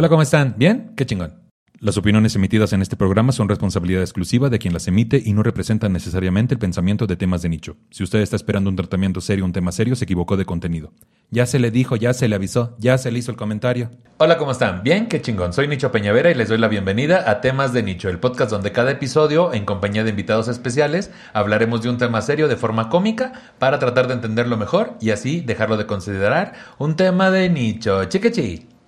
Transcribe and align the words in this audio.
Hola, 0.00 0.08
¿cómo 0.08 0.22
están? 0.22 0.54
¿Bien? 0.56 0.94
Qué 0.96 1.04
chingón. 1.04 1.42
Las 1.78 1.98
opiniones 1.98 2.34
emitidas 2.34 2.72
en 2.72 2.80
este 2.80 2.96
programa 2.96 3.32
son 3.32 3.50
responsabilidad 3.50 4.00
exclusiva 4.00 4.48
de 4.48 4.58
quien 4.58 4.72
las 4.72 4.88
emite 4.88 5.22
y 5.22 5.34
no 5.34 5.42
representan 5.42 5.92
necesariamente 5.92 6.54
el 6.54 6.58
pensamiento 6.58 7.06
de 7.06 7.16
temas 7.16 7.42
de 7.42 7.50
nicho. 7.50 7.76
Si 7.90 8.02
usted 8.02 8.20
está 8.20 8.34
esperando 8.34 8.70
un 8.70 8.76
tratamiento 8.76 9.20
serio 9.20 9.44
un 9.44 9.52
tema 9.52 9.72
serio, 9.72 9.94
se 9.94 10.04
equivocó 10.04 10.38
de 10.38 10.46
contenido. 10.46 10.94
Ya 11.28 11.44
se 11.44 11.58
le 11.58 11.70
dijo, 11.70 11.96
ya 11.96 12.14
se 12.14 12.28
le 12.28 12.34
avisó, 12.34 12.76
ya 12.78 12.96
se 12.96 13.10
le 13.10 13.18
hizo 13.18 13.30
el 13.30 13.36
comentario. 13.36 13.90
Hola, 14.16 14.38
¿cómo 14.38 14.52
están? 14.52 14.82
Bien, 14.82 15.06
qué 15.06 15.20
chingón. 15.20 15.52
Soy 15.52 15.68
Nicho 15.68 15.92
Peñavera 15.92 16.30
y 16.30 16.34
les 16.34 16.48
doy 16.48 16.56
la 16.56 16.68
bienvenida 16.68 17.30
a 17.30 17.42
Temas 17.42 17.74
de 17.74 17.82
Nicho, 17.82 18.08
el 18.08 18.20
podcast 18.20 18.50
donde 18.50 18.72
cada 18.72 18.92
episodio, 18.92 19.52
en 19.52 19.66
compañía 19.66 20.02
de 20.02 20.08
invitados 20.08 20.48
especiales, 20.48 21.10
hablaremos 21.34 21.82
de 21.82 21.90
un 21.90 21.98
tema 21.98 22.22
serio 22.22 22.48
de 22.48 22.56
forma 22.56 22.88
cómica 22.88 23.34
para 23.58 23.78
tratar 23.78 24.06
de 24.08 24.14
entenderlo 24.14 24.56
mejor 24.56 24.94
y 24.98 25.10
así 25.10 25.42
dejarlo 25.42 25.76
de 25.76 25.84
considerar 25.84 26.54
un 26.78 26.96
tema 26.96 27.30
de 27.30 27.50
nicho. 27.50 28.02
Chiquechi. 28.06 28.79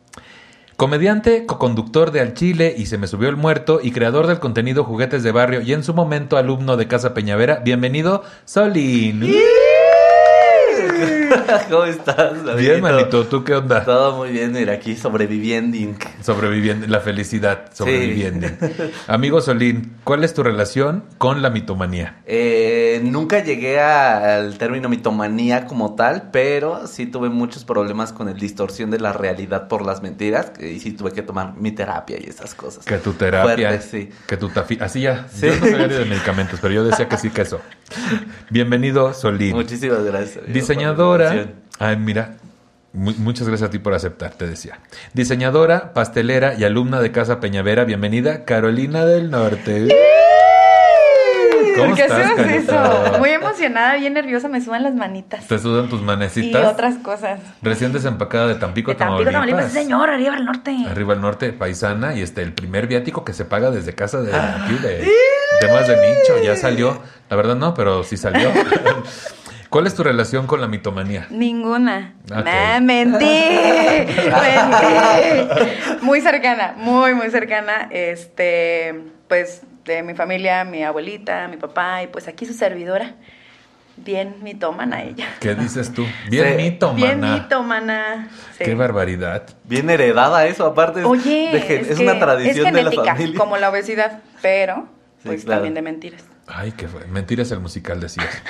Comediante, 0.77 1.47
coconductor 1.47 2.11
de 2.11 2.21
Al 2.21 2.35
Chile 2.35 2.75
y 2.77 2.87
Se 2.87 2.99
me 2.99 3.07
subió 3.07 3.29
el 3.29 3.37
muerto 3.37 3.81
y 3.83 3.93
creador 3.93 4.27
del 4.27 4.41
contenido 4.41 4.85
Juguetes 4.85 5.23
de 5.23 5.33
Barrio 5.33 5.61
y 5.61 5.73
en 5.73 5.85
su 5.85 5.95
momento 5.95 6.37
alumno 6.37 6.77
de 6.77 6.89
Casa 6.89 7.15
Peñavera, 7.15 7.61
bienvenido 7.65 8.23
Solín. 8.45 9.23
¿Cómo 11.71 11.85
estás? 11.85 12.57
Bien, 12.57 12.81
manito, 12.81 13.27
¿tú 13.27 13.45
qué 13.45 13.55
onda? 13.55 13.85
Todo 13.85 14.17
muy 14.17 14.31
bien, 14.31 14.53
mira, 14.53 14.75
aquí 14.75 14.97
sobreviviendo. 14.97 15.77
Sobreviviendo, 16.23 16.87
la 16.87 17.01
felicidad, 17.01 17.71
sobreviviendo. 17.73 18.49
Amigo 19.07 19.41
Solín, 19.41 19.97
¿cuál 20.05 20.25
es 20.25 20.35
tu 20.35 20.43
relación 20.43 21.05
con 21.19 21.43
la 21.43 21.51
mitomanía? 21.51 22.21
Eh, 22.27 23.01
nunca 23.05 23.43
llegué 23.43 23.81
a- 23.81 24.37
al 24.37 24.59
término 24.59 24.89
mitomanía 24.89 25.67
como 25.67 25.95
tal, 25.95 26.31
pero 26.33 26.87
sí 26.87 27.07
tuve 27.07 27.29
muchos 27.29 27.65
problemas 27.65 28.13
con 28.13 28.29
el 28.29 28.39
distorsión 28.39 28.91
de 28.91 28.99
la 29.01 29.13
realidad 29.13 29.69
por 29.69 29.85
las 29.85 30.03
mentiras 30.03 30.53
y 30.61 30.81
sí 30.81 30.93
tuve 30.93 31.13
que 31.13 31.23
tomar 31.23 31.55
mi 31.57 31.73
terapia 31.73 32.19
y 32.21 32.29
esas 32.29 32.55
cosas. 32.55 32.85
Que 32.85 32.99
tu 32.99 33.13
terapia, 33.13 33.69
Fuerte, 33.71 33.81
sí. 33.89 34.09
que 34.27 34.37
tu 34.37 34.49
tafi... 34.49 34.79
Así 34.81 35.03
ya, 35.03 35.27
Sí. 35.33 35.47
yo 35.47 35.55
no 35.57 35.67
sabía 35.67 35.89
de 35.89 36.05
medicamentos, 36.05 36.59
pero 36.61 36.75
yo 36.75 36.85
decía 36.85 37.09
que 37.09 37.17
sí, 37.17 37.31
que 37.31 37.43
eso. 37.43 37.61
Bienvenido, 38.51 39.13
Solín. 39.15 39.55
Muchísimas 39.57 40.05
gracias. 40.05 40.47
la 40.47 40.53
Diseñadora. 40.53 41.47
Ay, 41.79 41.97
mira. 41.97 42.35
mu- 42.93 43.15
muchas 43.19 43.49
gracias 43.49 43.69
a 43.69 43.71
ti 43.71 43.79
por 43.79 43.95
aceptar, 43.95 44.33
te 44.33 44.47
decía. 44.47 44.79
Diseñadora, 45.15 45.93
pastelera 45.95 46.55
y 46.55 46.65
alumna 46.65 47.01
de 47.01 47.11
Casa 47.13 47.41
Peñavera. 47.41 47.85
Bienvenida, 47.85 48.45
Carolina 48.45 49.05
del 49.07 49.31
Norte. 49.31 49.89
¿Cómo 51.75 51.87
¿Por 51.89 51.97
qué 51.97 52.03
estás, 52.03 52.39
eso? 52.39 53.19
Muy 53.19 53.31
emocionada, 53.31 53.97
bien 53.97 54.13
nerviosa, 54.13 54.47
me 54.49 54.61
sudan 54.61 54.83
las 54.83 54.95
manitas. 54.95 55.47
Te 55.47 55.59
sudan 55.59 55.89
tus 55.89 56.03
Y 56.03 56.05
manecitas. 56.05 56.71
otras 56.71 56.97
cosas. 56.99 57.41
Recién 57.63 57.95
desempacada 57.95 58.47
de 58.49 58.57
Tampico, 58.57 58.91
De 58.91 58.99
Tampico, 58.99 59.25
Tamaulipas, 59.31 59.33
Tamaulipas. 59.33 59.73
señor, 59.73 60.11
arriba 60.11 60.35
al 60.35 60.45
norte. 60.45 60.77
Arriba 60.91 61.15
al 61.15 61.23
norte, 61.23 61.51
paisana, 61.55 62.15
y 62.15 62.21
este, 62.21 62.43
el 62.43 62.53
primer 62.53 62.89
viático 62.89 63.25
que 63.25 63.33
se 63.33 63.47
paga 63.47 63.71
desde 63.71 63.95
casa 63.95 64.21
de 64.21 64.35
aquí, 64.37 64.75
de 64.83 65.09
temas 65.67 65.87
de 65.89 65.97
nicho, 65.97 66.43
ya 66.43 66.57
salió. 66.57 67.01
La 67.31 67.37
verdad 67.37 67.57
no, 67.57 67.75
pero 67.75 68.03
sí 68.05 68.17
salió. 68.17 68.51
¿Cuál 69.71 69.87
es 69.87 69.95
tu 69.95 70.03
relación 70.03 70.47
con 70.47 70.61
la 70.61 70.69
mitomanía? 70.69 71.27
Ninguna. 71.31 72.15
Ok. 72.31 72.45
Nah, 72.45 72.79
mentí. 72.81 73.25
mentí. 74.17 75.49
Muy 76.03 76.21
cercana, 76.21 76.75
muy, 76.77 77.15
muy 77.15 77.31
cercana. 77.31 77.89
Este, 77.91 79.01
pues, 79.29 79.63
de 79.87 80.03
mi 80.03 80.15
familia, 80.15 80.65
mi 80.65 80.85
abuelita, 80.85 81.49
mi 81.49 81.57
papá, 81.57 82.03
y 82.03 82.07
pues 82.09 82.29
aquí 82.29 82.45
su 82.45 82.53
servidora. 82.53 83.15
Bien 83.97 84.37
mitómana 84.43 85.03
ella. 85.03 85.27
¿Qué 85.39 85.55
dices 85.55 85.93
tú? 85.93 86.07
Bien 86.31 86.57
Sí. 86.59 86.97
Bien 86.97 87.21
sí. 88.59 88.65
Qué 88.65 88.75
barbaridad. 88.75 89.43
Bien 89.65 89.89
heredada 89.91 90.47
eso, 90.47 90.67
aparte. 90.67 91.01
es- 91.01 91.07
Oye, 91.07 91.51
de 91.53 91.59
es, 91.81 91.91
es 91.91 91.97
que 91.99 92.03
una 92.05 92.19
tradición 92.19 92.67
es 92.69 92.73
de 92.73 92.83
la 92.83 92.91
genética, 92.91 93.15
familia. 93.17 93.39
como 93.39 93.57
la 93.59 93.69
obesidad, 93.71 94.21
pero 94.41 94.89
Sí, 95.23 95.29
pues 95.29 95.45
claro. 95.45 95.61
también 95.61 95.75
de 95.75 95.83
mentiras. 95.83 96.25
Ay, 96.47 96.73
qué 96.73 96.89
fue. 96.89 97.07
Mentiras 97.07 97.51
el 97.53 97.61
musical, 97.61 98.01
decías. 98.01 98.29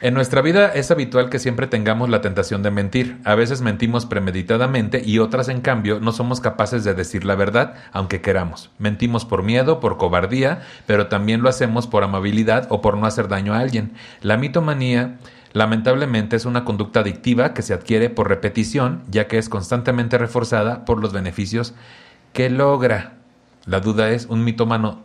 En 0.00 0.14
nuestra 0.14 0.42
vida 0.42 0.68
es 0.68 0.92
habitual 0.92 1.28
que 1.28 1.40
siempre 1.40 1.66
tengamos 1.66 2.08
la 2.08 2.20
tentación 2.20 2.62
de 2.62 2.70
mentir. 2.70 3.18
A 3.24 3.34
veces 3.34 3.62
mentimos 3.62 4.06
premeditadamente 4.06 5.02
y 5.04 5.18
otras, 5.18 5.48
en 5.48 5.60
cambio, 5.60 5.98
no 5.98 6.12
somos 6.12 6.40
capaces 6.40 6.84
de 6.84 6.94
decir 6.94 7.24
la 7.24 7.34
verdad, 7.34 7.74
aunque 7.90 8.20
queramos. 8.20 8.70
Mentimos 8.78 9.24
por 9.24 9.42
miedo, 9.42 9.80
por 9.80 9.96
cobardía, 9.96 10.60
pero 10.86 11.08
también 11.08 11.42
lo 11.42 11.48
hacemos 11.48 11.88
por 11.88 12.04
amabilidad 12.04 12.68
o 12.70 12.80
por 12.80 12.96
no 12.96 13.06
hacer 13.06 13.26
daño 13.26 13.54
a 13.54 13.58
alguien. 13.58 13.90
La 14.22 14.36
mitomanía, 14.36 15.18
lamentablemente, 15.52 16.36
es 16.36 16.44
una 16.44 16.64
conducta 16.64 17.00
adictiva 17.00 17.52
que 17.52 17.62
se 17.62 17.74
adquiere 17.74 18.08
por 18.08 18.28
repetición, 18.28 19.02
ya 19.10 19.26
que 19.26 19.38
es 19.38 19.48
constantemente 19.48 20.16
reforzada 20.16 20.84
por 20.84 21.00
los 21.00 21.12
beneficios 21.12 21.74
que 22.32 22.50
logra. 22.50 23.14
La 23.66 23.80
duda 23.80 24.10
es, 24.10 24.26
¿un 24.26 24.44
mitómano, 24.44 25.02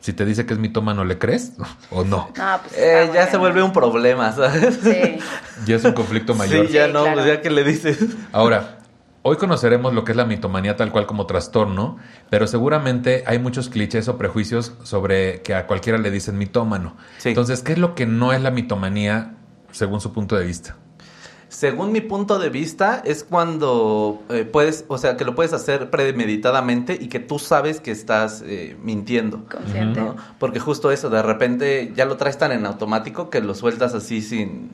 si 0.00 0.12
te 0.12 0.24
dice 0.24 0.46
que 0.46 0.54
es 0.54 0.58
mitómano, 0.58 1.04
le 1.04 1.18
crees 1.18 1.52
o 1.90 2.04
no? 2.04 2.30
No, 2.36 2.60
pues 2.62 2.76
Eh, 2.76 3.10
ya 3.14 3.26
se 3.28 3.36
vuelve 3.36 3.62
un 3.62 3.72
problema, 3.72 4.32
¿sabes? 4.32 4.78
Sí. 4.82 5.18
Ya 5.66 5.76
es 5.76 5.84
un 5.84 5.92
conflicto 5.92 6.34
mayor. 6.34 6.66
Sí, 6.66 6.72
ya 6.72 6.86
Sí, 6.86 6.92
no, 6.92 7.02
claro. 7.02 7.16
pues 7.16 7.26
ya 7.26 7.42
que 7.42 7.50
le 7.50 7.64
dices. 7.64 7.98
Ahora, 8.32 8.78
hoy 9.22 9.36
conoceremos 9.36 9.92
lo 9.92 10.04
que 10.04 10.12
es 10.12 10.16
la 10.16 10.24
mitomanía 10.24 10.74
tal 10.76 10.90
cual 10.90 11.04
como 11.06 11.26
trastorno, 11.26 11.98
pero 12.30 12.46
seguramente 12.46 13.24
hay 13.26 13.38
muchos 13.38 13.68
clichés 13.68 14.08
o 14.08 14.16
prejuicios 14.16 14.72
sobre 14.84 15.42
que 15.42 15.54
a 15.54 15.66
cualquiera 15.66 15.98
le 15.98 16.10
dicen 16.10 16.38
mitómano. 16.38 16.96
Sí. 17.18 17.28
Entonces, 17.30 17.62
¿qué 17.62 17.72
es 17.72 17.78
lo 17.78 17.94
que 17.94 18.06
no 18.06 18.32
es 18.32 18.40
la 18.40 18.50
mitomanía 18.50 19.34
según 19.70 20.00
su 20.00 20.12
punto 20.14 20.34
de 20.36 20.46
vista? 20.46 20.76
Según 21.50 21.90
mi 21.90 22.00
punto 22.00 22.38
de 22.38 22.48
vista, 22.48 23.02
es 23.04 23.24
cuando 23.24 24.22
eh, 24.28 24.44
puedes, 24.44 24.84
o 24.86 24.98
sea, 24.98 25.16
que 25.16 25.24
lo 25.24 25.34
puedes 25.34 25.52
hacer 25.52 25.90
premeditadamente 25.90 26.96
y 26.98 27.08
que 27.08 27.18
tú 27.18 27.40
sabes 27.40 27.80
que 27.80 27.90
estás 27.90 28.44
eh, 28.46 28.76
mintiendo. 28.80 29.44
Consciente. 29.50 30.00
¿no? 30.00 30.14
Porque 30.38 30.60
justo 30.60 30.92
eso, 30.92 31.10
de 31.10 31.22
repente 31.22 31.92
ya 31.96 32.04
lo 32.04 32.16
traes 32.16 32.38
tan 32.38 32.52
en 32.52 32.66
automático 32.66 33.30
que 33.30 33.40
lo 33.40 33.56
sueltas 33.56 33.94
así 33.94 34.22
sin, 34.22 34.70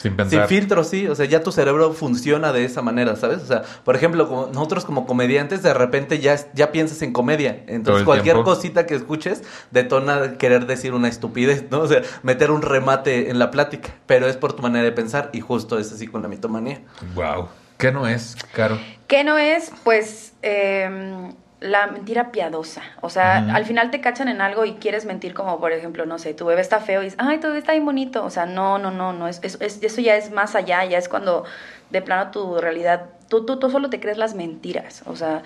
Sin 0.00 0.16
pensar. 0.16 0.48
sin 0.48 0.48
filtro, 0.48 0.82
sí. 0.82 1.06
O 1.06 1.14
sea, 1.14 1.26
ya 1.26 1.42
tu 1.42 1.52
cerebro 1.52 1.92
funciona 1.92 2.52
de 2.52 2.64
esa 2.64 2.80
manera, 2.80 3.16
¿sabes? 3.16 3.42
O 3.42 3.46
sea, 3.46 3.62
por 3.84 3.96
ejemplo, 3.96 4.28
como 4.28 4.46
nosotros 4.46 4.86
como 4.86 5.06
comediantes, 5.06 5.62
de 5.62 5.74
repente 5.74 6.20
ya, 6.20 6.36
ya 6.54 6.72
piensas 6.72 7.02
en 7.02 7.12
comedia. 7.12 7.64
Entonces, 7.66 8.04
cualquier 8.04 8.36
tiempo. 8.36 8.50
cosita 8.50 8.86
que 8.86 8.94
escuches 8.94 9.42
detona 9.70 10.38
querer 10.38 10.66
decir 10.66 10.94
una 10.94 11.08
estupidez, 11.08 11.66
¿no? 11.70 11.80
O 11.80 11.86
sea, 11.86 12.00
meter 12.22 12.50
un 12.50 12.62
remate 12.62 13.30
en 13.30 13.38
la 13.38 13.50
plática. 13.50 13.90
Pero 14.06 14.26
es 14.26 14.36
por 14.36 14.54
tu 14.54 14.62
manera 14.62 14.84
de 14.84 14.92
pensar 14.92 15.28
y 15.32 15.40
justo 15.40 15.78
es 15.78 15.92
así 15.92 16.06
con 16.06 16.22
la 16.22 16.28
mitomanía. 16.28 16.80
Wow. 17.14 17.48
¿Qué 17.76 17.92
no 17.92 18.06
es, 18.06 18.36
Caro? 18.52 18.78
¿Qué 19.06 19.24
no 19.24 19.38
es? 19.38 19.70
Pues 19.84 20.34
eh, 20.42 21.32
la 21.60 21.86
mentira 21.88 22.32
piadosa. 22.32 22.82
O 23.02 23.10
sea, 23.10 23.38
al 23.54 23.64
final 23.66 23.90
te 23.90 24.00
cachan 24.00 24.28
en 24.28 24.40
algo 24.40 24.64
y 24.64 24.74
quieres 24.74 25.04
mentir 25.04 25.34
como, 25.34 25.60
por 25.60 25.72
ejemplo, 25.72 26.06
no 26.06 26.18
sé, 26.18 26.32
tu 26.34 26.46
bebé 26.46 26.60
está 26.62 26.80
feo 26.80 27.02
y 27.02 27.04
dices, 27.04 27.18
ay, 27.22 27.38
tu 27.38 27.48
bebé 27.48 27.58
está 27.58 27.72
bien 27.72 27.84
bonito. 27.84 28.24
O 28.24 28.30
sea, 28.30 28.46
no, 28.46 28.78
no, 28.78 28.90
no, 28.90 29.12
no. 29.12 29.28
Es, 29.28 29.40
es- 29.42 29.58
es- 29.60 29.82
eso 29.82 30.00
ya 30.00 30.16
es 30.16 30.30
más 30.32 30.54
allá, 30.54 30.84
ya 30.86 30.96
es 30.98 31.08
cuando 31.08 31.44
de 31.90 32.00
plano 32.02 32.30
tu 32.30 32.56
realidad, 32.58 33.06
tú, 33.28 33.44
tú, 33.44 33.58
tú 33.58 33.70
solo 33.70 33.90
te 33.90 34.00
crees 34.00 34.16
las 34.16 34.34
mentiras. 34.34 35.02
O 35.06 35.16
sea, 35.16 35.42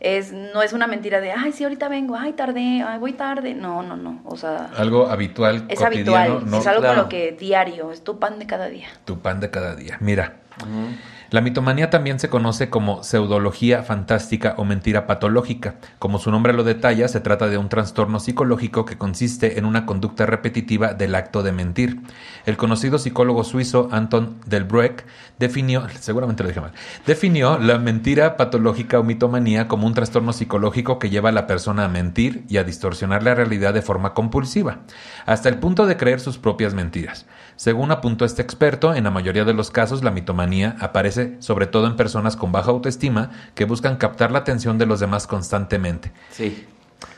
es, 0.00 0.32
no 0.32 0.62
es 0.62 0.72
una 0.72 0.86
mentira 0.86 1.20
de, 1.20 1.32
ay, 1.32 1.52
sí, 1.52 1.64
ahorita 1.64 1.88
vengo, 1.88 2.16
ay, 2.16 2.32
tardé, 2.32 2.82
ay, 2.86 2.98
voy 2.98 3.12
tarde. 3.12 3.52
No, 3.54 3.82
no, 3.82 3.96
no. 3.96 4.22
O 4.24 4.36
sea, 4.36 4.70
Algo 4.76 5.08
habitual, 5.08 5.66
es 5.68 5.78
cotidiano, 5.80 6.16
habitual. 6.16 6.50
no 6.50 6.58
es 6.60 6.66
algo 6.66 6.80
claro. 6.80 6.94
con 6.94 7.02
lo 7.04 7.08
que 7.10 7.32
diario, 7.32 7.92
es 7.92 8.02
tu 8.04 8.18
pan 8.18 8.38
de 8.38 8.46
cada 8.46 8.68
día. 8.68 8.88
tu 9.04 9.18
pan 9.18 9.40
de 9.40 9.50
cada 9.50 9.74
día. 9.76 9.98
Mira, 10.00 10.36
La 11.30 11.42
mitomanía 11.42 11.90
también 11.90 12.18
se 12.18 12.30
conoce 12.30 12.70
como 12.70 13.02
pseudología 13.02 13.82
fantástica 13.82 14.54
o 14.56 14.64
mentira 14.64 15.06
patológica. 15.06 15.74
Como 15.98 16.18
su 16.18 16.30
nombre 16.30 16.54
lo 16.54 16.64
detalla, 16.64 17.06
se 17.06 17.20
trata 17.20 17.48
de 17.48 17.58
un 17.58 17.68
trastorno 17.68 18.18
psicológico 18.18 18.86
que 18.86 18.96
consiste 18.96 19.58
en 19.58 19.66
una 19.66 19.84
conducta 19.84 20.24
repetitiva 20.24 20.94
del 20.94 21.14
acto 21.14 21.42
de 21.42 21.52
mentir. 21.52 22.00
El 22.46 22.56
conocido 22.56 22.98
psicólogo 22.98 23.44
suizo 23.44 23.90
Anton 23.92 24.38
Delbrueck 24.46 25.04
definió, 25.38 25.86
seguramente 26.00 26.44
lo 26.44 26.48
dije 26.48 26.62
mal, 26.62 26.72
definió 27.06 27.58
la 27.58 27.78
mentira 27.78 28.38
patológica 28.38 28.98
o 28.98 29.02
mitomanía 29.04 29.68
como 29.68 29.86
un 29.86 29.92
trastorno 29.92 30.32
psicológico 30.32 30.98
que 30.98 31.10
lleva 31.10 31.28
a 31.28 31.32
la 31.32 31.46
persona 31.46 31.84
a 31.84 31.88
mentir 31.88 32.46
y 32.48 32.56
a 32.56 32.64
distorsionar 32.64 33.22
la 33.22 33.34
realidad 33.34 33.74
de 33.74 33.82
forma 33.82 34.14
compulsiva, 34.14 34.78
hasta 35.26 35.50
el 35.50 35.58
punto 35.58 35.84
de 35.84 35.98
creer 35.98 36.20
sus 36.20 36.38
propias 36.38 36.72
mentiras. 36.72 37.26
Según 37.58 37.90
apuntó 37.90 38.24
este 38.24 38.40
experto, 38.40 38.94
en 38.94 39.02
la 39.02 39.10
mayoría 39.10 39.44
de 39.44 39.52
los 39.52 39.72
casos 39.72 40.04
la 40.04 40.12
mitomanía 40.12 40.76
aparece 40.78 41.34
sobre 41.40 41.66
todo 41.66 41.88
en 41.88 41.96
personas 41.96 42.36
con 42.36 42.52
baja 42.52 42.70
autoestima 42.70 43.32
que 43.56 43.64
buscan 43.64 43.96
captar 43.96 44.30
la 44.30 44.38
atención 44.38 44.78
de 44.78 44.86
los 44.86 45.00
demás 45.00 45.26
constantemente. 45.26 46.12
Sí. 46.30 46.68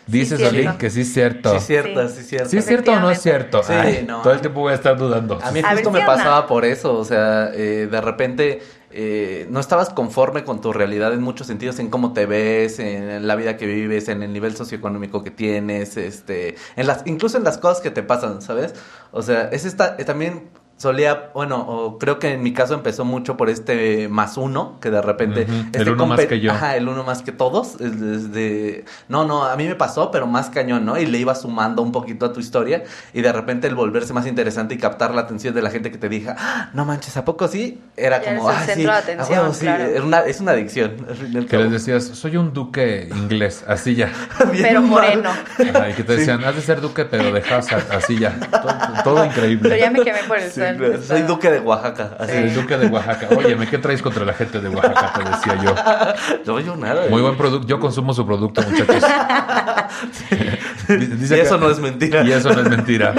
Dices, 0.06 0.38
cierto. 0.38 0.56
Oli, 0.56 0.79
que 0.79 0.91
sí 0.91 1.03
es 1.03 1.12
cierto. 1.12 1.50
Sí, 1.50 1.56
es 1.56 1.67
cierto, 1.67 2.09
Sí. 2.09 2.15
sí, 2.15 2.21
es 2.21 2.29
cierto. 2.29 2.49
¿Sí 2.49 2.56
es 2.59 2.67
cierto 2.67 2.93
o 2.93 3.00
no 3.00 3.11
es 3.11 3.23
cierto? 3.23 3.62
Sí, 3.62 3.73
Ay, 3.73 4.05
no. 4.06 4.23
Todo 4.23 4.32
el 4.32 4.41
tiempo 4.41 4.61
voy 4.61 4.73
a 4.73 4.75
estar 4.75 4.97
dudando. 4.99 5.38
A 5.43 5.53
mí 5.53 5.61
A 5.61 5.71
justo 5.73 5.91
si 5.91 5.94
me 5.94 6.05
pasaba 6.05 6.47
por 6.47 6.65
eso, 6.65 6.94
o 6.99 7.05
sea, 7.05 7.50
eh, 7.55 7.88
de 7.91 8.00
repente 8.00 8.61
eh, 8.91 9.47
no 9.50 9.61
estabas 9.61 9.91
conforme 9.91 10.43
con 10.43 10.61
tu 10.61 10.73
realidad 10.73 11.12
en 11.12 11.23
muchos 11.23 11.47
sentidos, 11.47 11.79
en 11.79 11.91
cómo 11.91 12.12
te 12.12 12.27
ves, 12.27 12.81
en 12.81 13.25
la 13.27 13.37
vida 13.37 13.56
que 13.56 13.67
vives, 13.67 14.09
en 14.09 14.25
el 14.25 14.32
nivel 14.32 14.56
socioeconómico 14.56 15.23
que 15.23 15.31
tienes, 15.31 15.97
este, 15.97 16.56
en 16.75 16.87
las, 16.88 17.03
incluso 17.06 17.38
en 17.38 17.44
las 17.44 17.59
cosas 17.59 17.81
que 17.81 17.93
te 17.93 18.03
pasan, 18.03 18.43
¿sabes? 18.43 18.75
O 19.12 19.23
sea, 19.23 19.49
es 19.53 19.65
esta, 19.65 19.94
eh, 19.99 20.05
también 20.05 20.50
solía, 20.81 21.29
bueno, 21.35 21.59
o 21.69 21.99
creo 21.99 22.19
que 22.19 22.32
en 22.32 22.43
mi 22.43 22.55
caso 22.55 22.73
empezó 22.73 23.05
mucho 23.05 23.37
por 23.37 23.50
este 23.50 24.09
más 24.09 24.38
uno, 24.38 24.79
que 24.81 24.91
de 24.91 25.03
repente... 25.03 25.43
Ujú, 25.43 25.53
el 25.53 25.67
este 25.75 25.91
uno 25.91 26.06
más 26.06 26.25
que 26.25 26.41
yo. 26.41 26.53
Ajá, 26.53 26.75
el 26.77 26.88
uno 26.88 27.05
más 27.05 27.21
que 27.21 27.32
todos. 27.32 27.79
es- 27.81 28.32
de- 28.32 28.87
no, 29.09 29.27
no, 29.27 29.44
a 29.44 29.56
mí 29.56 29.67
me 29.69 29.75
pasó, 29.75 30.11
pero 30.11 30.27
más 30.27 30.49
cañón, 30.49 30.87
¿no? 30.87 30.99
Y 30.99 31.05
le 31.05 31.19
iba 31.19 31.35
sumando 31.35 31.82
un 31.82 31.93
poquito 31.93 32.25
a 32.25 32.32
tu 32.32 32.41
historia 32.41 32.85
y 33.12 33.21
de 33.21 33.31
repente 33.31 33.67
el 33.67 33.75
volverse 33.75 34.15
más 34.15 34.27
interesante 34.27 34.75
y 34.75 34.79
captar 34.79 35.15
la 35.15 35.21
atención 35.21 35.55
de 35.55 35.61
la 35.61 35.71
gente 35.71 35.91
que 35.91 35.99
te 35.99 36.09
diga, 36.09 36.35
"Ah, 36.38 36.71
no 36.73 36.87
manches, 36.87 37.15
¿a 37.19 37.26
poco 37.26 37.47
sí? 37.47 37.79
Era 37.94 38.23
Ya 38.23 38.37
como, 38.37 38.49
ah, 38.49 38.55
centro 38.61 38.75
sí, 38.75 38.83
de 38.83 38.91
atención, 38.91 39.55
sí, 39.55 39.61
claro. 39.67 39.85
era 39.85 40.03
una- 40.03 40.21
es 40.21 40.41
una 40.41 40.53
adicción. 40.53 40.93
Que 41.50 41.59
les 41.59 41.71
decías, 41.73 42.05
soy 42.05 42.38
un 42.38 42.55
duque 42.55 43.11
inglés, 43.15 43.65
así 43.67 43.94
ya. 43.97 44.11
Pero 44.62 44.81
moreno. 44.81 45.29
Ajá, 45.31 45.91
y 45.91 45.93
que 45.93 46.05
te 46.05 46.17
decían, 46.17 46.43
has 46.43 46.56
de 46.56 46.62
ser 46.62 46.81
duque, 46.81 47.05
pero 47.05 47.33
de 47.33 47.41
Hazard, 47.41 47.85
así 47.93 48.19
ya. 48.19 48.38
Todo, 48.50 49.03
todo 49.05 49.25
increíble. 49.26 49.69
Pero 49.69 49.76
ya 49.81 49.91
me 49.91 50.00
quemé 50.03 50.21
por 50.26 50.38
el 50.38 50.49
Sí, 50.50 50.55
suelo. 50.61 50.70
Claro. 50.77 51.03
Soy 51.03 51.23
duque 51.23 51.51
de 51.51 51.61
Oaxaca. 51.61 52.17
Así. 52.19 52.33
El 52.33 52.55
duque 52.55 52.77
de 52.77 52.87
Oaxaca. 52.89 53.29
Óyeme, 53.37 53.67
¿qué 53.69 53.79
traes 53.79 54.03
contra 54.03 54.25
la 54.25 54.33
gente 54.35 54.61
de 54.61 54.69
Oaxaca? 54.69 55.13
Te 55.15 55.31
decía 55.31 55.65
yo. 55.65 55.75
No, 56.47 56.59
yo 56.61 56.77
nada. 56.77 57.07
Muy 57.11 57.23
buen 57.23 57.37
producto. 57.37 57.67
Yo 57.67 57.79
consumo 57.81 58.13
su 58.15 58.27
producto, 58.27 58.63
muchachos. 58.63 59.05
Dice 60.89 61.37
Y 61.37 61.41
eso 61.41 61.59
no 61.59 61.71
es 61.71 61.79
mentira. 61.79 62.25
Y 62.25 62.33
eso 62.33 62.53
no 62.53 62.61
es 62.63 62.69
mentira. 62.69 63.15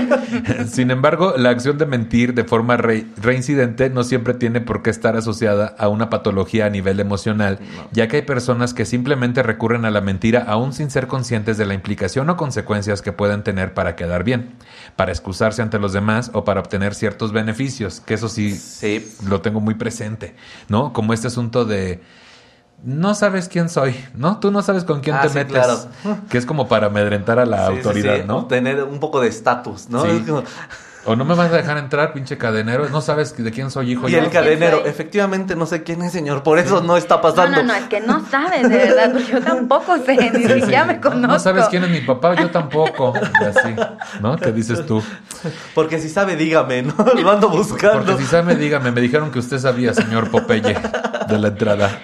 Sin 0.68 0.92
embargo, 0.92 1.33
la 1.38 1.50
acción 1.50 1.77
de 1.77 1.86
mentir 1.86 2.33
de 2.33 2.44
forma 2.44 2.77
re- 2.77 3.06
reincidente 3.21 3.89
no 3.89 4.03
siempre 4.03 4.33
tiene 4.33 4.62
por 4.62 4.81
qué 4.81 4.89
estar 4.89 5.15
asociada 5.15 5.75
a 5.77 5.88
una 5.88 6.09
patología 6.09 6.65
a 6.65 6.69
nivel 6.69 7.00
emocional, 7.00 7.59
ya 7.92 8.07
que 8.07 8.18
hay 8.18 8.21
personas 8.24 8.74
que 8.74 8.86
simplemente 8.86 9.44
recurren 9.44 9.86
a 9.86 9.92
la 9.92 10.01
mentira 10.01 10.44
aún 10.48 10.74
sin 10.74 10.89
ser 10.89 11.07
conscientes 11.07 11.57
de 11.57 11.65
la 11.65 11.74
implicación 11.74 12.30
o 12.30 12.38
consecuencias 12.38 13.01
que 13.01 13.12
pueden 13.13 13.44
tener 13.44 13.74
para 13.74 13.95
quedar 13.95 14.24
bien, 14.24 14.53
para 14.95 15.12
excusarse 15.12 15.62
ante 15.62 15.80
los 15.80 15.94
demás 15.94 16.31
o 16.33 16.44
para 16.44 16.59
obtener 16.59 16.94
ciertos 16.95 17.31
beneficios, 17.31 17.40
que 18.01 18.13
eso 18.13 18.29
sí 18.29 18.55
Sí. 18.55 19.11
lo 19.27 19.41
tengo 19.41 19.59
muy 19.59 19.75
presente, 19.75 20.35
¿no? 20.67 20.93
Como 20.93 21.13
este 21.13 21.27
asunto 21.27 21.65
de 21.65 22.01
no 22.83 23.13
sabes 23.13 23.47
quién 23.47 23.69
soy, 23.69 23.95
¿no? 24.15 24.39
Tú 24.39 24.49
no 24.51 24.61
sabes 24.63 24.83
con 24.85 25.01
quién 25.01 25.15
Ah, 25.15 25.21
te 25.21 25.29
sí, 25.29 25.35
metes, 25.35 25.53
claro. 25.53 25.79
que 26.29 26.38
es 26.39 26.45
como 26.47 26.67
para 26.67 26.88
amedrentar 26.88 27.38
a 27.38 27.45
la 27.45 27.67
Sí, 27.67 27.73
autoridad, 27.73 28.25
¿no? 28.25 28.47
Tener 28.47 28.83
un 28.83 28.99
poco 28.99 29.21
de 29.21 29.27
estatus, 29.27 29.88
¿no? 29.89 30.03
Sí. 30.03 30.09
Es 30.11 30.21
como- 30.27 30.43
O 31.03 31.15
no 31.15 31.25
me 31.25 31.33
vas 31.33 31.51
a 31.51 31.56
dejar 31.57 31.80
entrar, 31.80 32.13
pinche 32.13 32.38
cadenero, 32.38 32.88
no 32.89 33.01
sabes 33.01 33.36
de 33.36 33.51
quién 33.51 33.71
soy 33.71 33.94
hijo 33.94 34.07
Y 34.07 34.12
yo. 34.12 34.19
el 34.19 34.30
cadenero, 34.30 34.81
soy? 34.81 34.89
efectivamente 34.89 35.56
no 35.56 35.65
sé 35.65 35.81
quién 35.81 36.03
es, 36.03 36.12
señor, 36.12 36.44
por 36.44 36.59
eso 36.59 36.81
no 36.83 36.95
está 36.95 37.15
No, 37.15 37.21
pasando. 37.21 37.57
no, 37.57 37.63
no, 37.63 37.74
es 37.74 37.86
que 37.86 38.01
no 38.01 38.24
sabes, 38.30 38.69
de 38.69 38.77
verdad. 38.77 39.12
porque 39.12 39.31
Yo 39.31 39.42
tampoco 39.42 39.98
sé, 40.06 40.15
ni 40.31 40.44
Sí, 40.44 40.48
sí. 40.48 40.59
siquiera 40.59 40.86
me 40.86 40.94
No- 40.95 41.01
conozco. 41.01 41.27
No 41.27 41.39
sabes 41.39 41.65
quién 41.69 41.83
es 41.86 41.89
mi 41.89 42.01
papá, 42.01 42.36
yo 42.36 42.51
tampoco. 42.51 43.13
Y 43.42 43.44
así, 43.45 43.75
¿no? 44.21 44.36
¿Qué 44.38 44.51
dices 44.51 44.86
tú? 44.86 45.01
Porque 45.74 46.00
si 46.00 46.07
sabe, 46.07 46.36
dígame, 46.36 46.83
¿no? 46.83 46.94
Lo 47.19 47.31
ando 47.31 47.50
buscando. 47.50 48.06
Porque 48.06 48.21
si 48.21 48.27
sabe, 48.30 48.56
dígame, 48.56 48.92
me 48.92 49.01
dijeron 49.01 49.31
que 49.31 49.39
usted 49.39 49.57
sabía, 49.57 49.95
señor 49.95 50.30
Popeye, 50.30 50.75
de 51.27 51.39
la 51.39 51.48
entrada. 51.48 52.00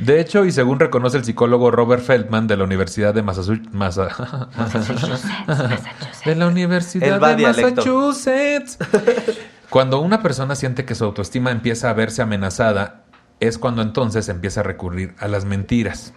De 0.00 0.20
hecho, 0.20 0.44
y 0.44 0.52
según 0.52 0.80
reconoce 0.80 1.18
el 1.18 1.24
psicólogo 1.24 1.70
Robert 1.70 2.02
Feldman 2.02 2.46
de 2.46 2.56
la 2.56 2.64
Universidad 2.64 3.12
de 3.12 3.22
Massachusetts, 3.22 3.68
de 6.24 6.34
la 6.34 6.46
Universidad 6.46 7.20
de. 7.20 7.42
Massachusetts. 7.42 8.78
Cuando 9.68 10.00
una 10.00 10.22
persona 10.22 10.54
siente 10.54 10.84
que 10.84 10.94
su 10.94 11.04
autoestima 11.04 11.50
empieza 11.50 11.90
a 11.90 11.92
verse 11.92 12.22
amenazada, 12.22 13.02
es 13.40 13.58
cuando 13.58 13.82
entonces 13.82 14.28
empieza 14.28 14.60
a 14.60 14.62
recurrir 14.62 15.14
a 15.18 15.28
las 15.28 15.44
mentiras. 15.44 16.14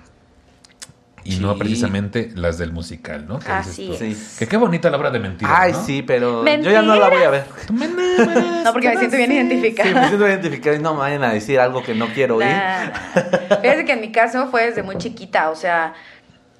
Y 1.25 1.37
no 1.37 1.57
precisamente 1.57 2.31
las 2.35 2.57
del 2.57 2.71
musical, 2.73 3.25
¿no? 3.27 3.39
¿Qué 3.39 3.45
dices 3.45 3.67
Así 3.73 3.87
tú? 3.87 3.93
es. 3.93 4.17
Sí. 4.17 4.35
Que 4.39 4.47
qué 4.47 4.57
bonita 4.57 4.89
la 4.89 4.97
obra 4.97 5.09
de 5.09 5.19
mentiras. 5.19 5.53
Ay, 5.57 5.71
¿no? 5.71 5.85
sí, 5.85 6.01
pero 6.01 6.45
yo 6.45 6.69
ya 6.71 6.81
no 6.81 6.95
la 6.95 7.09
voy 7.09 7.23
a 7.23 7.29
ver. 7.29 7.45
No, 7.69 8.71
porque 8.73 8.89
me 8.89 8.97
siento 8.97 9.17
bien 9.17 9.29
Sí, 9.29 9.35
me 9.35 9.41
identificada. 9.41 10.07
siento 10.07 10.27
identificado 10.27 10.75
y 10.75 10.79
no 10.79 10.93
me 10.93 10.99
vayan 10.99 11.23
a 11.23 11.33
decir 11.33 11.59
algo 11.59 11.81
que 11.83 11.95
no 11.95 12.07
quiero 12.07 12.37
oír. 12.37 12.47
Nah, 12.47 12.85
nah. 12.85 13.57
Fíjate 13.61 13.85
que 13.85 13.93
en 13.93 14.01
mi 14.01 14.11
caso 14.11 14.47
fue 14.47 14.65
desde 14.67 14.83
muy 14.83 14.97
chiquita, 14.97 15.49
o 15.49 15.55
sea, 15.55 15.93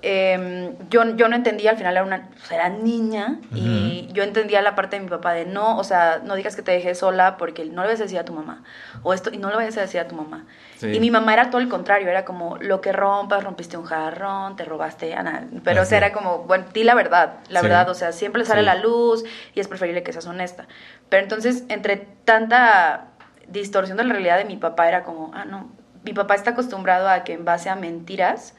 em, 0.06 0.76
yo, 0.90 1.16
yo 1.16 1.30
no 1.30 1.36
entendía, 1.38 1.72
al 1.72 1.78
final 1.78 1.94
era 1.96 2.04
una 2.06 2.30
o 2.36 2.46
sea, 2.46 2.58
era 2.58 2.70
niña 2.70 3.40
y 3.56 4.10
yo 4.12 4.24
entendía 4.24 4.62
la 4.62 4.76
parte 4.76 4.98
de 4.98 5.02
mi 5.04 5.10
papá 5.10 5.32
de 5.34 5.46
no, 5.46 5.78
o 5.78 5.84
sea, 5.86 6.20
no 6.24 6.36
digas 6.36 6.58
que 6.58 6.62
te 6.62 6.72
dejé 6.72 6.94
sola 6.94 7.38
porque 7.38 7.64
no 7.64 7.82
le 7.84 7.88
vayas 7.88 8.02
a 8.02 8.04
decir 8.04 8.20
a 8.20 8.26
tu 8.26 8.34
mamá, 8.34 8.64
o 9.02 9.14
esto, 9.14 9.30
y 9.34 9.38
no 9.38 9.50
le 9.50 9.56
vayas 9.56 9.78
a 9.78 9.82
decir 9.82 10.02
a 10.02 10.08
tu 10.10 10.16
mamá. 10.16 10.46
Sí. 10.78 10.88
Y 10.92 11.00
mi 11.00 11.10
mamá 11.10 11.32
era 11.34 11.50
todo 11.50 11.62
el 11.62 11.70
contrario, 11.70 12.10
era 12.10 12.26
como, 12.26 12.58
lo 12.58 12.82
que 12.82 12.92
rompas, 12.92 13.46
rompiste 13.46 13.78
un 13.78 13.86
jarrón, 13.86 14.58
te 14.58 14.66
robaste, 14.66 15.14
Ana. 15.14 15.48
pero 15.64 15.84
o 15.84 15.86
sea, 15.86 16.00
era 16.00 16.12
como, 16.12 16.40
bueno, 16.40 16.66
di 16.74 16.84
la 16.84 16.96
verdad, 16.96 17.36
la 17.48 17.62
Sí. 17.62 17.68
verdad, 17.68 17.90
o 17.90 17.94
sea, 17.94 18.12
siempre 18.12 18.44
sale 18.44 18.60
Sí. 18.62 18.66
la 18.66 18.76
luz 18.76 19.24
y 19.56 19.62
es 19.62 19.70
preferible 19.70 20.04
que 20.04 20.12
seas 20.12 20.28
honesta. 20.28 20.68
Pero 21.08 21.24
entonces, 21.24 21.64
entre 21.70 21.96
tanta 21.98 23.06
distorsión 23.48 23.98
de 23.98 24.04
la 24.04 24.12
realidad 24.12 24.38
de 24.38 24.46
mi 24.46 24.58
papá, 24.58 24.90
era 24.90 25.04
como, 25.04 25.32
ah, 25.34 25.46
no, 25.46 25.72
mi 26.04 26.12
papá 26.12 26.36
está 26.36 26.50
acostumbrado 26.52 27.08
a 27.08 27.24
que 27.24 27.32
en 27.32 27.46
base 27.46 27.70
a 27.70 27.76
mentiras 27.78 28.54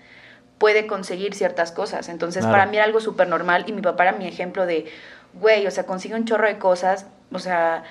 puede 0.58 0.86
conseguir 0.86 1.34
ciertas 1.34 1.72
cosas. 1.72 2.08
Entonces, 2.08 2.42
Claro. 2.42 2.52
para 2.58 2.66
mí 2.70 2.76
era 2.76 2.84
algo 2.86 3.00
súper 3.00 3.28
normal 3.28 3.64
y 3.66 3.72
mi 3.72 3.82
papá 3.82 4.04
era 4.04 4.12
mi 4.12 4.26
ejemplo 4.26 4.66
de, 4.66 4.86
güey, 5.34 5.66
o 5.66 5.70
sea, 5.70 5.84
consigue 5.84 6.14
un 6.14 6.24
chorro 6.24 6.46
de 6.46 6.58
cosas, 6.58 7.06
o 7.32 7.38
sea, 7.38 7.82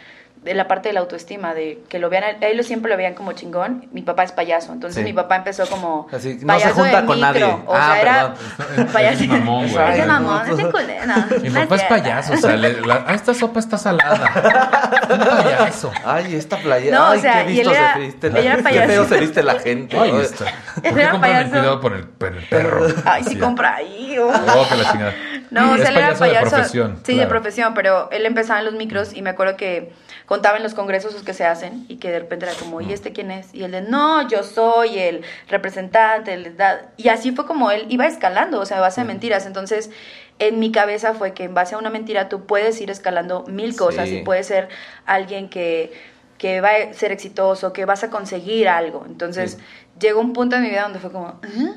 de 0.44 0.54
la 0.54 0.68
parte 0.68 0.90
de 0.90 0.94
la 0.94 1.00
autoestima, 1.00 1.54
de 1.54 1.82
que 1.90 2.00
lo 2.00 2.10
vean, 2.10 2.24
a 2.24 2.30
él 2.48 2.58
lo 2.58 2.64
siempre 2.64 2.90
lo 2.92 2.98
veían 2.98 3.14
como 3.14 3.32
chingón, 3.34 3.88
mi 3.92 4.02
papá 4.02 4.24
es 4.24 4.32
payaso, 4.32 4.74
entonces 4.74 4.98
Sí. 5.00 5.04
mi 5.04 5.14
papá 5.14 5.38
empezó 5.38 5.66
como 5.68 6.08
Así, 6.12 6.34
no 6.36 6.40
se 6.40 6.46
payaso 6.46 6.74
junta 6.76 7.02
de 7.02 7.08
con 7.08 7.16
micro, 7.16 7.28
nadie. 7.32 7.44
o 7.66 7.74
Ah, 7.74 7.86
sea, 7.94 8.02
era 8.02 8.34
perdón. 8.68 8.88
payaso. 8.94 9.24
Es 9.24 9.30
mamón, 9.30 9.68
güey. 9.72 9.84
Ay, 9.86 10.02
mamón, 10.08 10.48
no. 10.48 10.54
ese 10.54 10.64
culero. 10.70 11.14
Mi 11.42 11.50
no 11.50 11.60
papá 11.62 11.76
es 11.76 11.84
payaso, 11.84 12.34
o 12.34 12.38
sea, 12.38 12.56
le- 12.58 12.82
la- 12.82 13.06
ah, 13.08 13.14
esta 13.14 13.34
sopa 13.34 13.60
está 13.60 13.78
salada. 13.78 15.02
Un 15.10 15.20
payaso. 15.20 15.92
Ay, 16.06 16.36
esta 16.36 16.58
playa. 16.58 16.92
No, 16.94 17.08
o 17.08 17.12
Ay, 17.12 17.20
sea, 17.20 17.46
qué 17.46 17.52
y 17.54 17.60
él 17.60 17.68
visto 17.68 17.72
era- 17.74 17.94
se 17.94 18.00
viste. 18.00 18.28
él 18.28 18.38
era 18.38 18.56
Qué 18.58 18.64
payaso. 18.64 18.88
feo 18.88 19.06
se 19.08 19.20
viste 19.20 19.44
la 19.44 19.60
gente. 19.60 19.98
Ay, 20.00 20.12
está. 20.22 20.46
¿Por 20.76 20.84
qué 20.84 20.90
compran 20.90 21.14
el 21.14 21.20
payaso. 21.22 21.50
cuidado 21.52 21.82
por 21.82 21.94
el, 21.94 22.04
por 22.08 22.34
el 22.36 22.44
perro? 22.48 22.86
Ay, 23.06 23.24
sí, 23.24 23.36
Ya. 23.36 23.40
compra 23.42 23.76
ahí. 23.76 24.18
oh. 24.20 24.28
Oh, 24.30 24.68
que 24.70 24.76
la 24.76 24.92
chingada. 24.92 25.14
No, 25.54 25.74
o 25.74 25.78
sea, 25.78 25.90
él 25.90 25.98
era 25.98 26.14
payaso 26.16 26.26
de 26.46 26.52
profesión, 26.52 27.00
Sí, 27.06 27.16
de 27.18 27.28
profesión, 27.28 27.74
pero 27.74 28.10
él 28.12 28.26
empezaba 28.26 28.60
en 28.60 28.66
los 28.66 28.74
micros 28.74 29.14
y 29.14 29.22
me 29.22 29.30
acuerdo 29.30 29.56
que 29.56 29.94
contaba 30.26 30.58
en 30.58 30.64
los 30.64 30.74
congresos 30.74 31.12
esos 31.12 31.24
que 31.24 31.34
se 31.34 31.46
hacen 31.46 31.86
y 31.90 31.98
que 31.98 32.10
de 32.12 32.20
repente 32.20 32.46
era 32.46 32.56
como, 32.56 32.82
¿y 32.82 32.92
este 32.92 33.12
quién 33.14 33.30
es? 33.32 33.54
Y 33.54 33.64
él 33.64 33.72
de, 33.72 33.82
no, 33.82 34.28
yo 34.28 34.44
soy 34.44 34.98
el 35.00 35.24
representante, 35.50 36.34
el 36.34 36.58
da-". 36.58 36.90
y 36.98 37.10
así 37.10 37.32
fue 37.32 37.46
como 37.46 37.72
él 37.72 37.86
iba 37.90 38.06
escalando, 38.08 38.60
o 38.60 38.66
sea, 38.66 38.78
a 38.78 38.82
base 38.82 39.02
de 39.02 39.08
mentiras. 39.08 39.46
Entonces, 39.46 39.92
en 40.40 40.60
mi 40.60 40.72
cabeza 40.72 41.14
fue 41.14 41.34
que 41.34 41.44
en 41.44 41.54
base 41.54 41.76
a 41.76 41.78
una 41.78 41.90
mentira 41.90 42.28
tú 42.30 42.46
puedes 42.46 42.82
ir 42.82 42.90
escalando 42.90 43.44
mil 43.48 43.76
cosas 43.76 44.10
Sí. 44.10 44.18
y 44.18 44.24
puedes 44.24 44.48
ser 44.48 44.70
alguien 45.06 45.50
que, 45.50 45.94
que 46.38 46.60
va 46.62 46.70
a 46.72 46.94
ser 46.94 47.12
exitoso, 47.12 47.72
que 47.74 47.86
vas 47.86 48.04
a 48.04 48.10
conseguir 48.10 48.68
algo. 48.68 49.04
Entonces, 49.06 49.52
Sí. 49.60 49.64
llegó 50.00 50.20
un 50.22 50.34
punto 50.34 50.56
en 50.56 50.64
mi 50.64 50.70
vida 50.70 50.82
donde 50.84 51.00
fue 51.00 51.12
como, 51.12 51.40
¿eh? 51.44 51.74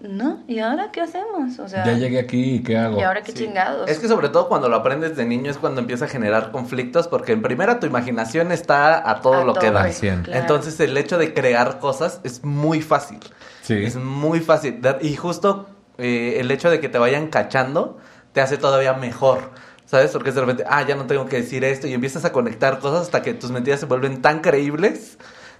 ¿No? 0.00 0.42
¿Y 0.48 0.60
ahora 0.60 0.90
qué 0.92 1.02
hacemos? 1.02 1.58
O 1.58 1.68
sea, 1.68 1.84
Ya 1.84 1.92
llegué 1.92 2.18
aquí 2.18 2.54
y 2.54 2.62
¿qué 2.62 2.78
hago? 2.78 2.98
¿y 2.98 3.02
ahora 3.02 3.22
qué 3.22 3.32
Sí. 3.32 3.38
chingados? 3.44 3.88
Es 3.90 3.98
que 3.98 4.08
sobre 4.08 4.30
todo 4.30 4.48
cuando 4.48 4.68
lo 4.70 4.76
aprendes 4.76 5.14
de 5.16 5.26
niño 5.26 5.50
es 5.50 5.58
cuando 5.58 5.80
empieza 5.82 6.06
a 6.06 6.08
generar 6.08 6.52
conflictos 6.52 7.06
porque 7.06 7.32
en 7.32 7.42
primera 7.42 7.80
tu 7.80 7.86
imaginación 7.86 8.50
está 8.50 9.08
a 9.10 9.20
todo 9.20 9.42
A 9.42 9.44
lo 9.44 9.52
que 9.54 9.70
da. 9.70 9.88
Claro. 9.90 10.22
Entonces 10.32 10.80
el 10.80 10.96
hecho 10.96 11.18
de 11.18 11.34
crear 11.34 11.78
cosas 11.80 12.20
es 12.24 12.42
muy 12.44 12.80
fácil. 12.80 13.18
Sí. 13.62 13.74
Es 13.84 13.96
muy 13.96 14.40
fácil. 14.40 14.80
Y 15.02 15.16
justo 15.16 15.66
eh, 15.98 16.36
el 16.40 16.50
hecho 16.50 16.70
de 16.70 16.80
que 16.80 16.88
te 16.88 16.96
vayan 16.98 17.26
cachando 17.28 17.98
te 18.32 18.40
hace 18.40 18.56
todavía 18.56 18.94
mejor. 18.94 19.50
¿Sabes? 19.84 20.12
Porque 20.12 20.28
es 20.30 20.36
de 20.36 20.40
repente, 20.42 20.64
ah, 20.68 20.82
ya 20.86 20.94
no 20.94 21.04
tengo 21.06 21.26
que 21.26 21.36
decir 21.38 21.64
esto 21.64 21.88
y 21.88 21.92
empiezas 21.94 22.24
a 22.24 22.30
conectar 22.32 22.78
cosas 22.78 23.02
hasta 23.02 23.22
que 23.22 23.34
tus 23.34 23.50
mentiras 23.50 23.80
se 23.80 23.86
vuelven 23.86 24.22
tan 24.22 24.38
creíbles 24.38 25.18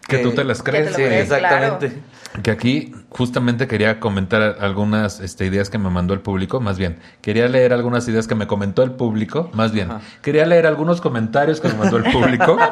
Que 0.08 0.18
tú 0.18 0.30
te 0.32 0.44
las 0.44 0.62
Que 0.62 0.70
crees. 0.70 0.94
te 0.94 0.94
Sí, 0.94 1.02
exactamente. 1.02 1.92
Que 2.42 2.50
aquí 2.52 2.94
justamente 3.10 3.66
quería 3.66 3.98
comentar 4.00 4.56
algunas 4.60 5.20
este, 5.20 5.44
ideas 5.46 5.68
que 5.68 5.78
me 5.78 5.90
mandó 5.90 6.14
el 6.14 6.20
público, 6.20 6.60
más 6.60 6.78
bien, 6.78 6.98
quería 7.20 7.48
leer 7.48 7.72
algunas 7.72 8.06
ideas 8.08 8.26
que 8.26 8.34
me 8.34 8.46
comentó 8.46 8.82
el 8.82 8.92
público, 8.92 9.50
más 9.52 9.72
bien, 9.72 9.90
Ajá. 9.90 10.00
quería 10.22 10.46
leer 10.46 10.66
algunos 10.66 11.00
comentarios 11.00 11.60
que 11.60 11.68
me 11.68 11.74
mandó 11.74 11.96
el 11.96 12.04
público. 12.04 12.56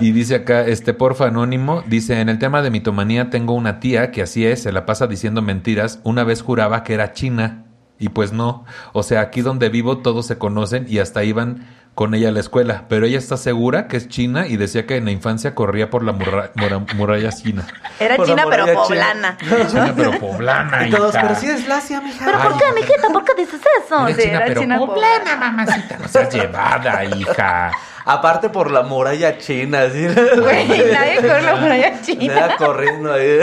Y 0.00 0.12
dice 0.12 0.36
acá, 0.36 0.62
este 0.62 0.94
porfa 0.94 1.26
anónimo, 1.26 1.82
dice, 1.86 2.20
en 2.20 2.30
el 2.30 2.38
tema 2.38 2.62
de 2.62 2.70
mitomanía 2.70 3.28
tengo 3.28 3.52
una 3.52 3.78
tía 3.78 4.10
que 4.10 4.22
así 4.22 4.46
es, 4.46 4.62
se 4.62 4.72
la 4.72 4.86
pasa 4.86 5.06
diciendo 5.06 5.42
mentiras, 5.42 6.00
una 6.02 6.24
vez 6.24 6.40
juraba 6.40 6.82
que 6.82 6.94
era 6.94 7.12
china 7.12 7.66
y 7.98 8.08
pues 8.10 8.32
no, 8.32 8.64
o 8.92 9.02
sea, 9.02 9.20
aquí 9.20 9.42
donde 9.42 9.68
vivo 9.68 9.98
todos 9.98 10.26
se 10.26 10.38
conocen 10.38 10.86
y 10.88 10.98
hasta 10.98 11.24
iban 11.24 11.66
con 11.96 12.14
ella 12.14 12.28
a 12.28 12.32
la 12.32 12.40
escuela, 12.40 12.84
pero 12.90 13.06
ella 13.06 13.16
está 13.16 13.38
segura 13.38 13.88
que 13.88 13.96
es 13.96 14.06
china 14.08 14.46
y 14.46 14.58
decía 14.58 14.86
que 14.86 14.96
en 14.96 15.06
la 15.06 15.12
infancia 15.12 15.54
corría 15.54 15.88
por 15.88 16.04
la 16.04 16.12
murra- 16.12 16.50
murra- 16.54 16.84
muralla 16.94 17.30
china. 17.32 17.66
Era 17.98 18.18
china, 18.22 18.44
pero 18.50 18.66
poblana. 18.74 19.38
China 19.38 19.94
pero 19.96 20.12
poblana. 20.18 20.86
Y 20.86 20.90
todos, 20.90 21.14
hija. 21.14 21.22
pero 21.22 21.34
si 21.40 21.46
es 21.46 21.66
Lacia, 21.66 22.02
mija. 22.02 22.22
¿Pero 22.26 22.38
por 22.38 22.58
qué, 22.58 22.64
mijita? 22.74 23.08
¿Por 23.10 23.24
qué 23.24 23.32
dices 23.34 23.60
eso? 23.84 24.04
Eres 24.04 24.16
Sí, 24.16 24.22
china, 24.24 24.36
era 24.36 24.46
pero 24.46 24.60
china 24.60 24.78
poblana, 24.78 25.18
poblana. 25.24 25.36
mamacita. 25.52 25.98
No 25.98 26.06
seas 26.08 26.34
llevada, 26.34 27.04
hija. 27.06 27.72
Aparte 28.04 28.50
por 28.50 28.70
la 28.70 28.82
muralla 28.82 29.38
china, 29.38 29.80
así. 29.88 30.06
Güey, 30.06 30.68
nadie 30.92 31.16
corre 31.16 31.42
la 31.42 31.56
muralla 31.56 32.00
china. 32.02 32.24
Era 32.32 32.56
corriendo 32.58 33.12
ahí. 33.14 33.38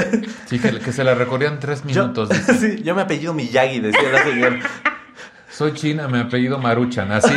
Sí, 0.46 0.60
que, 0.60 0.80
que 0.80 0.94
se 0.94 1.04
la 1.04 1.16
recorrían 1.16 1.60
tres 1.60 1.82
Yo, 1.82 2.04
minutos. 2.04 2.30
dice. 2.48 2.54
sí, 2.60 2.84
yo 2.84 2.94
me 2.94 3.02
apellido 3.02 3.34
Miyagi, 3.34 3.80
decía 3.80 4.10
la 4.12 4.24
señora. 4.24 4.60
Soy 5.50 5.74
china, 5.74 6.08
me 6.08 6.20
apellido 6.22 6.60
Maruchan. 6.60 7.12
Así. 7.12 7.34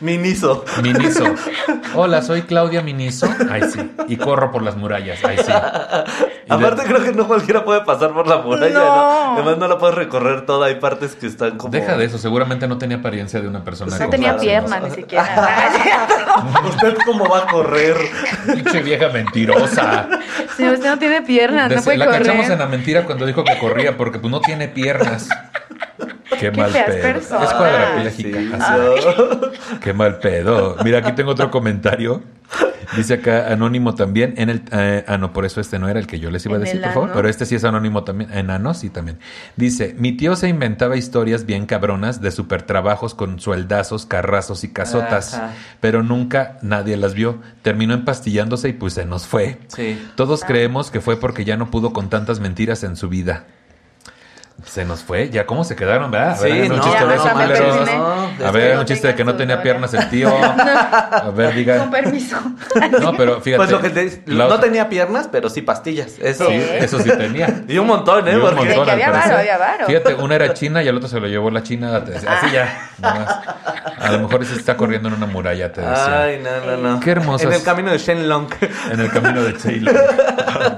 Miniso. 0.00 0.64
Miniso. 0.82 1.24
Hola, 1.94 2.22
soy 2.22 2.42
Claudia 2.42 2.82
Miniso. 2.82 3.28
Ay, 3.50 3.62
sí. 3.72 3.90
Y 4.08 4.16
corro 4.16 4.52
por 4.52 4.62
las 4.62 4.76
murallas. 4.76 5.18
Ay, 5.24 5.38
sí. 5.38 5.44
Y 5.50 6.48
de- 6.48 6.54
Aparte 6.54 6.84
creo 6.84 7.02
que 7.02 7.12
no 7.12 7.26
cualquiera 7.26 7.64
puede 7.64 7.80
pasar 7.84 8.12
por 8.12 8.26
la 8.28 8.38
muralla, 8.38 8.72
No. 8.74 8.84
¿no? 8.84 9.32
Además 9.34 9.58
no 9.58 9.68
la 9.68 9.78
puedes 9.78 9.96
recorrer 9.96 10.46
toda, 10.46 10.68
hay 10.68 10.76
partes 10.76 11.14
que 11.14 11.26
están 11.26 11.56
como... 11.58 11.72
Deja 11.72 11.96
de 11.96 12.04
eso, 12.04 12.16
seguramente 12.18 12.66
no 12.68 12.78
tenía 12.78 12.98
apariencia 12.98 13.40
de 13.40 13.48
una 13.48 13.64
persona. 13.64 13.98
No 13.98 14.08
tenía 14.08 14.36
piernas 14.36 14.82
ni 14.82 14.90
siquiera. 14.90 15.64
¿Usted 16.68 16.96
cómo 17.04 17.28
va 17.28 17.38
a 17.40 17.46
correr? 17.46 17.96
Pinche 18.52 18.82
vieja 18.82 19.08
mentirosa. 19.08 20.08
Sí, 20.56 20.64
usted 20.68 20.88
no 20.88 20.98
tiene 20.98 21.22
piernas, 21.22 21.70
no 21.74 21.82
puede 21.82 21.98
la 21.98 22.06
cachamos 22.06 22.28
en 22.28 22.42
correr. 22.42 22.58
la 22.58 22.66
mentira 22.66 23.04
cuando 23.04 23.26
dijo 23.26 23.44
que 23.44 23.58
corría 23.58 23.96
porque 23.96 24.18
pues 24.18 24.30
no 24.30 24.40
tiene 24.40 24.68
piernas. 24.68 25.28
Qué, 26.38 26.50
mal 26.50 26.70
pedo. 26.72 27.00
personas. 27.02 27.48
Es 27.50 27.54
cuadraplégica. 27.54 28.38
Sí, 28.40 28.50
así. 28.54 29.04
yo- 29.04 29.50
Qué 29.80 29.92
mal 29.92 30.18
pedo. 30.18 30.76
Mira, 30.84 30.98
aquí 30.98 31.12
tengo 31.12 31.32
otro 31.32 31.50
comentario. 31.52 32.22
Dice 32.96 33.14
acá 33.14 33.52
anónimo 33.52 33.94
también 33.94 34.32
en 34.38 34.48
el 34.48 34.62
eh, 34.72 35.04
ah 35.06 35.18
no 35.18 35.34
por 35.34 35.44
eso 35.44 35.60
este 35.60 35.78
no 35.78 35.90
era 35.90 36.00
el 36.00 36.06
que 36.06 36.18
yo 36.18 36.30
les 36.30 36.46
iba 36.46 36.56
a 36.56 36.58
decir 36.58 36.80
por 36.80 36.92
favor 36.94 37.10
pero 37.12 37.28
este 37.28 37.44
sí 37.44 37.54
es 37.54 37.64
anónimo 37.64 38.02
también 38.04 38.32
enano 38.32 38.72
sí 38.72 38.88
también 38.88 39.18
dice 39.56 39.94
mi 39.98 40.12
tío 40.12 40.34
se 40.36 40.48
inventaba 40.48 40.96
historias 40.96 41.44
bien 41.44 41.66
cabronas 41.66 42.22
de 42.22 42.30
super 42.30 42.62
trabajos 42.62 43.14
con 43.14 43.38
sueldazos 43.40 44.06
carrazos 44.06 44.64
y 44.64 44.72
casotas 44.72 45.34
Ajá. 45.34 45.52
pero 45.80 46.02
nunca 46.02 46.56
nadie 46.62 46.96
las 46.96 47.12
vio 47.12 47.42
terminó 47.60 47.92
empastillándose 47.92 48.70
y 48.70 48.72
pues 48.72 48.94
se 48.94 49.04
nos 49.04 49.26
fue 49.26 49.58
Sí. 49.68 50.00
todos 50.14 50.42
creemos 50.42 50.90
que 50.90 51.02
fue 51.02 51.20
porque 51.20 51.44
ya 51.44 51.58
no 51.58 51.70
pudo 51.70 51.92
con 51.92 52.08
tantas 52.08 52.40
mentiras 52.40 52.82
en 52.84 52.96
su 52.96 53.10
vida 53.10 53.44
se 54.66 54.84
nos 54.84 55.02
fue 55.02 55.30
ya 55.30 55.46
cómo 55.46 55.62
se 55.64 55.76
quedaron 55.76 56.10
verdad 56.10 56.36
a 56.38 56.42
ver, 56.42 56.52
Sí, 56.52 56.58
hagan 56.58 56.72
un 56.72 56.76
no, 56.78 56.82
chiste 56.84 56.98
de 57.06 57.16
no, 57.16 57.24
no, 57.24 57.32
culeros. 57.32 57.86
no, 58.40 58.46
a 58.46 58.50
ver 58.50 58.72
que 58.72 58.78
un 58.78 58.84
chiste 58.86 59.06
de 59.08 59.14
que 59.14 59.24
no 59.24 59.34
tenía 59.36 59.62
piernas 59.62 59.94
el 59.94 60.10
tío 60.10 60.28
a 60.42 61.30
ver 61.34 61.54
diga 61.54 61.78
Con 61.78 61.90
permiso. 61.90 62.36
no, 63.00 63.12
pero 63.16 63.40
fíjate. 63.40 63.56
Pues 63.56 63.70
lo 63.70 63.80
que 63.80 63.90
te- 63.90 64.22
no 64.26 64.46
otra- 64.46 64.60
tenía 64.60 64.88
piernas, 64.88 65.28
pero 65.30 65.48
sí 65.48 65.62
pastillas. 65.62 66.18
Eso. 66.20 66.46
Sí, 66.48 66.54
eso 66.74 66.98
sí 67.00 67.08
tenía. 67.10 67.62
Y 67.68 67.78
un 67.78 67.86
montón, 67.86 68.26
¿eh? 68.28 68.32
Y 68.32 68.34
un 68.34 68.40
Porque- 68.42 68.56
montón, 68.56 68.84
que 68.84 68.90
al 68.90 68.90
había 68.90 69.10
varo, 69.10 69.36
había 69.38 69.58
varo. 69.58 69.86
Fíjate, 69.86 70.14
una 70.14 70.34
era 70.34 70.52
china 70.54 70.82
y 70.82 70.88
el 70.88 70.96
otro 70.96 71.08
se 71.08 71.20
lo 71.20 71.28
llevó 71.28 71.50
la 71.50 71.62
china. 71.62 72.04
te 72.04 72.12
decía, 72.12 72.32
Así 72.32 72.50
ya, 72.52 72.90
nomás. 72.98 73.36
A 74.00 74.12
lo 74.12 74.18
mejor 74.20 74.44
se 74.44 74.54
está 74.54 74.76
corriendo 74.76 75.08
en 75.08 75.14
una 75.14 75.26
muralla, 75.26 75.72
te 75.72 75.80
decía. 75.80 76.22
Ay, 76.22 76.40
no, 76.42 76.76
no, 76.76 76.76
no. 76.94 77.00
Qué 77.00 77.10
hermosas. 77.12 77.46
En 77.46 77.52
el 77.52 77.62
camino 77.62 77.90
de 77.90 77.98
Shenlong. 77.98 78.48
En 78.90 79.00
el 79.00 79.10
camino 79.10 79.42
de 79.42 79.52
Taylor. 79.54 79.96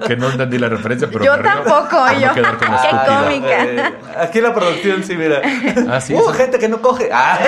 que 0.06 0.16
no 0.16 0.30
entendí 0.30 0.58
la 0.58 0.68
referencia, 0.68 1.08
pero. 1.12 1.24
Yo 1.24 1.36
me 1.36 1.42
río 1.42 1.52
tampoco, 1.52 1.96
no 2.06 2.20
yo. 2.20 2.34
Qué 2.34 2.42
cómica. 2.42 3.64
Aquí 4.20 4.40
la 4.40 4.54
producción 4.54 5.02
sí, 5.04 5.16
mira. 5.16 5.40
Ah, 5.88 6.00
sí, 6.00 6.14
Uh, 6.14 6.28
gente 6.32 6.58
que 6.58 6.68
no 6.68 6.80
coge. 6.80 7.10
Ah, 7.12 7.38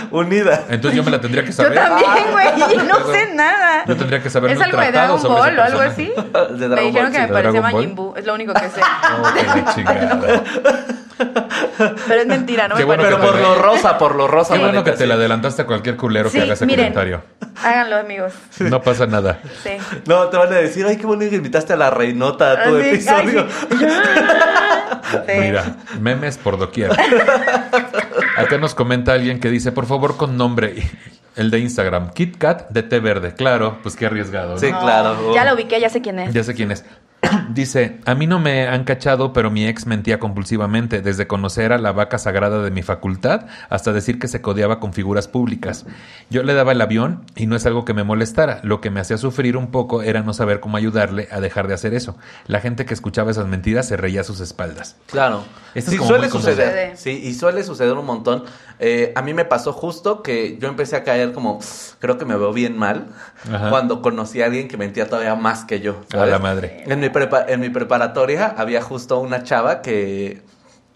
unida. 0.10 0.64
Entonces 0.68 0.96
yo 0.96 1.04
me 1.04 1.10
la 1.10 1.20
tendría 1.20 1.42
que 1.42 1.50
Yo 1.50 1.54
saber. 1.54 1.74
también, 1.74 2.10
güey, 2.32 2.46
Ah, 2.48 2.82
no 2.88 3.12
sé 3.12 3.34
nada. 3.34 3.84
Yo 3.86 3.96
tendría 3.96 4.22
que 4.22 4.30
saber 4.30 4.50
Es 4.52 4.60
algo 4.60 4.80
de 4.80 4.92
Dragon 4.92 5.22
Ball 5.22 5.58
o 5.58 5.62
algo 5.62 5.80
así. 5.80 6.12
De 6.50 6.68
Me 6.68 6.80
dijeron 6.82 6.92
Ball, 6.92 7.12
que 7.12 7.18
me 7.20 7.26
¿De 7.26 7.32
parecía? 7.32 7.62
Majin 7.62 7.94
Buu, 7.94 8.14
es 8.16 8.24
lo 8.26 8.34
único 8.34 8.52
que 8.54 8.68
sé. 8.70 8.80
Oh, 8.80 9.28
qué 9.54 9.64
chingada. 9.74 10.42
Pero 12.08 12.20
es 12.20 12.26
mentira, 12.26 12.68
no 12.68 12.74
Qué 12.76 12.82
me 12.82 12.86
bueno. 12.86 13.02
Pero 13.02 13.20
por 13.20 13.36
lo 13.38 13.54
rosa, 13.56 13.98
por 13.98 14.14
lo 14.14 14.26
rosa. 14.26 14.54
Qué 14.54 14.60
bueno 14.60 14.82
que 14.84 14.92
te 14.92 15.06
la 15.06 15.14
adelantaste 15.14 15.62
a 15.62 15.66
cualquier 15.66 15.96
culero 15.96 16.30
que 16.30 16.40
haga 16.40 16.54
ese 16.54 16.66
miren. 16.66 16.92
comentario. 16.92 17.22
Háganlo, 17.62 17.96
amigos. 17.96 18.32
No 18.58 18.80
pasa 18.82 19.06
nada. 19.06 19.38
Sí. 19.62 19.70
No, 20.06 20.28
te 20.28 20.36
van 20.36 20.52
a 20.52 20.56
decir, 20.56 20.86
ay, 20.86 20.96
qué 20.96 21.06
bueno 21.06 21.28
que 21.28 21.36
invitaste 21.36 21.72
a 21.74 21.76
la 21.76 21.90
reinota 21.90 22.52
a 22.52 22.64
tu 22.64 22.76
Así, 22.76 22.88
episodio. 22.88 23.46
ay, 23.70 23.78
sí. 23.78 23.86
Sí. 25.10 25.32
Mira, 25.40 25.76
memes 26.00 26.38
por 26.38 26.58
doquier. 26.58 26.90
Acá 28.36 28.58
nos 28.58 28.74
comenta 28.74 29.12
alguien 29.12 29.40
que 29.40 29.50
dice, 29.50 29.72
por 29.72 29.86
favor, 29.86 30.16
con 30.16 30.36
nombre. 30.36 30.74
El 31.36 31.50
de 31.50 31.60
Instagram, 31.60 32.10
KitKat 32.10 32.70
de 32.70 32.82
té 32.82 32.98
verde. 32.98 33.34
Claro, 33.34 33.78
pues 33.82 33.94
qué 33.96 34.06
arriesgado. 34.06 34.54
¿no? 34.54 34.58
Sí. 34.58 34.66
Claro. 34.72 35.32
Ya 35.34 35.44
lo 35.44 35.54
ubiqué, 35.54 35.80
ya 35.80 35.88
sé 35.88 36.00
quién 36.02 36.18
es. 36.18 36.34
Ya 36.34 36.42
sé 36.42 36.54
quién 36.54 36.70
es. 36.72 36.84
Dice, 37.50 38.00
a 38.06 38.14
mí 38.14 38.26
no 38.26 38.38
me 38.38 38.66
han 38.66 38.84
cachado, 38.84 39.32
pero 39.32 39.50
mi 39.50 39.66
ex 39.66 39.86
mentía 39.86 40.18
compulsivamente, 40.18 41.02
desde 41.02 41.26
conocer 41.26 41.72
a 41.72 41.78
la 41.78 41.92
vaca 41.92 42.18
sagrada 42.18 42.62
de 42.62 42.70
mi 42.70 42.82
facultad 42.82 43.46
hasta 43.68 43.92
decir 43.92 44.18
que 44.18 44.28
se 44.28 44.40
codeaba 44.40 44.80
con 44.80 44.92
figuras 44.92 45.28
públicas. 45.28 45.86
Yo 46.30 46.42
le 46.42 46.54
daba 46.54 46.72
el 46.72 46.80
avión 46.80 47.24
y 47.36 47.46
no 47.46 47.56
es 47.56 47.66
algo 47.66 47.84
que 47.84 47.94
me 47.94 48.04
molestara, 48.04 48.60
lo 48.62 48.80
que 48.80 48.90
me 48.90 49.00
hacía 49.00 49.18
sufrir 49.18 49.56
un 49.56 49.70
poco 49.70 50.02
era 50.02 50.22
no 50.22 50.32
saber 50.32 50.60
cómo 50.60 50.76
ayudarle 50.76 51.28
a 51.30 51.40
dejar 51.40 51.68
de 51.68 51.74
hacer 51.74 51.94
eso. 51.94 52.16
La 52.46 52.60
gente 52.60 52.84
que 52.86 52.94
escuchaba 52.94 53.30
esas 53.30 53.46
mentiras 53.46 53.86
se 53.86 53.96
reía 53.96 54.22
a 54.22 54.24
sus 54.24 54.40
espaldas. 54.40 54.96
Claro. 55.06 55.44
Esto 55.74 55.92
es 55.92 55.98
sí, 55.98 56.06
suele 56.06 56.28
suceder. 56.30 56.92
Sucede. 56.92 56.96
Sí, 56.96 57.28
y 57.28 57.34
suele 57.34 57.62
suceder 57.62 57.94
un 57.94 58.06
montón. 58.06 58.44
Eh, 58.78 59.12
a 59.14 59.22
mí 59.22 59.34
me 59.34 59.44
pasó 59.44 59.72
justo 59.74 60.22
que 60.22 60.56
yo 60.58 60.68
empecé 60.68 60.96
a 60.96 61.04
caer 61.04 61.32
como, 61.32 61.60
creo 61.98 62.16
que 62.16 62.24
me 62.24 62.36
veo 62.36 62.52
bien 62.52 62.78
mal, 62.78 63.08
Ajá. 63.52 63.68
cuando 63.68 64.00
conocí 64.00 64.40
a 64.40 64.46
alguien 64.46 64.68
que 64.68 64.78
mentía 64.78 65.06
todavía 65.06 65.34
más 65.34 65.64
que 65.64 65.80
yo. 65.80 66.00
A 66.14 66.24
la 66.24 66.38
madre. 66.38 66.84
En 66.86 66.98
mi, 66.98 67.09
prepa- 67.12 67.44
en 67.48 67.60
mi 67.60 67.68
preparatoria 67.70 68.54
había 68.56 68.80
justo 68.82 69.18
una 69.20 69.42
chava 69.42 69.82
que... 69.82 70.42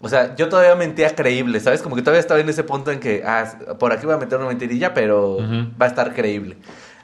O 0.01 0.09
sea, 0.09 0.35
yo 0.35 0.49
todavía 0.49 0.75
mentía 0.75 1.15
creíble, 1.15 1.59
¿sabes? 1.59 1.81
Como 1.81 1.95
que 1.95 2.01
todavía 2.01 2.19
estaba 2.19 2.39
en 2.39 2.49
ese 2.49 2.63
punto 2.63 2.91
en 2.91 2.99
que, 2.99 3.23
ah, 3.25 3.45
por 3.79 3.91
aquí 3.91 4.05
voy 4.05 4.13
a 4.13 4.17
meter 4.17 4.37
una 4.37 4.47
mentirilla, 4.49 4.93
pero 4.93 5.37
va 5.81 5.85
a 5.85 5.89
estar 5.89 6.13
creíble, 6.13 6.57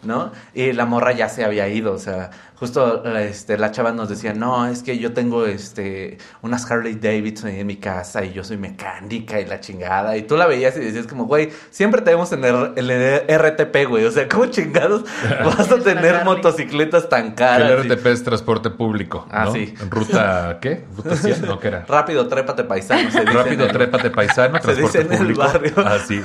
¿no? 0.03 0.31
Y 0.53 0.73
la 0.73 0.85
morra 0.85 1.11
ya 1.11 1.29
se 1.29 1.43
había 1.45 1.67
ido, 1.67 1.93
o 1.93 1.97
sea, 1.99 2.31
justo 2.55 3.03
este, 3.17 3.57
la 3.57 3.71
chava 3.71 3.91
nos 3.91 4.07
decía, 4.09 4.33
no, 4.33 4.67
es 4.67 4.83
que 4.83 4.99
yo 4.99 5.13
tengo 5.13 5.45
este, 5.47 6.17
unas 6.43 6.69
Harley 6.69 6.93
Davidson 6.95 7.49
en 7.49 7.65
mi 7.65 7.77
casa 7.77 8.23
y 8.23 8.33
yo 8.33 8.43
soy 8.43 8.57
mecánica 8.57 9.39
y 9.39 9.45
la 9.45 9.59
chingada. 9.59 10.15
Y 10.17 10.23
tú 10.23 10.37
la 10.37 10.45
veías 10.45 10.77
y 10.77 10.79
decías 10.81 11.07
como, 11.07 11.25
güey, 11.25 11.49
siempre 11.71 12.01
tenemos 12.01 12.31
en 12.33 12.45
el, 12.45 12.73
el 12.75 13.37
RTP, 13.39 13.87
güey, 13.87 14.05
o 14.05 14.11
sea, 14.11 14.27
¿cómo 14.29 14.45
chingados 14.45 15.05
vas 15.45 15.71
a 15.71 15.79
tener 15.79 16.23
motocicletas 16.23 17.09
tan 17.09 17.31
caras? 17.31 17.71
El 17.71 17.89
RTP 17.91 18.05
es 18.07 18.23
transporte 18.23 18.69
público. 18.69 19.27
Ah, 19.31 19.45
¿no? 19.45 19.53
sí. 19.53 19.73
¿Ruta 19.89 20.59
qué? 20.61 20.85
¿Ruta 20.95 21.15
100? 21.15 21.41
No, 21.43 21.59
¿qué 21.59 21.67
era? 21.69 21.85
Rápido, 21.87 22.27
trépate 22.27 22.63
paisano. 22.63 23.09
Se 23.11 23.21
dice 23.21 23.31
Rápido, 23.33 23.63
en 23.63 23.69
el- 23.69 23.71
trépate 23.71 24.09
paisano, 24.11 24.55
Se 24.61 24.61
transporte 24.61 24.99
dice 24.99 25.01
en 25.01 25.11
el 25.13 25.17
público. 25.19 25.41
barrio. 25.41 25.73
Así. 25.87 26.21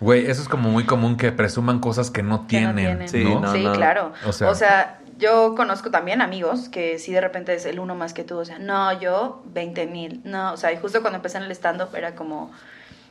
Güey, 0.00 0.26
eso 0.30 0.42
es 0.42 0.48
como 0.48 0.68
muy 0.70 0.84
común 0.84 1.16
que 1.16 1.32
presuman 1.32 1.78
cosas 1.80 2.10
que 2.10 2.22
no 2.22 2.46
Que 2.46 2.60
no 2.60 2.74
tienen. 2.74 3.08
Sí, 3.08 3.24
¿no? 3.24 3.40
no. 3.40 3.52
sí, 3.52 3.66
claro. 3.74 4.12
O 4.24 4.28
O 4.28 4.32
sea- 4.32 4.54
sea, 4.54 4.98
yo 5.18 5.54
conozco 5.56 5.90
también 5.90 6.22
amigos 6.22 6.68
que 6.68 6.98
sí 7.00 7.12
de 7.12 7.20
repente 7.20 7.52
es 7.54 7.66
el 7.66 7.80
uno 7.80 7.94
más 7.96 8.12
que 8.14 8.22
tú. 8.22 8.38
O 8.38 8.44
sea, 8.44 8.58
no, 8.60 8.92
yo 9.00 9.42
20 9.46 9.86
mil. 9.86 10.20
No, 10.24 10.52
o 10.52 10.56
sea, 10.56 10.72
y 10.72 10.76
justo 10.76 11.00
cuando 11.00 11.16
empecé 11.16 11.38
en 11.38 11.44
el 11.44 11.50
stand-up 11.52 11.88
era 11.96 12.14
como... 12.14 12.52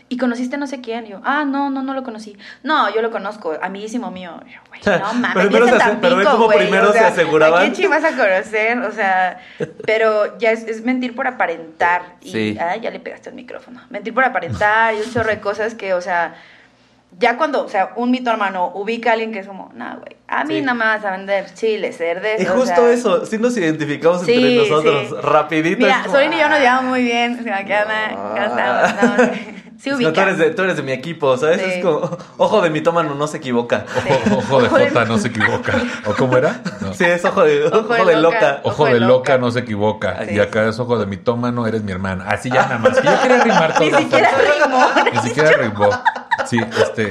¿Y 0.10 0.16
conociste 0.16 0.56
no 0.58 0.68
sé 0.68 0.80
quién? 0.80 1.06
Y 1.06 1.10
yo, 1.10 1.22
ah, 1.26 1.44
no, 1.44 1.70
no, 1.70 1.84
no 1.84 1.94
lo 1.94 2.02
conocí. 2.04 2.38
No, 2.64 2.90
yo 2.96 3.02
lo 3.02 3.12
conozco, 3.12 3.58
amiguísimo 3.62 4.10
mío. 4.10 4.40
Y 4.48 4.54
yo, 4.54 4.60
güey, 4.70 5.00
no 5.02 5.14
mames, 5.16 5.34
Pero 5.34 5.50
primero 5.50 5.68
se 5.78 5.96
pero 6.00 6.38
güey, 6.46 6.58
primero 6.60 6.90
o 6.92 6.94
sea, 6.94 7.02
se 7.02 7.08
aseguraban. 7.22 7.58
¿A 7.60 7.62
quién 7.64 7.74
ching 7.74 7.90
vas 7.90 8.06
a 8.06 8.12
conocer? 8.16 8.78
O 8.80 8.92
sea, 8.94 9.40
pero 9.86 10.38
ya 10.38 10.52
es, 10.52 10.64
es 10.64 10.86
mentir 10.86 11.14
por 11.14 11.28
aparentar. 11.28 12.16
Y, 12.22 12.32
Sí. 12.32 12.58
ah, 12.58 12.78
ya 12.78 12.90
le 12.90 13.02
pegaste 13.02 13.28
el 13.32 13.36
micrófono. 13.36 13.82
Mentir 13.90 14.14
por 14.14 14.24
aparentar 14.24 14.94
y 14.94 15.00
un 15.02 15.12
chorro 15.14 15.30
de 15.30 15.42
cosas 15.42 15.76
que, 15.76 15.94
o 15.94 16.00
sea, 16.00 16.36
ya 17.20 17.38
cuando, 17.38 17.64
o 17.66 17.70
sea, 17.70 17.94
un 17.96 18.12
mito 18.12 18.30
hermano 18.30 18.72
ubica 18.76 19.10
a 19.10 19.14
alguien 19.14 19.32
que 19.32 19.40
es 19.40 19.48
como, 19.48 19.72
no, 19.74 19.86
güey, 20.00 20.18
a 20.28 20.44
mí 20.44 20.56
Sí. 20.56 20.62
no 20.62 20.76
me 20.76 20.86
vas 20.86 21.04
a 21.06 21.12
vender 21.12 21.52
chiles, 21.54 21.98
cerdes. 21.98 22.42
Y 22.42 22.46
o 22.48 22.54
justo 22.54 22.76
sea, 22.76 22.92
eso, 22.92 23.26
sí 23.26 23.38
nos 23.38 23.56
identificamos 23.58 24.22
Sí, 24.24 24.34
entre 24.34 24.56
nosotros, 24.70 25.08
sí. 25.10 25.16
rapidito. 25.24 25.78
Mira, 25.86 25.98
es 26.02 26.06
como, 26.08 26.16
Solín 26.16 26.34
y 26.34 26.38
yo 26.38 26.48
nos 26.50 26.58
ah, 26.58 26.62
llevamos 26.62 26.84
muy 26.86 27.04
bien. 27.04 27.38
O 27.40 27.44
sea, 27.44 27.66
¿qué 27.66 27.76
onda? 27.76 28.10
¿Cómo 28.12 28.34
Ah. 28.38 28.86
estamos? 28.92 29.18
No, 29.20 29.34
sí, 29.80 29.90
no, 29.90 29.96
ubica. 29.98 30.14
tú, 30.14 30.20
eres 30.22 30.38
de, 30.38 30.52
tú 30.52 30.62
eres 30.64 30.76
de 30.78 30.84
mi 30.84 30.92
equipo, 30.92 31.38
¿sabes? 31.38 31.60
Sí. 31.62 31.70
Es 31.78 31.84
como, 31.84 32.18
ojo 32.38 32.62
de 32.62 32.70
mitómano, 32.70 33.16
no 33.16 33.26
se 33.26 33.38
equivoca. 33.38 33.86
Ojo, 34.28 34.38
ojo 34.38 34.62
de 34.62 34.68
Ojo 34.68 34.78
de- 34.78 34.90
Jota 34.90 35.06
no 35.06 35.18
se 35.18 35.30
equivoca. 35.30 35.74
¿O 36.06 36.14
cómo 36.14 36.38
era? 36.38 36.62
No. 36.82 36.94
Sí, 36.94 37.06
es 37.06 37.24
ojo 37.26 37.44
de, 37.44 37.66
ojo 37.66 37.78
Ojo 37.80 37.94
de 38.06 38.16
de 38.16 38.22
loca. 38.22 38.40
loca. 38.40 38.60
Ojo 38.64 38.86
de 38.86 39.00
loca 39.00 39.38
no 39.40 39.50
se 39.50 39.60
equivoca. 39.60 40.24
Sí. 40.28 40.36
Y 40.36 40.40
acá 40.40 40.68
es 40.68 40.78
ojo 40.80 41.00
de 41.00 41.06
mitómano, 41.08 41.66
eres 41.66 41.82
mi 41.84 41.92
hermana. 41.94 42.26
Así 42.28 42.50
ya 42.52 42.64
nada 42.64 42.78
más. 42.80 42.96
Yo 43.02 43.22
quería 43.22 43.44
rimar 43.44 43.74
todo. 43.74 43.86
Ni 43.90 44.04
siquiera 44.04 44.30
rimó. 44.64 44.86
Ni 45.14 45.20
siquiera 45.30 45.52
rimó. 45.54 45.90
Sí, 46.46 46.58
este, 46.82 47.10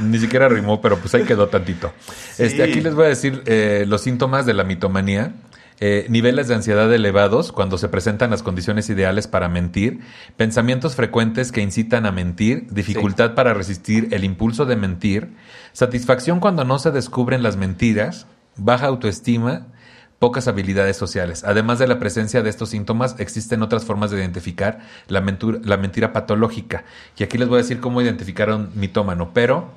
ni 0.00 0.18
siquiera 0.18 0.48
rimó, 0.48 0.80
pero 0.80 0.98
pues 0.98 1.14
ahí 1.14 1.24
quedó 1.24 1.48
tantito. 1.48 1.92
Este, 2.38 2.62
aquí 2.62 2.80
les 2.80 2.94
voy 2.94 3.06
a 3.06 3.08
decir 3.08 3.42
eh, 3.46 3.84
los 3.86 4.00
síntomas 4.00 4.46
de 4.46 4.54
la 4.54 4.64
mitomanía. 4.64 5.32
Eh, 5.80 6.06
niveles 6.08 6.46
de 6.46 6.54
ansiedad 6.54 6.92
elevados 6.92 7.50
cuando 7.50 7.78
se 7.78 7.88
presentan 7.88 8.30
las 8.30 8.44
condiciones 8.44 8.88
ideales 8.90 9.26
para 9.26 9.48
mentir, 9.48 10.00
pensamientos 10.36 10.94
frecuentes 10.94 11.50
que 11.50 11.62
incitan 11.62 12.06
a 12.06 12.12
mentir, 12.12 12.68
dificultad 12.70 13.34
para 13.34 13.54
resistir 13.54 14.08
el 14.12 14.22
impulso 14.22 14.66
de 14.66 14.76
mentir, 14.76 15.32
satisfacción 15.72 16.38
cuando 16.38 16.64
no 16.64 16.78
se 16.78 16.92
descubren 16.92 17.42
las 17.42 17.56
mentiras, 17.56 18.28
baja 18.56 18.86
autoestima, 18.86 19.66
pocas 20.24 20.48
habilidades 20.48 20.96
sociales. 20.96 21.44
Además 21.44 21.78
de 21.78 21.86
la 21.86 21.98
presencia 21.98 22.42
de 22.42 22.48
estos 22.48 22.70
síntomas, 22.70 23.16
existen 23.18 23.60
otras 23.60 23.84
formas 23.84 24.10
de 24.10 24.16
identificar 24.16 24.78
la, 25.06 25.22
la 25.62 25.76
mentira 25.76 26.14
patológica. 26.14 26.84
Y 27.18 27.24
aquí 27.24 27.36
les 27.36 27.46
voy 27.46 27.58
a 27.58 27.60
decir 27.60 27.78
cómo 27.78 28.00
identificar 28.00 28.48
a 28.48 28.56
un 28.56 28.70
mitómano, 28.74 29.32
pero 29.34 29.68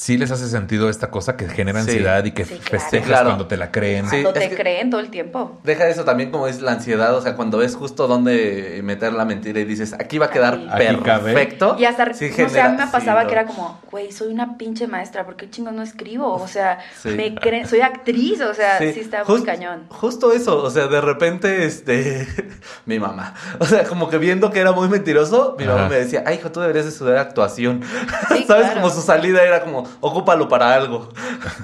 sí 0.00 0.16
les 0.16 0.30
hace 0.30 0.48
sentido 0.48 0.88
esta 0.88 1.10
cosa 1.10 1.36
que 1.36 1.46
genera 1.46 1.82
Sí. 1.82 1.90
ansiedad 1.90 2.24
y 2.24 2.30
que 2.30 2.46
Sí, 2.46 2.54
claro. 2.54 2.70
festejas 2.70 3.06
claro. 3.08 3.26
cuando 3.26 3.46
te 3.48 3.58
la 3.58 3.70
creen. 3.70 4.04
Sí. 4.08 4.22
Cuando 4.22 4.32
te 4.32 4.48
que- 4.48 4.56
creen 4.56 4.88
todo 4.88 4.98
el 5.02 5.10
tiempo. 5.10 5.60
Deja 5.62 5.88
eso 5.88 6.04
también 6.04 6.30
como 6.30 6.46
es 6.46 6.62
la 6.62 6.72
ansiedad, 6.72 7.14
o 7.14 7.20
sea, 7.20 7.36
cuando 7.36 7.58
ves 7.58 7.76
justo 7.76 8.06
dónde 8.08 8.80
meter 8.82 9.12
la 9.12 9.26
mentira 9.26 9.60
y 9.60 9.64
dices, 9.66 9.92
aquí 9.92 10.16
va 10.16 10.26
a 10.26 10.30
quedar 10.30 10.54
Aquí. 10.54 10.86
Aquí 10.86 10.96
cabe. 11.04 11.34
perfecto. 11.34 11.76
Y 11.78 11.84
hasta, 11.84 12.14
sí 12.14 12.30
no 12.30 12.34
sé, 12.36 12.42
a 12.44 12.48
genera- 12.48 12.68
mí 12.70 12.76
me 12.78 12.86
pasaba 12.86 13.26
que 13.26 13.32
era 13.32 13.44
como, 13.44 13.78
güey, 13.90 14.10
soy 14.10 14.32
una 14.32 14.56
pinche 14.56 14.86
maestra, 14.86 15.26
¿por 15.26 15.36
qué 15.36 15.50
chingo 15.50 15.70
no 15.70 15.82
escribo? 15.82 16.32
O 16.32 16.48
sea, 16.48 16.78
Sí. 17.02 17.10
me 17.10 17.34
creen, 17.34 17.68
soy 17.68 17.82
actriz, 17.82 18.40
o 18.40 18.54
sea, 18.54 18.78
sí, 18.78 18.94
Sí, 18.94 19.00
está 19.00 19.24
muy 19.24 19.42
cañón. 19.42 19.84
Justo 19.90 20.32
eso, 20.32 20.62
o 20.62 20.70
sea, 20.70 20.86
de 20.86 21.00
repente, 21.02 21.66
este, 21.66 22.26
mi 22.86 22.98
mamá, 22.98 23.34
o 23.58 23.66
sea, 23.66 23.84
como 23.84 24.08
que 24.08 24.16
viendo 24.16 24.50
que 24.50 24.60
era 24.60 24.72
muy 24.72 24.88
mentiroso, 24.88 25.56
mi 25.58 25.66
mamá 25.66 25.88
me 25.90 25.96
decía, 25.96 26.24
ay, 26.26 26.36
hijo, 26.36 26.50
tú 26.50 26.60
deberías 26.60 26.86
de 26.86 26.90
estudiar 26.92 27.18
actuación. 27.18 27.82
Sí, 28.28 28.44
¿Sabes? 28.46 28.64
claro. 28.64 28.80
Como 28.80 28.88
su 28.94 29.02
salida 29.02 29.42
era 29.42 29.60
como, 29.62 29.89
ocúpalo 30.00 30.48
para 30.48 30.74
algo. 30.74 31.08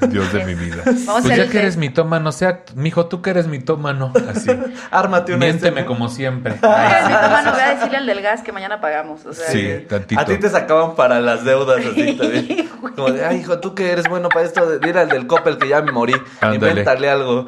Dios 0.09 0.33
de 0.33 0.45
mi 0.45 0.55
vida. 0.55 0.83
Vamos 1.07 1.23
pues 1.23 1.37
ya 1.37 1.49
que 1.49 1.59
eres 1.59 1.77
mitómano, 1.77 2.33
sea, 2.33 2.65
mijo, 2.75 3.07
tú 3.07 3.23
que 3.23 3.31
eres 3.31 3.47
mitómano, 3.47 4.13
así. 4.29 4.51
Ármate 4.91 5.33
una 5.35 5.45
Miénteme 5.47 5.69
escena. 5.81 5.87
como 5.87 6.09
siempre. 6.09 6.59
Ay, 6.63 6.93
Ay, 7.03 7.07
mi 7.07 7.13
hermano, 7.13 7.53
voy 7.53 7.61
a 7.61 7.75
decirle 7.75 7.97
al 7.99 8.07
del 8.07 8.23
gas 8.23 8.43
que 8.43 8.53
mañana 8.53 8.81
pagamos, 8.81 9.25
o 9.27 9.33
sea. 9.33 9.49
Sí, 9.51 9.85
tantito. 9.89 10.21
A 10.21 10.25
ti 10.25 10.37
te 10.39 10.49
sacaban 10.49 10.95
para 10.97 11.21
las 11.21 11.45
deudas 11.45 11.79
así 11.85 12.13
también. 12.19 12.69
Como 12.95 13.11
de, 13.11 13.25
ay, 13.25 13.39
hijo, 13.41 13.59
tú 13.61 13.75
que 13.75 13.91
eres 13.91 14.09
bueno 14.09 14.29
para 14.29 14.47
esto, 14.47 14.79
dile 14.79 15.01
al 15.01 15.09
del 15.09 15.27
Coppel 15.27 15.59
que 15.59 15.69
ya 15.69 15.83
me 15.83 15.93
morí. 15.93 16.15
Ándale. 16.41 16.71
Invéntale 16.71 17.11
algo. 17.11 17.47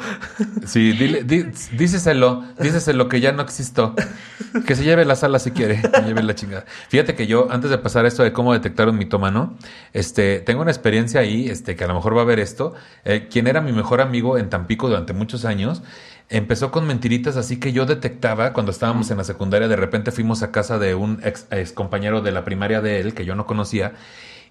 Sí, 0.67 0.93
dile, 0.93 1.23
di- 1.25 1.47
díceselo, 1.73 2.45
díceselo 2.59 3.09
que 3.09 3.21
ya 3.21 3.33
no 3.33 3.43
existo. 3.43 3.95
Que 4.67 4.75
se 4.75 4.83
lleve 4.85 5.05
la 5.05 5.15
sala 5.17 5.39
si 5.39 5.51
quiere, 5.53 5.81
que 5.83 6.01
lleve 6.03 6.23
la 6.23 6.35
chingada. 6.35 6.65
Fíjate 6.89 7.15
que 7.15 7.27
yo, 7.27 7.49
antes 7.51 7.71
de 7.71 7.79
pasar 7.79 8.07
esto 8.07 8.23
de 8.23 8.33
cómo 8.33 8.53
detectar 8.53 8.89
un 8.89 8.97
mitómano, 8.99 9.55
este, 9.93 10.41
tengo 10.41 10.58
una 10.63 10.71
experiencia 10.71 11.21
ahí, 11.21 11.49
este, 11.49 11.77
que 11.77 11.85
a 11.85 11.87
lo 11.87 11.95
mejor 11.95 12.17
va 12.17 12.23
a 12.23 12.25
ver 12.25 12.39
esto. 12.41 12.75
Eh, 13.05 13.29
quien 13.31 13.47
era 13.47 13.61
mi 13.61 13.73
mejor 13.73 14.01
amigo 14.01 14.39
en 14.39 14.49
Tampico 14.51 14.89
durante 14.89 15.13
muchos 15.13 15.45
años, 15.45 15.83
empezó 16.29 16.71
con 16.71 16.87
mentiritas 16.87 17.37
así 17.37 17.59
que 17.59 17.73
yo 17.73 17.87
detectaba 17.87 18.53
cuando 18.53 18.71
estábamos 18.73 19.11
en 19.11 19.17
la 19.17 19.25
secundaria, 19.25 19.67
de 19.69 19.77
repente 19.77 20.11
fuimos 20.13 20.43
a 20.43 20.51
casa 20.53 20.79
de 20.79 20.95
un 20.95 21.21
ex, 21.25 21.47
ex 21.51 21.73
compañero 21.73 22.21
de 22.21 22.33
la 22.33 22.45
primaria 22.45 22.81
de 22.81 23.01
él, 23.01 23.15
que 23.15 23.25
yo 23.25 23.35
no 23.35 23.47
conocía, 23.47 23.93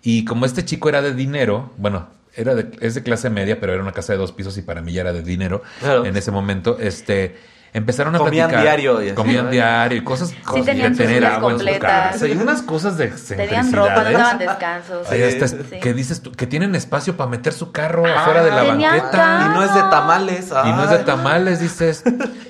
y 0.01 0.25
como 0.25 0.45
este 0.45 0.65
chico 0.65 0.89
era 0.89 1.01
de 1.01 1.13
dinero, 1.13 1.71
bueno, 1.77 2.07
era 2.35 2.55
de, 2.55 2.69
es 2.81 2.95
de 2.95 3.03
clase 3.03 3.29
media, 3.29 3.59
pero 3.59 3.73
era 3.73 3.81
una 3.81 3.91
casa 3.91 4.13
de 4.13 4.19
dos 4.19 4.31
pisos 4.31 4.57
y 4.57 4.61
para 4.61 4.81
mí 4.81 4.91
ya 4.93 5.01
era 5.01 5.13
de 5.13 5.23
dinero 5.23 5.61
Claro. 5.79 6.05
en 6.05 6.15
ese 6.17 6.31
momento, 6.31 6.77
este 6.79 7.35
empezaron 7.77 8.15
a 8.15 8.19
Comían 8.19 8.49
platicar. 8.49 8.61
diario 8.77 9.01
y 9.01 9.07
así, 9.07 9.15
comían 9.15 9.45
¿no? 9.45 9.51
diario 9.51 9.97
y 9.97 10.03
cosas 10.03 10.33
cosas 10.45 10.65
tenían 10.65 10.93
de 10.93 11.05
tener 11.05 11.25
agua 11.25 11.53
en 11.53 11.59
su 11.59 11.79
casa 11.79 12.27
y 12.27 12.31
unas 12.31 12.61
cosas 12.61 12.97
de 12.97 13.07
Tenían 13.07 13.71
ropa, 13.71 14.03
no 14.03 14.11
daban 14.11 14.37
descansos. 14.37 15.07
Sí. 15.07 15.17
Sí. 15.47 15.79
que 15.79 15.93
dices 15.93 16.21
tú, 16.21 16.31
que 16.31 16.47
tienen 16.47 16.75
espacio 16.75 17.15
para 17.17 17.29
meter 17.29 17.53
su 17.53 17.71
carro 17.71 18.05
afuera 18.05 18.43
de 18.43 18.51
la 18.51 18.63
banqueta. 18.63 19.09
carro. 19.11 19.51
Y 19.51 19.55
no 19.55 19.63
es 19.63 19.73
de 19.73 19.81
tamales. 19.81 20.49
Y 20.65 20.69
no 20.69 20.83
es 20.83 20.89
de 20.89 20.97
tamales, 20.99 21.59
dices. 21.59 22.03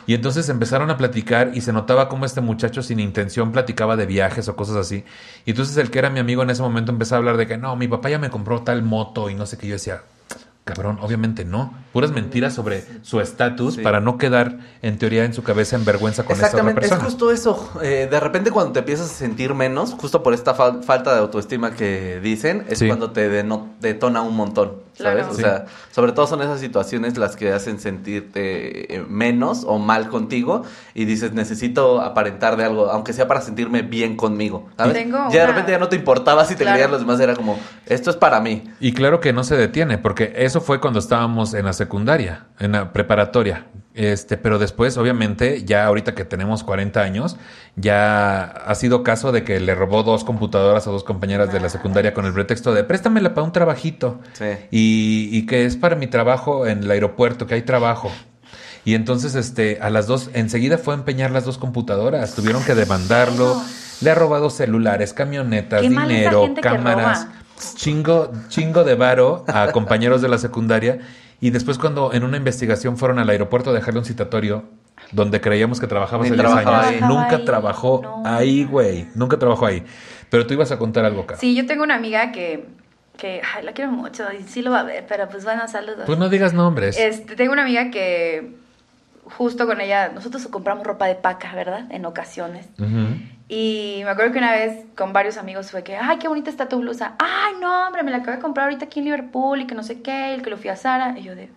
Y 0.05 0.13
entonces 0.13 0.47
empezaron 0.49 0.89
a 0.89 0.97
platicar 0.97 1.51
y 1.53 1.61
se 1.61 1.73
notaba 1.73 2.07
como 2.09 2.25
este 2.25 2.41
muchacho 2.41 2.81
sin 2.81 2.99
intención 2.99 3.51
platicaba 3.51 3.95
de 3.97 4.05
viajes 4.05 4.47
o 4.47 4.55
cosas 4.55 4.77
así. 4.77 5.03
Y 5.45 5.51
entonces 5.51 5.75
el 5.77 5.91
que 5.91 5.99
era 5.99 6.09
mi 6.09 6.19
amigo 6.19 6.43
en 6.43 6.49
ese 6.49 6.61
momento 6.61 6.91
empezó 6.91 7.15
a 7.15 7.17
hablar 7.17 7.37
de 7.37 7.47
que 7.47 7.57
no, 7.57 7.75
mi 7.75 7.87
papá 7.87 8.09
ya 8.09 8.19
me 8.19 8.29
compró 8.29 8.61
tal 8.61 8.83
moto 8.83 9.29
y 9.29 9.35
no 9.35 9.45
sé 9.45 9.57
qué. 9.57 9.67
Yo 9.67 9.73
decía, 9.73 10.01
cabrón, 10.67 10.99
obviamente 11.01 11.45
no. 11.45 11.73
Puras 11.93 12.11
mentiras 12.11 12.53
sobre 12.53 12.83
su 13.01 13.19
estatus 13.21 13.75
Sí. 13.75 13.81
para 13.81 13.99
no 13.99 14.17
quedar 14.19 14.57
en 14.83 14.97
teoría 14.99 15.25
en 15.25 15.33
su 15.33 15.41
cabeza 15.41 15.75
en 15.75 15.83
vergüenza 15.85 16.23
con 16.23 16.33
esta 16.35 16.47
otra 16.47 16.59
Exactamente, 16.59 16.81
es 16.85 16.89
persona. 16.89 17.09
justo 17.09 17.31
eso. 17.31 17.71
Eh, 17.81 18.07
de 18.11 18.19
repente 18.19 18.51
cuando 18.51 18.71
te 18.73 18.79
empiezas 18.79 19.09
a 19.09 19.13
sentir 19.13 19.53
menos, 19.55 19.93
justo 19.99 20.21
por 20.21 20.33
esta 20.35 20.53
fal- 20.55 20.83
falta 20.83 21.13
de 21.13 21.19
autoestima 21.19 21.71
que 21.71 22.19
dicen, 22.21 22.65
es 22.69 22.79
Sí. 22.79 22.87
cuando 22.87 23.11
te 23.11 23.27
detona 23.81 24.21
un 24.21 24.35
montón, 24.35 24.73
¿sabes? 24.93 25.13
Claro. 25.25 25.31
O 25.31 25.35
Sí. 25.35 25.41
sea, 25.41 25.65
sobre 25.91 26.11
todo 26.11 26.27
son 26.27 26.41
esas 26.43 26.59
situaciones 26.59 27.17
las 27.17 27.35
que 27.35 27.51
hacen 27.51 27.79
sentirte 27.79 28.95
eh, 28.95 29.05
menos 29.07 29.63
o 29.67 29.79
mal 29.79 30.09
contigo 30.09 30.63
y 30.93 31.05
dices, 31.05 31.33
necesito 31.33 32.01
aparentar 32.01 32.57
de 32.57 32.63
algo, 32.65 32.89
aunque 32.91 33.13
sea 33.13 33.27
para 33.27 33.41
sentirme 33.41 33.81
bien 33.81 34.15
conmigo, 34.15 34.67
¿sabes? 34.77 34.93
Tengo 34.93 35.17
ya 35.29 35.29
de 35.29 35.37
una- 35.37 35.47
repente 35.47 35.71
ya 35.71 35.79
no 35.79 35.87
te 35.89 35.95
importaba 35.95 36.45
si 36.45 36.55
te 36.55 36.63
Claro. 36.63 36.75
creían 36.75 36.91
los 36.91 36.99
demás, 37.01 37.19
era 37.19 37.35
como, 37.35 37.57
esto 37.85 38.09
es 38.09 38.15
para 38.15 38.39
mí. 38.39 38.63
Y 38.79 38.93
claro 38.93 39.19
que 39.19 39.33
no 39.33 39.43
se 39.43 39.55
detiene, 39.55 39.97
porque 39.97 40.33
eso 40.37 40.56
fue 40.61 40.79
cuando 40.79 40.99
estábamos 40.99 41.53
en 41.53 41.65
la 41.65 41.73
secundaria, 41.73 42.47
en 42.59 42.73
la 42.73 42.93
preparatoria. 42.93 43.65
Este, 43.93 44.37
pero 44.37 44.59
después, 44.59 44.95
obviamente, 44.97 45.63
ya 45.63 45.85
ahorita 45.85 46.13
que 46.13 46.23
tenemos 46.23 46.63
40 46.63 47.01
años, 47.01 47.37
ya 47.75 48.43
ha 48.43 48.75
sido 48.75 49.03
caso 49.03 49.31
de 49.31 49.43
que 49.43 49.59
le 49.59 49.73
robó 49.73 50.03
dos 50.03 50.23
computadoras 50.23 50.87
a 50.87 50.91
dos 50.91 51.03
compañeras 51.03 51.51
de 51.51 51.59
la 51.59 51.69
secundaria 51.69 52.13
con 52.13 52.25
el 52.25 52.33
pretexto 52.33 52.73
de 52.73 52.83
préstamela 52.83 53.33
para 53.33 53.45
un 53.45 53.51
trabajito. 53.51 54.19
Sí. 54.33 54.45
Y, 54.69 55.29
y 55.31 55.45
que 55.47 55.65
es 55.65 55.77
para 55.77 55.95
mi 55.95 56.07
trabajo 56.07 56.67
en 56.67 56.83
el 56.83 56.91
aeropuerto, 56.91 57.47
que 57.47 57.55
hay 57.55 57.63
trabajo. 57.63 58.11
Y 58.87 58.95
entonces, 58.95 59.35
este, 59.35 59.79
a 59.81 59.89
las 59.89 60.07
dos, 60.07 60.29
enseguida 60.33 60.77
fue 60.77 60.93
a 60.93 60.97
empeñar 60.97 61.31
las 61.31 61.43
dos 61.43 61.57
computadoras. 61.57 62.35
Tuvieron 62.35 62.63
que 62.63 62.73
demandarlo. 62.73 63.61
Le 63.99 64.11
ha 64.11 64.15
robado 64.15 64.49
celulares, 64.49 65.11
camionetas, 65.11 65.81
Qué 65.81 65.89
dinero, 65.89 66.53
cámaras. 66.61 67.27
Chingo, 67.75 68.31
chingo 68.49 68.83
de 68.83 68.95
varo 68.95 69.43
a 69.47 69.71
compañeros 69.71 70.21
de 70.21 70.29
la 70.29 70.37
secundaria. 70.37 70.99
Y 71.39 71.51
después, 71.51 71.77
cuando 71.77 72.13
en 72.13 72.23
una 72.23 72.37
investigación 72.37 72.97
fueron 72.97 73.19
al 73.19 73.29
aeropuerto 73.29 73.69
a 73.69 73.73
dejarle 73.73 73.99
un 73.99 74.05
citatorio 74.05 74.63
donde 75.11 75.39
creíamos 75.39 75.79
que 75.79 75.87
trabajaba 75.87 76.23
hace 76.23 76.33
10 76.33 76.41
trabajaba 76.41 76.87
años, 76.87 77.01
ahí. 77.03 77.07
nunca 77.07 77.35
ahí, 77.37 77.45
trabajó 77.45 78.01
no. 78.03 78.23
ahí, 78.25 78.63
güey. 78.63 79.07
Nunca 79.15 79.37
trabajó 79.37 79.65
ahí. 79.65 79.83
Pero 80.29 80.45
tú 80.47 80.53
ibas 80.53 80.71
a 80.71 80.77
contar 80.77 81.05
algo, 81.05 81.21
acá. 81.21 81.37
Sí, 81.37 81.55
yo 81.55 81.65
tengo 81.65 81.83
una 81.83 81.95
amiga 81.95 82.31
que, 82.31 82.65
que 83.17 83.41
ay, 83.55 83.63
la 83.63 83.73
quiero 83.73 83.91
mucho 83.91 84.25
y 84.37 84.43
sí 84.43 84.61
lo 84.61 84.71
va 84.71 84.81
a 84.81 84.83
ver, 84.83 85.05
pero 85.07 85.29
pues 85.29 85.43
bueno, 85.43 85.67
saludos. 85.67 86.03
Pues 86.05 86.17
no 86.17 86.29
digas 86.29 86.53
nombres. 86.53 86.97
Este, 86.97 87.35
tengo 87.35 87.53
una 87.53 87.61
amiga 87.61 87.91
que 87.91 88.55
justo 89.23 89.67
con 89.67 89.81
ella, 89.81 90.09
nosotros 90.09 90.47
compramos 90.47 90.85
ropa 90.85 91.05
de 91.05 91.15
paca, 91.15 91.53
¿verdad? 91.53 91.85
En 91.91 92.05
ocasiones. 92.05 92.67
Y 93.49 94.01
me 94.03 94.09
acuerdo 94.09 94.33
que 94.33 94.39
una 94.39 94.51
vez 94.51 94.85
con 94.97 95.13
varios 95.13 95.37
amigos 95.37 95.71
fue 95.71 95.81
que, 95.83 95.95
ay, 95.95 96.17
qué 96.19 96.27
bonita 96.27 96.49
está 96.49 96.67
tu 96.67 96.79
blusa. 96.79 97.13
Ay, 97.17 97.53
no, 97.61 97.87
hombre, 97.87 98.03
me 98.03 98.11
la 98.11 98.17
acabo 98.17 98.35
de 98.35 98.41
comprar 98.41 98.65
ahorita 98.65 98.85
aquí 98.85 98.99
en 98.99 99.05
Liverpool 99.05 99.61
y 99.61 99.67
que 99.67 99.73
no 99.75 99.83
sé 99.83 100.01
qué, 100.01 100.33
el 100.33 100.41
que 100.41 100.49
lo 100.49 100.57
fui 100.57 100.69
a 100.69 100.75
Sara. 100.75 101.17
Y 101.17 101.23
yo 101.23 101.33
de, 101.33 101.49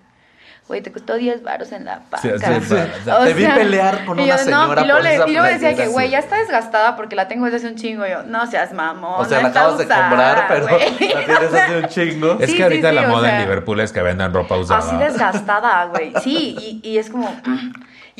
güey, 0.68 0.82
te 0.82 0.92
costó 0.92 1.14
10 1.16 1.42
baros 1.42 1.72
en 1.72 1.84
la 1.86 2.02
paca. 2.08 2.22
Sí, 2.22 2.30
sí, 2.38 2.60
sí. 2.68 2.74
O 3.10 3.24
Te 3.24 3.34
vi 3.34 3.44
pelear 3.44 4.04
con 4.04 4.20
y 4.20 4.22
una 4.22 4.36
yo, 4.36 4.38
señora 4.44 4.82
y 4.82 4.86
luego, 4.86 5.00
le- 5.00 5.14
y 5.16 5.32
luego 5.32 5.46
decía 5.48 5.74
que, 5.74 5.88
güey, 5.88 6.10
ya 6.10 6.20
está 6.20 6.38
desgastada 6.38 6.94
porque 6.94 7.16
la 7.16 7.26
tengo 7.26 7.46
desde 7.46 7.56
hace 7.56 7.66
un 7.66 7.74
chingo. 7.74 8.06
Y 8.06 8.10
yo, 8.10 8.22
no 8.22 8.46
seas 8.46 8.72
mamón. 8.72 9.14
O 9.18 9.24
sea, 9.24 9.42
la 9.42 9.48
acabas 9.48 9.78
de 9.78 9.88
comprar, 9.88 10.44
pero 10.46 10.68
güey". 10.68 10.80
la 11.12 11.24
tienes 11.26 11.54
hace 11.54 11.76
un 11.76 11.88
chingo. 11.88 12.36
Es 12.40 12.54
que 12.54 12.62
ahorita 12.62 12.90
sí, 12.90 12.94
la 12.94 13.02
o 13.02 13.08
moda 13.08 13.30
en 13.30 13.34
sea, 13.36 13.40
Liverpool 13.46 13.80
es 13.80 13.90
que 13.90 14.00
vendan 14.02 14.32
ropa 14.32 14.56
usada. 14.56 14.78
Así 14.78 14.94
desgastada, 14.96 15.86
güey. 15.86 16.12
Sí, 16.22 16.80
y, 16.84 16.88
y 16.88 16.98
es 16.98 17.10
como... 17.10 17.34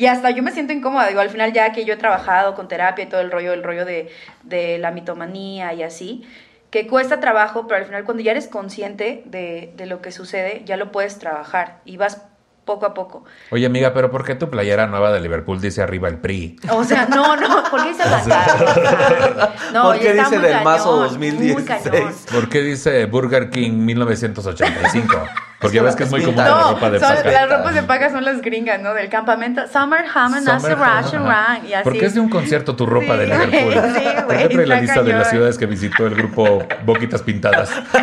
Y 0.01 0.07
hasta 0.07 0.31
yo 0.31 0.41
me 0.41 0.51
siento 0.51 0.73
incómoda, 0.73 1.05
digo, 1.09 1.19
al 1.21 1.29
final 1.29 1.53
ya 1.53 1.71
que 1.73 1.85
yo 1.85 1.93
he 1.93 1.97
trabajado 1.97 2.55
con 2.55 2.67
terapia 2.67 3.05
y 3.05 3.07
todo 3.07 3.21
el 3.21 3.29
rollo, 3.29 3.53
el 3.53 3.61
rollo 3.61 3.85
de, 3.85 4.09
de 4.41 4.79
la 4.79 4.89
mitomanía 4.89 5.75
y 5.75 5.83
así, 5.83 6.27
que 6.71 6.87
cuesta 6.87 7.19
trabajo, 7.19 7.67
pero 7.67 7.81
al 7.81 7.85
final 7.85 8.03
cuando 8.03 8.23
ya 8.23 8.31
eres 8.31 8.47
consciente 8.47 9.21
de, 9.27 9.71
de 9.77 9.85
lo 9.85 10.01
que 10.01 10.11
sucede, 10.11 10.63
ya 10.65 10.75
lo 10.75 10.91
puedes 10.91 11.19
trabajar 11.19 11.81
y 11.85 11.97
vas 11.97 12.19
poco 12.65 12.87
a 12.87 12.95
poco. 12.95 13.25
Oye, 13.51 13.67
amiga, 13.67 13.93
pero 13.93 14.09
¿por 14.09 14.25
qué 14.25 14.33
tu 14.33 14.49
playera 14.49 14.87
nueva 14.87 15.11
de 15.11 15.19
Liverpool 15.19 15.61
dice 15.61 15.83
arriba 15.83 16.07
el 16.07 16.17
PRI? 16.17 16.57
O 16.71 16.83
sea, 16.83 17.05
no, 17.05 17.35
no, 17.35 17.63
¿por 17.69 17.83
qué 17.83 17.89
dice 17.89 18.03
la 18.09 18.23
cara? 18.23 19.53
No, 19.71 19.83
¿Por 19.83 19.99
qué 19.99 20.13
dice 20.13 20.39
del 20.39 20.63
mazo 20.63 21.01
cañón, 21.01 21.17
muy 21.19 21.29
2016? 21.29 21.83
cañón. 21.83 22.13
¿Por 22.31 22.49
qué 22.49 22.61
dice 22.61 23.05
Burger 23.05 23.51
King 23.51 23.73
1985? 23.73 25.27
Porque 25.61 25.77
ya 25.77 25.83
ves 25.83 25.95
que 25.95 26.03
es 26.03 26.09
muy 26.11 26.21
común 26.21 26.35
pinta. 26.35 26.49
la 26.49 26.61
No, 26.61 26.71
ropa 26.73 26.89
de 26.89 26.99
son- 26.99 27.15
paca. 27.15 27.31
las 27.31 27.49
ropas 27.49 27.75
de 27.75 27.83
paca 27.83 28.09
son 28.09 28.25
las 28.25 28.41
gringas, 28.41 28.81
¿no? 28.81 28.93
Del 28.95 29.09
campamento. 29.09 29.61
Summer 29.71 30.03
Ham 30.13 30.33
and 30.33 30.43
Summer 30.45 30.75
Rush 30.77 31.13
and. 31.15 31.65
Y 31.67 31.73
así. 31.73 31.83
¿Por 31.83 31.93
qué 31.93 32.05
es 32.07 32.13
de 32.15 32.19
un 32.19 32.29
concierto 32.29 32.75
tu 32.75 32.85
ropa 32.85 33.13
Sí, 33.13 33.19
de 33.19 33.27
Liverpool? 33.27 33.73
sí, 33.95 34.03
¿Por 34.15 34.25
güey, 34.25 34.49
trae 34.49 34.65
la 34.67 34.81
lista 34.81 35.01
de 35.03 35.09
las 35.13 35.17
cañón. 35.19 35.29
ciudades 35.31 35.57
que 35.57 35.65
visitó 35.67 36.07
el 36.07 36.15
grupo 36.15 36.63
Boquitas 36.83 37.21
Pintadas? 37.21 37.69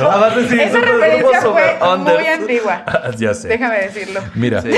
¿No? 0.00 0.30
Sí, 0.48 0.60
Esa 0.60 0.78
referencia 0.80 1.40
fue 1.42 1.76
over 1.80 1.98
muy 1.98 2.26
antigua. 2.26 2.84
ya 3.18 3.34
sé. 3.34 3.48
Déjame 3.48 3.80
decirlo. 3.80 4.20
Mira. 4.34 4.62
Sí. 4.62 4.70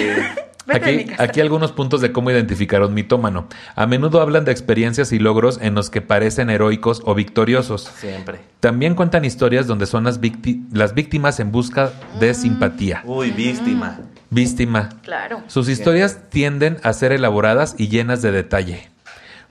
Aquí, 1.19 1.41
algunos 1.41 1.73
puntos 1.73 2.01
de 2.01 2.13
cómo 2.13 2.31
identificar 2.31 2.83
a 2.83 2.87
un 2.87 2.95
mitómano. 2.95 3.47
A 3.75 3.87
menudo 3.87 4.21
hablan 4.21 4.45
de 4.45 4.53
experiencias 4.53 5.13
y 5.13 5.19
logros 5.19 5.59
en 5.61 5.75
los 5.75 5.91
que 5.91 6.01
parecen 6.01 6.51
heroicos 6.51 7.03
o 7.05 7.15
victoriosos. 7.15 7.91
Siempre. 7.97 8.41
También 8.61 8.95
cuentan 8.95 9.25
historias 9.25 9.67
donde 9.67 9.87
son 9.87 10.05
las, 10.05 10.21
vícti- 10.21 10.65
las 10.73 10.95
víctimas 10.95 11.41
en 11.41 11.53
busca 11.53 11.93
de 12.19 12.35
simpatía. 12.35 13.03
Uy, 13.05 13.31
víctima. 13.31 14.01
Víctima. 14.31 14.91
Claro. 15.03 15.43
Sus 15.49 15.69
historias 15.69 16.29
tienden 16.31 16.77
a 16.83 16.93
ser 16.93 17.13
elaboradas 17.13 17.75
y 17.79 17.89
llenas 17.89 18.23
de 18.23 18.31
detalle. 18.31 18.89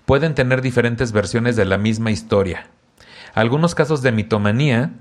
Pueden 0.05 0.33
tener 0.35 0.61
diferentes 0.61 1.11
versiones 1.11 1.55
de 1.55 1.65
la 1.65 1.77
misma 1.77 2.11
historia. 2.11 2.67
Algunos 3.33 3.75
casos 3.75 4.01
de 4.01 4.11
mitomanía 4.11 4.91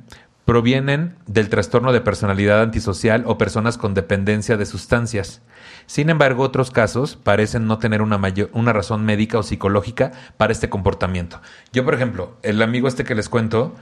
provienen 0.48 1.14
del 1.26 1.50
trastorno 1.50 1.92
de 1.92 2.00
personalidad 2.00 2.62
antisocial 2.62 3.22
o 3.26 3.36
personas 3.36 3.76
con 3.76 3.92
dependencia 3.92 4.56
de 4.56 4.64
sustancias. 4.64 5.42
Sin 5.84 6.08
embargo, 6.08 6.42
otros 6.42 6.70
casos 6.70 7.16
parecen 7.22 7.66
no 7.66 7.76
tener 7.76 8.00
una, 8.00 8.16
mayor, 8.16 8.48
una 8.54 8.72
razón 8.72 9.04
médica 9.04 9.38
o 9.38 9.42
psicológica 9.42 10.10
para 10.38 10.50
este 10.54 10.70
comportamiento. 10.70 11.42
Yo, 11.70 11.84
por 11.84 11.92
ejemplo, 11.92 12.38
el 12.42 12.62
amigo 12.62 12.88
este 12.88 13.04
que 13.04 13.14
les 13.14 13.28
cuento, 13.28 13.74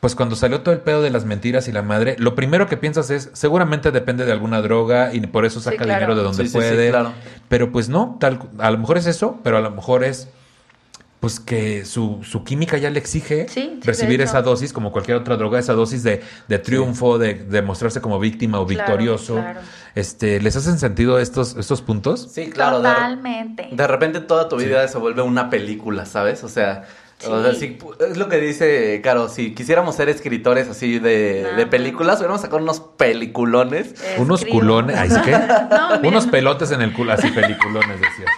pues 0.00 0.16
cuando 0.16 0.34
salió 0.34 0.62
todo 0.62 0.74
el 0.74 0.80
pedo 0.80 1.02
de 1.02 1.10
las 1.10 1.24
mentiras 1.24 1.68
y 1.68 1.72
la 1.72 1.82
madre, 1.82 2.16
lo 2.18 2.34
primero 2.34 2.66
que 2.66 2.76
piensas 2.76 3.10
es, 3.10 3.30
seguramente 3.32 3.92
depende 3.92 4.24
de 4.24 4.32
alguna 4.32 4.60
droga 4.60 5.14
y 5.14 5.20
por 5.28 5.44
eso 5.44 5.60
saca 5.60 5.84
claro. 5.84 6.00
dinero 6.00 6.16
de 6.16 6.22
donde 6.24 6.42
Sí, 6.42 6.48
sí, 6.48 6.52
sí, 6.52 6.58
puede. 6.58 6.90
claro. 6.90 7.12
Pero 7.48 7.70
pues 7.70 7.88
no, 7.88 8.16
tal, 8.18 8.40
a 8.58 8.72
lo 8.72 8.78
mejor 8.78 8.98
es 8.98 9.06
eso, 9.06 9.38
pero 9.44 9.56
a 9.56 9.60
lo 9.60 9.70
mejor 9.70 10.02
es 10.02 10.28
pues 11.22 11.38
que 11.38 11.84
su, 11.84 12.18
su 12.24 12.42
química 12.42 12.78
ya 12.78 12.90
le 12.90 12.98
exige 12.98 13.46
Sí, 13.48 13.74
sí, 13.74 13.80
recibir 13.84 14.20
hecho. 14.20 14.30
esa 14.30 14.42
dosis, 14.42 14.72
como 14.72 14.90
cualquier 14.90 15.16
otra 15.18 15.36
droga, 15.36 15.60
esa 15.60 15.72
dosis 15.72 16.02
de, 16.02 16.20
de 16.48 16.58
triunfo, 16.58 17.16
de, 17.16 17.34
de 17.34 17.62
mostrarse 17.62 18.00
como 18.00 18.18
víctima 18.18 18.58
o 18.58 18.66
Claro, 18.66 18.82
victorioso. 18.90 19.34
claro. 19.36 19.60
Este, 19.94 20.40
¿Les 20.40 20.56
hacen 20.56 20.80
sentido 20.80 21.20
estos, 21.20 21.54
estos 21.56 21.80
puntos? 21.80 22.28
Sí, 22.32 22.50
claro. 22.50 22.80
de- 22.82 22.88
Totalmente. 22.88 23.68
De 23.70 23.86
repente 23.86 24.18
toda 24.20 24.48
tu 24.48 24.56
vida 24.56 24.88
se 24.88 24.98
vuelve 24.98 25.22
una 25.22 25.48
película, 25.48 26.06
¿sabes? 26.06 26.42
O 26.42 26.48
sea, 26.48 26.82
o 27.26 27.42
sea, 27.42 27.52
Sí. 27.54 27.78
si- 27.80 28.04
es 28.10 28.16
lo 28.16 28.28
que 28.28 28.36
dice 28.38 29.00
Caro, 29.02 29.28
si 29.28 29.54
quisiéramos 29.54 29.94
ser 29.96 30.08
escritores 30.08 30.68
así 30.68 30.98
de, 30.98 31.46
No, 31.50 31.56
de 31.56 31.66
películas, 31.66 32.18
hubiéramos 32.18 32.40
sacado 32.40 32.62
unos 32.62 32.80
peliculones. 32.80 33.94
Unos 34.18 34.44
culones, 34.44 34.96
¿ay, 34.98 35.10
¿qué? 35.24 35.30
No, 35.70 36.08
Unos 36.08 36.26
no. 36.26 36.32
pelotes 36.32 36.70
en 36.72 36.82
el 36.82 36.92
culo, 36.92 37.12
así 37.12 37.28
peliculones, 37.30 38.00
decías. 38.00 38.30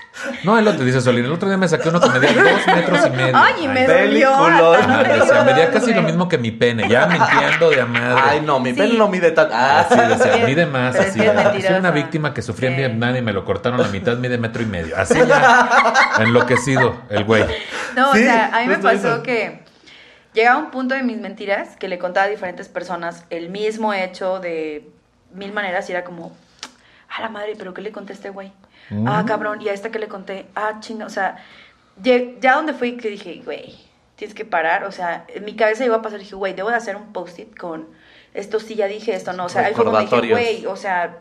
No, 0.44 0.58
él 0.58 0.64
lo 0.64 0.74
te 0.76 0.84
dice 0.84 1.00
Solín. 1.00 1.24
El 1.24 1.32
otro 1.32 1.48
día 1.48 1.56
me 1.58 1.68
saqué 1.68 1.88
uno 1.88 2.00
que 2.00 2.08
medía 2.08 2.32
dos 2.32 2.66
metros 2.66 3.06
y 3.06 3.10
medio. 3.10 3.32
Ay, 3.36 3.52
y 3.64 3.68
me 3.68 3.86
dolió. 3.86 4.30
Dio 4.30 5.44
medía 5.44 5.70
casi 5.70 5.92
lo 5.94 6.02
mismo 6.02 6.28
que 6.28 6.38
mi 6.38 6.50
pene, 6.50 6.88
ya 6.88 7.06
mintiendo 7.06 7.70
de 7.70 7.80
a 7.80 7.86
madre. 7.86 8.22
Ay, 8.24 8.40
no, 8.44 8.60
mi 8.60 8.70
Sí. 8.70 8.76
pelo 8.76 8.94
no 8.98 9.08
mide 9.08 9.30
tanto. 9.32 9.54
Ah, 9.54 9.80
Así 9.88 9.98
decía, 10.08 10.46
mide 10.46 10.66
más, 10.66 10.96
así. 10.96 11.18
Soy 11.18 11.76
una 11.78 11.90
víctima 11.90 12.32
que 12.34 12.42
sufrí 12.42 12.66
en 12.68 12.74
Sí. 12.74 12.78
Vietnam 12.80 13.16
y 13.16 13.22
me 13.22 13.32
lo 13.32 13.44
cortaron 13.44 13.80
a 13.80 13.88
mitad, 13.88 14.16
mide 14.16 14.38
metro 14.38 14.62
y 14.62 14.66
medio. 14.66 14.96
Así 14.96 15.14
ya, 15.26 15.68
enloquecido 16.20 16.96
el 17.10 17.24
güey. 17.24 17.44
No, 17.96 18.12
Sí, 18.12 18.20
o 18.20 18.24
sea, 18.24 18.50
a 18.52 18.66
mí 18.66 18.73
me 18.78 18.82
pasó 18.82 19.14
eso. 19.14 19.22
que 19.22 19.60
llegaba 20.32 20.58
un 20.58 20.70
punto 20.70 20.94
de 20.94 21.02
mis 21.02 21.18
mentiras 21.18 21.76
que 21.76 21.88
le 21.88 21.98
contaba 21.98 22.26
a 22.26 22.30
diferentes 22.30 22.68
personas 22.68 23.24
el 23.30 23.48
mismo 23.50 23.92
hecho 23.94 24.40
de 24.40 24.88
mil 25.32 25.52
maneras 25.52 25.88
y 25.88 25.92
era 25.92 26.04
como, 26.04 26.36
a 27.08 27.20
la 27.20 27.28
madre, 27.28 27.54
pero 27.56 27.74
¿qué 27.74 27.82
le 27.82 27.92
conté 27.92 28.12
a 28.12 28.16
este 28.16 28.30
güey? 28.30 28.52
Ah, 29.06 29.22
Mm. 29.22 29.26
cabrón, 29.26 29.62
y 29.62 29.68
a 29.68 29.72
esta 29.72 29.90
que 29.90 29.98
le 29.98 30.08
conté, 30.08 30.46
ah, 30.54 30.78
chinga, 30.80 31.06
o 31.06 31.10
sea, 31.10 31.36
ya 32.02 32.54
donde 32.56 32.72
fui 32.74 32.96
que 32.96 33.08
dije, 33.08 33.40
güey, 33.44 33.74
tienes 34.16 34.34
que 34.34 34.44
parar, 34.44 34.84
o 34.84 34.92
sea, 34.92 35.24
en 35.28 35.44
mi 35.44 35.54
cabeza 35.56 35.84
iba 35.84 35.96
a 35.96 36.02
pasar, 36.02 36.18
dije, 36.18 36.34
güey, 36.34 36.52
debo 36.54 36.70
de 36.70 36.76
hacer 36.76 36.96
un 36.96 37.12
post-it 37.12 37.56
con 37.56 37.86
esto 38.34 38.58
sí 38.58 38.74
ya 38.74 38.86
dije, 38.88 39.14
esto 39.14 39.32
no, 39.32 39.44
o 39.44 39.48
sea, 39.48 39.66
ahí 39.66 39.74
fue 39.74 39.84
cuando 39.84 40.00
dije, 40.18 40.32
güey, 40.32 40.66
o 40.66 40.74
sea, 40.76 41.20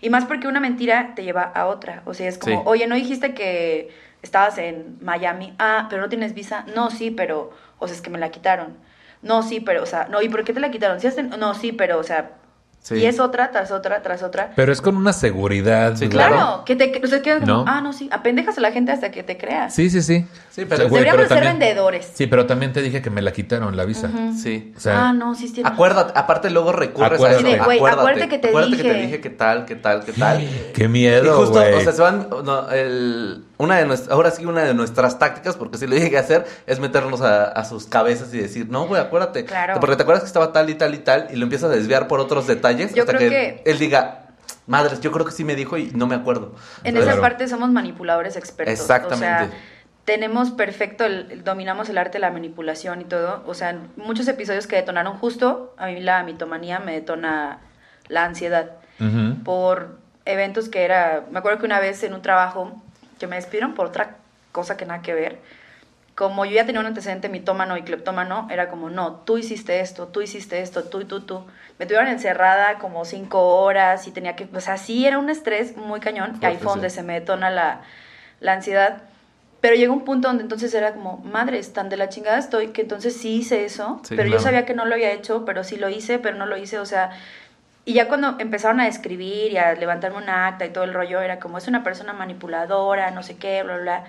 y 0.00 0.10
más 0.10 0.24
porque 0.26 0.46
una 0.46 0.60
mentira 0.60 1.12
te 1.16 1.24
lleva 1.24 1.42
a 1.42 1.66
otra, 1.66 2.02
o 2.04 2.14
sea, 2.14 2.28
es 2.28 2.38
como, 2.38 2.56
Sí. 2.58 2.62
oye, 2.66 2.86
¿no 2.86 2.94
dijiste 2.94 3.34
que 3.34 3.90
estabas 4.22 4.58
en 4.58 4.98
Miami? 5.02 5.54
Ah, 5.58 5.86
pero 5.90 6.02
no 6.02 6.08
tienes 6.08 6.34
visa. 6.34 6.64
No, 6.74 6.90
sí, 6.90 7.10
pero, 7.10 7.50
o 7.78 7.86
sea, 7.86 7.96
es 7.96 8.02
que 8.02 8.10
me 8.10 8.18
la 8.18 8.30
quitaron. 8.30 8.78
No, 9.22 9.42
sí, 9.42 9.60
pero, 9.60 9.82
o 9.82 9.86
sea, 9.86 10.06
no, 10.08 10.22
¿y 10.22 10.28
por 10.28 10.44
qué 10.44 10.52
te 10.52 10.60
la 10.60 10.70
quitaron? 10.70 11.00
¿Sí 11.00 11.08
No, 11.38 11.54
sí, 11.54 11.72
pero, 11.72 11.98
o 11.98 12.02
sea, 12.02 12.38
Sí. 12.82 12.96
y 12.96 13.06
es 13.06 13.20
otra 13.20 13.52
tras 13.52 13.70
otra 13.70 14.02
tras 14.02 14.24
otra. 14.24 14.50
Pero 14.56 14.72
es 14.72 14.80
con 14.80 14.96
una 14.96 15.12
seguridad. 15.12 15.94
Sí. 15.96 16.08
Claro, 16.08 16.34
Claro. 16.34 16.62
que 16.66 16.74
te, 16.74 17.00
o 17.02 17.06
sea, 17.06 17.22
quedas 17.22 17.40
como, 17.40 17.52
¿No? 17.52 17.64
ah, 17.68 17.80
no, 17.80 17.92
sí, 17.92 18.08
apendejas 18.12 18.58
a 18.58 18.60
la 18.60 18.72
gente 18.72 18.90
hasta 18.90 19.12
que 19.12 19.22
te 19.22 19.38
creas. 19.38 19.72
Sí, 19.72 19.88
sí, 19.88 20.02
sí. 20.02 20.26
Sí, 20.50 20.64
pero- 20.68 20.88
güey, 20.88 21.04
Deberíamos 21.04 21.28
pero 21.28 21.40
ser 21.40 21.44
vendedores. 21.48 22.10
Sí, 22.12 22.26
pero 22.26 22.44
también 22.46 22.72
te 22.72 22.82
dije 22.82 23.00
que 23.00 23.08
me 23.08 23.22
la 23.22 23.32
quitaron 23.32 23.76
la 23.76 23.84
visa. 23.84 24.10
Sí. 24.36 24.72
O 24.76 24.80
sea, 24.80 25.08
ah, 25.08 25.12
no, 25.12 25.34
sí, 25.36 25.46
sí. 25.48 25.62
Acuérdate, 25.64 26.12
aparte 26.18 26.50
luego 26.50 26.72
recurres 26.72 27.12
Acuérdate. 27.12 27.36
a 27.36 27.38
eso. 27.38 27.46
Sí, 27.46 27.52
de, 27.52 27.64
güey, 27.64 27.78
acuérdate, 27.78 28.00
acuérdate 28.00 28.28
que 28.28 28.38
te 28.38 28.48
acuérdate 28.48 28.76
que 28.76 28.82
te 28.82 28.88
dije. 28.94 29.06
dije 29.06 29.20
que 29.20 29.30
tal, 29.30 29.64
que 29.64 29.76
tal, 29.76 30.04
que 30.04 30.12
tal. 30.12 30.48
Qué 30.74 30.84
Y 30.84 30.88
miedo, 30.88 31.36
justo, 31.38 31.60
güey. 31.60 31.74
o 31.74 31.80
sea, 31.82 31.92
se 31.92 32.02
van, 32.02 32.28
no, 32.44 32.68
el, 32.70 33.44
una 33.58 33.76
de 33.78 33.86
nuestras, 33.86 34.10
ahora 34.12 34.32
sí 34.32 34.44
una 34.44 34.62
de 34.62 34.74
nuestras 34.74 35.20
tácticas, 35.20 35.54
porque 35.56 35.78
si 35.78 35.86
lo 35.86 35.94
llegué 35.96 36.16
a 36.18 36.20
hacer, 36.20 36.44
es 36.66 36.80
meternos 36.80 37.20
a, 37.22 37.44
a 37.44 37.64
sus 37.64 37.86
cabezas 37.86 38.34
y 38.34 38.38
decir, 38.38 38.66
no, 38.68 38.88
güey, 38.88 39.00
acuérdate. 39.00 39.44
Claro. 39.44 39.78
Porque 39.78 39.94
te 39.94 40.02
acuerdas 40.02 40.24
que 40.24 40.26
estaba 40.26 40.52
tal 40.52 40.68
y 40.68 40.74
tal 40.74 40.94
y 40.94 40.98
tal, 40.98 41.28
y 41.32 41.36
lo 41.36 41.44
empiezas 41.44 41.70
a 41.70 41.74
desviar 41.74 42.08
por 42.08 42.18
otros 42.18 42.48
detalles 42.48 42.71
Yo 42.78 43.02
hasta 43.02 43.16
creo 43.16 43.30
que, 43.30 43.62
que- 43.64 43.70
él 43.70 43.78
diga, 43.78 44.26
madres, 44.66 45.00
yo 45.00 45.12
creo 45.12 45.24
que 45.26 45.32
sí 45.32 45.44
me 45.44 45.54
dijo 45.54 45.76
y 45.76 45.90
no 45.94 46.06
me 46.06 46.14
acuerdo. 46.14 46.54
En 46.84 46.96
esa 46.96 47.20
parte 47.20 47.48
somos 47.48 47.70
manipuladores 47.70 48.36
expertos. 48.36 48.72
Exactamente. 48.80 49.24
O 49.44 49.48
sea, 49.48 49.50
tenemos 50.04 50.50
perfecto, 50.50 51.04
el, 51.04 51.44
dominamos 51.44 51.88
el 51.88 51.98
arte 51.98 52.14
de 52.14 52.20
la 52.20 52.30
manipulación 52.30 53.00
y 53.00 53.04
todo. 53.04 53.42
O 53.46 53.54
sea, 53.54 53.70
en 53.70 53.88
muchos 53.96 54.26
episodios 54.28 54.66
que 54.66 54.76
detonaron 54.76 55.16
justo, 55.18 55.74
a 55.78 55.86
mí 55.86 56.00
la 56.00 56.22
mitomanía 56.24 56.80
me 56.80 56.92
detona 56.92 57.58
la 58.08 58.24
ansiedad. 58.24 58.72
Por 59.44 59.98
eventos 60.24 60.68
que 60.68 60.84
era, 60.84 61.24
me 61.30 61.40
acuerdo 61.40 61.58
que 61.58 61.66
una 61.66 61.80
vez 61.80 62.02
en 62.04 62.14
un 62.14 62.22
trabajo 62.22 62.80
que 63.18 63.26
me 63.26 63.34
despidieron 63.36 63.74
por 63.74 63.86
otra 63.86 64.16
cosa 64.52 64.76
que 64.76 64.86
nada 64.86 65.02
que 65.02 65.12
ver. 65.14 65.38
Como 66.22 66.44
yo 66.44 66.52
ya 66.52 66.66
tenía 66.66 66.80
un 66.80 66.86
antecedente 66.86 67.28
mitómano 67.28 67.76
y 67.76 67.82
cleptómano, 67.82 68.46
era 68.48 68.68
como, 68.68 68.90
no, 68.90 69.16
tú 69.24 69.38
hiciste 69.38 69.80
esto, 69.80 70.06
tú 70.06 70.22
hiciste 70.22 70.60
esto, 70.60 70.84
tú 70.84 71.00
y 71.00 71.04
tú, 71.04 71.22
tú. 71.22 71.44
Me 71.80 71.86
tuvieron 71.86 72.06
encerrada 72.06 72.78
como 72.78 73.04
cinco 73.04 73.56
horas 73.58 74.06
y 74.06 74.12
tenía 74.12 74.36
que, 74.36 74.46
o 74.54 74.60
sea, 74.60 74.76
sí 74.76 75.04
era 75.04 75.18
un 75.18 75.30
estrés 75.30 75.76
muy 75.76 75.98
cañón. 75.98 76.38
y 76.40 76.44
ahí 76.44 76.58
fue 76.58 76.70
donde 76.70 76.90
se 76.90 77.02
me 77.02 77.14
detona 77.14 77.50
la, 77.50 77.80
la 78.38 78.52
ansiedad. 78.52 79.02
Pero 79.60 79.74
llegó 79.74 79.92
un 79.92 80.04
punto 80.04 80.28
donde 80.28 80.44
entonces 80.44 80.72
era 80.74 80.92
como, 80.92 81.16
madres, 81.18 81.72
tan 81.72 81.88
de 81.88 81.96
la 81.96 82.08
chingada 82.08 82.38
estoy 82.38 82.68
que 82.68 82.82
entonces 82.82 83.16
sí 83.16 83.38
hice 83.38 83.64
eso, 83.64 84.00
Sí, 84.04 84.14
pero 84.14 84.28
yo 84.28 84.38
sabía 84.38 84.64
que 84.64 84.74
no 84.74 84.84
lo 84.84 84.94
había 84.94 85.10
hecho, 85.10 85.44
pero 85.44 85.64
sí 85.64 85.74
lo 85.74 85.88
hice, 85.88 86.20
pero 86.20 86.36
no 86.36 86.46
lo 86.46 86.56
hice, 86.56 86.78
o 86.78 86.86
sea, 86.86 87.10
y 87.84 87.94
ya 87.94 88.06
cuando 88.06 88.36
empezaron 88.38 88.78
a 88.78 88.86
escribir 88.86 89.50
y 89.50 89.56
a 89.56 89.74
levantarme 89.74 90.18
un 90.18 90.28
acta 90.28 90.64
y 90.64 90.70
todo 90.70 90.84
el 90.84 90.94
rollo, 90.94 91.20
era 91.20 91.40
como, 91.40 91.58
es 91.58 91.66
una 91.66 91.82
persona 91.82 92.12
manipuladora, 92.12 93.10
no 93.10 93.24
sé 93.24 93.38
qué, 93.38 93.64
bla, 93.64 93.74
bla, 93.74 93.82
bla. 93.82 94.04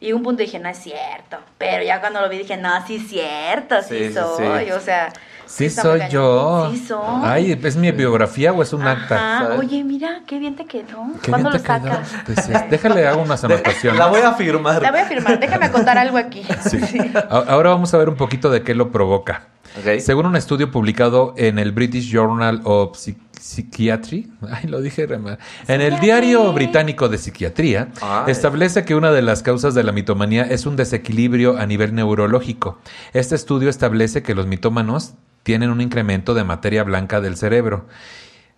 Y 0.00 0.12
un 0.12 0.22
punto 0.22 0.42
dije, 0.42 0.58
no 0.58 0.68
es 0.68 0.78
cierto. 0.78 1.38
Pero 1.58 1.82
ya 1.82 2.00
cuando 2.00 2.20
lo 2.20 2.28
vi 2.28 2.38
dije, 2.38 2.56
no, 2.56 2.70
sí 2.86 2.96
es 2.96 3.08
cierto, 3.08 3.76
sí, 3.82 4.12
soy. 4.12 4.66
sí. 4.66 4.70
O 4.72 4.80
sea, 4.80 5.12
Sí 5.46 5.70
soy 5.70 6.02
yo. 6.10 6.70
Sí 6.70 6.84
soy. 6.86 7.22
Ay, 7.24 7.58
¿es 7.62 7.76
mi 7.76 7.90
biografía 7.90 8.52
o 8.52 8.62
es 8.62 8.74
un 8.74 8.86
acta? 8.86 9.54
Oye, 9.58 9.82
mira, 9.82 10.20
qué 10.26 10.38
bien 10.38 10.54
te 10.56 10.66
quedó. 10.66 11.06
Qué 11.22 11.30
¿Cuándo 11.30 11.48
bien 11.50 11.62
lo 11.62 11.66
sacas? 11.66 12.28
Decías, 12.28 12.68
déjale, 12.70 13.06
hago 13.08 13.22
unas 13.22 13.42
anotaciones. 13.44 13.98
La 13.98 14.08
voy 14.08 14.20
a 14.20 14.32
firmar. 14.34 14.82
La 14.82 14.90
voy 14.90 15.00
a 15.00 15.06
firmar. 15.06 15.40
Déjame 15.40 15.70
contar 15.72 15.96
algo 15.96 16.18
aquí. 16.18 16.44
Sí. 16.68 16.78
Ahora 17.30 17.70
vamos 17.70 17.92
a 17.94 17.98
ver 17.98 18.10
un 18.10 18.16
poquito 18.16 18.50
de 18.50 18.62
qué 18.62 18.74
lo 18.74 18.92
provoca. 18.92 19.46
Ok. 19.78 20.00
Según 20.00 20.26
un 20.26 20.36
estudio 20.36 20.70
publicado 20.70 21.32
en 21.38 21.58
el 21.58 21.72
British 21.72 22.10
Journal 22.10 22.60
of 22.64 22.96
Psy- 22.98 23.16
Psychiatry, 23.40 24.30
ay, 24.50 24.68
lo 24.68 24.80
dije 24.80 25.06
re 25.06 25.18
mal. 25.18 25.38
en 25.66 25.80
el 25.80 26.00
Diario 26.00 26.52
Británico 26.52 27.08
de 27.08 27.18
Psiquiatría, 27.18 27.88
Ay. 28.00 28.30
establece 28.32 28.84
que 28.84 28.94
una 28.94 29.12
de 29.12 29.22
las 29.22 29.42
causas 29.42 29.74
de 29.74 29.82
la 29.84 29.92
mitomanía 29.92 30.42
es 30.42 30.66
un 30.66 30.76
desequilibrio 30.76 31.58
a 31.58 31.66
nivel 31.66 31.94
neurológico. 31.94 32.78
Este 33.12 33.34
estudio 33.34 33.68
establece 33.70 34.22
que 34.22 34.34
los 34.34 34.46
mitómanos 34.46 35.14
tienen 35.42 35.70
un 35.70 35.80
incremento 35.80 36.34
de 36.34 36.44
materia 36.44 36.82
blanca 36.84 37.20
del 37.20 37.36
cerebro. 37.36 37.86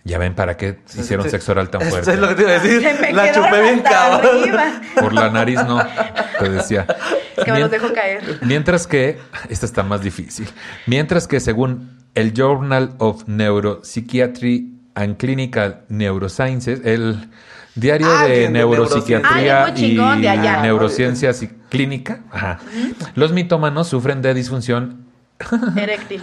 Ya 0.03 0.17
ven 0.17 0.35
para 0.35 0.57
qué 0.57 0.79
hicieron 0.99 1.25
Sí. 1.27 1.31
sexo 1.31 1.53
oral 1.53 1.69
tan 1.69 1.83
Eso 1.83 1.91
fuerte. 1.91 2.13
es 2.15 2.19
lo 2.19 2.29
que 2.29 2.35
te 2.37 2.43
iba 2.43 2.51
a 2.53 2.55
decir. 2.59 2.81
Se 2.81 2.95
me 3.03 3.13
La 3.13 3.33
chupé 3.35 3.63
bien 3.63 3.81
cabrón. 3.83 4.39
arriba. 4.43 4.81
Por 4.99 5.13
la 5.13 5.29
nariz 5.29 5.63
no, 5.67 5.79
te 6.39 6.49
decía. 6.49 6.87
Es 7.37 7.45
que 7.45 7.53
me 7.53 7.61
los 7.61 7.71
dejo 7.71 7.93
caer. 7.93 8.39
Mientras 8.41 8.87
que, 8.87 9.19
esta 9.51 9.67
está 9.67 9.83
más 9.83 10.01
difícil, 10.01 10.49
mientras 10.87 11.29
que 11.29 11.39
según 11.39 12.00
el 12.15 12.33
Journal 12.35 12.95
of 12.99 13.25
Neuropsychiatry 13.27 14.73
and 14.95 15.17
Clinical 15.17 15.83
Neurosciences, 15.89 16.81
el 16.85 17.29
diario 17.75 18.09
Ah, 18.11 18.25
de 18.27 18.51
neuropsiquiatría 18.51 19.73
neurociencia. 19.73 20.13
Ah, 20.33 20.53
y 20.57 20.57
de 20.57 20.63
neurociencia 20.63 21.33
clínica, 21.69 22.23
ajá. 22.31 22.59
los 23.15 23.33
mitómanos 23.33 23.89
sufren 23.89 24.23
de 24.23 24.35
disfunción 24.35 25.05
Eréctil. 25.77 26.23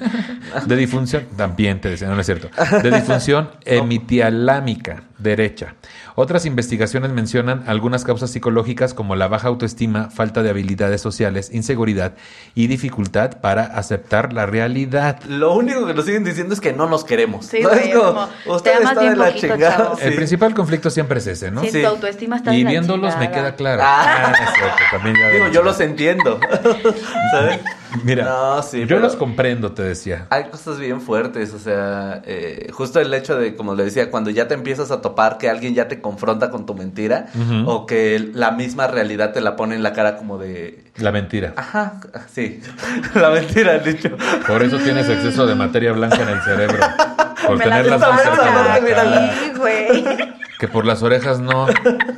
de 0.65 0.75
disfunción, 0.75 1.25
también 1.35 1.81
te 1.81 1.89
decía, 1.89 2.07
no, 2.07 2.15
no 2.15 2.21
es 2.21 2.25
cierto, 2.27 2.49
de 2.83 2.91
disfunción 2.91 3.49
hemitialámica 3.65 5.03
derecha. 5.17 5.73
Otras 6.15 6.45
investigaciones 6.47 7.11
mencionan 7.11 7.63
algunas 7.67 8.03
causas 8.03 8.31
psicológicas 8.31 8.93
como 8.95 9.15
la 9.15 9.27
baja 9.27 9.47
autoestima, 9.49 10.09
falta 10.09 10.41
de 10.41 10.49
habilidades 10.49 10.99
sociales, 11.01 11.49
inseguridad 11.53 12.13
y 12.55 12.67
dificultad 12.67 13.39
para 13.39 13.63
aceptar 13.63 14.33
la 14.33 14.45
realidad. 14.47 15.19
Lo 15.27 15.53
único 15.53 15.85
que 15.85 15.93
nos 15.93 16.05
siguen 16.05 16.23
diciendo 16.23 16.53
es 16.55 16.61
que 16.61 16.73
no 16.73 16.87
nos 16.87 17.03
queremos. 17.03 17.45
Sí, 17.45 17.61
¿Sabes 17.63 17.79
güey, 17.81 17.93
cómo? 17.93 18.13
como, 18.13 18.27
te 18.43 18.49
usted 18.51 18.81
está 18.81 18.99
de 19.01 19.15
la 19.15 19.25
poquito, 19.27 19.47
chingada. 19.47 19.77
chavo. 19.77 19.95
sí. 19.97 20.03
El 20.05 20.15
principal 20.15 20.53
conflicto 20.55 20.89
siempre 20.89 21.19
es 21.19 21.27
ese, 21.27 21.51
¿no? 21.51 21.61
Sí, 21.61 21.69
Sí. 21.71 21.81
tu 21.81 21.87
autoestima 21.87 22.37
está 22.37 22.53
Y 22.53 22.59
de 22.59 22.63
la 22.63 22.69
viéndolos 22.71 23.17
me 23.17 23.29
queda 23.31 23.55
claro. 23.55 23.81
Ah. 23.85 24.27
Ah, 24.27 24.31
es 24.31 24.53
cierto, 24.55 24.77
también 24.91 25.15
ya 25.19 25.29
Digo, 25.29 25.47
yo 25.49 25.61
los 25.63 25.79
entiendo. 25.79 26.39
¿Sabes? 27.31 27.59
Mira, 28.03 28.25
No, 28.25 28.63
sí, 28.63 28.85
yo 28.85 28.99
los 28.99 29.15
comprendo, 29.15 29.71
te 29.71 29.83
decía. 29.83 30.27
Hay 30.29 30.45
cosas 30.45 30.79
bien 30.79 31.01
fuertes, 31.01 31.53
o 31.53 31.59
sea, 31.59 32.21
eh, 32.25 32.69
justo 32.71 32.99
el 32.99 33.13
hecho 33.13 33.37
de, 33.37 33.55
como 33.55 33.75
le 33.75 33.83
decía, 33.83 34.11
cuando 34.11 34.29
ya 34.29 34.47
te 34.47 34.53
empiezas 34.53 34.91
a 34.91 35.01
topar 35.01 35.37
que 35.37 35.49
alguien 35.49 35.75
ya 35.75 35.87
te 35.87 36.01
confronta 36.01 36.49
con 36.49 36.65
tu 36.65 36.73
mentira 36.73 37.27
o 37.65 37.85
que 37.85 38.19
la 38.33 38.51
misma 38.51 38.87
realidad 38.87 39.33
te 39.33 39.41
la 39.41 39.55
pone 39.55 39.75
en 39.75 39.83
la 39.83 39.93
cara 39.93 40.17
como 40.17 40.37
de... 40.37 40.83
La 40.97 41.11
mentira. 41.11 41.53
Ajá, 41.55 41.99
sí, 42.33 42.61
la 43.15 43.29
mentira, 43.29 43.75
el 43.75 43.83
dicho. 43.83 44.09
Por 44.47 44.63
eso 44.63 44.77
tienes 44.77 45.07
exceso 45.09 45.45
de 45.45 45.55
materia 45.55 45.91
blanca 45.91 46.21
en 46.21 46.29
el 46.29 46.41
cerebro. 46.41 46.79
Por 47.45 47.57
Me 47.57 47.65
la 47.65 47.77
tenerlas 47.77 48.01
tomaron 48.01 48.15
más 48.15 48.23
cerca 48.23 48.45
de 48.45 48.69
la 48.69 48.79
Mira, 48.81 48.95
cara. 49.03 49.33
Sí, 49.33 49.51
güey. 49.57 50.37
Que 50.59 50.67
por 50.67 50.85
las 50.85 51.03
orejas 51.03 51.39
no. 51.39 51.67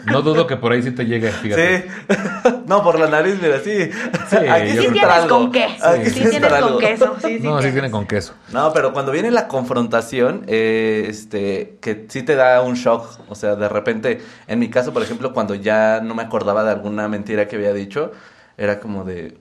No 0.05 0.21
dudo 0.21 0.47
que 0.47 0.55
por 0.55 0.71
ahí 0.71 0.82
sí 0.82 0.91
te 0.91 1.05
llegue, 1.05 1.29
fíjate. 1.29 1.89
Sí. 2.08 2.53
no, 2.67 2.82
por 2.84 2.97
la 2.97 3.08
nariz, 3.10 3.36
mira, 3.41 3.60
sí. 3.60 3.91
Sí, 4.29 4.36
Aquí 4.38 4.69
Sí 4.71 4.77
tienes 4.79 5.03
algo. 5.03 5.27
con 5.39 5.51
qué. 5.51 5.65
Aquí 5.82 6.10
Sí, 6.10 6.23
tienes 6.29 6.49
algo. 6.53 6.69
con 6.69 6.79
queso. 6.79 7.15
Sí, 7.21 7.39
sí 7.39 7.43
no, 7.43 7.55
sí 7.58 7.63
tienes. 7.63 7.73
viene 7.73 7.91
con 7.91 8.05
queso. 8.08 8.34
No, 8.53 8.71
pero 8.71 8.93
cuando 8.93 9.12
viene 9.12 9.29
la 9.29 9.49
confrontación, 9.49 10.45
eh, 10.47 11.05
este, 11.10 11.77
que 11.82 12.05
sí 12.08 12.23
te 12.23 12.36
da 12.36 12.62
un 12.62 12.75
shock. 12.75 13.10
O 13.27 13.36
sea, 13.36 13.55
de 13.58 13.67
repente, 13.67 14.21
en 14.47 14.60
mi 14.60 14.69
caso, 14.69 14.93
por 14.93 15.03
ejemplo, 15.03 15.34
cuando 15.34 15.53
ya 15.55 15.99
no 16.01 16.15
me 16.15 16.23
acordaba 16.23 16.63
de 16.63 16.71
alguna 16.71 17.10
mentira 17.10 17.47
que 17.49 17.58
había 17.58 17.73
dicho, 17.73 18.13
era 18.58 18.79
como 18.79 19.03
de, 19.03 19.38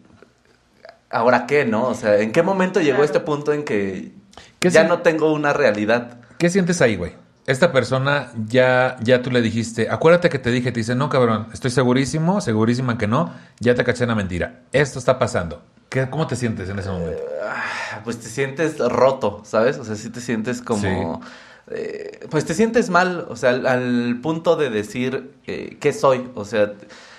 ¿ahora 1.09 1.47
qué, 1.47 1.65
no? 1.65 1.85
O 1.87 1.95
sea, 1.95 2.17
¿en 2.19 2.33
qué 2.33 2.43
momento 2.43 2.81
llegó 2.81 2.97
Claro. 2.99 3.05
este 3.05 3.21
punto 3.21 3.53
en 3.53 3.63
que 3.65 4.11
¿Qué 4.11 4.13
ya 4.61 4.83
si- 4.83 4.89
no 4.89 4.99
tengo 5.01 5.33
una 5.33 5.53
realidad? 5.53 6.19
¿Qué 6.39 6.51
sientes 6.51 6.81
ahí, 6.83 6.97
güey? 6.97 7.13
Esta 7.47 7.73
persona 7.73 8.31
ya, 8.47 8.97
ya 9.01 9.23
tú 9.23 9.31
le 9.31 9.41
dijiste, 9.41 9.89
acuérdate 9.91 10.29
que 10.29 10.39
te 10.39 10.51
dije, 10.51 10.71
te 10.71 10.81
dice, 10.81 10.95
no, 10.95 11.09
cabrón, 11.09 11.47
estoy 11.55 11.71
segurísimo, 11.71 12.41
segurísima 12.43 12.99
que 12.99 13.07
no, 13.07 13.33
ya 13.61 13.75
te 13.75 13.85
caché 13.85 14.05
en 14.05 14.09
la 14.11 14.15
mentira. 14.15 14.61
Esto 14.73 14.99
está 14.99 15.19
pasando. 15.19 15.63
¿Qué, 15.89 16.11
¿Cómo 16.11 16.27
te 16.27 16.37
sientes 16.37 16.69
en 16.69 16.79
ese 16.79 16.91
momento? 16.91 17.23
Ah, 17.43 18.01
Pues 18.05 18.19
te 18.21 18.29
sientes 18.29 18.79
roto, 18.79 19.41
¿sabes? 19.47 19.79
O 19.79 19.85
sea, 19.85 19.97
sí 19.97 20.11
te 20.11 20.21
sientes 20.21 20.61
como... 20.61 21.23
eh, 21.71 22.21
pues 22.31 22.45
te 22.45 22.53
sientes 22.53 22.91
mal, 22.91 23.27
o 23.31 23.37
sea, 23.37 23.51
al, 23.51 23.67
al 23.67 24.19
punto 24.23 24.57
de 24.57 24.69
decir 24.69 25.31
eh, 25.47 25.79
qué 25.81 25.93
soy, 25.95 26.29
o 26.35 26.45
sea... 26.45 26.73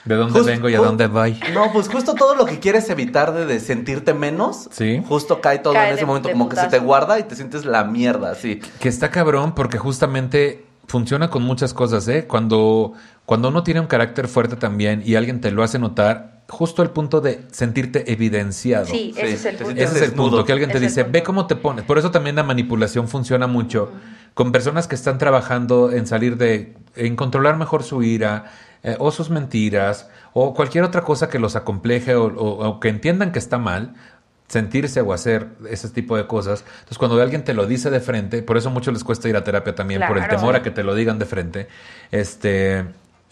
¿De 0.10 0.16
dónde 0.16 0.40
Just- 0.40 0.50
vengo 0.50 0.70
y 0.70 0.74
a 0.76 0.80
dónde 0.80 1.06
voy? 1.08 1.40
No, 1.54 1.72
pues 1.72 1.88
justo 1.88 2.16
todo 2.16 2.34
lo 2.36 2.46
que 2.46 2.60
quieres 2.60 2.90
evitar 2.90 3.32
de, 3.32 3.46
de 3.46 3.60
sentirte 3.60 4.14
menos, 4.16 4.68
Sí. 4.72 5.02
justo 5.08 5.40
cae 5.40 5.60
todo 5.60 5.74
Cae 5.76 5.90
en 5.90 5.94
ese 5.94 6.00
de- 6.02 6.06
momento, 6.08 6.28
de 6.30 6.34
como 6.34 6.50
que 6.50 6.56
se 6.56 6.68
te 6.68 6.80
guarda 6.80 7.20
y 7.20 7.24
te 7.24 7.36
sientes 7.36 7.64
la 7.64 7.84
mierda, 7.84 8.32
así. 8.32 8.60
Que 8.80 8.90
está 8.90 9.12
cabrón 9.12 9.54
porque 9.54 9.78
justamente 9.78 10.66
funciona 10.88 11.30
con 11.30 11.44
muchas 11.44 11.76
cosas, 11.76 12.08
¿eh? 12.08 12.26
Cuando, 12.28 12.94
cuando 13.28 13.50
uno 13.50 13.62
tiene 13.62 13.80
un 13.82 13.86
carácter 13.86 14.28
fuerte 14.28 14.56
también 14.56 15.04
y 15.06 15.14
alguien 15.14 15.40
te 15.42 15.52
lo 15.52 15.62
hace 15.62 15.78
notar, 15.78 16.42
justo 16.50 16.82
el 16.82 16.90
punto 16.90 17.22
de 17.22 17.42
sentirte 17.52 18.12
evidenciado. 18.12 18.88
Sí, 18.88 19.14
Sí, 19.16 19.22
ese 19.22 19.34
es 19.34 19.46
el 19.46 19.56
punto. 19.58 19.72
Ese 19.80 19.96
es 19.98 20.02
el 20.02 20.14
punto, 20.14 20.44
que 20.44 20.52
alguien 20.54 20.72
te 20.72 20.80
dice, 20.80 21.04
punto. 21.04 21.14
ve 21.20 21.24
cómo 21.24 21.46
te 21.46 21.56
pones. 21.56 21.86
Por 21.86 22.00
eso 22.00 22.10
también 22.10 22.36
la 22.36 22.42
manipulación 22.44 23.08
funciona 23.08 23.46
mucho 23.46 23.92
con 24.34 24.52
personas 24.52 24.88
que 24.88 24.96
están 24.96 25.20
trabajando 25.20 25.92
en 25.92 26.08
salir 26.08 26.38
de, 26.38 26.76
en 26.96 27.16
controlar 27.16 27.58
mejor 27.58 27.84
su 27.84 28.02
ira 28.02 28.46
eh, 28.84 28.96
o 29.00 29.12
sus 29.12 29.30
mentiras 29.30 30.10
o 30.34 30.54
cualquier 30.54 30.84
otra 30.84 31.02
cosa 31.02 31.30
que 31.30 31.40
los 31.40 31.56
acompleje 31.56 32.16
o, 32.16 32.26
o- 32.28 32.68
o 32.68 32.80
que 32.80 32.90
entiendan 32.90 33.32
que 33.32 33.40
está 33.40 33.58
mal 33.58 33.94
sentirse 34.48 35.02
o 35.02 35.14
hacer 35.14 35.50
ese 35.70 35.90
tipo 35.90 36.18
de 36.18 36.26
cosas. 36.26 36.64
Entonces, 36.80 36.98
cuando 36.98 37.22
alguien 37.22 37.44
te 37.44 37.54
lo 37.54 37.68
dice 37.68 37.92
de 37.92 38.00
frente, 38.00 38.42
por 38.42 38.58
eso 38.58 38.72
mucho 38.72 38.92
les 38.92 39.04
cuesta 39.04 39.30
ir 39.30 39.36
a 39.36 39.44
terapia 39.44 39.76
también, 39.76 40.02
por 40.08 40.18
el 40.18 40.24
temor 40.40 40.56
a 40.56 40.64
que 40.64 40.72
te 40.72 40.84
lo 40.84 40.96
digan 40.96 41.20
de 41.20 41.26
frente. 41.26 41.68
Este, 42.12 42.80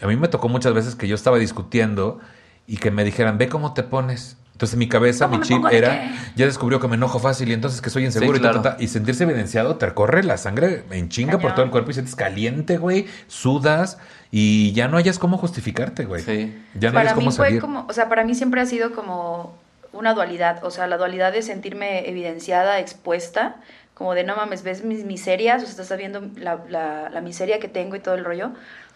a 0.00 0.06
mí 0.06 0.16
me 0.16 0.28
tocó 0.28 0.48
muchas 0.48 0.74
veces 0.74 0.94
que 0.94 1.08
yo 1.08 1.14
estaba 1.16 1.38
discutiendo 1.38 2.20
y 2.66 2.76
que 2.76 2.90
me 2.90 3.02
dijeran, 3.04 3.36
ve 3.38 3.48
cómo 3.48 3.74
te 3.74 3.82
pones. 3.82 4.36
Entonces, 4.58 4.74
en 4.74 4.80
mi 4.80 4.88
cabeza, 4.88 5.26
¿Cómo 5.26 5.38
mi 5.38 5.44
chip 5.44 5.64
era, 5.70 6.10
ya 6.34 6.44
descubrió 6.44 6.80
que 6.80 6.88
me 6.88 6.96
enojo 6.96 7.20
fácil 7.20 7.48
y 7.48 7.52
entonces 7.52 7.80
que 7.80 7.90
soy 7.90 8.04
inseguro 8.04 8.32
Sí, 8.32 8.40
y, 8.40 8.42
ta, 8.42 8.50
claro. 8.50 8.62
ta, 8.62 8.76
ta. 8.76 8.82
y 8.82 8.88
sentirse 8.88 9.22
evidenciado 9.22 9.76
te 9.76 9.94
corre 9.94 10.24
la 10.24 10.36
sangre 10.36 10.82
en 10.90 11.08
chinga 11.08 11.38
por 11.38 11.54
todo 11.54 11.64
el 11.64 11.70
cuerpo 11.70 11.92
y 11.92 11.94
sientes 11.94 12.16
caliente, 12.16 12.76
güey, 12.76 13.06
sudas 13.28 13.98
y 14.32 14.72
ya 14.72 14.88
no 14.88 14.96
hayas 14.96 15.20
cómo 15.20 15.38
justificarte, 15.38 16.06
güey. 16.06 16.22
Sí. 16.24 16.60
Ya 16.74 16.88
no 16.88 16.94
para 16.94 17.02
hayas 17.02 17.14
cómo 17.14 17.30
mí 17.30 17.36
fue 17.36 17.46
salir. 17.46 17.60
como, 17.60 17.86
o 17.88 17.92
sea, 17.92 18.08
para 18.08 18.24
mí 18.24 18.34
siempre 18.34 18.60
ha 18.60 18.66
sido 18.66 18.90
como 18.96 19.56
una 19.92 20.12
dualidad, 20.12 20.64
o 20.64 20.72
sea, 20.72 20.88
la 20.88 20.96
dualidad 20.96 21.32
de 21.32 21.42
sentirme 21.42 22.08
evidenciada, 22.08 22.80
expuesta, 22.80 23.58
como 23.94 24.14
de 24.14 24.24
no 24.24 24.34
mames, 24.34 24.64
ves 24.64 24.82
mis 24.82 25.04
miserias, 25.04 25.62
o 25.62 25.66
sea, 25.66 25.80
estás 25.82 25.96
viendo 25.98 26.20
la, 26.34 26.58
la, 26.68 27.10
la 27.10 27.20
miseria 27.20 27.60
que 27.60 27.68
tengo 27.68 27.94
y 27.94 28.00
todo 28.00 28.16
el 28.16 28.24
rollo, 28.24 28.50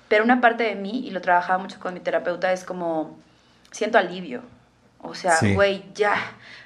pero 0.08 0.24
una 0.24 0.40
parte 0.40 0.64
de 0.64 0.74
mí, 0.74 1.06
y 1.06 1.12
lo 1.12 1.20
trabajaba 1.20 1.58
mucho 1.60 1.78
con 1.78 1.94
mi 1.94 2.00
terapeuta, 2.00 2.52
es 2.52 2.64
como, 2.64 3.16
siento 3.70 3.96
alivio, 3.98 4.42
o 5.02 5.14
sea, 5.14 5.32
Sí. 5.36 5.54
güey, 5.54 5.84
ya, 5.94 6.14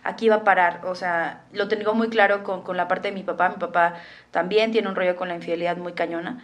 aquí 0.04 0.28
va 0.28 0.36
a 0.36 0.44
parar, 0.44 0.80
o 0.84 0.94
sea, 0.94 1.40
lo 1.52 1.68
tengo 1.68 1.94
muy 1.94 2.08
claro 2.08 2.42
con, 2.44 2.62
con 2.62 2.76
la 2.76 2.86
parte 2.88 3.08
de 3.08 3.14
mi 3.14 3.22
papá, 3.22 3.48
mi 3.48 3.56
papá 3.56 3.94
también 4.30 4.72
tiene 4.72 4.88
un 4.88 4.94
rollo 4.94 5.16
con 5.16 5.28
la 5.28 5.34
infidelidad 5.34 5.76
muy 5.76 5.92
cañona, 5.94 6.38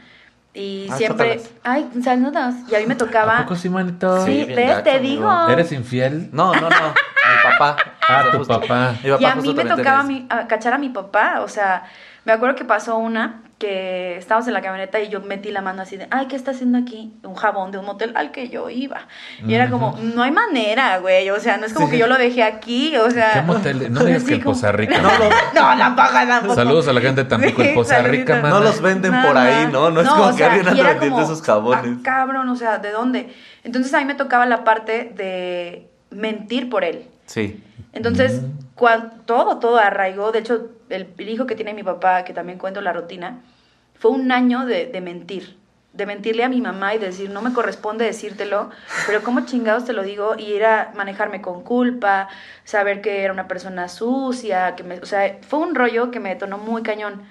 y 0.54 0.88
Ah, 0.90 0.96
siempre, 0.96 1.40
ay, 1.64 1.88
saludos, 2.02 2.54
y 2.68 2.74
a 2.74 2.78
mí 2.80 2.86
me 2.86 2.94
tocaba... 2.94 3.38
¿A 3.38 3.42
poco 3.44 3.56
sí, 3.56 3.68
manito? 3.68 4.24
Sí, 4.26 4.40
Sí, 4.40 4.44
bien 4.44 4.56
ves, 4.56 4.68
gacho, 4.68 4.82
te 4.82 4.98
digo. 5.00 5.48
¿Eres 5.48 5.72
infiel? 5.72 6.28
No, 6.32 6.52
no, 6.54 6.68
no. 6.68 6.68
Mi 6.68 7.50
papá. 7.50 7.76
Ah, 8.06 8.24
tu 8.32 8.44
papá. 8.44 8.94
Y 9.02 9.24
a 9.24 9.34
mí 9.36 9.54
me 9.54 9.64
tocaba 9.64 10.04
a 10.28 10.46
cachar 10.48 10.74
a 10.74 10.78
mi 10.78 10.88
papá, 10.90 11.40
o 11.40 11.48
sea, 11.48 11.84
me 12.24 12.32
acuerdo 12.32 12.54
que 12.56 12.64
pasó 12.64 12.98
una 12.98 13.40
que 13.62 14.16
estábamos 14.16 14.48
en 14.48 14.54
la 14.54 14.60
camioneta 14.60 14.98
y 14.98 15.08
yo 15.08 15.20
metí 15.20 15.52
la 15.52 15.60
mano 15.60 15.82
así 15.82 15.96
de, 15.96 16.08
ay, 16.10 16.26
¿qué 16.26 16.34
está 16.34 16.50
haciendo 16.50 16.78
aquí? 16.78 17.12
Un 17.22 17.36
jabón 17.36 17.70
de 17.70 17.78
un 17.78 17.84
motel 17.84 18.10
al 18.16 18.32
que 18.32 18.48
yo 18.48 18.68
iba. 18.70 19.06
Y 19.46 19.54
era 19.54 19.70
como, 19.70 19.96
no 20.02 20.24
hay 20.24 20.32
manera, 20.32 20.98
güey, 20.98 21.30
o 21.30 21.38
sea, 21.38 21.58
no 21.58 21.66
es 21.66 21.72
como 21.72 21.86
Sí. 21.86 21.92
que 21.92 21.98
yo 21.98 22.08
lo 22.08 22.18
dejé 22.18 22.42
aquí, 22.42 22.96
o 22.96 23.08
sea... 23.10 23.34
¿Qué 23.34 23.42
motel? 23.42 23.92
No 23.92 24.02
digas 24.04 24.24
que 24.28 24.34
en 24.34 24.42
Poza 24.42 24.72
Rica. 24.72 24.98
No, 25.02 25.10
no, 25.54 25.74
la 25.76 25.94
paga 25.94 26.26
tampoco. 26.26 26.54
Saludos 26.56 26.88
a 26.88 26.92
la 26.92 27.00
gente 27.00 27.22
de 27.22 27.28
Tampico, 27.30 27.62
en 27.62 27.68
Sí, 27.68 27.74
Poza 27.74 28.02
Rica, 28.02 28.34
mana. 28.42 28.48
No 28.50 28.60
los 28.60 28.80
venden 28.82 29.12
por 29.22 29.36
ahí, 29.38 29.68
¿no? 29.70 29.90
No 29.90 30.00
es 30.00 30.08
como 30.08 30.24
o 30.24 30.30
que 30.32 30.38
sea, 30.38 30.52
alguien 30.52 30.66
y 30.66 30.80
anda 30.80 30.90
vendiendo 30.94 31.20
esos 31.22 31.40
jabones. 31.42 31.84
"Ah, 31.98 32.00
cabrón, 32.02 32.48
o 32.48 32.56
sea, 32.56 32.78
¿de 32.78 32.90
dónde? 32.90 33.32
Entonces 33.62 33.94
a 33.94 33.98
mí 34.00 34.04
me 34.06 34.14
tocaba 34.16 34.44
la 34.46 34.64
parte 34.64 35.12
de 35.16 35.88
mentir 36.10 36.68
por 36.68 36.82
él. 36.82 37.06
Sí. 37.26 37.62
Entonces, 37.92 38.42
Mm. 38.82 38.84
cuan- 38.84 39.26
todo, 39.26 39.58
todo 39.58 39.78
arraigó. 39.78 40.32
De 40.32 40.40
hecho, 40.40 40.70
el, 40.88 41.14
hijo 41.18 41.46
que 41.46 41.54
tiene 41.54 41.74
mi 41.74 41.82
papá, 41.84 42.24
que 42.24 42.34
también 42.34 42.58
cuento 42.58 42.80
la 42.80 42.92
rutina, 42.92 43.40
fue 43.94 44.10
un 44.10 44.32
año 44.32 44.66
de, 44.66 44.86
de 44.86 45.00
mentir. 45.00 45.58
De 45.92 46.06
mentirle 46.06 46.42
a 46.44 46.48
mi 46.48 46.60
mamá 46.62 46.94
y 46.94 46.98
decir, 46.98 47.28
no 47.30 47.42
me 47.42 47.52
corresponde 47.52 48.06
decírtelo, 48.06 48.70
pero 49.06 49.22
¿cómo 49.22 49.44
chingados 49.44 49.84
te 49.84 49.92
lo 49.92 50.02
digo? 50.02 50.34
Y 50.38 50.44
ir 50.54 50.64
a 50.64 50.90
manejarme 50.96 51.42
con 51.42 51.62
culpa, 51.64 52.28
saber 52.64 53.02
que 53.02 53.22
era 53.22 53.32
una 53.32 53.46
persona 53.46 53.88
sucia, 53.88 54.74
que 54.74 54.84
me, 54.84 54.98
o 55.00 55.06
sea, 55.06 55.38
fue 55.46 55.58
un 55.60 55.74
rollo 55.74 56.10
que 56.10 56.18
me 56.20 56.30
detonó 56.30 56.56
muy 56.58 56.82
cañón. 56.82 57.22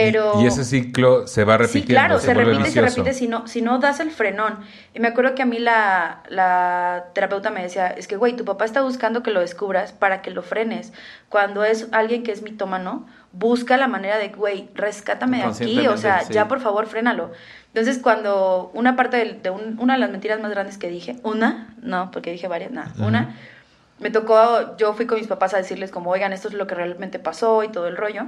Pero... 0.00 0.40
Y, 0.40 0.44
y 0.44 0.46
ese 0.46 0.64
ciclo 0.64 1.26
se 1.26 1.44
va 1.44 1.56
repitiendo. 1.58 1.86
Sí, 1.88 1.92
claro, 1.92 2.18
se, 2.20 2.34
repite 2.34 2.68
y 2.68 2.72
se 2.72 2.80
repite 2.80 3.12
si 3.14 3.28
no, 3.28 3.46
si 3.46 3.62
no 3.62 3.78
das 3.78 4.00
el 4.00 4.10
frenón. 4.10 4.58
Y 4.94 5.00
me 5.00 5.08
acuerdo 5.08 5.34
que 5.34 5.42
a 5.42 5.46
mí 5.46 5.58
la, 5.58 6.22
la 6.28 7.06
terapeuta 7.14 7.50
me 7.50 7.62
decía, 7.62 7.88
es 7.88 8.06
que, 8.08 8.16
güey, 8.16 8.36
tu 8.36 8.44
papá 8.44 8.64
está 8.64 8.82
buscando 8.82 9.22
que 9.22 9.30
lo 9.30 9.40
descubras 9.40 9.92
para 9.92 10.22
que 10.22 10.30
lo 10.30 10.42
frenes. 10.42 10.92
Cuando 11.28 11.64
es 11.64 11.88
alguien 11.92 12.22
que 12.22 12.32
es 12.32 12.42
mitómano, 12.42 13.06
busca 13.32 13.76
la 13.76 13.88
manera 13.88 14.16
de, 14.18 14.28
güey, 14.28 14.68
rescátame 14.74 15.38
de 15.38 15.44
aquí, 15.44 15.86
o 15.88 15.96
sea, 15.96 16.20
sí. 16.22 16.32
ya 16.32 16.48
por 16.48 16.60
favor, 16.60 16.86
frénalo. 16.86 17.32
Entonces, 17.74 17.98
cuando 18.02 18.70
una 18.74 18.96
parte 18.96 19.18
del- 19.18 19.42
de, 19.42 19.50
un- 19.50 19.76
una 19.78 19.94
de 19.94 20.00
las 20.00 20.10
mentiras 20.10 20.40
más 20.40 20.50
grandes 20.50 20.78
que 20.78 20.88
dije, 20.88 21.16
una, 21.22 21.74
no, 21.82 22.10
porque 22.10 22.32
dije 22.32 22.48
varias, 22.48 22.70
nada, 22.72 22.92
una, 22.98 23.36
me 23.98 24.10
tocó, 24.10 24.76
yo 24.78 24.94
fui 24.94 25.06
con 25.06 25.18
mis 25.18 25.26
papás 25.26 25.52
a 25.54 25.58
decirles 25.58 25.90
como, 25.90 26.10
oigan, 26.10 26.32
esto 26.32 26.48
es 26.48 26.54
lo 26.54 26.66
que 26.66 26.74
realmente 26.74 27.18
pasó 27.18 27.62
y 27.64 27.68
todo 27.68 27.86
el 27.88 27.96
rollo. 27.96 28.26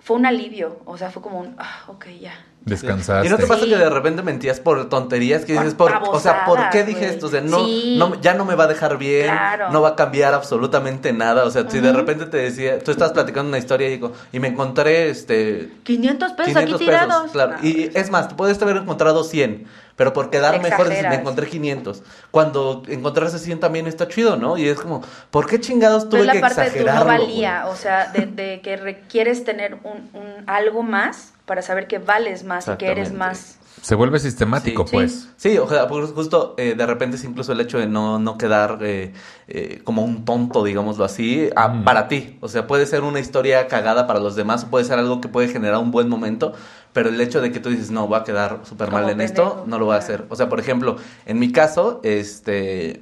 Fue 0.00 0.16
un 0.16 0.26
alivio, 0.26 0.80
o 0.86 0.98
sea, 0.98 1.10
fue 1.10 1.22
como 1.22 1.38
un, 1.40 1.54
ah, 1.58 1.84
ok, 1.88 2.06
ya. 2.20 2.34
Descansaste. 2.64 3.26
¿Y 3.26 3.30
no 3.30 3.36
te 3.38 3.46
pasa 3.46 3.64
Sí. 3.64 3.70
que 3.70 3.76
de 3.78 3.88
repente 3.88 4.22
mentías 4.22 4.60
por 4.60 4.88
tonterías 4.88 5.44
que 5.46 5.54
Por 5.54 5.62
dices, 5.64 5.74
por, 5.76 5.92
o 6.10 6.20
sea, 6.20 6.44
¿por 6.44 6.68
qué 6.70 6.84
dije 6.84 7.00
güey. 7.00 7.10
esto? 7.10 7.26
O 7.26 7.30
sea, 7.30 7.40
no, 7.40 7.64
Sí. 7.64 7.96
no, 7.98 8.20
ya 8.20 8.34
no 8.34 8.44
me 8.44 8.54
va 8.54 8.64
a 8.64 8.66
dejar 8.66 8.98
bien, 8.98 9.26
Claro. 9.28 9.70
no 9.70 9.80
va 9.80 9.90
a 9.90 9.96
cambiar 9.96 10.34
absolutamente 10.34 11.12
nada. 11.12 11.44
O 11.44 11.50
sea, 11.50 11.68
si 11.70 11.80
de 11.80 11.92
repente 11.92 12.26
te 12.26 12.36
decía, 12.36 12.78
tú 12.78 12.90
estabas 12.90 13.12
platicando 13.12 13.48
una 13.48 13.58
historia 13.58 13.88
y, 13.88 13.92
digo, 13.92 14.12
y 14.32 14.40
me 14.40 14.48
encontré 14.48 15.08
este 15.10 15.70
500 15.84 16.32
pesos 16.32 16.52
500 16.52 16.56
aquí 16.62 16.72
pesos, 16.72 16.78
tirados. 17.06 17.30
claro. 17.32 17.52
No, 17.52 17.66
y 17.66 17.90
es 17.94 18.10
más, 18.10 18.32
puedes 18.34 18.60
haber 18.60 18.76
encontrado 18.76 19.24
100, 19.24 19.66
pero 19.96 20.12
por 20.12 20.28
quedar 20.30 20.60
mejor 20.60 20.88
me 20.88 21.14
encontré 21.14 21.46
500. 21.48 22.02
Cuando 22.30 22.82
encontrarse 22.88 23.38
100 23.38 23.58
también 23.60 23.86
está 23.86 24.06
chido, 24.06 24.36
¿no? 24.36 24.58
Y 24.58 24.68
es 24.68 24.78
como, 24.78 25.02
¿por 25.30 25.46
qué 25.46 25.60
chingados 25.60 26.04
Pero 26.04 26.10
tuve 26.10 26.26
es 26.26 26.28
que 26.32 26.34
la 26.34 26.40
parte 26.48 26.70
de 26.70 26.80
tu 26.84 26.86
no 26.86 27.04
valía, 27.06 27.66
o 27.68 27.74
sea, 27.76 28.12
de, 28.12 28.26
de 28.26 28.60
que 28.60 28.76
requieres 28.76 29.44
tener 29.44 29.78
un, 29.82 30.10
un 30.12 30.44
algo 30.46 30.82
más 30.82 31.32
para 31.50 31.62
saber 31.62 31.88
que 31.88 31.98
vales 31.98 32.44
más 32.44 32.68
y 32.68 32.76
que 32.76 32.86
eres 32.86 33.12
más. 33.12 33.58
Se 33.82 33.96
vuelve 33.96 34.20
sistemático, 34.20 34.86
Sí. 34.86 34.92
pues. 34.92 35.28
Sí, 35.36 35.58
o 35.58 35.68
sea, 35.68 35.88
pues 35.88 36.12
justo 36.12 36.54
eh, 36.58 36.76
de 36.78 36.86
repente 36.86 37.16
es 37.16 37.24
incluso 37.24 37.50
el 37.50 37.60
hecho 37.60 37.76
de 37.76 37.88
no, 37.88 38.20
no 38.20 38.38
quedar 38.38 38.78
eh, 38.82 39.12
eh, 39.48 39.80
como 39.82 40.04
un 40.04 40.24
tonto, 40.24 40.62
digámoslo 40.62 41.04
así, 41.04 41.50
a- 41.56 41.66
Mm. 41.66 41.82
para 41.82 42.06
ti. 42.06 42.38
O 42.40 42.46
sea, 42.46 42.68
puede 42.68 42.86
ser 42.86 43.02
una 43.02 43.18
historia 43.18 43.66
cagada 43.66 44.06
para 44.06 44.20
los 44.20 44.36
demás, 44.36 44.64
puede 44.64 44.84
ser 44.84 45.00
algo 45.00 45.20
que 45.20 45.26
puede 45.26 45.48
generar 45.48 45.78
un 45.78 45.90
buen 45.90 46.08
momento, 46.08 46.52
pero 46.92 47.08
el 47.08 47.20
hecho 47.20 47.40
de 47.40 47.50
que 47.50 47.58
tú 47.58 47.68
dices, 47.70 47.90
no, 47.90 48.06
voy 48.06 48.20
a 48.20 48.22
quedar 48.22 48.60
súper 48.62 48.92
mal 48.92 49.10
en 49.10 49.20
esto, 49.20 49.64
no 49.66 49.76
lo 49.80 49.86
voy 49.86 49.96
a 49.96 49.98
hacer. 49.98 50.24
O 50.28 50.36
sea, 50.36 50.48
por 50.48 50.60
ejemplo, 50.60 50.94
en 51.26 51.40
mi 51.40 51.50
caso, 51.50 51.98
este... 52.04 53.00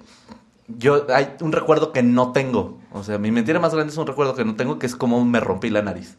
Yo, 0.69 1.07
hay 1.15 1.35
un 1.43 1.53
recuerdo 1.53 1.93
que 1.93 2.03
no 2.03 2.33
tengo. 2.33 2.79
O 2.93 3.03
sea, 3.03 3.19
mi 3.19 3.31
mentira 3.31 3.59
más 3.61 3.75
grande 3.75 3.93
es 3.93 3.99
un 3.99 4.07
recuerdo 4.07 4.35
que 4.35 4.45
no 4.47 4.55
tengo, 4.57 4.79
que 4.79 4.87
es 4.87 4.97
como 4.97 5.23
me 5.25 5.41
rompí 5.41 5.69
la 5.71 5.83
nariz. 5.83 6.17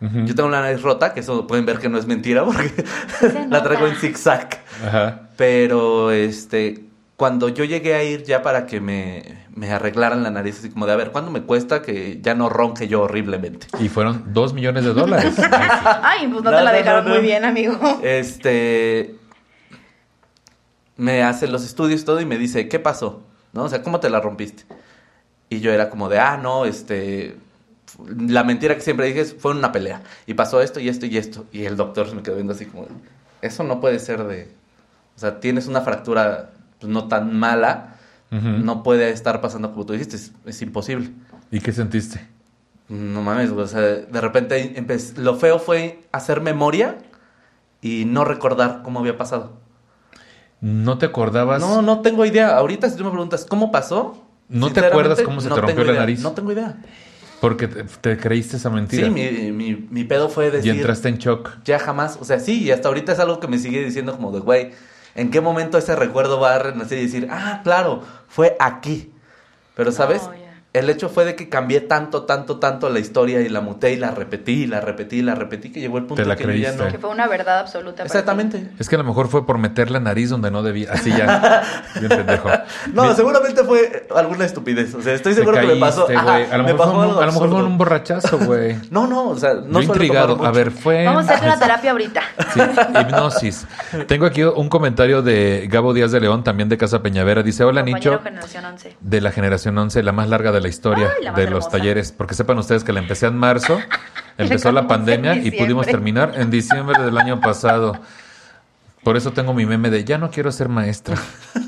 Yo 0.00 0.34
tengo 0.34 0.48
la 0.48 0.62
nariz 0.62 0.80
rota, 0.80 1.12
que 1.12 1.20
eso 1.20 1.46
pueden 1.46 1.66
ver 1.66 1.78
que 1.78 1.90
no 1.90 1.98
es 1.98 2.06
mentira, 2.06 2.44
porque 2.44 2.72
la 3.50 3.62
traigo 3.62 3.86
en 3.86 3.96
zigzag. 3.96 4.48
Ajá. 4.86 5.28
Pero 5.36 6.10
este, 6.10 6.84
cuando 7.16 7.50
yo 7.50 7.64
llegué 7.64 7.94
a 7.94 8.02
ir 8.02 8.22
ya 8.22 8.42
para 8.42 8.64
que 8.64 8.80
me, 8.80 9.44
me 9.54 9.70
arreglaran 9.70 10.22
la 10.22 10.30
nariz, 10.30 10.58
así 10.60 10.70
como 10.70 10.86
de, 10.86 10.94
a 10.94 10.96
ver, 10.96 11.10
¿cuánto 11.10 11.30
me 11.30 11.42
cuesta 11.42 11.82
que 11.82 12.18
ya 12.22 12.34
no 12.34 12.48
ronque 12.48 12.88
yo 12.88 13.02
horriblemente? 13.02 13.66
Y 13.78 13.90
fueron 13.90 14.32
dos 14.32 14.54
millones 14.54 14.84
de 14.84 14.94
dólares. 14.94 15.34
Ay, 16.02 16.28
pues 16.28 16.42
no, 16.42 16.50
No, 16.50 16.56
te 16.56 16.64
la 16.64 16.72
dejaron 16.72 17.04
no, 17.04 17.10
no. 17.10 17.16
muy 17.16 17.22
bien, 17.22 17.44
amigo. 17.44 17.78
Este, 18.02 19.16
me 20.96 21.22
hace 21.22 21.46
los 21.46 21.62
estudios 21.64 22.00
y 22.00 22.04
todo 22.06 22.20
y 22.22 22.24
me 22.26 22.38
dice, 22.38 22.68
¿qué 22.68 22.78
pasó? 22.78 23.22
¿No? 23.52 23.64
O 23.64 23.68
sea, 23.68 23.82
¿cómo 23.82 24.00
te 24.00 24.08
la 24.08 24.20
rompiste? 24.20 24.64
Y 25.50 25.60
yo 25.60 25.72
era 25.72 25.90
como 25.90 26.08
de, 26.08 26.18
ah, 26.18 26.38
no, 26.38 26.64
este, 26.64 27.36
la 28.06 28.44
mentira 28.44 28.74
que 28.74 28.80
siempre 28.80 29.06
dije 29.06 29.24
fue 29.24 29.52
una 29.52 29.72
pelea. 29.72 30.02
Y 30.26 30.34
pasó 30.34 30.60
esto 30.60 30.80
y 30.80 30.88
esto 30.88 31.06
y 31.06 31.16
esto. 31.16 31.46
Y 31.52 31.64
el 31.64 31.76
doctor 31.76 32.08
se 32.08 32.14
me 32.14 32.22
quedó 32.22 32.36
viendo 32.36 32.52
así 32.52 32.66
como, 32.66 32.86
eso 33.42 33.64
no 33.64 33.80
puede 33.80 33.98
ser 33.98 34.24
de, 34.24 34.48
o 35.16 35.20
sea, 35.20 35.40
tienes 35.40 35.66
una 35.66 35.80
fractura 35.80 36.50
pues, 36.78 36.92
no 36.92 37.08
tan 37.08 37.38
mala, 37.38 37.96
no 38.30 38.84
puede 38.84 39.10
estar 39.10 39.40
pasando 39.40 39.72
como 39.72 39.86
tú 39.86 39.92
dijiste, 39.92 40.16
es, 40.16 40.32
es 40.46 40.62
imposible. 40.62 41.10
¿Y 41.50 41.58
qué 41.58 41.72
sentiste? 41.72 42.28
No 42.88 43.22
mames, 43.22 43.50
o 43.50 43.66
sea, 43.66 43.80
de 43.80 44.20
repente 44.20 44.84
lo 45.16 45.34
feo 45.34 45.58
fue 45.58 46.00
hacer 46.12 46.40
memoria 46.40 46.98
y 47.82 48.04
no 48.04 48.24
recordar 48.24 48.82
cómo 48.84 49.00
había 49.00 49.18
pasado. 49.18 49.52
¿No 50.60 50.98
te 50.98 51.06
acordabas? 51.06 51.60
No, 51.60 51.82
no 51.82 52.02
tengo 52.02 52.24
idea. 52.24 52.56
Ahorita 52.56 52.88
si 52.88 52.96
tú 52.96 53.04
me 53.04 53.10
preguntas 53.10 53.46
cómo 53.48 53.72
pasó, 53.72 54.26
¿No 54.50 54.72
te 54.72 54.80
acuerdas 54.80 55.22
cómo 55.22 55.40
se 55.40 55.48
te 55.48 55.54
rompió 55.54 55.84
la 55.84 55.92
idea. 55.92 56.00
nariz? 56.00 56.20
No 56.20 56.32
tengo 56.32 56.52
idea. 56.52 56.76
Porque 57.40 57.68
te, 57.68 57.84
te 57.84 58.16
creíste 58.18 58.56
esa 58.56 58.70
mentira. 58.70 59.06
Sí, 59.06 59.10
mi, 59.10 59.52
mi, 59.52 59.88
mi 59.90 60.04
pedo 60.04 60.28
fue 60.28 60.48
y 60.48 60.50
decir, 60.50 60.74
entraste 60.74 61.08
en 61.08 61.18
shock. 61.18 61.50
ya 61.64 61.78
jamás, 61.78 62.18
o 62.20 62.24
sea, 62.24 62.38
sí, 62.38 62.62
y 62.62 62.70
hasta 62.70 62.88
ahorita 62.88 63.12
es 63.12 63.18
algo 63.18 63.40
que 63.40 63.48
me 63.48 63.58
sigue 63.58 63.82
diciendo 63.84 64.12
como 64.14 64.30
de, 64.32 64.40
güey, 64.40 64.72
¿en 65.14 65.30
qué 65.30 65.40
momento 65.40 65.78
ese 65.78 65.96
recuerdo 65.96 66.38
va 66.38 66.54
a 66.56 66.58
renacer 66.58 66.98
y 66.98 67.02
decir, 67.06 67.28
ah, 67.30 67.60
claro, 67.64 68.02
fue 68.28 68.56
aquí? 68.60 69.10
Pero, 69.74 69.90
¿sabes? 69.92 70.22
No. 70.22 70.39
El 70.72 70.88
hecho 70.88 71.08
fue 71.08 71.24
de 71.24 71.34
que 71.34 71.48
cambié 71.48 71.80
tanto, 71.80 72.22
tanto, 72.26 72.60
tanto 72.60 72.88
la 72.90 73.00
historia 73.00 73.40
y 73.40 73.48
la 73.48 73.60
muté 73.60 73.92
y 73.92 73.96
la 73.96 74.12
repetí 74.12 74.62
y 74.62 74.66
la 74.68 74.80
repetí 74.80 75.16
y 75.18 75.22
la 75.22 75.34
repetí 75.34 75.72
que 75.72 75.80
llegó 75.80 75.98
el 75.98 76.04
punto 76.04 76.22
Te 76.22 76.28
la 76.28 76.36
que 76.36 76.44
yo 76.44 76.50
ya 76.50 76.54
creíste. 76.68 76.84
no... 76.84 76.92
Que 76.92 76.98
fue 76.98 77.10
una 77.10 77.26
verdad 77.26 77.58
absoluta. 77.58 78.04
Exactamente. 78.04 78.70
Es 78.78 78.88
que 78.88 78.94
a 78.94 78.98
lo 78.98 79.02
mejor 79.04 79.26
fue 79.26 79.44
por 79.44 79.58
meter 79.58 79.90
la 79.90 79.98
nariz 79.98 80.30
donde 80.30 80.52
no 80.52 80.62
debía. 80.62 80.92
Así 80.92 81.10
ya. 81.10 81.62
Bien 81.96 82.08
pendejo. 82.08 82.48
No, 82.92 83.06
Mi- 83.08 83.14
seguramente 83.16 83.64
fue 83.64 84.06
alguna 84.14 84.44
estupidez. 84.44 84.94
O 84.94 85.02
sea, 85.02 85.12
estoy 85.14 85.34
seguro 85.34 85.58
que 85.60 85.66
me 85.66 85.74
pasó. 85.76 86.06
Ajá. 86.08 86.36
A 86.36 86.56
lo 86.56 86.62
me 86.62 86.72
mejor 86.72 86.76
pasó 86.78 86.92
fue 86.92 86.98
un- 87.00 87.04
algo 87.08 87.20
a 87.20 87.26
lo 87.26 87.32
mejor 87.32 87.32
fue 87.32 87.46
absurdo. 87.48 87.66
un 87.66 87.78
borrachazo, 87.78 88.38
güey. 88.38 88.76
No, 88.92 89.08
no, 89.08 89.28
o 89.30 89.36
sea, 89.36 89.54
no 89.54 89.80
Yo 89.80 89.86
intrigado. 89.92 90.36
mucho. 90.36 90.48
A 90.48 90.52
ver, 90.52 90.70
fue. 90.70 91.04
Vamos 91.04 91.28
a 91.28 91.34
hacer 91.34 91.48
una 91.48 91.58
terapia 91.58 91.90
ahorita. 91.90 92.22
Sí, 92.54 92.60
hipnosis. 93.00 93.66
Tengo 94.06 94.24
aquí 94.26 94.44
un 94.44 94.68
comentario 94.68 95.22
de 95.22 95.68
Gabo 95.68 95.92
Díaz 95.94 96.12
de 96.12 96.20
León, 96.20 96.44
también 96.44 96.68
de 96.68 96.76
Casa 96.78 97.02
Peñavera. 97.02 97.42
Dice: 97.42 97.64
Hola, 97.64 97.80
Compañero 97.82 98.12
Nicho. 98.12 98.22
generación 98.24 98.64
11. 98.66 98.96
De 99.00 99.20
la 99.20 99.32
generación 99.32 99.76
11, 99.76 100.02
la 100.04 100.12
más 100.12 100.28
larga 100.28 100.52
de 100.52 100.59
la 100.60 100.68
historia 100.68 101.08
Ay, 101.18 101.24
la 101.24 101.32
más 101.32 101.38
de 101.38 101.44
los 101.44 101.64
hermosa. 101.64 101.70
talleres. 101.70 102.12
Porque 102.12 102.34
sepan 102.34 102.58
ustedes 102.58 102.84
que 102.84 102.92
la 102.92 103.00
empecé 103.00 103.26
en 103.26 103.36
marzo, 103.36 103.78
empezó 104.38 104.72
la 104.72 104.86
pandemia 104.86 105.36
y 105.36 105.50
pudimos 105.50 105.86
terminar 105.86 106.34
en 106.36 106.50
diciembre 106.50 107.02
del 107.02 107.16
año 107.18 107.40
pasado. 107.40 107.94
Por 109.02 109.16
eso 109.16 109.32
tengo 109.32 109.54
mi 109.54 109.64
meme 109.64 109.88
de 109.88 110.04
ya 110.04 110.18
no 110.18 110.30
quiero 110.30 110.52
ser 110.52 110.68
maestra. 110.68 111.16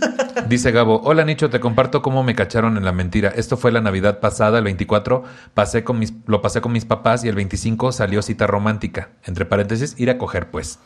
Dice 0.49 0.71
Gabo, 0.71 1.01
hola 1.05 1.25
Nicho, 1.25 1.49
te 1.49 1.61
comparto 1.61 2.03
cómo 2.03 2.23
me 2.23 2.35
cacharon 2.35 2.77
en 2.77 2.85
la 2.85 2.93
mentira. 2.93 3.33
Esto 3.35 3.57
fue 3.57 3.73
la 3.73 3.81
Navidad 3.81 4.21
pasada, 4.21 4.59
el 4.59 4.65
24, 4.65 5.25
pasé 5.55 5.83
con 5.83 5.99
mis, 5.99 6.13
lo 6.27 6.43
pasé 6.43 6.61
con 6.61 6.73
mis 6.73 6.85
papás 6.85 7.25
y 7.25 7.29
el 7.29 7.35
25 7.35 7.93
salió 7.93 8.21
cita 8.21 8.47
romántica. 8.47 9.11
Entre 9.25 9.47
paréntesis, 9.47 9.95
ir 9.99 10.11
a 10.11 10.19
coger 10.19 10.51
pues. 10.51 10.79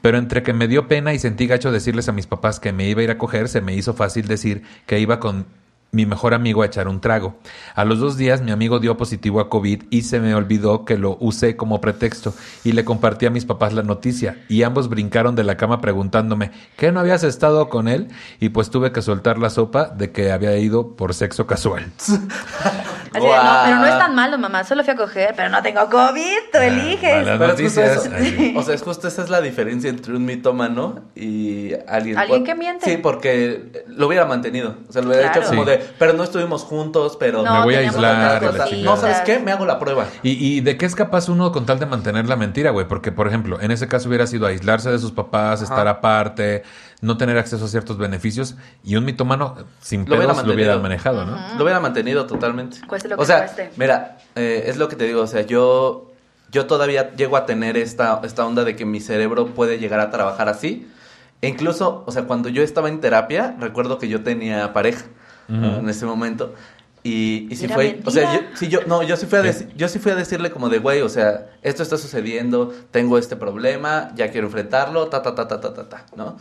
Pero 0.00 0.18
entre 0.18 0.44
que 0.44 0.52
me 0.52 0.68
dio 0.68 0.86
pena 0.86 1.14
y 1.14 1.18
sentí 1.18 1.48
gacho 1.48 1.72
decirles 1.72 2.08
a 2.08 2.12
mis 2.12 2.28
papás 2.28 2.60
que 2.60 2.72
me 2.72 2.88
iba 2.88 3.00
a 3.00 3.04
ir 3.04 3.10
a 3.10 3.18
coger, 3.18 3.48
se 3.48 3.60
me 3.60 3.74
hizo 3.74 3.92
fácil 3.92 4.28
decir 4.28 4.62
que 4.86 5.00
iba 5.00 5.18
con 5.18 5.46
mi 5.90 6.04
mejor 6.04 6.34
amigo 6.34 6.62
a 6.62 6.66
echar 6.66 6.86
un 6.86 7.00
trago. 7.00 7.36
A 7.74 7.84
los 7.86 7.98
dos 7.98 8.16
días 8.18 8.42
mi 8.42 8.50
amigo 8.50 8.78
dio 8.78 8.96
positivo 8.98 9.40
a 9.40 9.48
COVID 9.48 9.84
y 9.90 10.02
se 10.02 10.20
me 10.20 10.34
olvidó 10.34 10.84
que 10.84 10.98
lo 10.98 11.16
usé 11.20 11.56
como 11.56 11.80
pretexto 11.80 12.34
y 12.62 12.72
le 12.72 12.84
compartí 12.84 13.24
a 13.24 13.30
mis 13.30 13.46
papás 13.46 13.72
la 13.72 13.82
noticia 13.82 14.36
y 14.48 14.64
ambos 14.64 14.90
brincaron 14.90 15.34
de 15.34 15.44
la 15.44 15.56
cama 15.56 15.80
preguntándome 15.80 16.50
¿qué 16.76 16.92
no 16.92 17.00
habías 17.00 17.24
estado 17.24 17.70
con 17.70 17.88
él? 17.88 18.08
Y 18.38 18.50
pues 18.50 18.68
tuve 18.70 18.92
que 18.92 19.00
soltar 19.00 19.38
la 19.38 19.48
sopa 19.48 19.86
de 19.86 20.12
que 20.12 20.30
había 20.30 20.56
ido 20.58 20.94
por 20.94 21.14
sexo 21.14 21.46
casual. 21.46 21.86
Así 21.98 23.24
de, 23.24 23.32
no, 23.32 23.42
pero 23.64 23.76
no 23.78 23.86
es 23.86 23.98
tan 23.98 24.14
malo, 24.14 24.38
mamá. 24.38 24.64
Solo 24.64 24.84
fui 24.84 24.92
a 24.92 24.96
coger, 24.96 25.32
pero 25.34 25.48
no 25.48 25.62
tengo 25.62 25.88
COVID. 25.88 26.38
Tú 26.52 26.58
eliges. 26.58 27.24
malas 27.26 27.38
Pero 27.38 27.52
es 27.54 27.60
justo 27.62 27.80
noticias. 27.80 28.04
eso. 28.06 28.14
Ay. 28.14 28.54
O 28.56 28.62
sea, 28.62 28.74
es 28.74 28.82
justo 28.82 29.08
esa 29.08 29.22
es 29.22 29.30
la 29.30 29.40
diferencia 29.40 29.88
entre 29.88 30.14
un 30.14 30.26
mitómano 30.26 31.04
y 31.16 31.72
alguien. 31.88 32.18
Alguien 32.18 32.44
que 32.44 32.54
miente. 32.54 32.84
Sí, 32.90 32.98
porque 32.98 33.84
lo 33.86 34.08
hubiera 34.08 34.26
mantenido. 34.26 34.74
O 34.88 34.92
sea, 34.92 35.00
lo 35.00 35.08
hubiera 35.08 35.32
Claro. 35.32 35.40
hecho 35.40 35.50
como 35.50 35.64
Sí. 35.64 35.70
de, 35.70 35.77
pero 35.98 36.12
no 36.12 36.24
estuvimos 36.24 36.62
juntos, 36.62 37.16
pero. 37.18 37.42
Me 37.42 37.62
voy 37.62 37.74
a 37.74 37.78
aislar, 37.78 38.42
la 38.42 38.50
O 38.50 38.76
no, 38.76 38.96
¿sabes 38.96 39.20
qué? 39.20 39.38
Me 39.38 39.52
hago 39.52 39.66
la 39.66 39.78
prueba. 39.78 40.06
¿Y, 40.22 40.30
y 40.32 40.60
de 40.60 40.76
qué 40.76 40.86
es 40.86 40.94
capaz 40.94 41.28
uno 41.28 41.52
con 41.52 41.66
tal 41.66 41.78
de 41.78 41.86
mantener 41.86 42.28
la 42.28 42.36
mentira, 42.36 42.70
güey? 42.70 42.86
Porque, 42.88 43.12
por 43.12 43.28
ejemplo, 43.28 43.60
en 43.60 43.70
ese 43.70 43.88
caso 43.88 44.08
hubiera 44.08 44.26
sido 44.26 44.46
aislarse 44.46 44.90
de 44.90 44.98
sus 44.98 45.12
papás, 45.12 45.62
Ajá. 45.62 45.72
estar 45.72 45.88
aparte, 45.88 46.62
no 47.00 47.16
tener 47.16 47.38
acceso 47.38 47.64
a 47.64 47.68
ciertos 47.68 47.98
beneficios 47.98 48.56
y 48.82 48.96
un 48.96 49.04
mitomano 49.04 49.56
sin 49.80 50.08
Lo 50.08 50.16
pedos 50.18 50.44
lo 50.44 50.54
hubiera 50.54 50.78
manejado, 50.78 51.24
¿no? 51.24 51.36
Lo 51.56 51.64
hubiera 51.64 51.80
mantenido 51.80 52.26
totalmente. 52.26 52.78
Cueste 52.86 53.08
lo 53.08 53.16
o 53.16 53.18
que 53.18 53.26
sea, 53.26 53.38
cueste. 53.38 53.70
mira, 53.76 54.18
eh, 54.34 54.64
es 54.66 54.76
lo 54.76 54.88
que 54.88 54.96
te 54.96 55.04
digo, 55.04 55.22
o 55.22 55.26
sea, 55.26 55.42
yo, 55.42 56.10
yo 56.50 56.66
todavía 56.66 57.14
llego 57.14 57.36
a 57.36 57.46
tener 57.46 57.76
esta, 57.76 58.20
esta 58.24 58.46
onda 58.46 58.64
de 58.64 58.76
que 58.76 58.84
mi 58.84 59.00
cerebro 59.00 59.46
puede 59.54 59.78
llegar 59.78 60.00
a 60.00 60.10
trabajar 60.10 60.48
así. 60.48 60.88
E 61.40 61.46
incluso, 61.48 62.02
o 62.04 62.10
sea, 62.10 62.24
cuando 62.24 62.48
yo 62.48 62.62
estaba 62.64 62.88
en 62.88 63.00
terapia, 63.00 63.54
recuerdo 63.60 63.98
que 63.98 64.08
yo 64.08 64.24
tenía 64.24 64.72
pareja 64.72 65.04
en 65.48 65.88
ese 65.88 66.04
momento. 66.06 66.54
Y, 67.04 67.48
Era 67.64 67.74
fue, 67.74 68.00
o 68.04 68.10
sea, 68.10 68.34
yo, 68.34 68.40
sí, 68.54 68.68
yo, 68.68 68.80
no, 68.86 69.02
yo 69.02 69.16
sí 69.16 69.26
fui 69.26 69.38
a 69.38 69.42
deci- 69.42 69.68
yo 69.76 69.88
sí 69.88 69.98
fui 69.98 70.12
a 70.12 70.14
decirle 70.16 70.50
como 70.50 70.68
de, 70.68 70.78
güey, 70.78 71.00
o 71.00 71.08
sea, 71.08 71.46
esto 71.62 71.82
está 71.82 71.96
sucediendo, 71.96 72.74
tengo 72.90 73.16
este 73.18 73.36
problema, 73.36 74.10
ya 74.14 74.30
quiero 74.30 74.48
enfrentarlo, 74.48 75.06
ta, 75.08 75.22
ta, 75.22 75.34
ta, 75.34 75.46
ta, 75.48 75.60
ta, 75.60 75.72
ta, 75.72 75.88
ta, 75.88 76.04
¿no? 76.16 76.36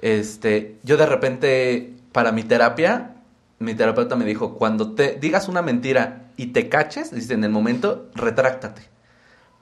Este, 0.00 0.78
yo 0.82 0.96
de 0.96 1.06
repente, 1.06 1.94
para 2.12 2.30
mi 2.30 2.42
terapia, 2.42 3.14
mi 3.58 3.74
terapeuta 3.74 4.14
me 4.16 4.24
dijo, 4.24 4.54
cuando 4.58 4.92
te 4.92 5.16
digas 5.20 5.48
una 5.48 5.62
mentira 5.62 6.24
y 6.36 6.46
te 6.48 6.68
caches, 6.68 7.12
dice, 7.14 7.34
en 7.34 7.44
el 7.44 7.50
momento, 7.50 8.08
retráctate. 8.14 8.82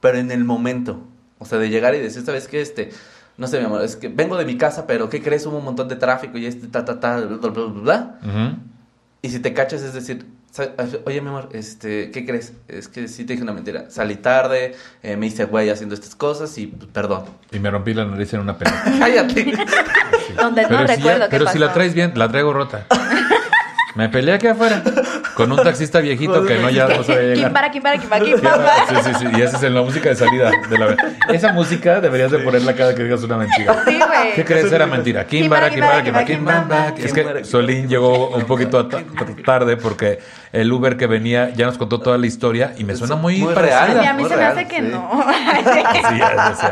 Pero 0.00 0.18
en 0.18 0.30
el 0.30 0.44
momento, 0.44 1.00
o 1.38 1.44
sea, 1.44 1.58
de 1.58 1.68
llegar 1.70 1.94
y 1.94 2.00
decir, 2.00 2.22
¿sabes 2.24 2.48
qué? 2.48 2.60
Este, 2.60 2.90
no 3.36 3.46
sé, 3.46 3.58
mi 3.60 3.66
amor, 3.66 3.82
es 3.82 3.96
que 3.96 4.08
vengo 4.08 4.36
de 4.36 4.44
mi 4.46 4.56
casa, 4.56 4.86
pero 4.86 5.08
¿qué 5.08 5.22
crees? 5.22 5.46
Hubo 5.46 5.58
un 5.58 5.64
montón 5.64 5.88
de 5.88 5.96
tráfico 5.96 6.36
y 6.38 6.46
este, 6.46 6.66
ta, 6.68 6.84
ta, 6.84 6.98
ta, 7.00 7.16
bla, 7.20 7.36
bla, 7.36 7.50
bla, 7.50 7.64
bla, 7.66 7.82
bla. 7.82 8.18
Ujú. 8.22 8.56
Y 9.22 9.28
si 9.28 9.38
te 9.40 9.52
cachas, 9.52 9.82
es 9.82 9.92
decir, 9.92 10.26
oye, 11.04 11.20
mi 11.20 11.28
amor, 11.28 11.50
este, 11.52 12.10
¿qué 12.10 12.24
crees? 12.24 12.54
Es 12.68 12.88
que 12.88 13.06
sí 13.06 13.24
te 13.24 13.34
dije 13.34 13.42
una 13.42 13.52
mentira. 13.52 13.90
Salí 13.90 14.16
tarde, 14.16 14.74
eh, 15.02 15.16
me 15.16 15.26
hice 15.26 15.44
güey 15.44 15.68
haciendo 15.68 15.94
estas 15.94 16.14
cosas 16.14 16.56
y 16.56 16.68
pues, 16.68 16.90
perdón. 16.90 17.24
Y 17.52 17.58
me 17.58 17.70
rompí 17.70 17.92
la 17.92 18.06
nariz 18.06 18.32
en 18.32 18.40
una 18.40 18.56
pelea. 18.56 18.82
Cállate. 18.98 19.52
Donde 20.36 20.62
no 20.62 20.68
Pero, 20.68 20.80
si, 20.80 20.86
ya- 20.86 20.94
recuerdo 20.96 21.24
qué 21.24 21.30
pero 21.30 21.46
si 21.50 21.58
la 21.58 21.72
traes 21.72 21.92
bien, 21.94 22.12
la 22.14 22.28
traigo 22.28 22.52
rota. 22.52 22.86
Me 23.96 24.08
peleé 24.08 24.34
aquí 24.34 24.46
afuera 24.46 24.82
con 25.40 25.52
un 25.52 25.62
taxista 25.64 26.00
viejito 26.00 26.44
que 26.44 26.58
no 26.58 26.70
ya 26.70 26.86
no 26.88 27.02
Kim 27.02 27.14
llegar. 27.16 27.52
para, 27.52 27.70
kim 27.70 27.82
para, 27.82 27.98
kim 27.98 28.08
para, 28.08 28.24
kim 28.24 28.40
para. 28.40 28.86
Sí, 28.88 28.94
sí, 29.04 29.10
sí. 29.20 29.26
Y 29.38 29.42
esa 29.42 29.56
es 29.56 29.72
la 29.72 29.82
música 29.82 30.08
de 30.10 30.16
salida 30.16 30.50
de 30.68 30.78
la 30.78 30.96
Esa 31.28 31.52
música 31.52 32.00
deberías 32.00 32.30
de 32.30 32.38
ponerla 32.38 32.74
cada 32.74 32.94
que 32.94 33.02
digas 33.04 33.22
una 33.22 33.36
mentira. 33.38 33.82
Sí, 33.86 33.96
güey. 33.98 34.32
¿Qué 34.34 34.44
crees? 34.44 34.70
Era 34.72 34.86
mentira. 34.86 35.24
Kimbara, 35.26 35.70
Kimbara, 35.70 36.02
Kimbara, 36.02 36.24
Kimbara. 36.26 36.94
Es 36.98 37.12
Kimbara, 37.12 37.38
que 37.40 37.44
Solín 37.44 37.88
llegó 37.88 38.28
un 38.30 38.44
poquito 38.44 38.86
ta- 38.86 39.02
tarde 39.44 39.76
porque 39.76 40.18
el 40.52 40.72
Uber 40.72 40.96
que 40.96 41.06
venía 41.06 41.50
ya 41.54 41.66
nos 41.66 41.78
contó 41.78 42.00
toda 42.00 42.18
la 42.18 42.26
historia 42.26 42.74
y 42.76 42.84
me 42.84 42.94
suena 42.96 43.14
muy, 43.16 43.38
Muy 43.38 43.54
parecida. 43.54 44.02
Y 44.02 44.06
a 44.06 44.12
mí 44.14 44.24
se 44.28 44.36
me 44.36 44.44
hace 44.44 44.66
que 44.68 44.82
no. 44.82 45.10
Sí, 45.60 46.18
ya, 46.18 46.34
ya 46.34 46.54
sé. 46.54 46.66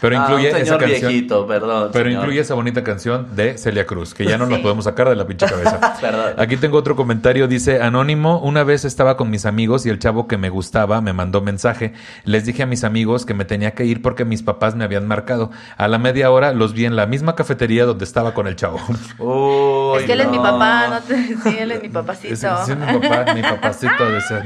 Pero 0.00 0.16
Ah, 0.18 0.20
incluye 0.22 0.48
esa 0.50 0.78
canción. 0.78 1.10
viejito, 1.10 1.46
perdón. 1.46 1.90
Pero 1.92 2.10
incluye 2.10 2.40
esa 2.40 2.54
bonita 2.54 2.84
canción 2.84 3.34
de 3.34 3.58
Celia 3.58 3.86
Cruz, 3.86 4.14
que 4.14 4.24
ya 4.24 4.38
no 4.38 4.46
nos 4.46 4.60
podemos 4.60 4.84
sacar 4.84 5.08
de 5.08 5.16
la 5.16 5.26
pinche 5.26 5.46
cabeza. 5.46 5.78
Perdón. 6.00 6.34
Aquí 6.38 6.56
tengo 6.56 6.78
otro 6.78 6.94
comentario, 6.96 7.48
dice 7.48 7.80
Anónimo, 7.82 8.04
una 8.14 8.64
vez 8.64 8.84
estaba 8.84 9.16
con 9.16 9.30
mis 9.30 9.46
amigos 9.46 9.84
y 9.86 9.90
el 9.90 9.98
chavo 9.98 10.26
que 10.28 10.36
me 10.38 10.48
gustaba 10.50 11.00
me 11.00 11.12
mandó 11.12 11.40
mensaje. 11.40 11.92
Les 12.24 12.44
dije 12.46 12.62
a 12.62 12.66
mis 12.66 12.84
amigos 12.84 13.26
que 13.26 13.34
me 13.34 13.44
tenía 13.44 13.72
que 13.72 13.84
ir 13.84 14.00
porque 14.02 14.24
mis 14.24 14.42
papás 14.42 14.74
me 14.76 14.84
habían 14.84 15.06
marcado. 15.06 15.50
A 15.76 15.88
la 15.88 15.98
media 15.98 16.30
hora 16.30 16.52
los 16.52 16.72
vi 16.74 16.84
en 16.86 16.96
la 16.96 17.06
misma 17.06 17.34
cafetería 17.34 17.84
donde 17.84 18.04
estaba 18.04 18.34
con 18.34 18.46
el 18.46 18.56
chavo. 18.56 18.78
Uy, 19.18 19.98
es 20.00 20.04
que 20.04 20.12
él 20.12 20.20
es 20.20 20.28
mi 20.28 20.38
papá, 20.38 20.88
no 20.88 21.00
te... 21.00 21.14
Sí, 21.44 21.56
él 21.58 21.72
es 21.72 21.82
mi 21.82 21.88
papacito. 21.88 22.34
Es 22.34 22.68
mi 22.76 22.98
papá, 23.00 23.34
mi 23.34 23.42
papacito, 23.42 23.92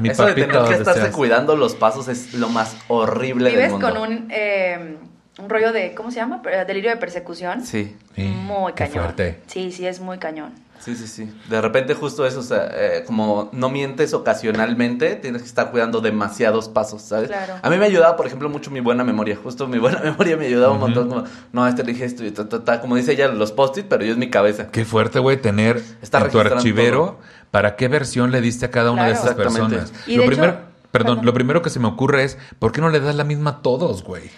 mi 0.00 0.08
Eso 0.08 0.24
de 0.26 0.32
papito. 0.32 0.46
tener 0.48 0.68
que 0.68 0.74
estarse 0.74 1.00
deseas. 1.00 1.14
cuidando 1.16 1.56
los 1.56 1.74
pasos 1.74 2.08
es 2.08 2.34
lo 2.34 2.48
más 2.48 2.76
horrible 2.88 3.44
del 3.50 3.54
Vives 3.56 3.70
mundo. 3.72 3.90
con 3.92 3.98
un, 4.02 4.28
eh, 4.30 4.96
un 5.38 5.48
rollo 5.48 5.72
de, 5.72 5.94
¿cómo 5.94 6.10
se 6.10 6.16
llama? 6.16 6.42
Delirio 6.66 6.90
de 6.90 6.96
persecución. 6.96 7.64
Sí, 7.64 7.96
Sí, 8.16 8.22
Muy 8.24 8.72
qué 8.72 8.84
cañón. 8.88 9.04
fuerte. 9.04 9.40
Sí, 9.46 9.70
sí, 9.72 9.86
es 9.86 10.00
muy 10.00 10.18
cañón. 10.18 10.52
Sí, 10.80 10.94
sí, 10.94 11.06
sí. 11.06 11.32
De 11.48 11.60
repente 11.60 11.94
justo 11.94 12.26
eso, 12.26 12.40
o 12.40 12.42
sea, 12.42 12.68
eh, 12.72 13.04
como 13.06 13.48
no 13.52 13.68
mientes 13.70 14.14
ocasionalmente, 14.14 15.16
tienes 15.16 15.42
que 15.42 15.48
estar 15.48 15.70
cuidando 15.70 16.00
demasiados 16.00 16.68
pasos, 16.68 17.02
¿sabes? 17.02 17.28
Claro. 17.28 17.54
A 17.62 17.70
mí 17.70 17.76
me 17.76 17.86
ayudaba, 17.86 18.16
por 18.16 18.26
ejemplo, 18.26 18.48
mucho 18.48 18.70
mi 18.70 18.80
buena 18.80 19.04
memoria. 19.04 19.36
Justo 19.42 19.66
mi 19.68 19.78
buena 19.78 20.00
memoria 20.04 20.36
me 20.36 20.46
ayudaba 20.46 20.72
un 20.72 20.78
Ujú. 20.78 20.86
montón. 20.86 21.08
Como, 21.08 21.24
no, 21.52 21.66
este 21.68 21.84
le 21.84 21.92
dije 21.92 22.04
esto 22.04 22.24
y 22.24 22.30
ta, 22.30 22.48
ta, 22.48 22.64
ta. 22.64 22.80
Como 22.80 22.96
dice 22.96 23.12
ella, 23.12 23.28
los 23.28 23.52
post-it, 23.52 23.86
pero 23.88 24.04
yo 24.04 24.12
es 24.12 24.18
mi 24.18 24.30
cabeza. 24.30 24.70
Qué 24.70 24.84
fuerte, 24.84 25.18
güey, 25.18 25.36
tener 25.40 25.82
Está 26.02 26.20
en 26.20 26.30
tu 26.30 26.40
archivero 26.40 26.98
todo. 26.98 27.18
para 27.50 27.76
qué 27.76 27.88
versión 27.88 28.30
le 28.30 28.40
diste 28.40 28.66
a 28.66 28.70
cada 28.70 28.90
una 28.90 29.06
de 29.06 29.12
Exactamente. 29.12 29.76
personas. 29.76 29.92
Y 30.06 30.16
lo 30.16 30.22
de 30.22 30.28
primero, 30.28 30.52
hecho- 30.52 30.60
perdón, 30.92 31.08
perdón. 31.16 31.26
lo 31.26 31.32
primero 31.34 31.62
que 31.62 31.70
se 31.70 31.80
me 31.80 31.88
ocurre 31.88 32.24
es, 32.24 32.38
¿por 32.58 32.72
qué 32.72 32.80
no 32.80 32.88
le 32.90 33.00
das 33.00 33.14
la 33.14 33.24
misma 33.24 33.50
a 33.50 33.62
todos, 33.62 34.02
güey? 34.04 34.30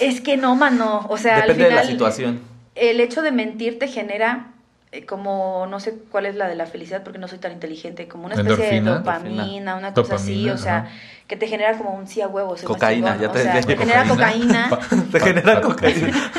Es 0.00 0.20
que 0.20 0.36
no, 0.36 0.56
mano. 0.56 1.06
O 1.08 1.16
sea, 1.18 1.42
Depende 1.42 1.64
al 1.64 1.70
de 1.70 1.74
la 1.76 1.80
final... 1.82 1.92
situación. 1.92 2.40
el 2.74 3.00
hecho 3.00 3.22
de 3.22 3.32
mentir 3.32 3.78
te 3.78 3.86
genera 3.88 4.51
eh, 4.92 5.06
como, 5.06 5.66
no 5.70 5.80
sé 5.80 5.94
cuál 6.10 6.26
es 6.26 6.34
la 6.36 6.46
de 6.48 6.54
la 6.54 6.66
felicidad 6.66 7.02
porque 7.02 7.18
no 7.18 7.26
soy 7.26 7.38
tan 7.38 7.52
inteligente, 7.52 8.08
como 8.08 8.26
una 8.26 8.34
especie 8.34 8.56
de 8.66 8.76
Endorfina. 8.76 8.98
dopamina, 8.98 9.74
una 9.76 9.94
cosa 9.94 10.16
así, 10.16 10.50
o 10.50 10.58
sea, 10.58 10.76
ajá. 10.80 10.88
que 11.26 11.36
te 11.36 11.46
genera 11.46 11.78
como 11.78 11.94
un 11.94 12.06
sí 12.06 12.20
a 12.20 12.28
huevo. 12.28 12.54
Cocaína, 12.62 13.16
ya 13.16 13.28
o 13.28 13.30
te- 13.32 13.42
sea, 13.42 13.54
ya- 13.58 13.66
te 13.66 13.76
genera 13.76 14.04
cocaína. 14.06 14.68
cocaína. 14.68 15.06
Te 15.12 15.20
genera 15.20 15.60
cocaína. 15.62 16.30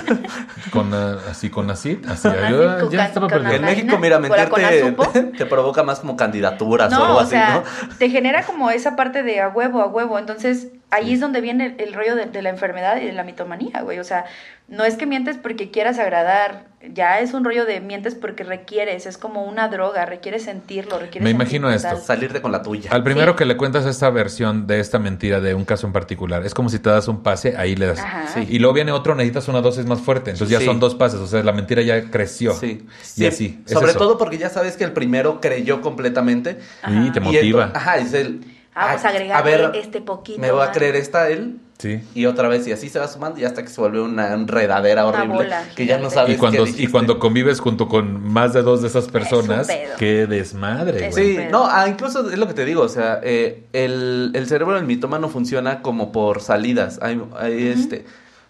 Con, 0.71 0.93
ah, 0.93 1.17
así 1.29 1.49
con 1.49 1.69
acid, 1.71 2.05
así. 2.07 2.27
Con 2.29 2.49
yo 2.49 2.69
acid, 2.69 2.89
ya 2.91 3.05
estaba 3.05 3.27
con 3.27 3.39
perdido. 3.39 3.55
En 3.55 3.61
México, 3.65 3.97
mira, 3.97 4.19
¿Con 4.19 4.29
la 4.29 4.35
mentir 4.37 4.49
conazupo? 4.49 5.07
te, 5.37 5.45
provoca 5.47 5.83
más 5.83 5.99
como 5.99 6.15
candidaturas 6.15 6.91
o 6.93 6.95
No, 6.95 7.05
algo 7.05 7.17
o 7.17 7.21
así, 7.21 7.31
sea, 7.31 7.55
¿no? 7.55 7.95
te 7.97 8.09
genera 8.09 8.43
como 8.43 8.69
esa 8.69 8.95
parte 8.95 9.23
de 9.23 9.41
a 9.41 9.49
huevo, 9.49 9.81
a 9.81 9.87
huevo. 9.87 10.17
Entonces, 10.19 10.67
ahí 10.93 11.13
es 11.13 11.19
donde 11.19 11.41
viene 11.41 11.65
el, 11.77 11.87
el 11.87 11.93
rollo 11.93 12.15
de, 12.15 12.25
de 12.25 12.41
la 12.41 12.49
enfermedad 12.49 12.97
y 13.01 13.05
de 13.05 13.13
la 13.13 13.23
mitomanía, 13.23 13.81
güey. 13.81 13.99
O 13.99 14.03
sea, 14.03 14.25
no 14.67 14.85
es 14.85 14.95
que 14.95 15.05
mientes 15.05 15.37
porque 15.37 15.71
quieras 15.71 15.99
agradar, 15.99 16.65
ya 16.93 17.19
es 17.19 17.33
un 17.33 17.43
rollo 17.43 17.65
de 17.65 17.79
mientes 17.81 18.15
porque 18.15 18.43
requieres, 18.43 19.05
es 19.05 19.17
como 19.17 19.43
una 19.43 19.67
droga, 19.67 20.05
requieres 20.05 20.43
sentirlo, 20.43 20.99
requieres 20.99 21.23
Me 21.23 21.29
imagino 21.31 21.69
esto. 21.69 21.89
tal. 21.89 21.97
Salirte 22.01 22.41
con 22.41 22.51
la 22.51 22.61
tuya. 22.61 22.89
Al 22.91 23.03
primero 23.03 23.33
Sí. 23.33 23.37
que 23.39 23.45
le 23.45 23.57
cuentas 23.57 23.85
esta 23.85 24.09
versión 24.09 24.67
de 24.67 24.79
esta 24.79 24.99
mentira 24.99 25.41
de 25.41 25.53
un 25.53 25.65
caso 25.65 25.85
en 25.87 25.93
particular, 25.93 26.45
es 26.45 26.53
como 26.53 26.69
si 26.69 26.79
te 26.79 26.89
das 26.89 27.07
un 27.07 27.23
pase, 27.23 27.55
ahí 27.57 27.75
le 27.75 27.87
das. 27.87 27.99
Ajá. 27.99 28.27
Sí. 28.33 28.47
Y 28.49 28.59
luego 28.59 28.73
viene 28.73 28.91
otro, 28.91 29.15
necesitas 29.15 29.47
una 29.49 29.61
dosis 29.61 29.85
más 29.85 29.99
fuerte. 29.99 30.31
Entonces 30.31 30.49
ya 30.53 30.59
Sí. 30.59 30.65
son 30.65 30.79
dos 30.79 30.95
pases, 30.95 31.19
o 31.19 31.27
sea, 31.27 31.43
la 31.43 31.51
mentira 31.51 31.81
ya 31.81 32.09
creció. 32.09 32.53
Sí. 32.53 32.85
Y 32.85 32.89
Sí, 33.01 33.25
así. 33.25 33.61
es 33.65 33.73
Sobre 33.73 33.89
eso. 33.91 33.99
todo 33.99 34.17
porque 34.17 34.37
ya 34.37 34.49
sabes 34.49 34.77
que 34.77 34.83
el 34.85 34.91
primero 34.93 35.41
creyó 35.41 35.81
completamente. 35.81 36.57
Y 36.87 37.11
te 37.11 37.19
Y 37.19 37.21
motiva. 37.21 37.67
ento- 37.67 37.75
ajá, 37.75 37.97
es 37.97 38.13
el. 38.13 38.41
Ah, 38.75 38.89
pues 38.93 39.05
agregarle 39.05 39.53
a 39.53 39.57
ver, 39.57 39.75
este 39.75 40.01
poquito 40.01 40.39
Me 40.39 40.51
voy 40.51 40.63
a 40.65 40.71
creer 40.71 40.95
esta 40.95 41.29
él. 41.29 41.57
Sí. 41.77 42.01
Y 42.15 42.27
otra 42.27 42.47
vez, 42.47 42.65
y 42.67 42.71
así 42.71 42.87
se 42.87 42.97
va 42.99 43.07
sumando, 43.07 43.39
y 43.39 43.43
hasta 43.45 43.61
que 43.63 43.67
se 43.67 43.81
vuelve 43.81 43.99
una 43.99 44.33
enredadera 44.33 45.05
Una 45.05 45.17
horrible. 45.19 45.35
bola 45.35 45.63
que 45.75 45.85
ya 45.85 45.97
no 45.97 46.09
sabes 46.09 46.35
Y 46.35 46.37
cuando, 46.37 46.63
qué 46.65 46.73
y 46.77 46.87
cuando 46.87 47.19
convives 47.19 47.59
junto 47.59 47.87
con 47.89 48.23
más 48.31 48.53
de 48.53 48.61
dos 48.61 48.81
de 48.81 48.87
esas 48.87 49.07
personas, 49.09 49.67
pedo. 49.67 49.95
qué 49.97 50.25
desmadre, 50.27 51.07
Es 51.07 51.11
güey. 51.15 51.31
Sí, 51.31 51.35
pedo. 51.37 51.51
no, 51.51 51.65
ah, 51.69 51.87
incluso 51.89 52.29
es 52.29 52.37
lo 52.39 52.47
que 52.47 52.53
te 52.53 52.63
digo, 52.63 52.83
o 52.83 52.89
sea, 52.89 53.19
eh, 53.23 53.65
el, 53.73 54.31
el 54.33 54.47
cerebro 54.47 54.75
del 54.75 54.85
mitómano 54.85 55.27
funciona 55.29 55.81
como 55.81 56.11
por 56.11 56.41
salidas. 56.41 56.99
Hay, 57.01 57.21
hay, 57.37 57.67
este, 57.67 58.05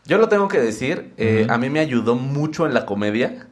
yo 0.06 0.18
lo 0.18 0.28
tengo 0.28 0.47
que 0.47 0.60
decir, 0.60 1.14
eh, 1.18 1.47
a 1.49 1.58
mí 1.58 1.70
me 1.70 1.80
ayudó 1.80 2.16
mucho 2.16 2.66
en 2.66 2.74
la 2.74 2.86
comedia. 2.86 3.47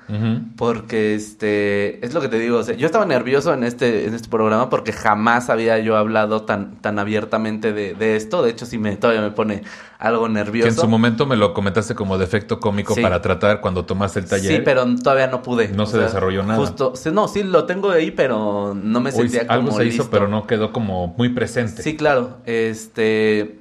Porque 0.58 1.16
este 1.16 2.06
es 2.06 2.14
lo 2.14 2.20
que 2.20 2.28
te 2.28 2.38
digo, 2.38 2.58
o 2.58 2.64
sea, 2.64 2.76
yo 2.76 2.86
estaba 2.86 3.06
nervioso 3.06 3.54
en 3.54 3.64
este, 3.64 4.08
en 4.08 4.14
este 4.14 4.28
programa 4.28 4.70
porque 4.70 4.92
jamás 4.92 5.50
había 5.50 5.80
yo 5.80 5.96
hablado 5.96 6.42
tan, 6.42 6.82
tan 6.82 7.00
abiertamente 7.00 7.72
de, 7.72 7.94
de 7.94 8.18
esto. 8.18 8.44
De 8.44 8.50
hecho, 8.52 8.66
sí 8.66 8.78
me 8.78 8.98
todavía 8.98 9.22
me 9.22 9.32
pone 9.32 9.64
algo 10.00 10.28
nervioso. 10.28 10.66
Que 10.68 10.74
en 10.74 10.80
su 10.82 10.90
momento 10.90 11.26
me 11.26 11.38
lo 11.38 11.54
comentaste 11.54 11.96
como 11.96 12.18
defecto 12.18 12.60
cómico 12.60 12.94
Sí. 12.94 13.02
para 13.02 13.22
tratar 13.22 13.62
cuando 13.62 13.86
tomaste 13.86 14.20
el 14.20 14.26
taller. 14.28 14.58
Sí, 14.58 14.62
pero 14.66 14.84
todavía 14.98 15.28
no 15.28 15.42
pude. 15.42 15.70
No 15.70 15.86
se 15.86 15.98
desarrolló 15.98 16.44
nada. 16.44 16.60
Justo, 16.60 16.92
no, 17.14 17.30
sí 17.30 17.44
lo 17.44 17.64
tengo 17.66 17.92
ahí, 17.92 18.12
pero 18.12 18.74
no 18.76 19.00
me 19.00 19.12
Uy, 19.12 19.16
sentía 19.16 19.48
como 19.48 19.60
algo 19.60 19.72
se 19.78 19.86
hizo, 19.86 19.98
listo. 20.04 20.10
pero 20.12 20.28
no 20.28 20.46
quedó 20.46 20.74
como 20.74 21.16
muy 21.18 21.30
presente. 21.30 21.84
Sí, 21.84 21.96
claro. 21.96 22.40
Este. 22.46 23.61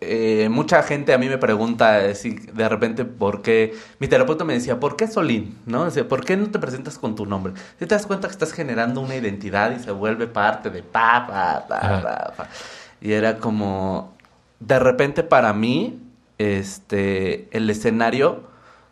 Eh, 0.00 0.48
mucha 0.48 0.82
gente 0.82 1.12
a 1.12 1.18
mí 1.18 1.28
me 1.28 1.38
pregunta 1.38 2.14
si 2.14 2.34
de 2.34 2.68
repente 2.68 3.04
por 3.04 3.42
qué. 3.42 3.74
Mi 3.98 4.06
terapeuta 4.06 4.44
me 4.44 4.54
decía, 4.54 4.78
¿por 4.78 4.96
qué 4.96 5.06
Solín? 5.08 5.58
¿No? 5.66 5.90
Sea, 5.90 6.06
¿por 6.06 6.24
qué 6.24 6.36
no 6.36 6.50
te 6.50 6.58
presentas 6.58 6.98
con 6.98 7.16
tu 7.16 7.26
nombre? 7.26 7.54
Si 7.78 7.86
te 7.86 7.94
das 7.94 8.06
cuenta 8.06 8.28
que 8.28 8.32
estás 8.32 8.52
generando 8.52 9.00
una 9.00 9.16
identidad 9.16 9.72
y 9.76 9.82
se 9.82 9.90
vuelve 9.90 10.26
parte 10.28 10.70
de 10.70 10.82
pa, 10.82 11.26
pa, 11.26 11.66
pa, 11.68 11.80
pa, 11.80 12.32
pa. 12.36 12.48
Y 13.00 13.12
era 13.12 13.38
como. 13.38 14.16
De 14.60 14.78
repente 14.78 15.22
para 15.24 15.52
mí, 15.52 16.00
este. 16.38 17.48
El 17.56 17.68
escenario 17.68 18.48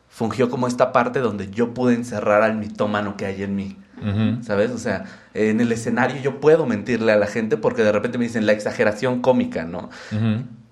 fungió 0.08 0.50
como 0.50 0.66
esta 0.66 0.92
parte 0.92 1.20
donde 1.20 1.50
yo 1.50 1.74
pude 1.74 1.94
encerrar 1.94 2.42
al 2.42 2.56
mitómano 2.56 3.16
que 3.16 3.26
hay 3.26 3.42
en 3.42 3.54
mí. 3.54 3.76
¿Sabes? 4.42 4.72
O 4.72 4.78
sea, 4.78 5.04
en 5.32 5.60
el 5.60 5.72
escenario 5.72 6.20
yo 6.20 6.38
puedo 6.38 6.66
mentirle 6.66 7.12
a 7.12 7.16
la 7.16 7.26
gente 7.26 7.56
porque 7.56 7.82
de 7.82 7.92
repente 7.92 8.18
me 8.18 8.24
dicen 8.24 8.44
la 8.44 8.52
exageración 8.52 9.22
cómica, 9.22 9.64
¿no? 9.64 9.88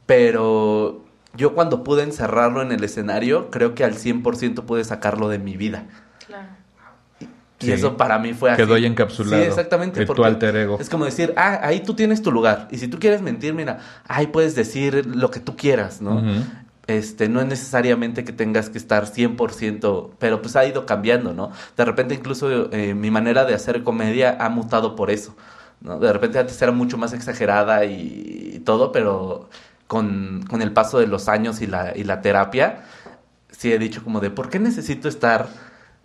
Pero 0.06 1.04
yo 1.34 1.54
cuando 1.54 1.82
pude 1.84 2.02
encerrarlo 2.02 2.62
en 2.62 2.72
el 2.72 2.84
escenario, 2.84 3.50
creo 3.50 3.74
que 3.74 3.84
al 3.84 3.94
100% 3.94 4.64
pude 4.64 4.84
sacarlo 4.84 5.28
de 5.28 5.38
mi 5.38 5.56
vida. 5.56 5.86
Claro. 6.26 6.48
Y 7.60 7.66
Sí. 7.66 7.72
eso 7.72 7.96
para 7.96 8.18
mí 8.18 8.34
fue 8.34 8.50
así. 8.50 8.62
Quedó 8.62 8.74
ahí 8.74 8.84
encapsulado. 8.84 9.42
Sí, 9.42 9.48
exactamente. 9.48 10.02
En 10.02 10.06
tu 10.08 10.24
alter 10.24 10.54
ego. 10.56 10.76
Es 10.80 10.90
como 10.90 11.04
decir, 11.06 11.32
ah, 11.36 11.60
ahí 11.62 11.80
tú 11.80 11.94
tienes 11.94 12.20
tu 12.20 12.30
lugar. 12.30 12.68
Y 12.70 12.78
si 12.78 12.88
tú 12.88 12.98
quieres 12.98 13.22
mentir, 13.22 13.54
mira, 13.54 13.78
ahí 14.06 14.26
puedes 14.26 14.54
decir 14.54 15.06
lo 15.06 15.30
que 15.30 15.40
tú 15.40 15.56
quieras, 15.56 16.02
¿no? 16.02 16.22
Este, 16.86 17.30
no 17.30 17.40
es 17.40 17.46
necesariamente 17.46 18.24
que 18.24 18.32
tengas 18.34 18.68
que 18.68 18.76
estar 18.76 19.06
100%, 19.06 20.10
pero 20.18 20.42
pues 20.42 20.54
ha 20.56 20.66
ido 20.66 20.84
cambiando, 20.84 21.32
¿no? 21.32 21.50
De 21.78 21.84
repente 21.86 22.14
incluso 22.14 22.70
eh, 22.72 22.92
mi 22.92 23.10
manera 23.10 23.46
de 23.46 23.54
hacer 23.54 23.82
comedia 23.84 24.36
ha 24.38 24.50
mutado 24.50 24.94
por 24.94 25.10
eso, 25.10 25.34
¿no? 25.80 25.98
De 25.98 26.12
repente 26.12 26.38
antes 26.38 26.60
era 26.60 26.72
mucho 26.72 26.98
más 26.98 27.14
exagerada 27.14 27.86
y, 27.86 28.52
y 28.56 28.58
todo, 28.60 28.92
pero 28.92 29.48
con, 29.86 30.44
con 30.48 30.62
el 30.62 30.72
paso 30.72 30.98
de 30.98 31.06
los 31.06 31.28
años 31.28 31.60
y 31.60 31.66
la, 31.66 31.92
y 31.96 32.04
la 32.04 32.20
terapia, 32.20 32.84
sí 33.50 33.72
he 33.72 33.78
dicho 33.78 34.02
como 34.02 34.20
de, 34.20 34.30
¿por 34.30 34.48
qué 34.50 34.58
necesito 34.58 35.08
estar 35.08 35.46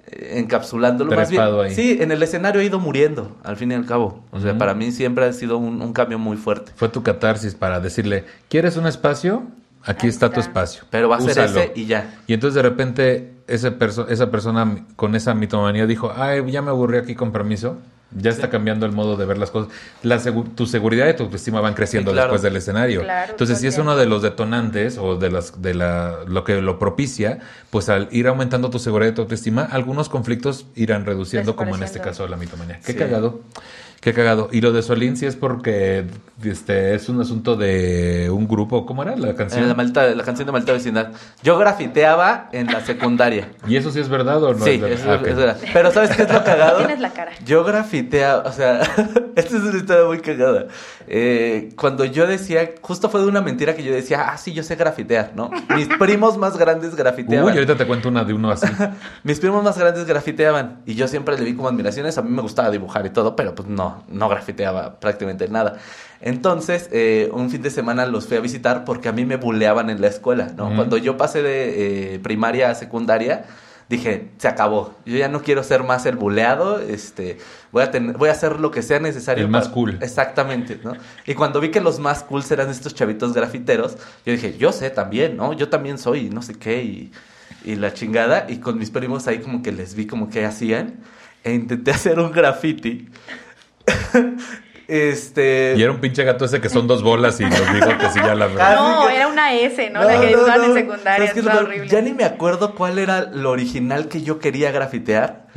eh, 0.08 0.40
encapsulándolo? 0.40 1.16
Más 1.16 1.30
bien, 1.30 1.42
ahí. 1.42 1.74
sí, 1.74 1.98
en 2.00 2.12
el 2.12 2.22
escenario 2.22 2.62
he 2.62 2.66
ido 2.66 2.80
muriendo, 2.80 3.38
al 3.44 3.58
fin 3.58 3.72
y 3.72 3.76
al 3.76 3.86
cabo. 3.86 4.24
O 4.32 4.40
sea, 4.40 4.58
para 4.58 4.74
mí 4.74 4.92
siempre 4.92 5.26
ha 5.26 5.34
sido 5.34 5.58
un, 5.58 5.82
un 5.82 5.94
cambio 5.94 6.20
muy 6.20 6.38
fuerte. 6.38 6.72
Fue 6.76 6.90
tu 6.90 7.04
catarsis 7.04 7.56
para 7.56 7.80
decirle, 7.80 8.26
¿quieres 8.50 8.78
un 8.78 8.88
espacio? 8.88 9.44
Aquí 9.86 10.08
Ahí 10.08 10.10
está 10.10 10.30
tu 10.30 10.40
espacio. 10.40 10.84
Pero 10.90 11.10
va 11.10 11.18
a 11.18 11.22
ser 11.22 11.32
Úsalo. 11.32 11.60
ese 11.62 11.72
y 11.76 11.86
ya. 11.86 12.20
Y 12.28 12.34
entonces 12.34 12.56
de 12.56 12.62
repente 12.62 13.34
ese 13.48 13.72
perso- 13.72 14.08
esa 14.10 14.30
persona 14.30 14.86
con 14.96 15.16
esa 15.16 15.34
mitomanía 15.34 15.86
dijo, 15.88 16.12
ay, 16.16 16.42
ya 16.52 16.62
me 16.62 16.70
aburrí 16.70 16.98
aquí 16.98 17.16
con 17.16 17.32
permiso. 17.32 17.78
Ya 18.12 18.32
está 18.32 18.50
cambiando 18.50 18.88
el 18.88 18.92
modo 18.92 19.18
de 19.18 19.26
ver 19.28 19.38
las 19.38 19.52
cosas. 19.52 19.72
La 20.02 20.18
segu- 20.18 20.56
tu 20.56 20.66
seguridad 20.66 21.08
y 21.08 21.14
tu 21.16 21.24
autoestima 21.26 21.62
van 21.62 21.76
creciendo 21.76 22.10
Sí, 22.10 22.16
claro. 22.16 22.30
después 22.30 22.42
del 22.42 22.56
escenario. 22.58 23.04
Claro, 23.04 23.32
Entonces, 23.34 23.60
si 23.60 23.68
es 23.68 23.78
uno 23.78 23.96
de 23.96 24.08
los 24.08 24.24
detonantes 24.24 24.98
o 24.98 25.16
de 25.18 25.30
las 25.30 25.62
de 25.62 25.76
la 25.76 26.18
lo 26.26 26.44
que 26.44 26.60
lo 26.60 26.80
propicia, 26.80 27.38
pues 27.70 27.88
al 27.88 28.08
ir 28.12 28.28
aumentando 28.28 28.72
tu 28.72 28.80
seguridad 28.80 29.12
y 29.12 29.14
tu 29.14 29.22
autoestima, 29.22 29.62
algunos 29.64 30.10
conflictos 30.10 30.66
irán 30.76 31.06
reduciendo, 31.06 31.56
como 31.56 31.76
en 31.76 31.84
este 31.84 32.00
caso 32.00 32.28
la 32.28 32.36
mitomanía. 32.36 32.80
Qué 32.84 32.94
Sí. 32.94 32.98
cagado. 32.98 33.42
Qué 34.02 34.14
cagado. 34.14 34.48
Y 34.52 34.62
lo 34.62 34.72
de 34.72 34.82
Solín 34.82 35.18
sí 35.18 35.26
es 35.26 35.36
porque 35.36 36.06
este 36.42 36.96
es 36.96 37.10
un 37.10 37.20
asunto 37.20 37.58
de 37.58 38.30
un 38.32 38.48
grupo, 38.48 38.86
¿cómo 38.86 39.04
era 39.04 39.16
la 39.18 39.36
canción? 39.36 39.66
Eh, 39.66 39.68
La, 39.68 39.76
maldita- 39.76 40.16
la 40.16 40.24
canción 40.24 40.46
de 40.46 40.52
Maldita 40.54 40.72
Vecindad. 40.72 41.12
Yo 41.44 41.58
grafiteaba 41.58 42.48
en 42.54 42.68
la 42.68 42.80
secundaria. 42.86 43.50
¿Y 43.68 43.76
eso 43.76 43.92
sí 43.92 44.00
es 44.00 44.08
verdad 44.08 44.42
o 44.42 44.54
no 44.54 44.64
sí, 44.64 44.72
es 44.72 44.82
verdad? 44.82 45.00
eso 45.00 45.12
Ah, 45.12 45.16
es 45.16 45.36
verdad. 45.36 45.58
Pero 45.74 45.92
¿sabes 45.92 46.16
qué 46.16 46.24
es 46.24 46.32
lo 46.32 46.44
cagado? 46.46 46.78
Tienes 46.78 47.00
la 47.02 47.10
cara. 47.12 47.32
Yo 47.46 47.66
grafiteaba, 47.66 48.44
o 48.48 48.54
sea, 48.54 48.80
esta 49.36 49.58
es 49.58 49.64
una 49.64 49.78
historia 49.78 50.06
muy 50.06 50.20
cagada. 50.20 50.68
Eh, 51.08 51.70
cuando 51.76 52.06
yo 52.06 52.26
decía, 52.26 52.70
justo 52.82 53.10
fue 53.10 53.20
de 53.22 53.28
una 53.28 53.42
mentira 53.42 53.76
que 53.76 53.84
yo 53.84 53.92
decía, 53.94 54.30
ah, 54.30 54.38
sí, 54.38 54.54
yo 54.54 54.64
sé 54.64 54.76
grafitear, 54.78 55.34
¿no? 55.36 55.50
Mis 55.76 55.88
primos 56.00 56.38
más 56.38 56.58
grandes 56.58 56.96
grafiteaban. 56.96 57.48
Uy, 57.48 57.52
ahorita 57.54 57.76
te 57.76 57.86
cuento 57.86 58.08
una 58.08 58.24
de 58.24 58.34
uno 58.34 58.50
así. 58.52 58.68
Mis 59.24 59.40
primos 59.42 59.62
más 59.62 59.78
grandes 59.78 60.06
grafiteaban 60.06 60.82
y 60.86 60.96
yo 60.96 61.08
siempre 61.10 61.38
le 61.38 61.44
vi 61.44 61.54
como 61.54 61.68
admiraciones. 61.68 62.18
A 62.18 62.22
mí 62.22 62.30
me 62.30 62.42
gustaba 62.42 62.70
dibujar 62.72 63.06
y 63.06 63.10
todo, 63.10 63.36
pero 63.36 63.54
pues 63.56 63.68
no, 63.68 63.89
no 64.08 64.30
grafiteaba 64.30 65.00
prácticamente 65.00 65.48
nada. 65.48 65.78
Entonces, 66.22 66.90
eh, 66.92 67.30
un 67.34 67.50
fin 67.50 67.62
de 67.62 67.70
semana 67.70 68.06
los 68.06 68.28
fui 68.28 68.38
a 68.38 68.42
visitar 68.42 68.84
porque 68.86 69.08
a 69.10 69.12
mí 69.12 69.26
me 69.26 69.38
buleaban 69.38 69.90
en 69.90 70.02
la 70.02 70.08
escuela, 70.08 70.52
¿no? 70.56 70.74
Cuando 70.76 70.98
yo 70.98 71.16
pasé 71.18 71.42
de 71.42 72.16
eh, 72.16 72.20
primaria 72.20 72.70
a 72.72 72.76
secundaria, 72.76 73.46
dije, 73.88 74.28
se 74.38 74.48
acabó. 74.50 74.96
Yo 75.06 75.16
ya 75.18 75.30
no 75.30 75.42
quiero 75.42 75.64
ser 75.64 75.84
más 75.84 76.06
el 76.06 76.18
buleado, 76.18 76.80
este, 76.82 77.38
voy 77.72 77.84
a 77.84 77.92
tener, 77.92 78.18
voy 78.18 78.30
a 78.30 78.34
hacer 78.34 78.60
lo 78.60 78.70
que 78.70 78.82
sea 78.82 79.00
necesario. 79.00 79.46
El 79.46 79.50
más 79.50 79.64
para- 79.66 79.74
cool. 79.74 79.98
Exactamente, 80.02 80.78
¿no? 80.84 80.94
Y 81.26 81.34
cuando 81.36 81.62
vi 81.62 81.70
que 81.72 81.80
los 81.82 82.00
más 82.00 82.24
cools 82.24 82.52
eran 82.52 82.70
estos 82.70 82.94
chavitos 82.94 83.34
grafiteros, 83.34 83.96
yo 84.26 84.34
dije, 84.34 84.58
yo 84.58 84.72
sé 84.74 84.90
también, 84.90 85.38
¿no? 85.38 85.54
Yo 85.54 85.70
también 85.70 85.98
soy, 85.98 86.30
no 86.30 86.42
sé 86.42 86.56
qué, 86.56 86.84
y, 86.84 87.12
y 87.64 87.76
la 87.78 87.94
chingada. 87.94 88.46
Y 88.50 88.58
con 88.58 88.78
mis 88.78 88.92
primos 88.92 89.26
ahí 89.28 89.40
como 89.40 89.64
que 89.64 89.72
les 89.72 89.96
vi 89.96 90.06
como 90.06 90.30
que 90.30 90.46
hacían. 90.46 90.96
E 91.46 91.54
intenté 91.54 91.92
hacer 92.00 92.20
un 92.20 92.32
graffiti. 92.34 93.08
este... 94.88 95.76
Y 95.78 95.84
era 95.84 95.92
un 95.92 96.00
pinche 96.00 96.24
gato 96.24 96.46
ese 96.46 96.60
que 96.62 96.70
son 96.70 96.88
dos 96.88 97.04
bolas 97.04 97.40
y 97.40 97.44
los 97.44 97.74
bigotes 97.74 98.16
y 98.16 98.20
ya 98.20 98.34
la 98.36 98.46
Ah, 98.46 98.48
verdad. 98.48 98.76
No, 98.76 99.08
que- 99.08 99.16
era 99.16 99.28
una 99.28 99.54
S, 99.54 99.90
¿no? 99.92 100.04
la 100.04 100.20
que 100.22 100.28
dibujaban 100.28 100.64
en 100.66 100.74
secundaria, 100.74 101.16
¿Sabes 101.28 101.34
qué 101.34 101.40
es 101.40 101.46
está 101.46 101.62
lo- 101.62 101.68
horrible. 101.68 101.88
Ya 101.88 102.02
ni 102.02 102.14
me 102.14 102.24
acuerdo 102.24 102.76
cuál 102.76 102.98
era 103.00 103.22
lo 103.22 103.52
original 103.52 104.08
que 104.08 104.22
yo 104.24 104.40
quería 104.40 104.72
grafitear, 104.72 105.48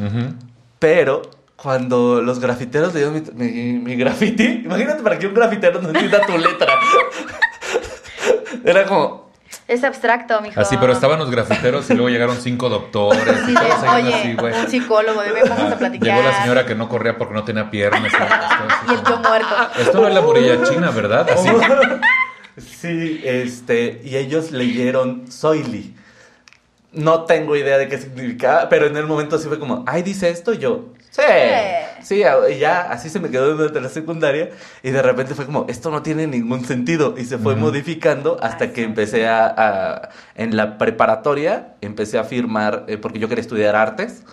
pero 0.78 1.22
cuando 1.57 2.20
los 2.20 2.41
grafiteros 2.41 2.93
le 2.93 3.01
dieron 3.09 3.22
mi, 3.37 3.45
mi, 3.47 3.72
mi 3.78 3.97
graffiti, 3.97 4.62
imagínate 4.64 5.03
para 5.03 5.18
que 5.18 5.28
un 5.28 5.35
grafitero 5.35 5.80
no 5.80 5.89
entienda 5.91 6.20
tu 6.26 6.37
letra. 6.37 6.74
Era 8.64 8.85
como, 8.85 9.22
Es 9.69 9.85
abstracto, 9.85 10.41
mijo. 10.41 10.61
Así, 10.61 10.77
pero 10.77 10.93
estaban 10.93 11.19
los 11.19 11.31
grafiteros 11.31 11.89
y 11.89 11.95
luego 11.95 12.09
llegaron 12.11 12.37
cinco 12.37 12.69
doctores 12.69 13.23
Sí, 13.47 13.53
y 13.53 13.55
todos 13.55 13.95
oye, 13.95 14.15
así, 14.15 14.35
güey. 14.35 14.55
un 14.61 14.69
psicólogo, 14.69 15.23
de 15.23 15.33
ven, 15.33 15.45
vamos 15.49 15.73
a 15.73 15.79
platicar. 15.79 16.09
Llegó 16.09 16.23
la 16.29 16.43
señora 16.43 16.67
que 16.67 16.75
no 16.75 16.89
corría 16.89 17.17
porque 17.17 17.35
no 17.35 17.45
tenía 17.45 17.71
piernas. 17.71 18.03
y 18.03 18.07
esto, 18.07 18.25
así. 18.25 18.87
Y 18.89 18.95
el 18.95 19.03
yo 19.05 19.17
muerto. 19.19 19.55
Esto 19.79 20.01
no 20.01 20.09
es 20.09 20.15
la 20.15 20.21
muralla 20.21 20.63
china, 20.65 20.91
¿verdad? 20.91 21.31
Así. 22.57 22.71
sí, 22.81 23.21
este, 23.25 24.01
y 24.05 24.17
ellos 24.17 24.51
leyeron 24.51 25.31
Soily. 25.31 25.95
No 26.93 27.23
tengo 27.25 27.57
idea 27.57 27.79
de 27.79 27.89
qué 27.89 27.97
significaba, 27.99 28.69
pero 28.69 28.87
en 28.87 28.97
el 28.97 29.07
momento 29.07 29.39
sí 29.39 29.49
fue 29.49 29.59
como, 29.59 29.85
ay, 29.87 30.03
dice 30.03 30.29
esto, 30.29 30.53
y 30.53 30.59
yo, 30.59 30.87
sí, 31.13 31.23
Sí. 32.01 32.17
sí, 32.17 32.23
y 32.53 32.59
ya 32.59 32.81
así 32.91 33.09
se 33.09 33.21
me 33.21 33.29
quedó 33.31 33.55
durante 33.57 33.81
la 33.81 33.89
secundaria, 33.89 34.49
y 34.83 34.91
de 34.91 35.03
repente 35.03 35.35
fue 35.37 35.47
como, 35.47 35.67
esto 35.69 35.91
no 35.93 36.03
tiene 36.03 36.27
ningún 36.27 36.65
sentido, 36.65 37.15
y 37.17 37.25
se 37.27 37.39
fue 37.39 37.55
modificando 37.55 38.39
hasta 38.43 38.73
que 38.73 38.83
empecé 38.83 39.29
a, 39.29 39.47
a- 39.47 40.09
en 40.35 40.57
la 40.57 40.79
preparatoria, 40.79 41.75
empecé 41.83 42.19
a 42.19 42.25
firmar, 42.25 42.85
eh, 42.89 42.97
porque 42.99 43.19
yo 43.21 43.29
quería 43.29 43.43
estudiar 43.43 43.77
artes, 43.77 44.25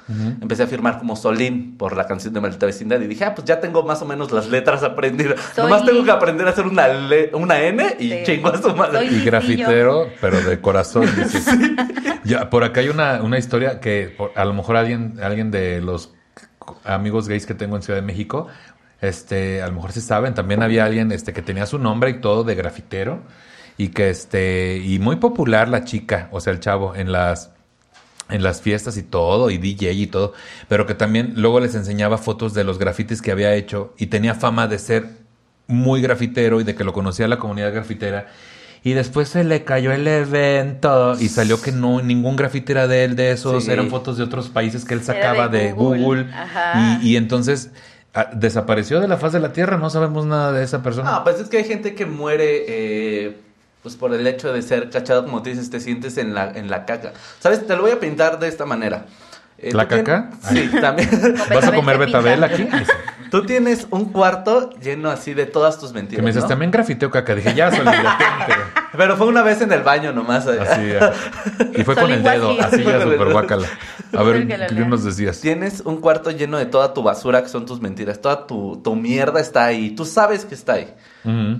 empecé 0.42 0.64
a 0.64 0.68
firmar 0.68 0.98
como 0.98 1.16
Solín 1.16 1.78
por 1.78 1.96
la 1.96 2.08
canción 2.08 2.34
de 2.34 2.42
Maldita 2.42 2.66
Vecindad, 2.66 3.00
y 3.02 3.08
dije, 3.08 3.26
ah, 3.26 3.36
pues 3.36 3.46
ya 3.46 3.60
tengo 3.60 3.84
más 3.84 4.02
o 4.02 4.06
menos 4.06 4.32
las 4.32 4.48
letras 4.48 4.82
aprendidas, 4.82 5.36
nomás 5.58 5.86
tengo 5.86 6.04
que 6.04 6.12
aprender 6.12 6.48
a 6.48 6.52
hacer 6.52 6.66
una, 6.66 6.88
le- 6.88 7.30
una 7.34 7.62
N, 7.62 7.98
y 8.00 8.10
Sí. 8.10 8.20
chingo 8.24 8.50
a 8.50 8.58
su 8.62 8.74
madre. 8.76 9.00
Soy- 9.10 9.16
Y 9.20 9.26
grafitero, 9.26 10.08
pero 10.22 10.40
de 10.42 10.60
corazón. 10.60 11.06
Ya, 12.24 12.50
por 12.50 12.64
acá 12.64 12.82
hay 12.82 12.90
una, 12.90 13.22
una 13.24 13.38
historia 13.38 13.80
que 13.80 14.14
por- 14.16 14.32
a 14.36 14.46
lo 14.46 14.54
mejor 14.54 14.76
alguien, 14.76 15.16
alguien 15.22 15.52
de 15.52 15.82
los 15.82 16.14
amigos 16.84 17.28
gays 17.28 17.45
que 17.45 17.53
tengo 17.53 17.76
en 17.76 17.82
Ciudad 17.82 17.99
de 17.99 18.05
México, 18.05 18.47
este, 19.01 19.61
a 19.61 19.67
lo 19.67 19.74
mejor 19.74 19.91
se 19.91 20.01
saben, 20.01 20.34
también 20.34 20.61
había 20.61 20.86
alguien 20.86 21.11
este, 21.11 21.34
que 21.34 21.41
tenía 21.41 21.65
su 21.65 21.80
nombre 21.80 22.09
y 22.09 22.22
todo 22.22 22.43
de 22.43 22.55
grafitero, 22.55 23.22
y 23.78 23.89
que 23.89 24.09
este, 24.09 24.78
y 24.78 24.99
muy 24.99 25.17
popular 25.17 25.70
la 25.70 25.86
chica, 25.86 26.28
o 26.32 26.41
sea, 26.41 26.53
el 26.53 26.59
chavo, 26.59 26.95
en 26.95 27.11
las 27.11 27.51
en 28.30 28.43
las 28.43 28.61
fiestas 28.61 28.95
y 28.97 29.03
todo, 29.03 29.49
y 29.49 29.57
DJ 29.57 29.91
y 29.93 30.07
todo, 30.07 30.34
pero 30.67 30.86
que 30.86 30.93
también 30.93 31.34
luego 31.36 31.59
les 31.59 31.76
enseñaba 31.76 32.17
fotos 32.17 32.53
de 32.53 32.63
los 32.63 32.78
grafitis 32.78 33.22
que 33.22 33.32
había 33.32 33.55
hecho 33.55 33.93
y 33.97 34.07
tenía 34.07 34.36
fama 34.36 34.67
de 34.67 34.78
ser 34.78 35.07
muy 35.67 36.01
grafitero 36.01 36.61
y 36.61 36.63
de 36.63 36.76
que 36.76 36.84
lo 36.84 36.93
conocía 36.93 37.28
la 37.28 37.38
comunidad 37.38 37.74
grafitera. 37.74 38.28
Y 38.84 38.94
después 38.94 39.28
se 39.30 39.44
le 39.44 39.64
cayó 39.66 39.92
el 39.92 40.08
evento 40.08 41.16
y 41.20 41.28
salió 41.30 41.62
que 41.62 41.72
no, 41.72 42.02
ningún 42.02 42.36
grafiti 42.36 42.72
era 42.72 42.88
de 42.88 43.04
él, 43.04 43.16
de 43.16 43.32
esos, 43.32 43.66
Sí. 43.66 43.72
eran 43.72 43.90
fotos 43.90 44.18
de 44.18 44.24
otros 44.24 44.50
países 44.50 44.86
que 44.86 44.94
él 44.94 45.04
sacaba 45.04 45.48
de 45.50 45.66
de 45.66 45.72
Google. 45.74 46.02
Google. 46.04 46.34
Ajá. 46.34 47.00
Y, 47.02 47.10
y 47.10 47.18
entonces 47.18 47.72
ah, 48.14 48.30
desapareció 48.34 49.02
de 49.02 49.08
la 49.10 49.18
faz 49.18 49.34
de 49.34 49.40
la 49.42 49.52
tierra, 49.52 49.78
no 49.78 49.90
sabemos 49.90 50.26
nada 50.26 50.54
de 50.54 50.64
esa 50.64 50.82
persona. 50.82 51.12
No, 51.12 51.24
pues 51.24 51.40
es 51.40 51.50
que 51.50 51.58
hay 51.58 51.66
gente 51.66 51.94
que 51.94 52.06
muere 52.06 52.66
eh, 52.68 53.38
pues 53.84 53.96
por 53.96 54.14
el 54.14 54.26
hecho 54.28 54.54
de 54.54 54.62
ser 54.62 54.90
cachado, 54.90 55.26
como 55.26 55.42
tú 55.44 55.50
dices, 55.50 55.70
te 55.70 55.80
sientes 55.80 56.18
en 56.18 56.34
la, 56.34 56.52
en 56.52 56.70
la 56.70 56.86
caca. 56.86 57.14
¿Sabes? 57.40 57.66
Te 57.68 57.76
lo 57.76 57.82
voy 57.82 57.92
a 57.92 58.00
pintar 58.00 58.40
de 58.40 58.48
esta 58.48 58.66
manera. 58.66 59.06
Eh, 59.58 59.74
¿La 59.74 59.90
caca? 59.90 60.30
Sí, 60.50 60.70
también. 60.80 61.10
¿Vas 61.54 61.68
a 61.68 61.74
comer 61.74 61.98
te 62.00 62.06
betabel 62.06 62.44
aquí? 62.46 62.66
Tú 63.30 63.46
tienes 63.46 63.88
un 63.92 64.06
cuarto 64.12 64.70
lleno 64.82 65.10
así 65.10 65.34
de 65.34 65.46
todas 65.46 65.80
tus 65.80 65.94
mentiras. 65.94 66.18
Que 66.18 66.22
me 66.22 66.30
dices, 66.30 66.44
¿no? 66.44 66.50
también 66.50 66.72
grafiteo 66.72 67.10
caca. 67.10 67.36
Dije, 67.36 67.54
ya, 67.54 67.70
detente. 67.70 67.92
Pero 68.98 69.16
fue 69.18 69.28
una 69.28 69.44
vez 69.44 69.62
en 69.62 69.72
el 69.72 69.84
baño 69.84 70.12
nomás. 70.14 70.46
eh. 70.48 70.60
Así, 70.60 70.92
ajá. 70.96 71.14
Y 71.76 71.84
fue 71.84 71.96
con 71.96 72.12
el 72.12 72.24
dedo, 72.24 72.56
Guaji. 72.56 72.60
así 72.62 72.84
ya 72.84 73.02
súper 73.02 73.32
guácala. 73.32 73.68
A 74.18 74.24
ver, 74.24 74.48
¿qué 74.48 74.58
lea. 74.58 74.70
nos 74.86 75.04
decías? 75.04 75.40
Tienes 75.40 75.82
un 75.82 75.98
cuarto 76.02 76.32
lleno 76.32 76.58
de 76.58 76.66
toda 76.66 76.94
tu 76.94 77.04
basura, 77.04 77.44
que 77.44 77.50
son 77.50 77.66
tus 77.66 77.80
mentiras. 77.82 78.20
Toda 78.20 78.48
tu, 78.48 78.82
tu 78.84 78.96
mierda 78.96 79.40
está 79.40 79.66
ahí. 79.66 79.92
Tú 79.92 80.06
sabes 80.06 80.46
que 80.46 80.56
está 80.56 80.74
ahí. 80.74 80.94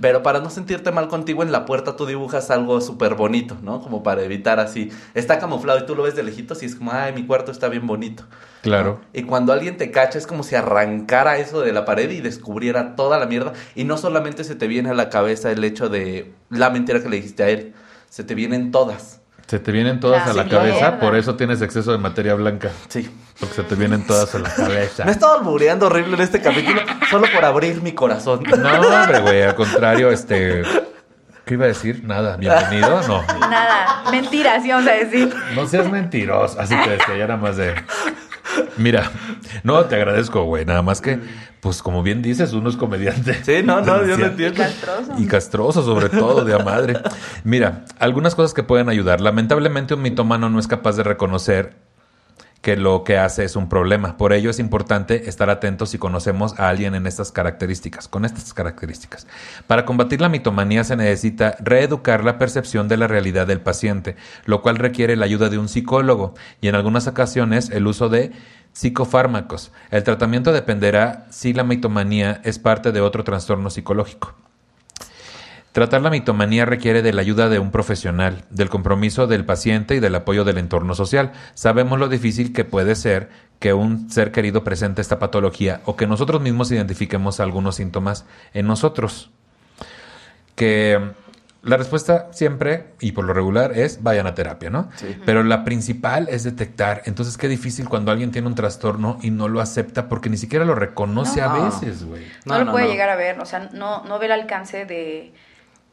Pero 0.00 0.22
para 0.22 0.40
no 0.40 0.48
sentirte 0.48 0.90
mal 0.90 1.08
contigo, 1.08 1.42
en 1.42 1.52
la 1.52 1.66
puerta 1.66 1.94
tú 1.96 2.06
dibujas 2.06 2.50
algo 2.50 2.80
súper 2.80 3.14
bonito, 3.14 3.56
¿no? 3.62 3.80
Como 3.80 4.02
para 4.02 4.22
evitar 4.22 4.58
así. 4.58 4.90
Está 5.14 5.38
camuflado 5.38 5.80
y 5.80 5.86
tú 5.86 5.94
lo 5.94 6.02
ves 6.02 6.16
de 6.16 6.22
lejitos 6.22 6.62
y 6.62 6.66
es 6.66 6.74
como, 6.74 6.92
ay, 6.92 7.12
mi 7.12 7.26
cuarto 7.26 7.52
está 7.52 7.68
bien 7.68 7.86
bonito. 7.86 8.24
Claro. 8.62 9.00
Y 9.12 9.22
cuando 9.24 9.52
alguien 9.52 9.76
te 9.76 9.90
cacha 9.90 10.18
es 10.18 10.26
como 10.26 10.42
si 10.42 10.54
arrancara 10.54 11.38
eso 11.38 11.60
de 11.60 11.72
la 11.72 11.84
pared 11.84 12.10
y 12.10 12.20
descubriera 12.20 12.96
toda 12.96 13.18
la 13.18 13.26
mierda. 13.26 13.52
Y 13.74 13.84
no 13.84 13.96
solamente 13.96 14.44
se 14.44 14.54
te 14.54 14.66
viene 14.66 14.90
a 14.90 14.94
la 14.94 15.10
cabeza 15.10 15.50
el 15.50 15.62
hecho 15.62 15.88
de 15.88 16.32
la 16.48 16.70
mentira 16.70 17.02
que 17.02 17.08
le 17.08 17.16
dijiste 17.16 17.42
a 17.42 17.48
él, 17.50 17.74
se 18.08 18.24
te 18.24 18.34
vienen 18.34 18.70
todas. 18.70 19.19
Se 19.50 19.58
te 19.58 19.72
vienen 19.72 19.98
todas 19.98 20.24
La 20.26 20.30
a 20.30 20.34
la 20.36 20.44
mierda. 20.44 20.58
cabeza, 20.60 21.00
por 21.00 21.16
eso 21.16 21.34
tienes 21.34 21.60
exceso 21.60 21.90
de 21.90 21.98
materia 21.98 22.34
blanca. 22.34 22.70
Sí. 22.86 23.10
Porque 23.40 23.56
se 23.56 23.64
te 23.64 23.74
vienen 23.74 24.06
todas 24.06 24.32
a 24.36 24.38
la 24.38 24.54
cabeza. 24.54 25.04
Me 25.04 25.10
he 25.10 25.14
estado 25.14 25.38
albureando 25.38 25.86
horrible 25.86 26.14
en 26.14 26.20
este 26.20 26.40
capítulo 26.40 26.80
solo 27.10 27.26
por 27.34 27.44
abrir 27.44 27.82
mi 27.82 27.90
corazón. 27.90 28.44
No, 28.44 28.80
hombre, 28.80 29.18
güey, 29.18 29.42
al 29.42 29.56
contrario, 29.56 30.12
este... 30.12 30.62
¿Qué 31.44 31.54
iba 31.54 31.64
a 31.64 31.68
decir? 31.68 32.04
Nada, 32.04 32.36
bienvenido, 32.36 33.02
no. 33.08 33.24
Nada, 33.40 34.04
mentiras, 34.12 34.64
íbamos 34.64 34.86
a 34.86 34.92
decir. 34.92 35.34
No 35.56 35.66
seas 35.66 35.90
mentiroso. 35.90 36.60
Así 36.60 36.76
te 36.84 36.90
decía, 36.90 37.16
ya 37.16 37.26
nada 37.26 37.40
más 37.40 37.56
de... 37.56 37.74
Mira, 38.76 39.10
no, 39.62 39.84
te 39.84 39.96
agradezco, 39.96 40.44
güey. 40.44 40.64
Nada 40.64 40.82
más 40.82 41.00
que, 41.00 41.18
pues 41.60 41.82
como 41.82 42.02
bien 42.02 42.22
dices, 42.22 42.52
uno 42.52 42.70
es 42.70 42.76
comediante. 42.76 43.42
Sí, 43.44 43.62
no, 43.64 43.80
no, 43.80 44.04
yo 44.06 44.16
lo 44.16 44.26
Y 44.26 44.28
entiendo. 44.28 44.58
castroso. 44.62 45.12
Y 45.18 45.26
castroso, 45.26 45.82
sobre 45.82 46.08
todo, 46.08 46.44
de 46.44 46.54
a 46.54 46.58
madre. 46.60 46.94
Mira, 47.44 47.84
algunas 47.98 48.34
cosas 48.34 48.54
que 48.54 48.62
pueden 48.62 48.88
ayudar. 48.88 49.20
Lamentablemente, 49.20 49.94
un 49.94 50.02
mitómano 50.02 50.48
no 50.50 50.58
es 50.58 50.66
capaz 50.66 50.96
de 50.96 51.02
reconocer 51.02 51.74
que 52.60 52.76
lo 52.76 53.04
que 53.04 53.16
hace 53.16 53.44
es 53.44 53.56
un 53.56 53.68
problema. 53.68 54.16
Por 54.16 54.32
ello 54.32 54.50
es 54.50 54.58
importante 54.58 55.28
estar 55.28 55.48
atentos 55.48 55.90
si 55.90 55.98
conocemos 55.98 56.58
a 56.58 56.68
alguien 56.68 56.94
en 56.94 57.06
estas 57.06 57.32
características, 57.32 58.06
con 58.08 58.24
estas 58.24 58.52
características. 58.52 59.26
Para 59.66 59.86
combatir 59.86 60.20
la 60.20 60.28
mitomanía 60.28 60.84
se 60.84 60.96
necesita 60.96 61.56
reeducar 61.60 62.22
la 62.22 62.38
percepción 62.38 62.88
de 62.88 62.98
la 62.98 63.06
realidad 63.06 63.46
del 63.46 63.60
paciente, 63.60 64.16
lo 64.44 64.60
cual 64.60 64.76
requiere 64.76 65.16
la 65.16 65.24
ayuda 65.24 65.48
de 65.48 65.58
un 65.58 65.68
psicólogo 65.68 66.34
y 66.60 66.68
en 66.68 66.74
algunas 66.74 67.06
ocasiones 67.06 67.70
el 67.70 67.86
uso 67.86 68.08
de 68.08 68.32
psicofármacos. 68.72 69.72
El 69.90 70.04
tratamiento 70.04 70.52
dependerá 70.52 71.26
si 71.30 71.52
la 71.54 71.64
mitomanía 71.64 72.40
es 72.44 72.58
parte 72.58 72.92
de 72.92 73.00
otro 73.00 73.24
trastorno 73.24 73.70
psicológico. 73.70 74.34
Tratar 75.72 76.02
la 76.02 76.10
mitomanía 76.10 76.64
requiere 76.64 77.00
de 77.00 77.12
la 77.12 77.20
ayuda 77.20 77.48
de 77.48 77.60
un 77.60 77.70
profesional, 77.70 78.44
del 78.50 78.68
compromiso 78.68 79.28
del 79.28 79.44
paciente 79.44 79.94
y 79.94 80.00
del 80.00 80.16
apoyo 80.16 80.44
del 80.44 80.58
entorno 80.58 80.94
social. 80.96 81.30
Sabemos 81.54 81.98
lo 82.00 82.08
difícil 82.08 82.52
que 82.52 82.64
puede 82.64 82.96
ser 82.96 83.28
que 83.60 83.72
un 83.72 84.10
ser 84.10 84.32
querido 84.32 84.64
presente 84.64 85.00
esta 85.00 85.20
patología 85.20 85.80
o 85.84 85.94
que 85.96 86.08
nosotros 86.08 86.40
mismos 86.40 86.72
identifiquemos 86.72 87.38
algunos 87.38 87.76
síntomas 87.76 88.24
en 88.52 88.66
nosotros. 88.66 89.30
Que 90.56 90.98
la 91.62 91.76
respuesta 91.76 92.28
siempre 92.32 92.86
y 93.00 93.12
por 93.12 93.24
lo 93.24 93.32
regular 93.34 93.72
es 93.78 94.02
vayan 94.02 94.26
a 94.26 94.34
terapia, 94.34 94.70
¿no? 94.70 94.88
Sí. 94.96 95.16
Pero 95.24 95.42
la 95.44 95.62
principal 95.62 96.26
es 96.30 96.42
detectar. 96.42 97.02
Entonces, 97.04 97.36
qué 97.36 97.48
difícil 97.48 97.88
cuando 97.88 98.10
alguien 98.10 98.30
tiene 98.32 98.48
un 98.48 98.54
trastorno 98.54 99.18
y 99.22 99.30
no 99.30 99.46
lo 99.46 99.60
acepta 99.60 100.08
porque 100.08 100.30
ni 100.30 100.36
siquiera 100.36 100.64
lo 100.64 100.74
reconoce 100.74 101.42
a 101.42 101.48
No. 101.48 101.64
veces, 101.66 102.04
güey. 102.04 102.24
No, 102.44 102.64
lo 102.64 102.72
puede 102.72 102.88
llegar 102.88 103.10
a 103.10 103.16
ver, 103.16 103.38
o 103.40 103.44
sea, 103.46 103.68
no, 103.72 104.04
no 104.04 104.18
ve 104.18 104.26
el 104.26 104.32
alcance 104.32 104.86
de, 104.86 105.32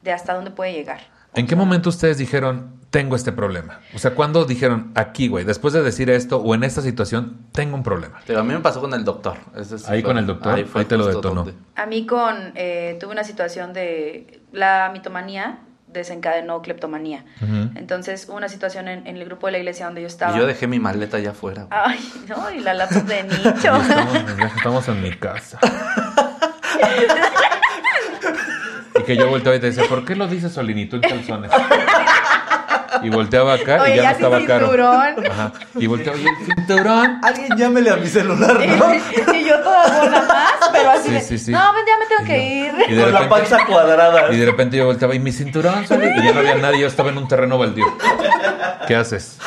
de 0.08 0.14
hasta 0.14 0.34
dónde 0.34 0.52
puede 0.52 0.74
llegar. 0.74 1.02
¿En 1.36 1.46
qué 1.46 1.56
momento 1.56 1.90
ustedes 1.90 2.18
dijeron, 2.18 2.78
tengo 2.90 3.16
este 3.16 3.32
problema? 3.32 3.82
O 3.94 4.00
sea, 4.00 4.12
¿cuándo 4.16 4.46
dijeron, 4.46 4.92
aquí, 4.96 5.28
güey, 5.28 5.44
después 5.46 5.74
de 5.74 5.84
decir 5.84 6.10
esto 6.10 6.38
o 6.38 6.56
en 6.56 6.64
esta 6.64 6.82
situación, 6.82 7.38
tengo 7.52 7.76
un 7.76 7.84
problema? 7.84 8.20
Pero 8.26 8.40
a 8.40 8.44
mí 8.44 8.54
me 8.54 8.60
pasó 8.62 8.80
con 8.82 8.94
el 8.94 9.04
doctor. 9.04 9.38
Ese 9.56 9.78
sí 9.78 9.86
Ahí 9.88 10.02
fue- 10.02 10.10
con 10.10 10.18
el 10.18 10.26
doctor, 10.26 10.54
ahí 10.56 10.86
te 10.86 10.98
lo 10.98 11.06
detonó. 11.06 11.44
donde- 11.44 11.54
A 11.76 11.86
mí 11.86 12.06
con, 12.08 12.54
eh, 12.56 12.98
tuve 13.00 13.12
una 13.12 13.24
situación 13.24 13.74
de 13.74 14.42
la 14.52 14.90
mitomanía 14.94 15.60
desencadenó 15.88 16.62
cleptomanía. 16.62 17.24
Ujú. 17.42 17.72
Entonces, 17.76 18.28
hubo 18.28 18.36
una 18.38 18.50
situación 18.50 18.88
en, 18.90 19.08
en 19.08 19.16
el 19.18 19.26
grupo 19.26 19.48
de 19.48 19.54
la 19.54 19.58
iglesia 19.60 19.86
donde 19.86 20.02
yo 20.02 20.08
estaba. 20.08 20.36
Y 20.36 20.40
yo 20.40 20.46
dejé 20.46 20.68
mi 20.68 20.80
maleta 20.80 21.18
allá 21.18 21.32
afuera. 21.32 21.64
güey. 21.64 21.80
Ay, 21.82 22.00
no, 22.28 22.52
y 22.52 22.60
la 22.60 22.74
laptop 22.74 23.04
de 23.04 23.24
nicho. 23.24 23.76
estamos, 23.76 24.16
estamos 24.58 24.88
en 24.90 25.02
mi 25.02 25.12
casa. 25.12 25.60
que 29.08 29.18
yo 29.18 29.28
volteaba 29.30 29.56
y 29.56 29.60
te 29.60 29.68
decía, 29.68 29.86
¿por 29.90 30.06
qué 30.06 30.16
lo 30.16 30.28
dices 30.28 30.52
Solinito 30.52 30.98
en 30.98 31.02
calzones? 31.04 31.50
Y 33.04 33.10
volteaba 33.10 33.54
acá 33.54 33.82
Oye, 33.84 33.94
y 33.94 33.98
ya, 33.98 34.04
ya 34.04 34.10
no 34.10 34.16
estaba 34.16 34.38
sin 34.40 34.48
caro. 34.48 34.66
cinturón. 34.66 35.28
Ajá. 35.32 35.52
Y 35.76 35.88
volteaba 35.88 36.18
y 36.18 36.26
el 36.26 36.36
cinturón. 36.46 37.20
Alguien 37.24 37.56
llámele 37.58 37.90
a 37.92 37.96
mi 37.98 38.08
celular, 38.08 38.54
¿no? 38.60 38.94
y 39.36 39.44
yo 39.46 39.60
toda 39.62 40.00
buena 40.00 40.22
más, 40.24 40.54
pero 40.72 40.90
así 40.90 41.08
Sí, 41.10 41.14
de, 41.14 41.22
sí, 41.22 41.38
sí. 41.38 41.52
no, 41.52 41.62
pues 41.74 41.84
ya 41.86 41.98
me 41.98 42.06
tengo 42.08 42.22
Y 42.24 42.26
que 42.26 42.38
yo- 42.74 42.82
ir. 42.84 42.92
y 42.92 42.96
de 42.96 43.04
Con 43.04 43.14
la 43.14 43.30
panza 43.30 43.66
cuadrada. 43.68 44.34
Y 44.34 44.38
de 44.38 44.46
repente 44.46 44.78
yo 44.78 44.86
volteaba 44.86 45.14
y 45.16 45.20
mi 45.20 45.32
cinturón? 45.32 45.84
Y 45.84 45.88
ya 46.24 46.34
no 46.34 46.40
había 46.40 46.56
nadie, 46.56 46.82
yo 46.82 46.88
estaba 46.88 47.10
en 47.10 47.18
un 47.20 47.28
terreno 47.28 47.58
baldío. 47.58 47.86
¿Qué 48.88 48.96
haces? 48.96 49.38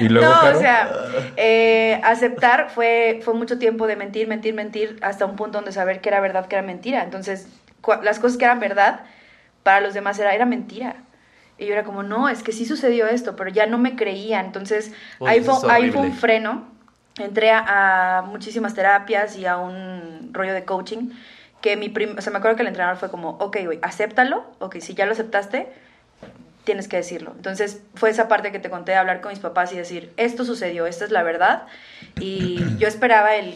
Y 0.00 0.08
luego, 0.08 0.26
no, 0.34 0.40
Caro, 0.40 0.58
o 0.58 0.60
sea, 0.60 0.90
eh, 1.36 2.00
aceptar 2.02 2.70
fue, 2.74 3.20
fue 3.24 3.34
mucho 3.34 3.58
tiempo 3.58 3.86
de 3.86 3.94
mentir, 3.94 4.26
mentir, 4.26 4.52
mentir, 4.54 4.98
hasta 5.02 5.26
un 5.26 5.36
punto 5.36 5.58
donde 5.58 5.70
saber 5.70 6.00
que 6.00 6.08
era 6.08 6.18
verdad, 6.20 6.46
que 6.46 6.56
era 6.56 6.66
mentira. 6.66 7.04
Entonces, 7.04 7.46
las 8.02 8.18
cosas 8.18 8.38
que 8.38 8.44
eran 8.44 8.60
verdad, 8.60 9.00
para 9.62 9.80
los 9.80 9.94
demás 9.94 10.18
era, 10.18 10.34
era 10.34 10.46
mentira. 10.46 10.96
Y 11.58 11.66
yo 11.66 11.72
era 11.72 11.84
como, 11.84 12.02
no, 12.02 12.28
es 12.28 12.42
que 12.42 12.52
sí 12.52 12.64
sucedió 12.64 13.06
esto, 13.06 13.36
pero 13.36 13.50
ya 13.50 13.66
no 13.66 13.78
me 13.78 13.94
creía. 13.94 14.40
Entonces, 14.40 14.92
ahí, 15.24 15.40
fue, 15.42 15.54
ahí 15.70 15.90
fue 15.90 16.02
un 16.02 16.14
freno. 16.14 16.64
Entré 17.18 17.50
a, 17.50 18.18
a 18.18 18.22
muchísimas 18.22 18.74
terapias 18.74 19.36
y 19.36 19.46
a 19.46 19.58
un 19.58 20.30
rollo 20.32 20.54
de 20.54 20.64
coaching 20.64 21.10
que 21.62 21.76
mi 21.76 21.88
prim 21.88 22.16
o 22.18 22.20
sea, 22.20 22.32
me 22.32 22.38
acuerdo 22.38 22.56
que 22.56 22.62
el 22.62 22.68
entrenador 22.68 22.98
fue 22.98 23.10
como, 23.10 23.30
ok, 23.30 23.58
güey, 23.64 23.78
acéptalo, 23.80 24.44
ok, 24.58 24.76
si 24.80 24.94
ya 24.94 25.06
lo 25.06 25.12
aceptaste, 25.12 25.68
tienes 26.64 26.88
que 26.88 26.96
decirlo. 26.96 27.32
Entonces 27.34 27.82
fue 27.94 28.10
esa 28.10 28.28
parte 28.28 28.52
que 28.52 28.58
te 28.58 28.68
conté, 28.68 28.94
hablar 28.94 29.20
con 29.20 29.30
mis 29.30 29.38
papás 29.38 29.72
y 29.72 29.76
decir, 29.76 30.12
esto 30.16 30.44
sucedió, 30.44 30.86
esta 30.86 31.04
es 31.04 31.10
la 31.10 31.22
verdad. 31.22 31.66
Y 32.20 32.60
yo 32.78 32.88
esperaba 32.88 33.36
el 33.36 33.54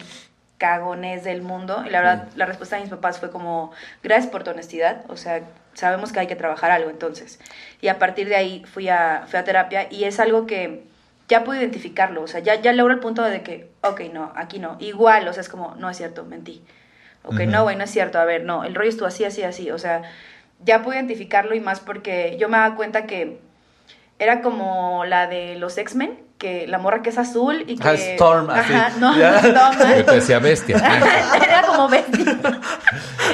cagones 0.58 1.24
del 1.24 1.42
mundo. 1.42 1.84
Y 1.86 1.90
la 1.90 2.00
verdad, 2.00 2.28
la 2.34 2.46
respuesta 2.46 2.76
de 2.76 2.82
mis 2.82 2.90
papás 2.90 3.20
fue 3.20 3.30
como, 3.30 3.72
gracias 4.02 4.30
por 4.30 4.44
tu 4.44 4.50
honestidad. 4.50 5.04
O 5.08 5.16
sea, 5.16 5.42
sabemos 5.74 6.12
que 6.12 6.20
hay 6.20 6.26
que 6.26 6.36
trabajar 6.36 6.70
algo 6.70 6.90
entonces. 6.90 7.38
Y 7.80 7.88
a 7.88 7.98
partir 7.98 8.28
de 8.28 8.36
ahí 8.36 8.64
fui 8.64 8.88
a, 8.88 9.24
fui 9.26 9.38
a 9.38 9.44
terapia 9.44 9.86
y 9.90 10.04
es 10.04 10.18
algo 10.20 10.46
que 10.46 10.84
ya 11.28 11.44
puedo 11.44 11.60
identificarlo. 11.60 12.22
O 12.22 12.26
sea, 12.26 12.40
ya, 12.40 12.54
ya 12.56 12.72
logro 12.72 12.94
el 12.94 13.00
punto 13.00 13.22
de 13.22 13.42
que, 13.42 13.70
ok, 13.82 14.02
no, 14.12 14.32
aquí 14.36 14.58
no. 14.58 14.76
Igual, 14.80 15.28
o 15.28 15.32
sea, 15.32 15.42
es 15.42 15.48
como, 15.48 15.74
no 15.76 15.90
es 15.90 15.96
cierto, 15.96 16.24
mentí. 16.24 16.62
Ok, 17.24 17.40
no, 17.40 17.64
güey, 17.64 17.76
no 17.76 17.84
es 17.84 17.90
cierto. 17.90 18.18
A 18.20 18.24
ver, 18.24 18.44
no, 18.44 18.62
el 18.62 18.74
rollo 18.74 18.88
estuvo 18.88 19.08
así, 19.08 19.24
así, 19.24 19.42
así. 19.42 19.70
O 19.72 19.78
sea, 19.78 20.02
ya 20.64 20.82
puedo 20.82 20.96
identificarlo 20.96 21.54
y 21.54 21.60
más 21.60 21.80
porque 21.80 22.36
yo 22.38 22.48
me 22.48 22.56
daba 22.56 22.76
cuenta 22.76 23.06
que 23.06 23.40
era 24.18 24.40
como 24.42 25.04
la 25.04 25.26
de 25.26 25.56
los 25.56 25.76
X-Men, 25.76 26.18
que 26.38 26.66
la 26.66 26.78
morra 26.78 27.00
que 27.02 27.10
es 27.10 27.18
azul 27.18 27.64
y 27.66 27.76
que... 27.78 27.88
Ah, 27.88 27.94
Storm, 27.94 28.50
así. 28.50 28.72
Ajá, 28.72 28.92
no, 29.00 29.16
Ya. 29.18 29.38
Storm. 29.38 29.96
Yo 29.98 30.04
te 30.04 30.14
decía 30.16 30.38
bestia. 30.38 30.76
Era 31.48 31.62
como 31.62 31.88
bestia. 31.88 32.36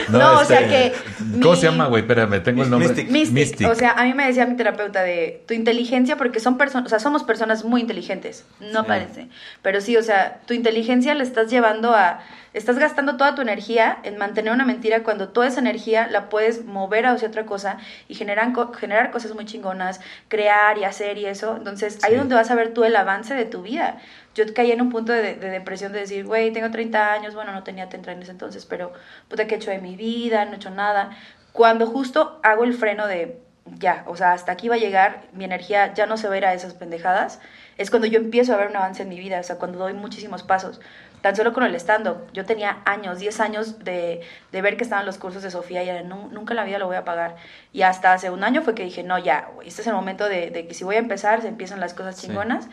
No, 0.08 0.38
o 0.40 0.44
sea 0.44 0.68
que 0.68 0.92
¿Cómo 1.40 1.50
mi- 1.52 1.56
se 1.56 1.66
llama, 1.66 1.86
güey? 1.86 2.02
Espérame, 2.02 2.42
tengo 2.42 2.62
el 2.62 2.70
nombre. 2.70 2.88
Mystic. 2.88 3.32
Mystic. 3.32 3.68
O 3.68 3.74
sea, 3.74 3.92
a 3.92 4.04
mí 4.04 4.14
me 4.14 4.26
decía 4.26 4.46
mi 4.46 4.56
terapeuta 4.56 5.02
de 5.02 5.42
tu 5.46 5.54
inteligencia, 5.54 6.16
porque 6.16 6.40
son 6.40 6.58
personas, 6.58 6.86
o 6.86 6.88
sea, 6.90 6.98
somos 6.98 7.22
personas 7.24 7.64
muy 7.64 7.80
inteligentes, 7.80 8.44
no 8.60 8.80
Sí. 8.82 8.86
parece. 8.88 9.28
Pero 9.62 9.80
sí, 9.80 9.96
o 9.96 10.02
sea, 10.02 10.40
tu 10.46 10.54
inteligencia 10.54 11.14
la 11.14 11.22
estás 11.22 11.50
llevando 11.50 11.94
a, 11.94 12.20
estás 12.54 12.78
gastando 12.78 13.16
toda 13.16 13.34
tu 13.34 13.42
energía 13.42 13.98
en 14.02 14.18
mantener 14.18 14.52
una 14.52 14.64
mentira 14.64 15.02
cuando 15.02 15.28
toda 15.28 15.46
esa 15.46 15.60
energía 15.60 16.08
la 16.10 16.28
puedes 16.28 16.64
mover 16.64 17.06
hacia 17.06 17.28
otra 17.28 17.46
cosa 17.46 17.78
y 18.08 18.14
generar, 18.14 18.52
co- 18.52 18.72
generar 18.72 19.10
cosas 19.10 19.34
muy 19.34 19.44
chingonas, 19.46 20.00
crear 20.28 20.78
y 20.78 20.84
hacer 20.84 21.18
y 21.18 21.26
eso. 21.26 21.56
Entonces, 21.56 21.98
ahí 22.02 22.10
Sí. 22.10 22.14
es 22.14 22.20
donde 22.20 22.34
vas 22.34 22.50
a 22.50 22.54
ver 22.54 22.72
tú 22.74 22.84
el 22.84 22.91
avance 22.96 23.34
de 23.34 23.44
tu 23.44 23.62
vida. 23.62 23.98
Yo 24.34 24.44
caí 24.54 24.72
en 24.72 24.80
un 24.80 24.90
punto 24.90 25.12
de, 25.12 25.34
de 25.34 25.50
depresión 25.50 25.92
de 25.92 26.00
decir, 26.00 26.24
güey, 26.24 26.52
tengo 26.52 26.70
30 26.70 27.12
años, 27.12 27.34
bueno, 27.34 27.52
no 27.52 27.62
tenía 27.62 27.88
30 27.88 28.10
años 28.10 28.28
entonces, 28.28 28.66
pero 28.66 28.92
puta, 29.28 29.46
¿qué 29.46 29.54
he 29.54 29.58
hecho 29.58 29.70
de 29.70 29.78
mi 29.78 29.96
vida? 29.96 30.44
No 30.44 30.52
he 30.52 30.56
hecho 30.56 30.70
nada. 30.70 31.10
Cuando 31.52 31.86
justo 31.86 32.40
hago 32.42 32.64
el 32.64 32.74
freno 32.74 33.06
de, 33.06 33.40
ya, 33.66 34.04
o 34.06 34.16
sea, 34.16 34.32
hasta 34.32 34.52
aquí 34.52 34.68
va 34.68 34.76
a 34.76 34.78
llegar, 34.78 35.24
mi 35.32 35.44
energía 35.44 35.94
ya 35.94 36.06
no 36.06 36.16
se 36.16 36.28
va 36.28 36.34
a 36.34 36.38
ir 36.38 36.46
a 36.46 36.54
esas 36.54 36.74
pendejadas, 36.74 37.40
es 37.78 37.90
cuando 37.90 38.06
yo 38.06 38.18
empiezo 38.18 38.54
a 38.54 38.56
ver 38.56 38.68
un 38.68 38.76
avance 38.76 39.02
en 39.02 39.08
mi 39.08 39.18
vida, 39.18 39.40
o 39.40 39.42
sea, 39.42 39.56
cuando 39.56 39.78
doy 39.78 39.92
muchísimos 39.94 40.42
pasos. 40.42 40.80
Tan 41.22 41.34
solo 41.36 41.52
con 41.52 41.62
el 41.64 41.74
stand-up, 41.76 42.16
yo 42.32 42.44
tenía 42.44 42.78
años, 42.84 43.18
10 43.20 43.40
años 43.40 43.78
de, 43.84 44.20
de 44.50 44.62
ver 44.62 44.76
que 44.76 44.82
estaban 44.84 45.06
los 45.06 45.18
cursos 45.18 45.42
de 45.42 45.50
Sofía 45.50 45.82
y 45.84 45.88
era, 45.88 46.02
"Nu- 46.02 46.28
nunca 46.32 46.52
en 46.52 46.56
la 46.56 46.64
vida 46.64 46.78
lo 46.78 46.86
voy 46.86 46.96
a 46.96 47.04
pagar. 47.04 47.36
Y 47.72 47.82
hasta 47.82 48.12
hace 48.12 48.28
un 48.30 48.42
año 48.44 48.62
fue 48.62 48.74
que 48.74 48.82
dije, 48.84 49.02
no, 49.04 49.18
ya, 49.18 49.48
este 49.64 49.82
es 49.82 49.86
el 49.86 49.94
momento 49.94 50.28
de, 50.28 50.50
de 50.50 50.66
que 50.66 50.74
si 50.74 50.82
voy 50.84 50.96
a 50.96 50.98
empezar, 50.98 51.40
se 51.40 51.48
empiezan 51.48 51.80
las 51.80 51.94
cosas 51.94 52.16
Sí. 52.16 52.26
chingonas 52.26 52.68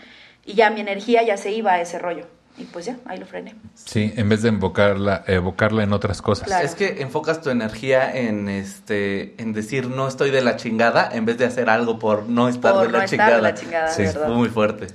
y 0.45 0.53
ya 0.55 0.69
mi 0.71 0.81
energía 0.81 1.21
ya 1.23 1.37
se 1.37 1.51
iba 1.51 1.73
a 1.73 1.81
ese 1.81 1.99
rollo. 1.99 2.25
Y 2.57 2.63
pues 2.65 2.85
ya, 2.85 2.97
ahí 3.05 3.17
lo 3.19 3.25
frené. 3.25 3.55
Sí, 3.75 4.11
en 4.17 4.27
vez 4.27 4.41
de 4.41 4.49
invocarla, 4.49 5.23
evocarla 5.27 5.83
en 5.83 5.93
otras 5.93 6.21
cosas. 6.21 6.47
Claro. 6.47 6.65
Es 6.65 6.75
que 6.75 7.01
enfocas 7.01 7.39
tu 7.41 7.51
energía 7.51 8.13
en 8.13 8.49
este 8.49 9.41
en 9.41 9.53
decir 9.53 9.87
no 9.87 10.07
estoy 10.09 10.29
de 10.31 10.41
la 10.41 10.57
chingada 10.57 11.07
en 11.13 11.23
vez 11.25 11.37
de 11.37 11.45
hacer 11.45 11.69
algo 11.69 11.99
por 11.99 12.27
no 12.27 12.49
estar 12.49 12.73
Por 12.73 12.87
de 12.87 12.91
la 12.91 12.97
no 12.97 13.03
estar 13.05 13.09
chingada. 13.19 13.35
de 13.37 13.41
la 13.43 13.53
chingada, 13.53 13.87
Sí. 13.89 14.05
Fue 14.07 14.27
muy 14.29 14.49
fuerte. 14.49 14.87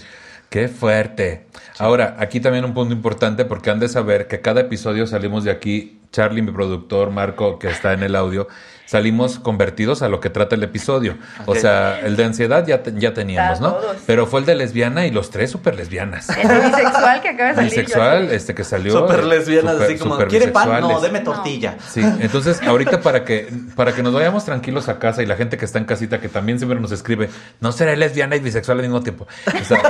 Qué 0.55 0.69
fuerte. 0.69 1.47
Ahora, 1.81 2.15
aquí 2.21 2.39
también 2.39 2.65
un 2.65 2.75
punto 2.75 2.95
importante 2.95 3.45
porque 3.45 3.71
han 3.71 3.81
de 3.81 3.89
saber 3.89 4.29
que 4.29 4.41
cada 4.41 4.61
episodio 4.61 5.05
salimos 5.09 5.43
de 5.43 5.51
aquí, 5.51 5.99
Charlie, 6.13 6.43
mi 6.43 6.53
productor, 6.53 7.11
Marco, 7.11 7.59
que 7.59 7.69
está 7.69 7.93
en 7.93 8.05
el 8.05 8.15
audio, 8.15 8.47
salimos 8.87 9.41
convertidos 9.41 10.03
a 10.03 10.09
lo 10.09 10.21
que 10.21 10.31
trata 10.31 10.55
el 10.55 10.63
episodio. 10.63 11.17
O 11.47 11.57
sea, 11.57 11.99
el 11.99 12.15
de 12.15 12.23
ansiedad 12.27 12.65
ya, 12.65 12.85
te- 12.85 12.93
ya 12.97 13.13
teníamos, 13.15 13.61
¿no? 13.61 13.73
todos. 13.73 13.97
Pero 14.07 14.29
fue 14.29 14.39
el 14.39 14.47
de 14.47 14.55
lesbiana 14.55 15.07
y 15.09 15.11
los 15.11 15.31
tres 15.31 15.51
súper 15.51 15.75
lesbianas. 15.75 16.29
El 16.29 16.47
bisexual 16.47 17.21
que 17.21 17.29
acaba 17.31 17.49
de 17.49 17.55
salir. 17.57 17.71
Bisexual, 17.71 18.31
este 18.31 18.55
que 18.55 18.63
salió. 18.63 18.93
Súper 18.93 19.19
eh, 19.21 19.25
lesbianas, 19.25 19.73
súper- 19.73 19.87
así 19.91 19.99
como, 19.99 20.19
¿quiere 20.19 20.49
pan? 20.53 20.83
No, 20.83 21.01
deme 21.01 21.19
tortilla. 21.19 21.79
Sí, 21.91 22.01
entonces 22.21 22.63
ahorita 22.63 23.01
para 23.01 23.25
que 23.25 23.49
para 23.75 23.93
que 23.93 24.05
nos 24.05 24.15
vayamos 24.15 24.45
tranquilos 24.45 24.89
a 24.89 25.01
casa 25.01 25.21
y 25.21 25.27
la 25.27 25.35
gente 25.35 25.57
que 25.57 25.65
está 25.65 25.81
en 25.81 25.85
casita 25.85 26.21
que 26.21 26.29
también 26.29 26.61
siempre 26.61 26.79
nos 26.79 26.93
escribe, 26.93 27.29
no 27.61 27.73
seré 27.73 27.97
lesbiana 27.97 28.37
y 28.37 28.39
bisexual 28.39 28.79
al 28.79 28.85
mismo 28.85 29.03
tiempo. 29.03 29.27
O 29.61 29.65
sea, 29.65 29.83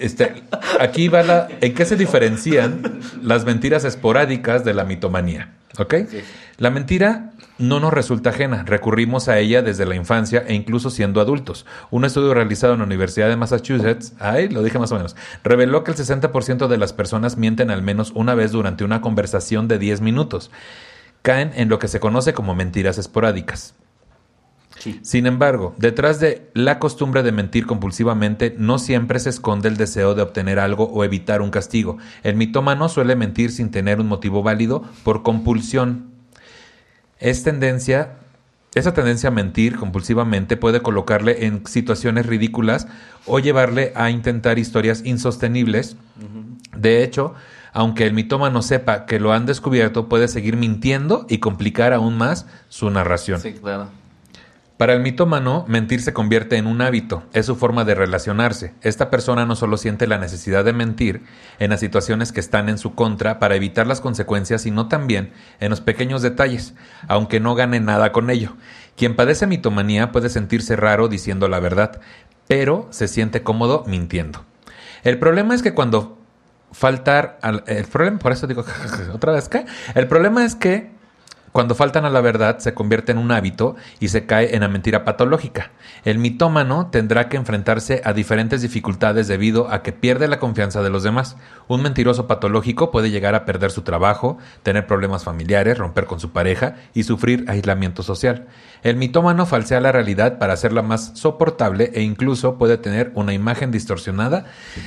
este, 0.00 0.42
aquí 0.80 1.08
va 1.08 1.22
la 1.22 1.48
en 1.60 1.74
qué 1.74 1.84
se 1.84 1.96
diferencian 1.96 3.00
las 3.22 3.44
mentiras 3.44 3.84
esporádicas 3.84 4.64
de 4.64 4.74
la 4.74 4.84
mitomanía, 4.84 5.54
¿ok? 5.78 5.94
La 6.58 6.70
mentira 6.70 7.32
no 7.58 7.80
nos 7.80 7.92
resulta 7.92 8.30
ajena, 8.30 8.64
recurrimos 8.64 9.28
a 9.28 9.38
ella 9.38 9.62
desde 9.62 9.86
la 9.86 9.94
infancia 9.94 10.44
e 10.46 10.54
incluso 10.54 10.90
siendo 10.90 11.20
adultos. 11.20 11.64
Un 11.90 12.04
estudio 12.04 12.34
realizado 12.34 12.74
en 12.74 12.80
la 12.80 12.84
Universidad 12.84 13.28
de 13.28 13.36
Massachusetts, 13.36 14.14
ay, 14.18 14.48
lo 14.48 14.62
dije 14.62 14.78
más 14.78 14.92
o 14.92 14.96
menos, 14.96 15.16
reveló 15.42 15.82
que 15.82 15.92
el 15.92 15.96
60% 15.96 16.68
de 16.68 16.78
las 16.78 16.92
personas 16.92 17.36
mienten 17.36 17.70
al 17.70 17.82
menos 17.82 18.12
una 18.14 18.34
vez 18.34 18.52
durante 18.52 18.84
una 18.84 19.00
conversación 19.00 19.68
de 19.68 19.78
10 19.78 20.02
minutos. 20.02 20.50
Caen 21.22 21.52
en 21.56 21.68
lo 21.68 21.78
que 21.78 21.88
se 21.88 21.98
conoce 21.98 22.34
como 22.34 22.54
mentiras 22.54 22.98
esporádicas. 22.98 23.74
Sí. 24.78 25.00
Sin 25.02 25.26
embargo, 25.26 25.74
detrás 25.78 26.20
de 26.20 26.50
la 26.54 26.78
costumbre 26.78 27.22
de 27.22 27.32
mentir 27.32 27.66
compulsivamente 27.66 28.54
no 28.58 28.78
siempre 28.78 29.18
se 29.18 29.30
esconde 29.30 29.68
el 29.68 29.76
deseo 29.76 30.14
de 30.14 30.22
obtener 30.22 30.58
algo 30.58 30.84
o 30.84 31.04
evitar 31.04 31.42
un 31.42 31.50
castigo. 31.50 31.98
El 32.22 32.36
mitómano 32.36 32.88
suele 32.88 33.16
mentir 33.16 33.50
sin 33.50 33.70
tener 33.70 34.00
un 34.00 34.08
motivo 34.08 34.42
válido 34.42 34.84
por 35.02 35.22
compulsión. 35.22 36.10
Es 37.18 37.42
tendencia, 37.42 38.18
esa 38.74 38.92
tendencia 38.92 39.28
a 39.28 39.32
mentir 39.32 39.76
compulsivamente 39.76 40.58
puede 40.58 40.82
colocarle 40.82 41.46
en 41.46 41.66
situaciones 41.66 42.26
ridículas 42.26 42.86
o 43.24 43.38
llevarle 43.38 43.92
a 43.94 44.10
intentar 44.10 44.58
historias 44.58 45.02
insostenibles. 45.04 45.96
De 46.76 47.02
hecho, 47.02 47.34
aunque 47.72 48.06
el 48.06 48.12
mitómano 48.12 48.62
sepa 48.62 49.06
que 49.06 49.18
lo 49.18 49.32
han 49.32 49.46
descubierto, 49.46 50.08
puede 50.08 50.28
seguir 50.28 50.56
mintiendo 50.56 51.26
y 51.28 51.38
complicar 51.38 51.92
aún 51.92 52.18
más 52.18 52.46
su 52.68 52.90
narración. 52.90 53.40
Sí, 53.40 53.52
claro. 53.52 53.88
Para 54.76 54.92
el 54.92 55.00
mitómano, 55.00 55.64
mentir 55.68 56.02
se 56.02 56.12
convierte 56.12 56.58
en 56.58 56.66
un 56.66 56.82
hábito, 56.82 57.22
es 57.32 57.46
su 57.46 57.56
forma 57.56 57.86
de 57.86 57.94
relacionarse. 57.94 58.74
Esta 58.82 59.08
persona 59.08 59.46
no 59.46 59.56
solo 59.56 59.78
siente 59.78 60.06
la 60.06 60.18
necesidad 60.18 60.66
de 60.66 60.74
mentir 60.74 61.22
en 61.58 61.70
las 61.70 61.80
situaciones 61.80 62.30
que 62.30 62.40
están 62.40 62.68
en 62.68 62.76
su 62.76 62.94
contra 62.94 63.38
para 63.38 63.56
evitar 63.56 63.86
las 63.86 64.02
consecuencias, 64.02 64.60
sino 64.60 64.86
también 64.86 65.32
en 65.60 65.70
los 65.70 65.80
pequeños 65.80 66.20
detalles, 66.20 66.74
aunque 67.08 67.40
no 67.40 67.54
gane 67.54 67.80
nada 67.80 68.12
con 68.12 68.28
ello. 68.28 68.54
Quien 68.98 69.16
padece 69.16 69.46
mitomanía 69.46 70.12
puede 70.12 70.28
sentirse 70.28 70.76
raro 70.76 71.08
diciendo 71.08 71.48
la 71.48 71.58
verdad, 71.58 72.02
pero 72.46 72.86
se 72.90 73.08
siente 73.08 73.42
cómodo 73.42 73.82
mintiendo. 73.86 74.44
El 75.04 75.18
problema 75.18 75.54
es 75.54 75.62
que 75.62 75.72
cuando 75.72 76.18
faltar 76.70 77.38
al, 77.40 77.64
el 77.66 77.86
problema 77.86 78.18
por 78.18 78.32
eso 78.32 78.46
digo 78.46 78.62
otra 79.14 79.32
vez 79.32 79.48
que 79.48 79.64
el 79.94 80.08
problema 80.08 80.44
es 80.44 80.54
que 80.54 80.90
cuando 81.56 81.74
faltan 81.74 82.04
a 82.04 82.10
la 82.10 82.20
verdad 82.20 82.58
se 82.58 82.74
convierte 82.74 83.12
en 83.12 83.18
un 83.18 83.32
hábito 83.32 83.76
y 83.98 84.08
se 84.08 84.26
cae 84.26 84.54
en 84.54 84.60
la 84.60 84.68
mentira 84.68 85.06
patológica. 85.06 85.70
El 86.04 86.18
mitómano 86.18 86.90
tendrá 86.92 87.30
que 87.30 87.38
enfrentarse 87.38 88.02
a 88.04 88.12
diferentes 88.12 88.60
dificultades 88.60 89.26
debido 89.26 89.72
a 89.72 89.82
que 89.82 89.92
pierde 89.92 90.28
la 90.28 90.38
confianza 90.38 90.82
de 90.82 90.90
los 90.90 91.02
demás. 91.02 91.38
Un 91.66 91.80
mentiroso 91.80 92.26
patológico 92.26 92.90
puede 92.90 93.10
llegar 93.10 93.34
a 93.34 93.46
perder 93.46 93.70
su 93.70 93.80
trabajo, 93.80 94.36
tener 94.62 94.86
problemas 94.86 95.24
familiares, 95.24 95.78
romper 95.78 96.04
con 96.04 96.20
su 96.20 96.30
pareja 96.30 96.74
y 96.92 97.04
sufrir 97.04 97.46
aislamiento 97.48 98.02
social. 98.02 98.48
El 98.82 98.96
mitómano 98.96 99.46
falsea 99.46 99.80
la 99.80 99.92
realidad 99.92 100.38
para 100.38 100.52
hacerla 100.52 100.82
más 100.82 101.12
soportable 101.14 101.90
e 101.94 102.02
incluso 102.02 102.58
puede 102.58 102.76
tener 102.76 103.12
una 103.14 103.32
imagen 103.32 103.70
distorsionada 103.70 104.44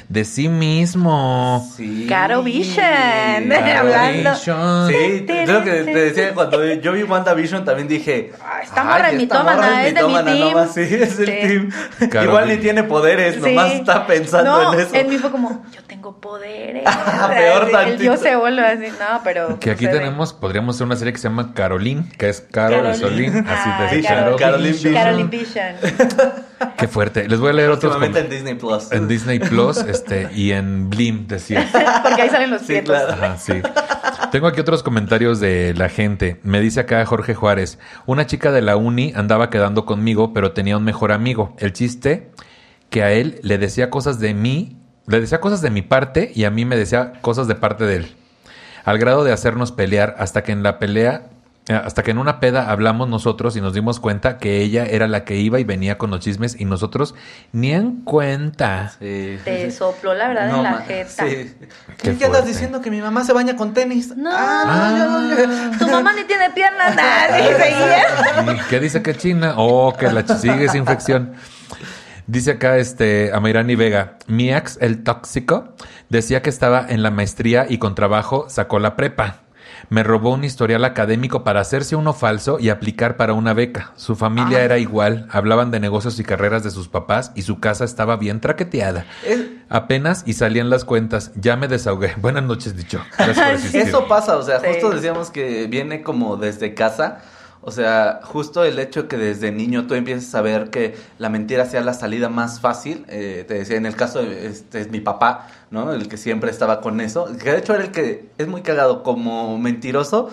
de 0.08 0.24
sí 0.24 0.50
mismo. 0.50 1.68
Sí. 1.76 2.06
Caro 2.08 2.44
Vision. 2.44 2.84
Caro 3.50 3.80
Hablando. 3.80 4.32
Vision. 4.34 4.88
Sí, 4.88 5.26
es 5.28 5.50
lo 5.50 5.64
que 5.64 5.72
te 5.72 6.00
decía 6.00 6.34
cuando 6.36 6.59
yo 6.82 6.92
vi 6.94 7.04
WandaVision 7.04 7.66
también 7.66 7.88
dije, 7.88 8.32
Ah, 8.44 8.60
esta 8.64 8.84
morra 8.84 8.98
es 8.98 9.04
"Ay, 9.04 9.24
esta 9.24 9.36
mitómana, 9.38 9.56
morra 9.56 9.88
es 9.88 9.94
de 9.96 10.04
mi 10.04 10.14
team". 10.14 10.40
nomás, 10.40 10.74
sí, 10.74 10.82
es 10.82 11.20
el 11.20 11.26
Sí. 11.26 11.26
team. 11.26 12.10
Caro 12.10 12.26
Igual 12.30 12.48
ni 12.50 12.58
tiene 12.58 12.84
poderes, 12.84 13.36
Sí. 13.36 13.42
nomás 13.42 13.72
está 13.74 14.06
pensando 14.08 14.64
no, 14.64 14.74
en 14.74 14.80
eso. 14.80 14.96
En 14.96 15.10
mí 15.10 15.18
fue 15.18 15.32
como, 15.32 15.64
yo 15.72 15.82
tengo 15.84 16.20
poderes. 16.20 16.84
Peor 17.30 17.64
el 17.66 17.72
tantito. 17.72 17.98
dios 17.98 18.20
se 18.20 18.36
vuelve 18.36 18.66
así, 18.66 18.88
no, 19.00 19.22
pero. 19.24 19.60
Que 19.60 19.72
aquí 19.72 19.86
tenemos, 19.88 20.34
podríamos 20.34 20.76
hacer 20.76 20.86
una 20.86 20.96
serie 20.96 21.14
que 21.14 21.20
se 21.20 21.28
llama 21.30 21.54
Caroline, 21.54 22.06
que 22.18 22.30
es 22.30 22.42
Caro 22.52 22.82
de 22.84 22.96
Solín, 22.96 23.38
así 23.48 23.70
Ah, 23.70 23.88
te 23.90 23.96
dice 23.98 24.08
Carol- 24.10 24.36
Caroline 24.38 24.72
Vision. 24.72 24.94
Caroline 24.94 25.30
Vision. 25.30 25.76
Qué 26.78 26.88
fuerte. 26.88 27.28
Les 27.28 27.40
voy 27.40 27.50
a 27.52 27.54
leer 27.54 27.70
otros 27.70 27.96
Próximamente 27.96 28.20
com- 28.20 28.26
en 28.26 28.32
Disney 28.32 28.56
Plus. 28.56 28.92
en 28.92 29.08
Disney 29.08 29.40
Plus, 29.40 29.78
este, 29.78 30.30
y 30.34 30.52
en 30.52 30.90
Blim, 30.90 31.28
decía. 31.28 31.66
Porque 32.04 32.22
ahí 32.22 32.30
salen 32.30 32.52
los 32.52 32.62
Sí, 32.64 32.82
claro. 32.82 33.14
Ajá, 33.14 33.38
sí. 33.38 33.54
Tengo 34.32 34.46
aquí 34.46 34.62
otros 34.62 34.84
comentarios 34.84 35.40
de 35.40 35.74
la 35.74 35.90
gente. 35.90 36.40
Me 36.44 36.62
dice 36.62 36.82
acá 36.82 37.04
Jorge 37.04 37.34
Juárez, 37.34 37.80
una 38.06 38.28
chica 38.28 38.52
de 38.52 38.62
la 38.62 38.76
uni 38.78 39.12
andaba 39.16 39.50
quedando 39.50 39.86
conmigo, 39.88 40.34
pero 40.34 40.52
tenía 40.52 40.78
un 40.78 40.84
mejor 40.84 41.12
amigo. 41.12 41.56
El 41.58 41.74
chiste 41.74 42.30
que 42.92 43.02
a 43.02 43.12
él 43.12 43.40
le 43.42 43.58
decía 43.58 43.90
cosas 43.90 44.20
de 44.20 44.36
mí, 44.36 44.78
le 45.08 45.20
decía 45.20 45.40
cosas 45.42 45.64
de 45.64 45.72
mi 45.72 45.82
parte 45.82 46.32
y 46.36 46.44
a 46.44 46.52
mí 46.52 46.64
me 46.64 46.78
decía 46.78 47.14
cosas 47.22 47.48
de 47.48 47.56
parte 47.56 47.86
de 47.86 47.96
él. 47.96 48.16
Al 48.86 49.00
grado 49.00 49.24
de 49.24 49.32
hacernos 49.32 49.72
pelear 49.72 50.16
hasta 50.20 50.44
que 50.44 50.52
en 50.52 50.62
la 50.62 50.78
pelea 50.78 51.30
Hasta 51.70 52.02
que 52.02 52.12
en 52.12 52.18
una 52.18 52.40
peda 52.40 52.72
hablamos 52.72 53.08
nosotros 53.08 53.56
y 53.56 53.62
nos 53.62 53.74
dimos 53.74 54.00
cuenta 54.00 54.38
que 54.40 54.62
ella 54.62 54.86
era 54.86 55.08
la 55.08 55.24
que 55.24 55.36
iba 55.36 55.60
y 55.60 55.64
venía 55.64 56.00
con 56.00 56.10
los 56.10 56.20
chismes 56.20 56.60
y 56.60 56.66
nosotros 56.66 57.14
ni 57.52 57.72
en 57.74 58.02
cuenta. 58.02 58.94
Sí, 59.00 59.38
Te 59.44 59.70
sopló 59.70 60.16
la 60.16 60.30
verdad 60.30 60.50
No, 60.50 60.58
en 60.58 60.64
la 60.64 60.78
jeta. 60.80 61.28
Sí. 61.28 61.54
Qué 62.02 62.18
¿Qué, 62.18 62.26
andas 62.26 62.46
diciendo 62.48 62.82
que 62.82 62.90
mi 62.90 63.02
mamá 63.02 63.24
se 63.24 63.34
baña 63.34 63.56
con 63.56 63.74
tenis? 63.74 64.18
No, 64.18 64.32
Ah, 64.34 64.96
no, 64.98 65.22
no, 65.72 65.78
tu 65.78 65.88
mamá 65.88 66.14
ni 66.14 66.24
tiene 66.24 66.50
piernas, 66.50 66.96
nada, 66.96 67.38
sí, 67.38 67.44
seguía. 67.64 68.54
¿Y 68.56 68.68
qué 68.70 68.80
dice 68.80 69.02
que 69.04 69.16
China? 69.16 69.54
Oh, 69.58 69.96
que 69.96 70.12
la 70.12 70.26
sigue 70.28 70.66
esa 70.66 70.78
infección. 70.78 71.36
Dice 72.26 72.52
acá 72.52 72.78
este 72.78 73.32
Amairani 73.34 73.76
Vega, 73.76 74.18
mi 74.28 74.54
ex, 74.54 74.78
el 74.82 75.04
tóxico, 75.04 75.74
decía 76.10 76.42
que 76.42 76.50
estaba 76.50 76.86
en 76.88 77.02
la 77.02 77.10
maestría 77.10 77.66
y 77.68 77.80
con 77.80 77.96
trabajo 77.96 78.46
sacó 78.50 78.78
la 78.80 78.96
prepa. 78.96 79.42
Me 79.90 80.04
robó 80.04 80.34
un 80.34 80.44
historial 80.44 80.84
académico 80.86 81.44
para 81.44 81.62
hacerse 81.62 81.96
uno 81.96 82.14
falso 82.14 82.60
y 82.60 82.70
aplicar 82.70 83.18
para 83.18 83.34
una 83.34 83.54
beca. 83.54 83.92
Su 83.96 84.16
familia 84.16 84.62
era 84.64 84.78
igual, 84.78 85.28
hablaban 85.32 85.72
de 85.72 85.80
negocios 85.80 86.20
y 86.20 86.24
carreras 86.24 86.64
de 86.64 86.72
sus 86.72 86.88
papás 86.90 87.32
y 87.36 87.44
su 87.44 87.60
casa 87.60 87.86
estaba 87.86 88.18
bien 88.18 88.40
traqueteada. 88.42 89.06
Es- 89.26 89.46
Apenas 89.72 90.24
y 90.26 90.34
salían 90.34 90.72
las 90.72 90.84
cuentas, 90.84 91.32
ya 91.36 91.56
me 91.56 91.68
desahogué. 91.68 92.14
Buenas 92.18 92.44
noches, 92.44 92.76
dicho. 92.76 93.00
Gracias 93.18 93.40
por 93.46 93.56
existir. 93.56 93.82
Eso 93.82 94.08
pasa, 94.08 94.36
o 94.38 94.42
sea, 94.42 94.60
Sí. 94.60 94.66
justo 94.72 94.90
decíamos 94.90 95.30
que 95.30 95.68
viene 95.68 96.02
como 96.02 96.38
desde 96.38 96.74
casa. 96.74 97.20
O 97.70 97.72
sea, 97.72 98.20
justo 98.24 98.64
el 98.64 98.80
hecho 98.80 99.08
que 99.08 99.16
desde 99.16 99.52
niño 99.52 99.86
tú 99.86 99.94
empieces 99.94 100.34
a 100.34 100.42
ver 100.42 100.72
que 100.72 100.96
la 101.20 101.30
mentira 101.30 101.66
sea 101.66 101.82
la 101.82 101.94
salida 101.94 102.28
más 102.28 102.60
fácil. 102.60 103.06
eh, 103.10 103.46
te 103.48 103.54
decía, 103.54 103.78
en 103.78 103.86
el 103.86 103.96
caso 103.96 104.24
de 104.24 104.48
este 104.48 104.82
es 104.82 104.90
mi 104.90 105.00
papá, 105.02 105.48
¿no? 105.70 105.94
El 105.94 106.08
que 106.08 106.18
siempre 106.18 106.50
estaba 106.50 106.82
con 106.82 107.00
eso. 107.00 107.28
Que 107.42 107.52
de 107.52 107.60
hecho 107.60 107.76
era 107.76 107.84
el 107.84 107.92
que 107.92 108.30
es 108.40 108.48
muy 108.48 108.62
cagado 108.64 109.04
como 109.04 109.58
mentiroso. 109.60 110.30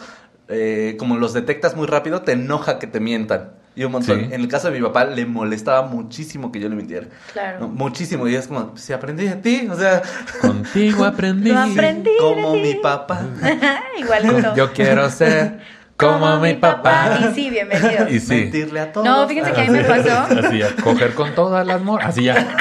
eh, 0.48 0.96
como 0.98 1.16
los 1.16 1.34
detectas 1.34 1.76
muy 1.76 1.86
rápido, 1.86 2.22
te 2.22 2.32
enoja 2.32 2.78
que 2.78 2.86
te 2.86 3.00
mientan. 3.00 3.50
Y 3.74 3.84
un 3.84 3.92
montón. 3.92 4.18
Sí. 4.20 4.26
En 4.32 4.40
el 4.40 4.48
caso 4.48 4.70
de 4.70 4.78
mi 4.78 4.82
papá, 4.86 5.04
le 5.04 5.26
molestaba 5.26 5.82
muchísimo 5.86 6.50
que 6.50 6.60
yo 6.60 6.68
le 6.70 6.76
mintiera. 6.76 7.08
Claro. 7.34 7.60
No, 7.60 7.68
muchísimo. 7.68 8.26
Y 8.26 8.34
es 8.34 8.46
como, 8.46 8.74
si 8.78 8.94
aprendí 8.94 9.24
de 9.28 9.36
ti, 9.36 9.68
o 9.70 9.76
sea, 9.76 10.00
Contigo 10.40 11.04
aprendí. 11.04 11.50
Lo 11.50 11.58
aprendí. 11.58 12.10
de 12.10 12.16
como 12.18 12.52
ti. 12.54 12.60
mi 12.62 12.74
papá. 12.76 13.20
Igualito. 13.98 14.54
Yo 14.54 14.72
quiero 14.72 15.10
ser 15.10 15.58
como 15.96 16.38
mi 16.38 16.54
papá. 16.54 17.18
Y 17.20 17.34
sí, 17.34 17.50
bienvenido. 17.50 18.08
Y 18.08 18.20
sí. 18.20 18.34
Mentirle 18.34 18.80
a 18.80 18.92
todos. 18.92 19.06
No, 19.06 19.26
fíjense 19.26 19.52
que 19.52 19.60
a 19.60 19.64
mí 19.64 19.70
me 19.70 19.84
pasó. 19.84 20.18
Así 20.46 20.58
ya, 20.58 20.74
coger 20.76 21.14
con 21.14 21.34
todas 21.34 21.66
las 21.66 21.80
morras. 21.82 22.08
Así 22.08 22.24
ya. 22.24 22.56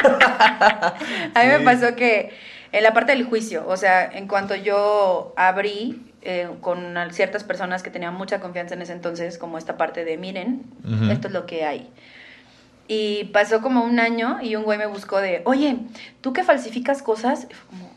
A 1.33 1.43
mí 1.43 1.47
me 1.49 1.59
pasó 1.59 1.95
que 1.95 2.33
en 2.71 2.83
la 2.83 2.93
parte 2.93 3.13
del 3.13 3.25
juicio, 3.25 3.65
o 3.67 3.77
sea, 3.77 4.05
en 4.05 4.27
cuanto 4.27 4.55
yo 4.55 5.33
abrí 5.37 6.11
eh, 6.21 6.49
con 6.61 6.95
ciertas 7.11 7.43
personas 7.43 7.83
que 7.83 7.89
tenían 7.89 8.13
mucha 8.15 8.39
confianza 8.39 8.73
en 8.73 8.81
ese 8.81 8.93
entonces, 8.93 9.37
como 9.37 9.57
esta 9.57 9.77
parte 9.77 10.05
de 10.05 10.17
miren, 10.17 10.63
esto 11.11 11.27
es 11.27 11.33
lo 11.33 11.45
que 11.45 11.65
hay. 11.65 11.89
Y 12.87 13.25
pasó 13.25 13.61
como 13.61 13.83
un 13.83 13.99
año 13.99 14.39
y 14.41 14.55
un 14.55 14.63
güey 14.63 14.77
me 14.77 14.85
buscó 14.85 15.19
de, 15.19 15.41
oye, 15.45 15.77
¿tú 16.21 16.33
que 16.33 16.43
falsificas 16.43 17.01
cosas? 17.01 17.47
Y 17.49 17.53
fue 17.53 17.67
como, 17.69 17.94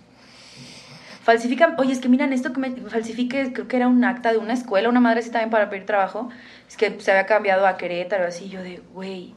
falsifica, 1.22 1.74
oye, 1.78 1.92
es 1.92 2.00
que 2.00 2.08
miran 2.08 2.32
esto 2.32 2.52
que 2.52 2.60
me 2.60 2.70
falsifique, 2.88 3.52
creo 3.52 3.68
que 3.68 3.76
era 3.76 3.88
un 3.88 4.02
acta 4.04 4.32
de 4.32 4.38
una 4.38 4.54
escuela, 4.54 4.88
una 4.88 5.00
madre 5.00 5.20
así 5.20 5.30
también 5.30 5.50
para 5.50 5.68
pedir 5.68 5.84
trabajo, 5.86 6.30
es 6.68 6.76
que 6.76 7.00
se 7.00 7.10
había 7.10 7.26
cambiado 7.26 7.66
a 7.66 7.76
Querétaro, 7.76 8.26
así, 8.26 8.48
yo 8.48 8.62
de, 8.62 8.82
güey, 8.92 9.34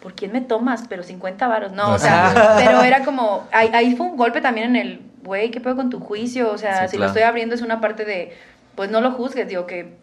¿por 0.00 0.14
quién 0.14 0.32
me 0.32 0.40
tomas? 0.40 0.84
Pero 0.88 1.02
50 1.02 1.46
varos, 1.48 1.72
no, 1.72 1.92
o 1.94 1.98
sea, 1.98 2.54
pero 2.58 2.82
era 2.82 3.04
como, 3.04 3.48
ahí, 3.52 3.70
ahí 3.72 3.96
fue 3.96 4.06
un 4.06 4.16
golpe 4.16 4.40
también 4.40 4.68
en 4.68 4.76
el, 4.76 5.02
güey, 5.24 5.50
¿qué 5.50 5.60
pedo 5.60 5.76
con 5.76 5.90
tu 5.90 5.98
juicio? 6.00 6.52
O 6.52 6.58
sea, 6.58 6.82
Sí, 6.82 6.92
si 6.92 6.96
claro. 6.96 7.00
lo 7.00 7.06
estoy 7.06 7.22
abriendo 7.22 7.54
es 7.54 7.62
una 7.62 7.80
parte 7.80 8.04
de, 8.04 8.32
pues 8.76 8.90
no 8.90 9.00
lo 9.00 9.10
juzgues, 9.12 9.48
digo 9.48 9.66
que, 9.66 9.96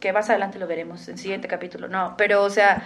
que 0.00 0.12
más 0.12 0.30
adelante 0.30 0.58
lo 0.58 0.66
veremos 0.66 1.06
en 1.08 1.14
el 1.14 1.20
siguiente 1.20 1.48
capítulo, 1.48 1.88
no, 1.88 2.14
pero 2.16 2.42
o 2.42 2.50
sea, 2.50 2.82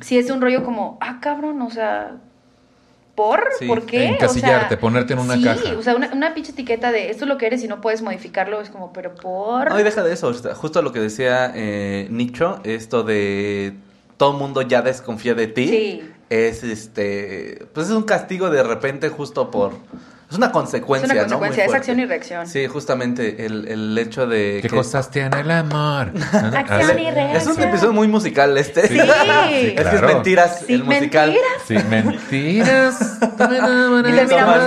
si 0.00 0.18
es 0.18 0.30
un 0.30 0.40
rollo 0.42 0.62
como, 0.62 0.98
ah, 1.00 1.18
cabrón, 1.20 1.62
o 1.62 1.70
sea, 1.70 2.16
¿por? 3.14 3.48
Sí, 3.58 3.66
¿Por 3.66 3.86
qué? 3.86 4.06
encasillarte, 4.08 4.76
ponerte 4.76 5.12
en 5.12 5.18
una 5.20 5.36
sí, 5.36 5.44
caja. 5.44 5.76
o 5.78 5.82
sea, 5.82 5.94
una, 5.96 6.10
una 6.12 6.34
pinche 6.34 6.52
etiqueta 6.52 6.90
de 6.92 7.10
esto 7.10 7.24
es 7.24 7.28
lo 7.28 7.38
que 7.38 7.46
eres 7.46 7.62
y 7.62 7.68
no 7.68 7.80
puedes 7.80 8.02
modificarlo, 8.02 8.60
es 8.60 8.70
como, 8.70 8.92
pero 8.92 9.14
¿por? 9.14 9.68
No, 9.70 9.78
y 9.78 9.82
deja 9.82 10.02
de 10.02 10.12
eso, 10.12 10.28
o 10.28 10.34
sea, 10.34 10.54
justo 10.54 10.82
lo 10.82 10.92
que 10.92 11.00
decía 11.00 11.52
eh, 11.54 12.08
Nicho, 12.10 12.60
esto 12.64 13.02
de 13.02 13.74
todo 14.16 14.32
mundo 14.32 14.62
ya 14.62 14.82
desconfía 14.82 15.34
de 15.34 15.46
ti, 15.48 15.68
Sí. 15.68 16.10
es 16.30 16.62
este, 16.62 17.66
pues 17.72 17.88
es 17.88 17.92
un 17.94 18.04
castigo 18.04 18.50
de 18.50 18.62
repente 18.62 19.08
justo 19.08 19.50
por, 19.50 19.72
es 20.34 20.38
una 20.38 20.52
consecuencia, 20.52 21.06
es 21.06 21.10
una 21.12 21.22
¿no? 21.22 21.38
Consecuencia, 21.38 21.64
es 21.64 21.68
fuerte. 21.70 21.76
acción 21.78 22.00
y 22.00 22.06
reacción. 22.06 22.46
Sí, 22.46 22.66
justamente 22.66 23.46
el, 23.46 23.66
el 23.68 23.96
hecho 23.98 24.26
de 24.26 24.58
¿Qué 24.62 24.68
que- 24.68 24.76
cosas 24.76 25.10
tiene 25.10 25.40
el 25.40 25.50
amor? 25.50 26.12
Acción 26.32 26.98
y 26.98 27.10
reacción. 27.10 27.36
es 27.52 27.58
un 27.58 27.62
episodio 27.62 27.92
muy 27.92 28.08
musical 28.08 28.56
este. 28.58 28.88
Sí. 28.88 28.98
es 29.78 29.88
que 29.88 29.96
es 29.96 30.02
mentiras 30.02 30.60
Sí, 30.66 30.74
el 30.74 30.84
musical. 30.84 31.30
mentiras. 31.30 31.62
Sí, 31.66 31.74
mentiras. 31.90 33.18
Y 33.22 33.36
terminamos, 34.12 34.64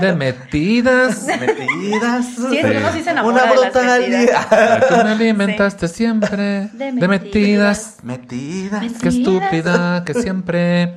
de 0.00 0.12
metidas. 0.14 1.26
Mentiras. 1.40 2.26
Sí, 2.50 2.58
es 2.58 2.66
que 2.66 2.76
uno 2.78 2.92
sí 2.92 3.02
se 3.02 3.10
enamora 3.10 3.44
Una 3.44 3.52
brutalidad. 3.52 4.86
Tú 4.88 4.94
me 4.96 5.10
alimentaste 5.12 5.88
siempre 5.88 6.68
De 6.72 6.92
de 6.92 7.08
metidas. 7.08 7.96
Metidas. 8.02 8.82
Qué 9.00 9.08
estúpida, 9.08 10.02
que 10.04 10.14
siempre. 10.14 10.94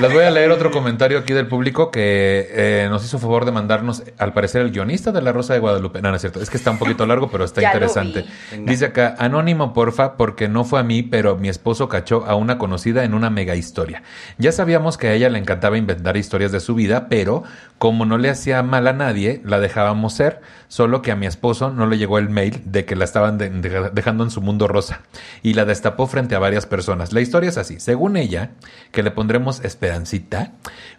Les 0.00 0.12
voy 0.12 0.24
a 0.24 0.30
leer 0.30 0.50
otro 0.50 0.70
comentario 0.70 1.18
aquí 1.18 1.32
del 1.32 1.46
público 1.46 1.90
que 1.90 2.48
eh, 2.50 2.86
nos 2.90 3.04
hizo 3.04 3.18
favor 3.18 3.44
de 3.44 3.52
mandarnos, 3.52 4.02
al 4.18 4.32
parecer, 4.32 4.62
el 4.62 4.70
guionista 4.70 5.12
de 5.12 5.22
La 5.22 5.32
Rosa 5.32 5.52
de 5.54 5.60
Guadalupe. 5.60 6.00
No, 6.02 6.10
no 6.10 6.16
es 6.16 6.20
cierto. 6.22 6.40
Es 6.40 6.50
que 6.50 6.56
está 6.56 6.70
un 6.70 6.78
poquito 6.78 7.06
largo, 7.06 7.30
pero 7.30 7.44
está 7.44 7.62
interesante. 7.66 8.24
Dice 8.64 8.86
acá, 8.86 9.14
anónimo 9.18 9.72
porfa, 9.72 10.16
porque 10.16 10.48
no 10.48 10.64
fue 10.64 10.80
a 10.80 10.82
mí, 10.82 11.02
pero 11.02 11.36
mi 11.36 11.48
esposo 11.48 11.88
cachó 11.88 12.24
a 12.26 12.34
una 12.34 12.58
conocida 12.58 13.04
en 13.04 13.14
una 13.14 13.30
mega 13.30 13.54
historia. 13.54 14.02
Ya 14.38 14.52
sabíamos 14.52 14.96
que 14.98 15.08
a 15.08 15.12
ella 15.14 15.28
le 15.28 15.38
encantaba 15.38 15.76
inventar 15.78 16.16
historias 16.16 16.52
de 16.52 16.60
su 16.60 16.74
vida, 16.74 17.08
pero 17.08 17.42
como 17.78 18.06
no 18.06 18.16
le 18.18 18.30
hacía 18.30 18.62
mal 18.62 18.86
a 18.86 18.92
nadie, 18.92 19.42
la 19.44 19.58
dejábamos 19.60 20.12
ser, 20.14 20.40
solo 20.68 21.02
que 21.02 21.10
a 21.10 21.16
mi 21.16 21.26
esposo 21.26 21.70
no 21.70 21.86
le 21.86 21.98
llegó 21.98 22.18
el 22.18 22.30
mail 22.30 22.62
de 22.64 22.84
que 22.84 22.94
la 22.96 23.04
estaban 23.04 23.38
de- 23.38 23.50
de- 23.50 23.90
dejando 23.92 24.22
en 24.24 24.30
su 24.30 24.40
mundo 24.40 24.68
rosa 24.68 25.00
y 25.42 25.54
la 25.54 25.64
destapó 25.64 26.06
frente 26.06 26.34
a 26.36 26.38
varias 26.38 26.64
personas. 26.66 27.12
La 27.12 27.20
historia 27.20 27.48
es 27.50 27.58
así, 27.58 27.80
según 27.80 28.16
ella, 28.16 28.50
que 28.92 29.02
le 29.02 29.10
pondremos 29.10 29.51
Esperancita, 29.60 30.52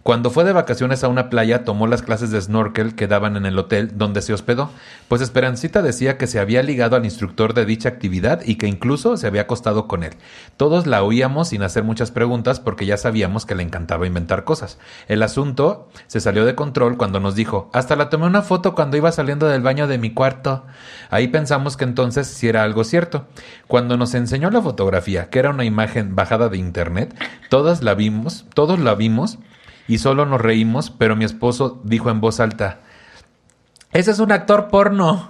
cuando 0.03 0.29
fue 0.29 0.43
de 0.43 0.51
vacaciones 0.51 1.03
a 1.03 1.07
una 1.07 1.29
playa 1.29 1.63
tomó 1.63 1.87
las 1.87 2.01
clases 2.01 2.29
de 2.29 2.41
snorkel 2.41 2.93
que 2.93 3.07
daban 3.07 3.37
en 3.37 3.45
el 3.45 3.57
hotel 3.57 3.91
donde 3.95 4.21
se 4.21 4.33
hospedó, 4.33 4.69
pues 5.07 5.21
Esperancita 5.21 5.81
decía 5.81 6.17
que 6.17 6.27
se 6.27 6.39
había 6.39 6.61
ligado 6.61 6.95
al 6.95 7.05
instructor 7.05 7.53
de 7.53 7.65
dicha 7.65 7.87
actividad 7.87 8.41
y 8.45 8.55
que 8.55 8.67
incluso 8.67 9.15
se 9.15 9.27
había 9.27 9.43
acostado 9.43 9.87
con 9.87 10.03
él. 10.03 10.13
Todos 10.57 10.87
la 10.87 11.03
oíamos 11.03 11.49
sin 11.49 11.63
hacer 11.63 11.83
muchas 11.83 12.11
preguntas 12.11 12.59
porque 12.59 12.85
ya 12.85 12.97
sabíamos 12.97 13.45
que 13.45 13.55
le 13.55 13.63
encantaba 13.63 14.05
inventar 14.05 14.43
cosas. 14.43 14.77
El 15.07 15.23
asunto 15.23 15.89
se 16.07 16.19
salió 16.19 16.45
de 16.45 16.55
control 16.55 16.97
cuando 16.97 17.19
nos 17.19 17.35
dijo, 17.35 17.69
hasta 17.73 17.95
la 17.95 18.09
tomé 18.09 18.25
una 18.25 18.41
foto 18.41 18.75
cuando 18.75 18.97
iba 18.97 19.11
saliendo 19.11 19.47
del 19.47 19.61
baño 19.61 19.87
de 19.87 19.97
mi 19.97 20.13
cuarto. 20.13 20.65
Ahí 21.09 21.29
pensamos 21.29 21.77
que 21.77 21.85
entonces 21.85 22.27
sí 22.27 22.47
era 22.47 22.63
algo 22.63 22.83
cierto. 22.83 23.25
Cuando 23.67 23.95
nos 23.97 24.13
enseñó 24.15 24.49
la 24.49 24.61
fotografía, 24.61 25.29
que 25.29 25.39
era 25.39 25.49
una 25.49 25.63
imagen 25.63 26.15
bajada 26.15 26.49
de 26.49 26.57
internet, 26.57 27.15
todas 27.49 27.83
la 27.83 27.93
vimos, 27.93 28.42
todos 28.53 28.79
la 28.79 28.95
vimos 28.95 29.39
y 29.87 29.97
solo 29.97 30.25
nos 30.25 30.41
reímos, 30.41 30.89
pero 30.89 31.15
mi 31.15 31.25
esposo 31.25 31.81
dijo 31.83 32.09
en 32.09 32.21
voz 32.21 32.39
alta, 32.39 32.79
ese 33.91 34.11
es 34.11 34.19
un 34.19 34.31
actor 34.31 34.69
porno. 34.69 35.29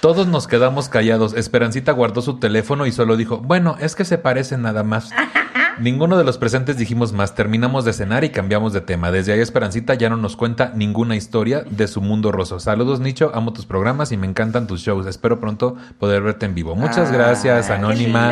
Todos 0.00 0.26
nos 0.26 0.46
quedamos 0.48 0.88
callados. 0.88 1.34
Esperancita 1.34 1.92
guardó 1.92 2.20
su 2.22 2.38
teléfono 2.38 2.86
y 2.86 2.92
solo 2.92 3.16
dijo, 3.16 3.38
bueno, 3.38 3.76
es 3.80 3.94
que 3.94 4.04
se 4.04 4.18
parecen 4.18 4.62
nada 4.62 4.82
más. 4.82 5.10
Ninguno 5.80 6.16
de 6.16 6.24
los 6.24 6.38
presentes 6.38 6.76
dijimos 6.76 7.12
más. 7.12 7.34
Terminamos 7.34 7.84
de 7.84 7.92
cenar 7.92 8.22
y 8.22 8.30
cambiamos 8.30 8.72
de 8.72 8.80
tema. 8.80 9.10
Desde 9.10 9.32
ahí 9.32 9.40
Esperancita 9.40 9.94
ya 9.94 10.08
no 10.08 10.16
nos 10.16 10.36
cuenta 10.36 10.72
ninguna 10.74 11.16
historia 11.16 11.64
de 11.68 11.88
su 11.88 12.00
mundo 12.00 12.30
roso. 12.32 12.60
Saludos, 12.60 13.00
Nicho. 13.00 13.32
Amo 13.34 13.52
tus 13.52 13.66
programas 13.66 14.12
y 14.12 14.16
me 14.16 14.26
encantan 14.26 14.66
tus 14.66 14.82
shows. 14.82 15.06
Espero 15.06 15.40
pronto 15.40 15.76
poder 15.98 16.22
verte 16.22 16.46
en 16.46 16.54
vivo. 16.54 16.76
Muchas 16.76 17.08
Ah, 17.10 17.12
gracias, 17.12 17.70
Anónima. 17.70 18.30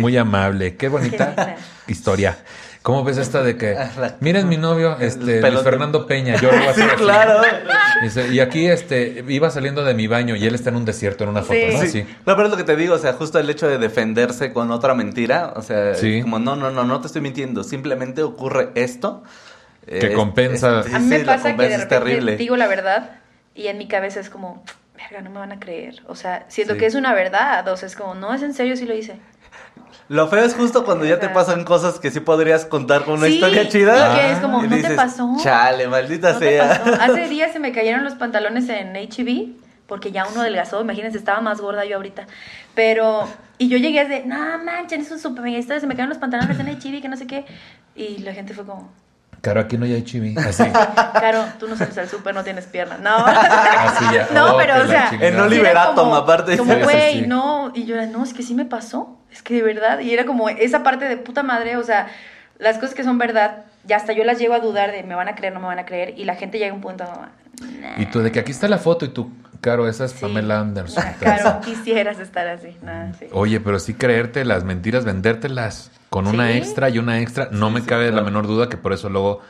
Muy 0.00 0.16
amable. 0.16 0.76
Qué 0.76 0.88
bonita 0.88 1.56
historia. 1.88 2.38
¿Cómo 2.82 3.04
ves 3.04 3.18
esta 3.18 3.42
de 3.42 3.56
que, 3.58 3.76
miren 4.20 4.48
mi 4.48 4.56
novio, 4.56 4.96
este, 4.98 5.40
Luis 5.42 5.62
Fernando 5.62 6.06
Peña, 6.06 6.36
yo 6.40 6.50
lo 6.50 6.56
voy 6.58 6.66
a 6.66 6.72
Sí, 6.74 6.80
hacer 6.80 6.94
así"? 6.94 7.02
claro. 7.04 7.42
Dice, 8.02 8.28
y 8.28 8.40
aquí 8.40 8.66
este 8.66 9.22
iba 9.28 9.50
saliendo 9.50 9.84
de 9.84 9.92
mi 9.92 10.06
baño 10.06 10.34
y 10.36 10.46
él 10.46 10.54
está 10.54 10.70
en 10.70 10.76
un 10.76 10.84
desierto 10.86 11.24
en 11.24 11.30
una 11.30 11.42
foto, 11.42 11.54
Sí. 11.54 11.66
¿no? 11.74 11.80
Sí. 11.82 11.88
Sí. 11.88 12.06
No, 12.24 12.34
pero 12.36 12.44
es 12.44 12.50
lo 12.50 12.56
que 12.56 12.64
te 12.64 12.76
digo, 12.76 12.94
o 12.94 12.98
sea, 12.98 13.12
justo 13.12 13.38
el 13.38 13.50
hecho 13.50 13.68
de 13.68 13.76
defenderse 13.78 14.52
con 14.54 14.70
otra 14.70 14.94
mentira, 14.94 15.52
o 15.56 15.62
sea, 15.62 15.94
Sí. 15.94 16.22
como 16.22 16.38
no, 16.38 16.56
no, 16.56 16.70
no, 16.70 16.84
no 16.84 17.00
te 17.02 17.08
estoy 17.08 17.20
mintiendo, 17.20 17.64
simplemente 17.64 18.22
ocurre 18.22 18.70
esto. 18.74 19.22
Que 19.86 20.12
compensa. 20.12 20.82
sí, 20.84 20.90
A 20.94 20.98
mí 21.00 21.06
me 21.06 21.18
sí, 21.18 21.24
pasa 21.24 21.56
que 21.56 21.62
de 21.62 21.74
es 21.74 21.80
repente 21.80 21.86
terrible. 22.10 22.36
digo 22.36 22.56
la 22.56 22.68
verdad 22.68 23.10
y 23.54 23.66
en 23.66 23.76
mi 23.76 23.88
cabeza 23.88 24.20
es 24.20 24.30
como, 24.30 24.62
verga, 24.96 25.20
no 25.20 25.30
me 25.30 25.38
van 25.40 25.52
a 25.52 25.58
creer. 25.58 25.96
O 26.06 26.14
sea, 26.14 26.44
siento 26.48 26.74
Sí. 26.74 26.80
que 26.80 26.86
es 26.86 26.94
una 26.94 27.12
verdad. 27.12 27.66
O 27.68 27.76
sea, 27.76 27.88
es 27.88 27.96
como, 27.96 28.14
no, 28.14 28.32
es 28.32 28.42
en 28.42 28.54
serio 28.54 28.76
si 28.76 28.84
lo 28.86 28.94
hice. 28.94 29.16
Lo 30.10 30.26
feo 30.26 30.44
es 30.44 30.56
justo 30.56 30.84
cuando 30.84 31.04
ya 31.04 31.20
te 31.20 31.28
pasan 31.28 31.62
cosas 31.62 32.00
que 32.00 32.10
sí 32.10 32.18
podrías 32.18 32.64
contar 32.66 33.04
con 33.04 33.18
una 33.18 33.28
Sí, 33.28 33.34
historia 33.34 33.68
chida. 33.68 34.12
y 34.12 34.18
que 34.18 34.32
es 34.32 34.38
como, 34.40 34.64
y 34.64 34.66
¿no 34.66 34.76
te 34.76 34.96
pasó? 34.96 35.36
Chale, 35.40 35.86
maldita 35.86 36.32
¿No 36.32 36.40
te 36.40 36.48
sea. 36.48 36.72
Hace 37.00 37.28
días 37.28 37.52
se 37.52 37.60
me 37.60 37.70
cayeron 37.70 38.02
los 38.02 38.16
pantalones 38.16 38.68
en 38.68 38.94
HB 38.96 39.52
porque 39.86 40.10
ya 40.10 40.26
uno 40.26 40.40
adelgazó, 40.40 40.80
imagínense, 40.80 41.16
estaba 41.16 41.40
más 41.40 41.60
gorda 41.60 41.84
yo 41.84 41.94
ahorita. 41.94 42.26
Pero, 42.74 43.28
y 43.58 43.68
yo 43.68 43.78
llegué 43.78 44.04
de, 44.04 44.24
no 44.26 44.36
manchen, 44.64 45.02
es 45.02 45.22
súper 45.22 45.44
mega 45.44 45.58
historia, 45.58 45.78
se 45.80 45.86
me 45.86 45.94
quedaron 45.94 46.08
los 46.08 46.18
pantalones 46.18 46.58
en 46.58 46.66
el 46.66 46.80
chibi, 46.80 47.00
que 47.00 47.08
no 47.08 47.16
sé 47.16 47.28
qué. 47.28 47.44
Y 47.94 48.18
la 48.18 48.34
gente 48.34 48.52
fue 48.52 48.66
como, 48.66 48.90
Claro, 49.40 49.60
aquí 49.60 49.78
no 49.78 49.86
hay 49.86 50.02
chibi. 50.02 50.36
Así. 50.38 50.64
claro, 50.64 51.44
tú 51.58 51.66
no 51.66 51.76
sales 51.76 51.96
al 51.98 52.08
súper, 52.08 52.34
no 52.34 52.44
tienes 52.44 52.66
piernas. 52.66 53.00
No, 53.00 53.16
Así 53.16 54.04
ya. 54.12 54.28
no, 54.32 54.54
Oh, 54.54 54.58
pero 54.58 54.82
o 54.82 54.86
sea. 54.86 55.10
En 55.20 55.36
no 55.36 55.46
liberatum, 55.46 56.12
aparte. 56.12 56.56
Como, 56.56 56.74
güey, 56.78 57.20
sí. 57.20 57.26
no. 57.26 57.72
Y 57.74 57.84
yo 57.84 57.96
era, 57.96 58.06
no, 58.06 58.22
es 58.22 58.34
que 58.34 58.42
sí 58.42 58.54
me 58.54 58.64
pasó. 58.64 59.18
Es 59.32 59.42
que 59.42 59.54
de 59.54 59.62
verdad. 59.62 60.00
Y 60.00 60.12
era 60.12 60.26
como 60.26 60.48
esa 60.48 60.82
parte 60.82 61.06
de 61.06 61.16
puta 61.16 61.42
madre, 61.42 61.76
o 61.76 61.82
sea, 61.84 62.08
las 62.58 62.76
cosas 62.76 62.94
que 62.94 63.04
son 63.04 63.18
verdad, 63.18 63.64
ya 63.84 63.96
hasta 63.96 64.12
yo 64.12 64.24
las 64.24 64.38
llego 64.38 64.54
a 64.54 64.60
dudar 64.60 64.92
de 64.92 65.02
me 65.02 65.14
van 65.14 65.28
a 65.28 65.34
creer, 65.34 65.52
no 65.54 65.60
me 65.60 65.66
van 65.66 65.78
a 65.78 65.86
creer. 65.86 66.14
Y 66.18 66.24
la 66.24 66.34
gente 66.34 66.58
llega 66.58 66.72
a 66.72 66.74
un 66.74 66.80
punto, 66.80 67.04
nah. 67.04 67.98
Y 67.98 68.06
tú, 68.06 68.20
de 68.20 68.30
que 68.32 68.40
aquí 68.40 68.50
está 68.52 68.68
la 68.68 68.78
foto 68.78 69.04
y 69.04 69.08
tú, 69.08 69.30
Caro, 69.60 69.88
esa 69.88 70.04
es 70.06 70.12
Sí. 70.12 70.18
Pamela 70.20 70.60
Anderson. 70.60 71.04
Nah, 71.04 71.12
Claro, 71.18 71.60
quisieras 71.60 72.18
estar 72.18 72.46
así. 72.48 72.76
Sí. 73.18 73.26
Oye, 73.32 73.60
pero 73.60 73.78
sí 73.78 73.94
creerte 73.94 74.44
las 74.44 74.64
mentiras, 74.64 75.04
vendértelas 75.04 75.90
con 76.08 76.26
una 76.26 76.52
extra 76.56 76.88
y 76.90 76.98
una 76.98 77.20
extra. 77.20 77.48
No 77.52 77.70
me 77.70 77.80
sí, 77.80 77.86
cabe 77.86 78.06
la 78.06 78.10
claro. 78.12 78.24
menor 78.26 78.46
duda 78.46 78.68
que 78.68 78.76
por 78.76 78.92
eso 78.92 79.08
luego 79.10 79.40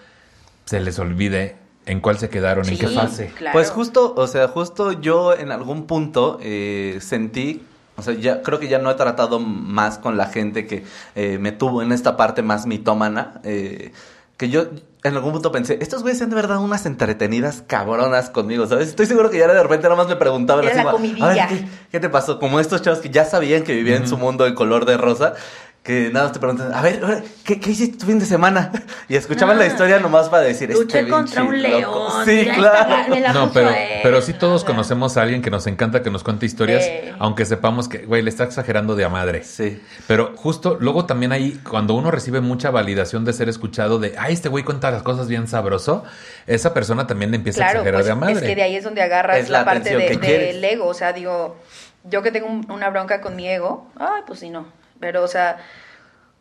se 0.65 0.81
les 0.81 0.99
olvide 0.99 1.57
en 1.87 2.01
cuál 2.01 2.19
se 2.19 2.29
quedaron, 2.29 2.69
en 2.69 2.77
qué 2.79 2.89
fase. 2.89 3.33
claro. 3.37 3.53
Pues 3.55 3.71
justo, 3.71 4.15
o 4.17 4.27
sea, 4.27 4.49
justo 4.49 5.01
yo 5.01 5.35
en 5.35 5.51
algún 5.51 5.87
punto 5.87 6.39
eh, 6.43 6.99
sentí, 7.01 7.63
o 7.97 8.03
sea, 8.03 8.15
ya 8.15 8.43
creo 8.43 8.59
que 8.61 8.69
ya 8.69 8.79
no 8.79 8.91
he 8.91 8.95
tratado 8.95 9.41
más 9.41 9.99
con 9.99 10.17
la 10.17 10.27
gente 10.27 10.67
que 10.67 10.85
eh, 11.15 11.39
me 11.39 11.53
tuvo 11.53 11.83
en 11.83 11.93
esta 11.93 12.17
parte 12.17 12.43
más 12.43 12.67
mitómana, 12.67 13.41
eh, 13.45 13.93
que 14.37 14.49
yo 14.51 14.67
en 15.03 15.15
algún 15.15 15.33
punto 15.33 15.51
pensé, 15.51 15.79
estos 15.81 16.03
güeyes 16.03 16.19
sean 16.19 16.31
de 16.31 16.37
verdad 16.37 16.59
unas 16.59 16.85
entretenidas 16.85 17.63
cabronas 17.67 18.29
conmigo, 18.31 18.67
¿sabes? 18.67 18.89
Estoy 18.89 19.07
seguro 19.07 19.31
que 19.31 19.39
ya 19.39 19.47
de 19.47 19.63
repente 19.63 19.85
nada 19.85 19.97
más 19.97 20.09
me 20.09 20.17
preguntaban 20.17 20.67
así, 20.67 20.77
la 20.77 20.85
como, 20.85 20.99
a 20.99 21.01
ver, 21.01 21.17
comidilla. 21.17 21.49
¿qué, 21.49 21.65
qué 21.91 22.01
te 22.01 22.11
pasó? 22.11 22.39
Como 22.39 22.61
estos 22.61 22.83
chavos 22.83 23.01
que 23.01 23.09
ya 23.11 23.25
sabían 23.25 23.63
que 23.63 23.75
vivían 23.75 24.03
en 24.03 24.09
su 24.09 24.19
mundo 24.19 24.47
en 24.47 24.55
color 24.55 24.85
de 24.85 24.97
rosa. 24.99 25.35
Que 25.83 26.11
nada 26.13 26.27
más 26.27 26.33
te 26.35 26.39
preguntan, 26.41 26.75
a 26.75 26.83
ver, 26.83 27.03
a 27.03 27.07
ver, 27.09 27.25
¿qué, 27.43 27.59
qué 27.59 27.71
hiciste 27.71 27.97
tu 27.97 28.05
fin 28.05 28.19
de 28.19 28.27
semana? 28.27 28.71
Y 29.09 29.17
escuchaban 29.17 29.57
la 29.59 29.65
Ah. 29.65 29.69
historia 29.69 29.99
nomás 29.99 30.29
para 30.29 30.43
decir, 30.43 30.69
Luché 30.71 30.99
este 31.01 31.11
contra 31.11 31.43
un 31.43 31.53
pinche 31.53 31.69
loco". 31.81 32.13
león. 32.19 32.25
Sí, 32.27 32.47
claro. 32.55 33.09
me 33.09 33.21
la 33.21 33.33
No, 33.33 33.51
pero, 33.51 33.71
él. 33.71 33.77
pero 34.03 34.21
sí 34.21 34.35
todos 34.35 34.63
conocemos 34.65 35.17
a 35.17 35.23
alguien 35.23 35.41
que 35.41 35.51
nos 35.51 35.67
encanta 35.67 36.03
que 36.03 36.11
nos 36.11 36.23
cuente 36.23 36.45
historias, 36.45 36.85
aunque 37.19 37.47
sepamos 37.47 37.89
que, 37.89 38.05
güey, 38.05 38.21
le 38.21 38.29
está 38.29 38.45
exagerando 38.45 38.95
de 38.95 39.07
a 39.07 39.09
madre. 39.09 39.43
Sí. 39.43 39.83
Pero 40.07 40.35
justo 40.37 40.77
luego 40.79 41.07
también 41.07 41.33
ahí, 41.33 41.59
cuando 41.69 41.95
uno 41.95 42.11
recibe 42.11 42.43
mucha 42.43 42.71
validación 42.71 43.25
de 43.25 43.33
ser 43.33 43.49
escuchado 43.49 43.99
de, 43.99 44.15
ay, 44.19 44.35
este 44.35 44.51
güey 44.51 44.65
cuenta 44.65 44.91
las 44.91 45.03
cosas 45.03 45.29
bien 45.29 45.49
sabroso, 45.49 46.05
esa 46.47 46.75
persona 46.75 47.07
también 47.07 47.31
le 47.31 47.39
empieza 47.39 47.65
a 47.65 47.71
exagerar 47.71 47.95
pues, 47.95 48.05
de 48.07 48.13
a 48.13 48.17
madre. 48.17 48.35
es 48.35 48.43
que 48.43 48.55
de 48.55 48.63
ahí 48.63 48.77
es 48.77 48.85
donde 48.85 49.01
agarras 49.01 49.39
Es 49.39 49.49
la, 49.49 49.61
la 49.61 49.65
parte 49.65 49.95
atención 49.95 50.21
de- 50.21 50.39
del 50.39 50.63
ego. 50.63 50.87
O 50.89 50.95
sea, 50.95 51.15
digo, 51.15 51.57
yo 52.05 52.23
que 52.23 52.31
tengo 52.31 52.49
un- 52.49 52.71
una 52.71 52.91
bronca 52.91 53.23
con 53.23 53.35
mi 53.35 53.49
ego, 53.49 53.89
ay, 53.99 54.23
pues 54.27 54.41
sí, 54.41 54.51
no. 54.51 54.79
Pero, 55.01 55.23
o 55.25 55.29
sea, 55.29 55.59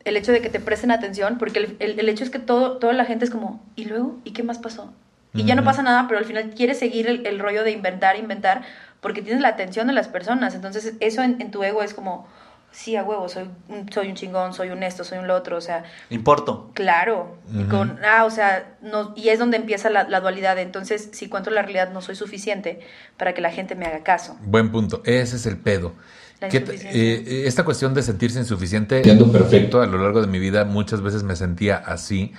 el 0.06 0.16
hecho 0.18 0.32
de 0.32 0.42
que 0.42 0.50
te 0.50 0.60
presten 0.60 0.92
atención, 0.92 1.38
porque 1.38 1.60
el, 1.60 1.78
el- 1.80 2.00
el 2.00 2.10
hecho 2.10 2.24
es 2.24 2.30
que 2.30 2.40
todo, 2.40 2.78
toda 2.78 2.94
la 2.94 3.06
gente 3.06 3.26
es 3.26 3.32
como, 3.32 3.64
¿y 3.76 3.86
luego? 3.86 4.18
¿Y 4.24 4.32
qué 4.32 4.44
más 4.44 4.60
pasó? 4.60 4.94
Y 5.36 5.46
ya 5.46 5.56
no 5.56 5.64
pasa 5.64 5.84
nada, 5.84 6.06
pero 6.08 6.18
al 6.20 6.26
final 6.26 6.50
quieres 6.56 6.80
seguir 6.80 7.08
el, 7.08 7.26
el 7.26 7.40
rollo 7.40 7.64
de 7.64 7.72
inventar, 7.72 8.18
inventar, 8.18 8.64
porque 9.00 9.22
tienes 9.22 9.42
la 9.42 9.50
atención 9.50 9.88
de 9.88 9.94
las 9.94 10.08
personas. 10.10 10.54
Entonces, 10.56 10.96
eso 11.00 11.22
en, 11.22 11.40
en 11.40 11.52
tu 11.52 11.64
ego 11.64 11.82
es 11.84 11.94
como, 11.94 12.28
sí, 12.72 12.96
a 12.98 13.04
huevo, 13.04 13.30
soy 13.30 13.48
un, 13.70 13.90
soy 13.92 14.10
un 14.10 14.16
chingón, 14.16 14.54
soy 14.54 14.70
un 14.72 14.82
esto, 14.84 15.04
soy 15.06 15.20
un 15.20 15.28
lo 15.28 15.36
otro, 15.36 15.56
o 15.56 15.62
sea, 15.62 15.84
Importo. 16.10 16.72
Claro, 16.74 17.38
y 17.54 17.60
Ujú. 17.62 17.70
con, 17.70 18.00
ah, 18.04 18.26
o 18.26 18.32
sea, 18.32 18.76
no, 18.82 19.14
y 19.16 19.30
es 19.30 19.38
donde 19.40 19.56
empieza 19.58 19.90
la, 19.92 20.04
la 20.10 20.20
dualidad. 20.20 20.58
Entonces, 20.58 21.10
si 21.14 21.30
cuento 21.30 21.52
la 21.52 21.62
realidad, 21.62 21.92
no 21.92 22.02
soy 22.02 22.16
suficiente 22.16 22.80
para 23.16 23.34
que 23.34 23.42
la 23.42 23.52
gente 23.52 23.76
me 23.76 23.86
haga 23.86 24.04
caso. 24.04 24.36
Buen 24.42 24.72
punto, 24.72 25.02
ese 25.06 25.36
es 25.38 25.46
el 25.46 25.58
pedo. 25.58 25.94
Que 26.40 26.58
eh, 26.58 26.66
eh, 26.94 27.44
esta 27.46 27.66
cuestión 27.66 27.94
de 27.94 28.02
sentirse 28.02 28.40
insuficiente, 28.40 29.04
siendo 29.04 29.30
perfecto 29.32 29.82
a 29.82 29.86
lo 29.86 29.98
largo 29.98 30.22
de 30.22 30.28
mi 30.28 30.40
vida, 30.40 30.64
muchas 30.64 31.02
veces 31.02 31.24
me 31.24 31.36
sentía 31.36 31.78
así. 31.78 32.32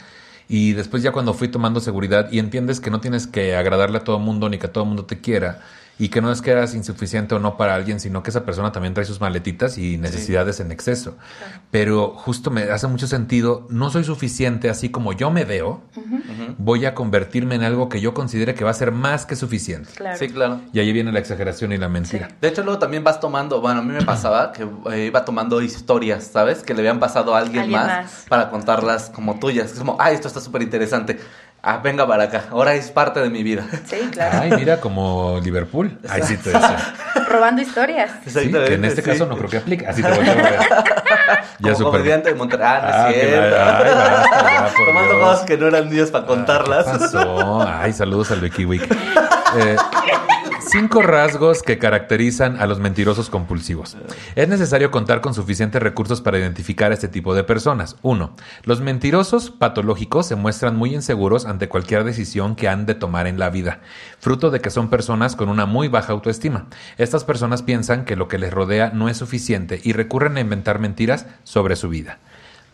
Y 0.49 0.73
después 0.73 1.03
ya 1.03 1.13
cuando 1.13 1.35
fui 1.35 1.49
tomando 1.49 1.81
seguridad 1.81 2.29
y 2.33 2.39
entiendes 2.39 2.81
que 2.81 2.91
no 2.91 3.01
tienes 3.01 3.27
que 3.27 3.55
agradarle 3.55 3.99
a 3.99 4.05
todo 4.05 4.19
mundo 4.19 4.49
ni 4.49 4.59
que 4.59 4.69
todo 4.69 4.85
el 4.85 4.89
mundo 4.89 5.05
te 5.05 5.21
quiera 5.21 5.61
y 6.01 6.09
que 6.09 6.23
no 6.23 6.33
es 6.33 6.41
que 6.41 6.51
eras 6.51 6.75
insuficiente 6.75 7.35
o 7.35 7.39
no 7.39 7.59
para 7.59 7.75
alguien, 7.75 8.01
sino 8.01 8.23
que 8.23 8.31
esa 8.31 8.43
persona 8.47 8.73
también 8.73 8.95
trae 8.95 9.05
sus 9.05 9.21
maletitas 9.21 9.77
y 9.77 9.99
necesidades 9.99 10.59
en 10.59 10.73
exceso. 10.73 11.19
Pero 11.71 12.15
justo 12.17 12.51
me 12.51 12.63
hace 12.63 12.87
mucho 12.87 13.07
sentido, 13.07 13.67
no 13.69 13.91
soy 13.91 14.05
suficiente 14.05 14.71
así 14.71 14.89
como 14.89 15.13
yo 15.13 15.31
me 15.31 15.45
veo, 15.45 15.83
voy 16.57 16.87
a 16.87 16.95
convertirme 16.95 17.57
en 17.57 17.65
algo 17.65 17.91
que 17.91 18.01
yo 18.01 18.15
considere 18.15 18.55
que 18.55 18.65
va 18.65 18.71
a 18.71 18.75
ser 18.75 18.93
más 18.93 19.27
que 19.27 19.37
suficiente. 19.37 19.91
Claro. 19.95 20.17
Sí, 20.19 20.29
claro. 20.31 20.63
Y 20.73 20.81
ahí 20.81 20.91
viene 20.91 21.13
la 21.13 21.19
exageración 21.19 21.71
y 21.73 21.77
la 21.77 21.91
mentira. 21.91 22.29
Sí. 22.31 22.35
De 22.41 22.49
hecho, 22.49 22.63
luego 22.63 22.79
también 22.79 23.05
vas 23.05 23.21
tomando, 23.21 23.61
bueno, 23.61 23.81
a 23.81 23.83
mí 23.83 23.93
me 23.93 24.03
pasaba 24.03 24.53
que 24.53 24.67
eh, 24.93 25.05
iba 25.09 25.23
tomando 25.27 25.61
historias, 25.61 26.25
¿sabes? 26.25 26.63
Que 26.63 26.73
le 26.73 26.81
habían 26.81 26.99
pasado 26.99 27.35
a 27.35 27.41
alguien, 27.41 27.65
Alguien 27.65 27.79
más, 27.79 28.05
más. 28.05 28.27
para 28.27 28.49
contarlas 28.49 29.11
como 29.11 29.39
tuyas. 29.39 29.71
Es 29.73 29.79
como, 29.79 29.99
ay, 30.01 30.15
esto 30.15 30.29
está 30.29 30.41
súper 30.41 30.63
interesante. 30.63 31.19
Ah, 31.63 31.77
venga 31.77 32.07
para 32.09 32.25
acá, 32.25 32.45
ahora 32.51 32.75
es 32.75 32.91
parte 32.91 33.21
de 33.21 33.29
mi 33.29 33.43
vida. 33.43 33.65
Sí, 33.85 33.97
claro. 34.11 34.39
Ay, 34.41 34.51
mira, 34.57 34.81
como 34.81 35.39
Liverpool. 35.43 35.99
Ahí 36.09 36.23
sí 36.23 36.39
te 36.39 36.51
decía. 36.51 36.95
Robando 37.29 37.61
historias. 37.61 38.11
Sí, 38.27 38.51
que 38.51 38.75
en 38.75 38.85
este 38.87 39.03
sí. 39.03 39.11
caso 39.11 39.27
no 39.27 39.37
creo 39.37 39.51
que 39.51 39.57
aplique. 39.59 39.87
Así 39.87 40.03
te 40.03 40.09
voy 40.11 40.27
a 40.29 40.35
ver. 40.35 40.59
Como 41.63 41.75
súper- 41.75 41.85
comediante 42.01 42.29
de 42.31 42.35
Monterrey. 42.35 42.67
Ah, 42.67 42.81
no 42.83 42.89
es 42.89 42.95
Ah, 42.95 43.13
cierto. 43.13 43.57
ay, 43.57 43.95
basta, 43.95 44.43
ya, 44.43 44.73
Tomando 44.87 45.15
Dios. 45.17 45.29
cosas 45.29 45.45
que 45.45 45.57
no 45.59 45.67
eran 45.69 45.89
mías 45.91 46.11
para 46.11 46.27
contarlas. 46.27 46.87
¿Qué 46.87 46.99
pasó? 46.99 47.69
Ay, 47.69 47.93
saludos 47.93 48.31
al 48.31 48.43
Wiki 48.43 48.65
Wiki. 48.65 48.89
Eh, 49.59 49.77
cinco 50.61 51.03
rasgos 51.03 51.63
que 51.63 51.79
caracterizan 51.79 52.61
a 52.61 52.67
los 52.67 52.81
mentirosos 52.81 53.31
compulsivos. 53.31 53.97
Es 54.35 54.49
necesario 54.49 54.91
contar 54.91 55.21
con 55.21 55.35
suficientes 55.35 55.83
recursos 55.83 56.21
para 56.21 56.39
identificar 56.39 56.91
a 56.91 56.95
este 56.95 57.09
tipo 57.09 57.35
de 57.35 57.45
personas. 57.45 57.97
Uno, 58.03 58.35
los 58.65 58.81
mentirosos 58.81 59.51
patológicos 59.51 60.27
se 60.27 60.37
muestran 60.37 60.77
muy 60.77 60.95
inseguros 60.95 61.47
ante 61.47 61.69
cualquier 61.69 62.05
decisión 62.05 62.57
que 62.57 62.69
han 62.69 62.87
de 62.87 62.95
tomar 62.95 63.27
en 63.27 63.39
la 63.39 63.51
vida, 63.51 63.81
fruto 64.19 64.51
de 64.51 64.61
que 64.61 64.71
son 64.71 64.91
personas 64.91 65.37
con 65.37 65.49
una 65.49 65.67
muy 65.67 65.89
baja 65.89 66.13
autoestima. 66.13 66.67
Estas 66.99 67.25
personas 67.25 67.63
piensan 67.63 68.05
que 68.05 68.17
lo 68.17 68.29
que 68.29 68.39
les 68.39 68.53
rodea 68.53 68.91
no 68.91 69.09
es 69.09 69.17
suficiente 69.17 69.81
y 69.83 69.93
recurren 69.93 70.37
a 70.37 70.41
inventar 70.41 70.79
mentiras 70.79 71.27
sobre 71.45 71.77
su 71.77 71.89
vida. 71.89 72.19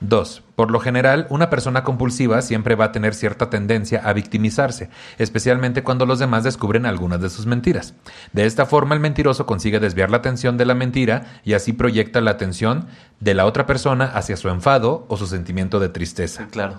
2. 0.00 0.42
Por 0.54 0.70
lo 0.70 0.80
general, 0.80 1.26
una 1.30 1.50
persona 1.50 1.84
compulsiva 1.84 2.42
siempre 2.42 2.74
va 2.74 2.86
a 2.86 2.92
tener 2.92 3.14
cierta 3.14 3.50
tendencia 3.50 4.00
a 4.04 4.12
victimizarse, 4.12 4.90
especialmente 5.18 5.82
cuando 5.82 6.06
los 6.06 6.18
demás 6.18 6.44
descubren 6.44 6.86
algunas 6.86 7.20
de 7.20 7.30
sus 7.30 7.46
mentiras. 7.46 7.94
De 8.32 8.46
esta 8.46 8.66
forma, 8.66 8.94
el 8.94 9.00
mentiroso 9.00 9.46
consigue 9.46 9.80
desviar 9.80 10.10
la 10.10 10.18
atención 10.18 10.56
de 10.56 10.66
la 10.66 10.74
mentira 10.74 11.40
y 11.44 11.54
así 11.54 11.72
proyecta 11.72 12.20
la 12.20 12.32
atención 12.32 12.86
de 13.20 13.34
la 13.34 13.46
otra 13.46 13.66
persona 13.66 14.06
hacia 14.06 14.36
su 14.36 14.48
enfado 14.48 15.06
o 15.08 15.16
su 15.16 15.26
sentimiento 15.26 15.80
de 15.80 15.88
tristeza. 15.88 16.48
Claro. 16.50 16.78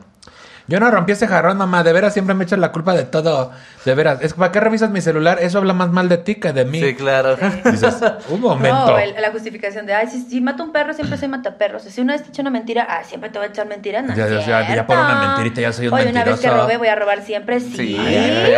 Yo 0.68 0.80
no 0.82 0.92
rompí 0.92 1.14
ese 1.14 1.28
jarrón, 1.28 1.58
mamá. 1.58 1.84
De 1.84 1.94
veras 1.94 2.12
siempre 2.14 2.36
me 2.36 2.44
echan 2.44 2.60
la 2.60 2.72
culpa 2.74 2.94
de 2.94 3.04
todo. 3.06 3.52
De 3.86 3.96
veras. 3.96 4.20
Es 4.22 4.34
¿Para 4.34 4.52
qué 4.52 4.60
revisas 4.60 4.90
mi 4.90 5.00
celular? 5.00 5.38
Eso 5.42 5.60
habla 5.60 5.74
más 5.74 5.90
mal 5.92 6.10
de 6.10 6.18
ti 6.18 6.36
que 6.36 6.52
de 6.52 6.66
mí. 6.66 6.82
Sí, 6.82 6.94
claro. 6.96 7.38
Dices, 7.66 7.96
un 8.30 8.42
momento. 8.42 8.92
No, 8.92 9.00
el- 9.00 9.16
la 9.22 9.32
justificación 9.32 9.86
de, 9.86 9.94
ay, 9.94 10.08
si, 10.08 10.22
si 10.24 10.42
mato 10.42 10.64
un 10.64 10.74
perro, 10.74 10.94
siempre 10.94 11.18
soy 11.18 11.30
mataperros. 11.30 11.84
Si 11.84 12.02
una 12.02 12.14
vez 12.14 12.24
te 12.24 12.30
echa 12.30 12.42
una 12.42 12.52
mentira, 12.52 12.86
ah, 12.90 13.04
siempre 13.06 13.30
te 13.30 13.40
voy 13.40 13.48
a 13.48 13.52
echar 13.52 13.66
mentiras. 13.68 14.04
No, 14.04 14.14
Ya, 14.16 14.28
ya, 14.28 14.76
ya, 14.76 14.86
por 14.86 14.98
una 14.98 15.28
mentirita 15.28 15.62
ya 15.62 15.72
soy 15.72 15.88
un 15.88 15.94
Oye, 15.94 16.10
una 16.10 16.24
vez 16.26 16.36
que 16.36 16.48
mentiroso. 16.48 16.62
robé, 16.64 16.78
voy 16.78 16.88
a 16.90 16.96
robar 16.96 17.22
siempre. 17.24 17.60
Sí, 17.62 17.76
Sí, 17.78 17.98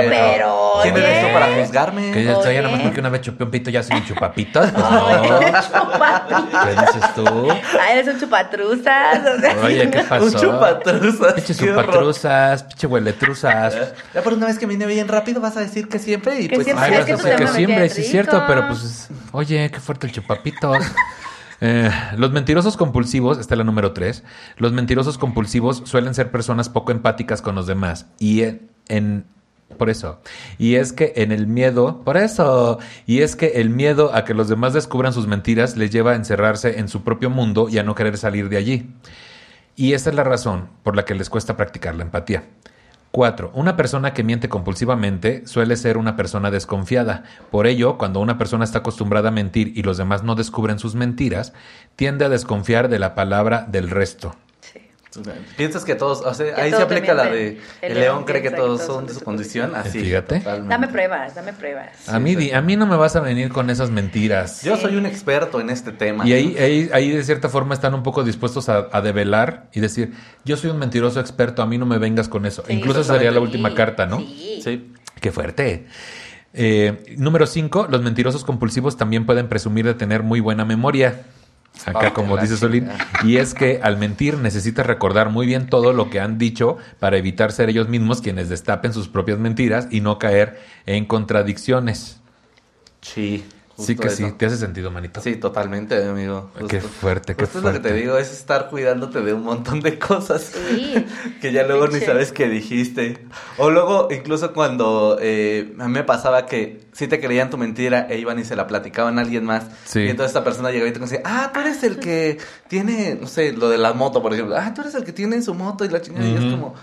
pero. 0.10 0.74
¿Quién 0.82 0.96
oye. 0.96 1.04
eres 1.06 1.28
tú 1.28 1.34
para 1.34 1.46
juzgarme? 1.62 2.12
Que 2.12 2.24
yo 2.24 2.32
estoy 2.32 2.48
Oye. 2.54 2.62
nada 2.64 2.76
más 2.76 2.82
porque 2.86 3.00
una 3.02 3.10
vez 3.10 3.22
chupé 3.22 3.44
un 3.44 3.52
pito 3.52 3.70
ya 3.70 3.84
soy 3.84 3.98
un 3.98 4.06
chupapitos. 4.06 4.68
Pues 4.80 5.52
no. 5.54 5.62
chupatruzas. 5.62 6.66
¿Qué 6.66 6.72
dices 6.72 7.14
tú? 7.16 7.48
Ay, 7.80 8.00
eres 8.00 8.08
un 8.14 8.20
chupatruzas. 8.20 9.20
o 9.38 9.40
sea, 9.40 9.56
Oye, 9.64 9.90
¿qué 9.92 10.00
pasó? 10.04 10.26
Un 10.26 10.34
chupatruzas. 10.34 11.34
Qué. 11.34 11.54
Chupatruzas, 12.00 12.64
pinche 12.64 12.88
hueletruzas. 12.88 13.94
Ya 14.14 14.22
por 14.24 14.34
una 14.34 14.46
vez 14.48 14.58
que 14.60 14.66
vine 14.66 14.86
bien 14.86 15.08
rápido 15.08 15.42
vas 15.42 15.58
a 15.58 15.60
decir 15.62 15.88
que 15.88 16.00
siempre 16.00 16.40
y 16.42 16.48
Que 16.48 16.56
pues 16.56 16.66
siempre, 16.66 16.86
Ay, 16.86 16.94
es 16.94 17.00
vas 17.00 17.06
que 17.24 17.36
que 17.36 17.44
me 17.44 17.52
siempre, 17.52 17.90
sí 17.90 18.02
es 18.02 18.10
cierto, 18.12 18.44
pero 18.48 18.68
pues, 18.68 19.10
oye, 19.32 19.70
qué 19.72 19.80
fuerte 19.80 20.08
el 20.08 20.14
chupapitos. 20.14 20.78
Eh, 21.62 21.92
los 22.16 22.32
mentirosos 22.32 22.78
compulsivos, 22.78 23.38
esta 23.38 23.54
es 23.54 23.58
la 23.58 23.66
número 23.66 23.92
tres. 23.92 24.24
Los 24.56 24.72
mentirosos 24.72 25.18
compulsivos 25.18 25.82
suelen 25.84 26.14
ser 26.16 26.32
personas 26.32 26.70
poco 26.70 26.94
empáticas 26.94 27.42
con 27.42 27.54
los 27.56 27.68
demás 27.68 28.06
y 28.18 28.44
en, 28.44 28.70
en- 28.88 29.26
por 29.78 29.90
eso. 29.90 30.22
Y 30.58 30.76
es 30.76 30.94
que 30.94 31.12
en 31.18 31.32
el 31.32 31.48
miedo, 31.48 32.02
por 32.06 32.18
eso. 32.18 32.80
Y 33.06 33.22
es 33.22 33.36
que 33.36 33.48
el 33.56 33.70
miedo 33.70 34.16
a 34.16 34.24
que 34.24 34.34
los 34.34 34.48
demás 34.48 34.74
descubran 34.74 35.12
sus 35.14 35.28
mentiras 35.28 35.76
les 35.76 35.92
lleva 35.92 36.14
a 36.14 36.16
encerrarse 36.16 36.80
en 36.80 36.88
su 36.88 37.04
propio 37.04 37.30
mundo 37.30 37.68
y 37.70 37.78
a 37.78 37.84
no 37.84 37.94
querer 37.94 38.18
salir 38.18 38.48
de 38.50 38.58
allí. 38.58 38.96
Y 39.80 39.94
esta 39.94 40.10
es 40.10 40.16
la 40.18 40.26
razón 40.26 40.68
por 40.84 40.98
la 40.98 41.06
que 41.06 41.16
les 41.16 41.30
cuesta 41.30 41.56
practicar 41.56 41.96
la 41.96 42.04
empatía. 42.04 42.44
4. 43.12 43.52
Una 43.54 43.78
persona 43.78 44.14
que 44.14 44.26
miente 44.26 44.50
compulsivamente 44.50 45.48
suele 45.48 45.78
ser 45.78 45.98
una 45.98 46.18
persona 46.18 46.52
desconfiada. 46.52 47.24
Por 47.50 47.66
ello, 47.66 47.98
cuando 47.98 48.20
una 48.20 48.38
persona 48.38 48.66
está 48.66 48.80
acostumbrada 48.80 49.30
a 49.30 49.32
mentir 49.32 49.72
y 49.78 49.84
los 49.84 49.96
demás 49.96 50.22
no 50.22 50.36
descubren 50.36 50.80
sus 50.80 50.96
mentiras, 50.96 51.54
tiende 51.96 52.26
a 52.26 52.30
desconfiar 52.30 52.90
de 52.90 53.00
la 53.00 53.16
palabra 53.16 53.68
del 53.70 53.90
resto. 53.90 54.36
Piensas 55.58 55.86
que 55.86 55.96
todos, 55.96 56.22
o 56.22 56.34
sea, 56.36 56.54
Que 56.54 56.62
ahí 56.62 56.70
se 56.72 56.82
aplica 56.84 57.16
la 57.16 57.26
de 57.26 57.60
El 57.82 57.94
el, 57.94 58.00
león 58.00 58.26
cree 58.26 58.44
que 58.44 58.52
todos 58.52 58.82
son 58.84 59.08
de 59.08 59.14
su 59.16 59.22
condición, 59.22 59.74
así. 59.76 60.00
Fíjate. 60.02 60.38
totalmente. 60.40 60.70
Dame 60.70 60.88
pruebas, 60.88 61.34
dame 61.34 61.54
pruebas. 61.54 62.08
A 62.08 62.20
mí, 62.20 62.36
di- 62.36 62.52
a 62.52 62.62
mí 62.62 62.76
no 62.76 62.86
me 62.86 62.96
vas 62.96 63.16
a 63.16 63.20
venir 63.20 63.50
con 63.50 63.72
esas 63.72 63.90
mentiras. 63.90 64.62
Yo 64.62 64.78
soy 64.78 64.98
un 64.98 65.08
experto 65.08 65.60
en 65.60 65.72
este 65.72 65.92
tema. 65.92 66.28
Y 66.28 66.34
ahí, 66.34 66.56
ahí, 66.60 66.90
ahí 66.94 67.10
de 67.12 67.24
cierta 67.24 67.50
forma 67.50 67.74
están 67.74 67.96
un 67.96 68.04
poco 68.04 68.24
dispuestos 68.24 68.70
a, 68.70 68.88
a 68.92 69.02
develar 69.02 69.68
y 69.74 69.80
decir, 69.80 70.14
yo 70.46 70.56
soy 70.58 70.70
un 70.70 70.78
mentiroso 70.78 71.20
experto, 71.20 71.64
a 71.64 71.66
mí 71.66 71.80
no 71.80 71.88
me 71.88 71.98
vengas 71.98 72.30
con 72.30 72.46
eso. 72.46 72.64
Sí, 72.68 72.74
Incluso 72.74 73.02
totalmente. 73.02 73.26
sería 73.26 73.32
la 73.40 73.44
última 73.44 73.74
carta, 73.74 74.06
¿no? 74.06 74.20
Sí. 74.20 74.62
Sí. 74.64 74.92
Qué 75.20 75.32
fuerte. 75.32 75.88
Eh, 76.54 77.16
número 77.18 77.46
5, 77.48 77.88
los 77.90 78.02
mentirosos 78.02 78.44
compulsivos 78.44 78.96
también 78.98 79.26
pueden 79.26 79.50
presumir 79.50 79.86
de 79.86 79.94
tener 79.96 80.24
muy 80.24 80.40
buena 80.40 80.66
memoria. 80.66 81.24
Acá, 81.86 82.14
como 82.14 82.38
dice 82.38 82.58
Solín. 82.58 82.90
Y 83.24 83.38
es 83.38 83.54
que 83.54 83.80
al 83.82 83.98
mentir 83.98 84.38
necesitas 84.38 84.86
recordar 84.86 85.30
muy 85.30 85.46
bien 85.46 85.68
todo 85.68 85.94
lo 85.94 86.10
que 86.10 86.20
han 86.20 86.38
dicho 86.38 86.78
para 87.00 87.18
evitar 87.18 87.52
ser 87.52 87.70
ellos 87.70 87.88
mismos 87.88 88.22
quienes 88.22 88.50
destapen 88.50 88.94
sus 88.94 89.08
propias 89.08 89.40
mentiras 89.40 89.88
y 89.92 90.02
no 90.02 90.20
caer 90.20 90.60
en 90.86 91.06
contradicciones. 91.06 92.20
Sí. 93.02 93.46
Sí 93.86 93.96
que 93.96 94.08
eso. 94.08 94.18
sí, 94.18 94.32
te 94.38 94.46
hace 94.46 94.58
sentido, 94.58 94.92
manito. 94.92 95.22
Sí, 95.22 95.36
totalmente, 95.36 96.04
amigo. 96.08 96.52
Qué 96.68 96.82
fuerte, 96.82 97.36
qué 97.36 97.44
Justo 97.46 97.60
es 97.60 97.64
lo 97.64 97.74
que 97.74 97.80
te 97.80 97.94
digo, 97.94 98.18
es 98.18 98.32
estar 98.32 98.70
cuidándote 98.70 99.22
de 99.22 99.34
un 99.34 99.44
montón 99.44 99.80
de 99.82 99.98
cosas 99.98 100.52
Sí. 100.70 101.06
que 101.42 101.52
ya 101.52 101.66
luego 101.66 101.88
ni 101.88 102.00
sabes 102.00 102.32
qué 102.32 102.50
dijiste. 102.50 103.26
O 103.58 103.70
luego, 103.70 104.08
incluso 104.12 104.54
cuando 104.54 105.18
eh, 105.22 105.74
a 105.80 105.88
mí 105.88 105.94
me 105.94 106.04
pasaba 106.04 106.46
que 106.46 106.82
sí 106.94 107.08
te 107.08 107.20
creían 107.20 107.50
tu 107.50 107.58
mentira 107.58 108.08
e 108.10 108.18
iban 108.18 108.40
y 108.40 108.44
se 108.44 108.56
la 108.56 108.68
platicaban 108.68 109.18
a 109.18 109.22
alguien 109.22 109.46
más. 109.46 109.66
Sí. 109.86 110.02
Y 110.02 110.10
entonces 110.10 110.32
esta 110.32 110.44
persona 110.44 110.72
llegaba 110.72 110.90
y 110.90 110.94
te 110.94 111.00
decía, 111.00 111.22
ah, 111.26 111.52
tú 111.54 111.60
eres 111.62 111.84
el 111.84 112.00
que 112.00 112.38
tiene, 112.68 113.18
no 113.20 113.28
sé, 113.28 113.54
lo 113.54 113.70
de 113.70 113.78
la 113.78 113.94
moto, 113.94 114.22
por 114.22 114.34
ejemplo. 114.34 114.56
Ah, 114.58 114.74
tú 114.74 114.82
eres 114.82 114.96
el 114.96 115.04
que 115.04 115.14
tiene 115.14 115.42
su 115.42 115.54
moto 115.54 115.86
y 115.86 115.90
la 115.90 116.02
chingada. 116.02 116.28
Y 116.28 116.36
es 116.36 116.52
como... 116.52 116.76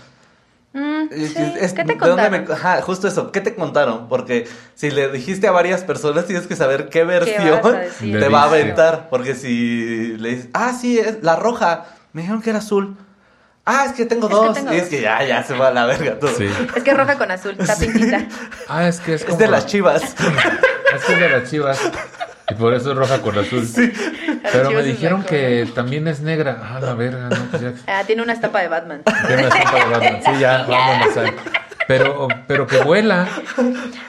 Mm, 0.77 1.07
Es- 1.11 1.33
sí. 1.33 1.53
es- 1.59 1.73
¿Qué 1.73 1.83
te 1.83 1.93
¿de 1.93 1.99
dónde 1.99 2.23
contaron? 2.23 2.45
me- 2.47 2.53
ajá, 2.53 2.81
justo 2.83 3.07
eso, 3.07 3.31
¿qué 3.31 3.41
te 3.41 3.55
contaron? 3.55 4.07
Porque 4.07 4.47
si 4.75 4.91
le 4.91 5.09
dijiste 5.09 5.47
a 5.47 5.51
varias 5.51 5.81
personas, 5.83 6.25
tienes 6.27 6.45
que 6.45 6.55
saber 6.55 6.89
qué 6.89 7.03
versión 7.03 7.61
te 7.99 8.29
va 8.29 8.41
a 8.43 8.45
aventar. 8.45 9.07
Porque 9.09 9.33
si 9.33 10.15
le 10.17 10.29
dices, 10.29 10.49
ah, 10.53 10.73
sí, 10.79 10.99
es 10.99 11.23
la 11.23 11.35
roja, 11.35 11.85
me 12.13 12.21
dijeron 12.21 12.41
que 12.43 12.51
era 12.51 12.59
azul. 12.59 12.95
Ah, 13.65 13.85
es 13.85 13.93
que 13.93 14.05
tengo 14.05 14.27
Es 14.27 14.35
que 14.35 14.45
dos. 14.45 14.53
tengo 14.55 14.71
y 14.73 14.75
es 14.77 14.81
dos. 14.83 14.89
que 14.91 15.01
ya, 15.01 15.23
ya 15.25 15.43
se 15.43 15.53
va 15.57 15.69
a 15.69 15.71
la 15.71 15.85
verga 15.87 16.19
todo. 16.19 16.29
Sí. 16.31 16.47
Es 16.75 16.83
que 16.83 16.91
es 16.91 16.97
roja 16.97 17.17
con 17.17 17.31
azul, 17.31 17.55
está 17.59 17.75
pintita. 17.79 18.25
Ah, 18.69 18.87
es 18.87 18.99
que 18.99 19.15
es 19.15 19.21
Es 19.21 19.27
como... 19.27 19.39
de 19.39 19.47
las 19.47 19.65
chivas. 19.65 20.03
Es 20.95 21.03
que 21.03 21.13
es 21.15 21.19
de 21.19 21.29
las 21.29 21.49
chivas. 21.49 21.79
Y 22.49 22.53
por 22.55 22.73
eso 22.73 22.91
es 22.91 22.97
roja 22.97 23.21
con 23.21 23.37
azul. 23.37 23.67
Pero 24.53 24.71
me 24.71 24.81
dijeron 24.83 25.23
que 25.23 25.67
también 25.75 26.07
es 26.07 26.21
negra. 26.21 26.61
Ah, 26.63 26.79
la 26.79 26.93
verga, 26.93 27.29
no, 27.29 27.35
pues 27.51 27.61
ya. 27.61 27.73
Ah, 27.87 28.03
tiene 28.05 28.21
una 28.21 28.33
estampa 28.33 28.61
de 28.61 28.69
Batman. 28.69 29.01
Tiene 29.27 29.45
una 29.45 29.55
estampa 29.55 29.77
de 29.79 29.91
Batman. 29.91 30.21
Sí, 30.25 30.39
ya, 30.39 30.63
vámonos 30.67 31.17
ahí. 31.17 31.31
Pero, 31.87 32.27
pero 32.47 32.67
que 32.67 32.77
vuela. 32.83 33.27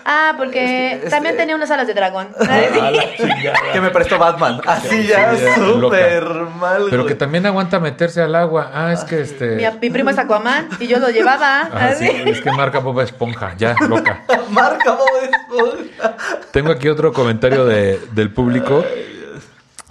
Ah, 0.04 0.34
porque 0.36 0.94
Este- 0.94 1.10
también 1.10 1.36
tenía 1.36 1.54
unas 1.54 1.70
alas 1.70 1.86
de 1.86 1.94
dragón. 1.94 2.28
A 2.40 2.44
la 2.90 3.14
chingada. 3.16 3.72
que 3.72 3.80
me 3.80 3.90
prestó 3.90 4.18
Batman. 4.18 4.60
Así 4.66 5.06
ya, 5.06 5.34
súper 5.54 6.24
mal. 6.58 6.86
Pero 6.90 7.06
que 7.06 7.14
también 7.14 7.46
aguanta 7.46 7.78
meterse 7.78 8.20
al 8.20 8.34
agua. 8.34 8.70
Ah, 8.74 8.92
es 8.92 9.04
que 9.04 9.16
Mi, 9.16 9.22
este. 9.22 9.70
mi 9.80 9.90
primo 9.90 10.10
es 10.10 10.18
Aquaman 10.18 10.68
y 10.80 10.88
yo 10.88 10.98
lo 10.98 11.08
llevaba. 11.10 11.68
Ah, 11.72 11.92
sí, 11.96 12.06
así. 12.08 12.22
es 12.30 12.40
que 12.40 12.50
marca 12.50 12.80
Bob 12.80 13.00
Esponja. 13.00 13.54
Ya, 13.56 13.76
loca. 13.88 14.24
Marca 14.50 14.92
Bob 14.92 15.08
Esponja. 15.22 16.16
Tengo 16.50 16.72
aquí 16.72 16.88
otro 16.88 17.12
comentario 17.12 17.64
de, 17.64 18.00
del 18.12 18.32
público 18.32 18.84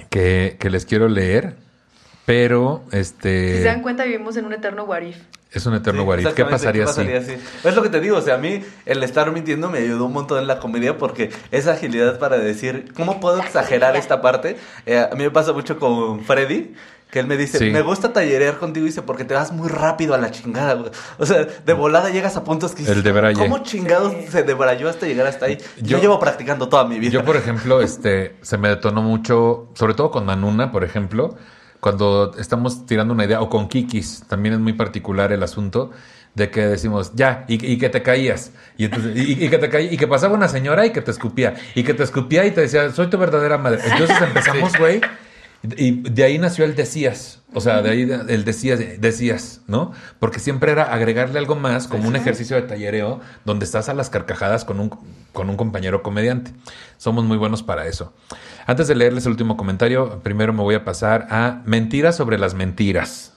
que, 0.09 0.57
que 0.59 0.69
les 0.69 0.85
quiero 0.85 1.07
leer. 1.07 1.55
Pero, 2.25 2.83
Si 2.91 3.03
se 3.03 3.63
dan 3.63 3.75
este. 3.75 3.81
cuenta, 3.81 4.03
vivimos 4.03 4.35
en 4.35 4.45
un 4.45 4.51
eterno 4.53 4.83
what 4.83 5.01
if. 5.01 5.15
Es 5.51 5.65
un 5.65 5.73
eterno 5.75 6.05
Sí. 6.05 6.27
¿Qué 6.35 6.45
pasaría, 6.45 6.85
si? 6.87 7.37
Es 7.63 7.75
lo 7.75 7.81
que 7.81 7.89
te 7.89 7.99
digo, 8.01 8.17
o 8.17 8.21
sea, 8.21 8.35
a 8.35 8.37
mí 8.37 8.61
el 8.85 9.01
estar 9.03 9.31
mintiendo 9.31 9.69
me 9.69 9.79
ayudó 9.79 10.05
un 10.05 10.13
montón 10.13 10.39
en 10.39 10.47
la 10.47 10.59
comedia 10.59 10.97
porque 10.97 11.29
esa 11.51 11.71
agilidad 11.73 12.19
para 12.19 12.37
decir, 12.37 12.91
¿cómo 12.95 13.19
puedo 13.19 13.39
exagerar 13.39 13.95
esta 13.95 14.21
parte? 14.21 14.57
Eh, 14.85 14.99
a 14.99 15.15
mí 15.15 15.23
me 15.23 15.31
pasa 15.31 15.53
mucho 15.53 15.79
con 15.79 16.23
Freddy. 16.25 16.73
Que 17.09 17.19
él 17.19 17.25
me 17.27 17.37
dice, 17.37 17.57
Sí. 17.57 17.69
me 17.69 17.81
gusta 17.83 18.11
tallerear 18.11 18.57
contigo, 18.57 18.85
dice, 18.85 19.01
porque 19.01 19.23
te 19.23 19.33
vas 19.33 19.53
muy 19.53 19.69
rápido 19.69 20.13
a 20.13 20.17
la 20.17 20.29
chingada, 20.29 20.73
güey. 20.73 20.91
O 21.17 21.25
sea, 21.25 21.45
de 21.45 21.73
volada 21.73 22.09
llegas 22.09 22.35
a 22.35 22.43
puntos 22.43 22.71
que 22.73 22.79
dices, 22.79 22.97
El. 22.97 23.47
¿cómo 23.47 23.63
chingados 23.63 24.13
se 24.29 24.43
debrayó 24.43 24.89
hasta 24.89 25.05
llegar 25.05 25.25
hasta 25.25 25.45
ahí? 25.45 25.57
Yo, 25.77 25.85
Yo- 25.95 25.99
llevo 26.01 26.19
practicando 26.19 26.67
toda 26.67 26.83
mi 26.83 26.99
vida. 26.99 27.11
Yo, 27.13 27.23
por 27.23 27.37
ejemplo, 27.37 27.79
este, 27.79 28.35
se 28.41 28.57
me 28.57 28.67
detonó 28.67 29.01
mucho, 29.01 29.69
sobre 29.75 29.93
todo 29.93 30.11
con 30.11 30.25
Manuna, 30.25 30.69
por 30.73 30.83
ejemplo, 30.83 31.37
cuando 31.79 32.33
estamos 32.37 32.85
tirando 32.85 33.13
una 33.13 33.25
idea, 33.25 33.41
o 33.41 33.49
con 33.49 33.67
Kikis, 33.67 34.23
también 34.27 34.53
es 34.55 34.59
muy 34.59 34.73
particular 34.73 35.31
el 35.31 35.43
asunto 35.43 35.91
de 36.35 36.51
que 36.51 36.67
decimos, 36.67 37.13
ya, 37.15 37.45
y, 37.47 37.53
y 37.65 37.77
que 37.77 37.89
te 37.89 38.03
caías, 38.03 38.51
y, 38.77 38.85
entonces, 38.85 39.15
y, 39.15 39.43
y 39.43 39.49
que 39.49 39.57
te 39.57 39.69
caí, 39.69 39.89
y 39.91 39.97
que 39.97 40.07
pasaba 40.07 40.35
una 40.35 40.47
señora 40.47 40.85
y 40.85 40.91
que 40.91 41.01
te 41.01 41.11
escupía, 41.11 41.55
y 41.73 41.83
que 41.83 41.93
te 41.93 42.03
escupía 42.03 42.45
y 42.45 42.51
te 42.51 42.61
decía, 42.61 42.91
soy 42.91 43.07
tu 43.07 43.17
verdadera 43.17 43.57
madre. 43.57 43.81
Entonces 43.83 44.21
empezamos, 44.21 44.77
güey, 44.77 45.01
y 45.63 46.09
de 46.09 46.23
ahí 46.23 46.37
nació 46.37 46.65
el 46.65 46.75
decías, 46.75 47.41
o 47.53 47.61
sea, 47.61 47.81
de 47.81 47.89
ahí 47.89 48.01
el 48.01 48.45
decías, 48.45 48.79
decías, 48.99 49.61
¿no? 49.67 49.91
Porque 50.19 50.39
siempre 50.39 50.71
era 50.71 50.93
agregarle 50.93 51.39
algo 51.39 51.55
más, 51.55 51.87
como 51.87 52.07
un 52.07 52.15
ejercicio 52.15 52.55
de 52.55 52.63
tallereo, 52.63 53.21
donde 53.45 53.65
estás 53.65 53.89
a 53.89 53.93
las 53.93 54.09
carcajadas 54.09 54.65
con 54.65 54.79
un, 54.79 54.89
con 55.33 55.49
un 55.49 55.57
compañero 55.57 56.03
comediante. 56.03 56.51
Somos 56.97 57.25
muy 57.25 57.37
buenos 57.37 57.63
para 57.63 57.87
eso. 57.87 58.13
Antes 58.65 58.87
de 58.87 58.95
leerles 58.95 59.25
el 59.25 59.31
último 59.31 59.57
comentario, 59.57 60.19
primero 60.23 60.53
me 60.53 60.61
voy 60.61 60.75
a 60.75 60.85
pasar 60.85 61.27
a 61.31 61.61
mentiras 61.65 62.15
sobre 62.15 62.37
las 62.37 62.53
mentiras. 62.53 63.36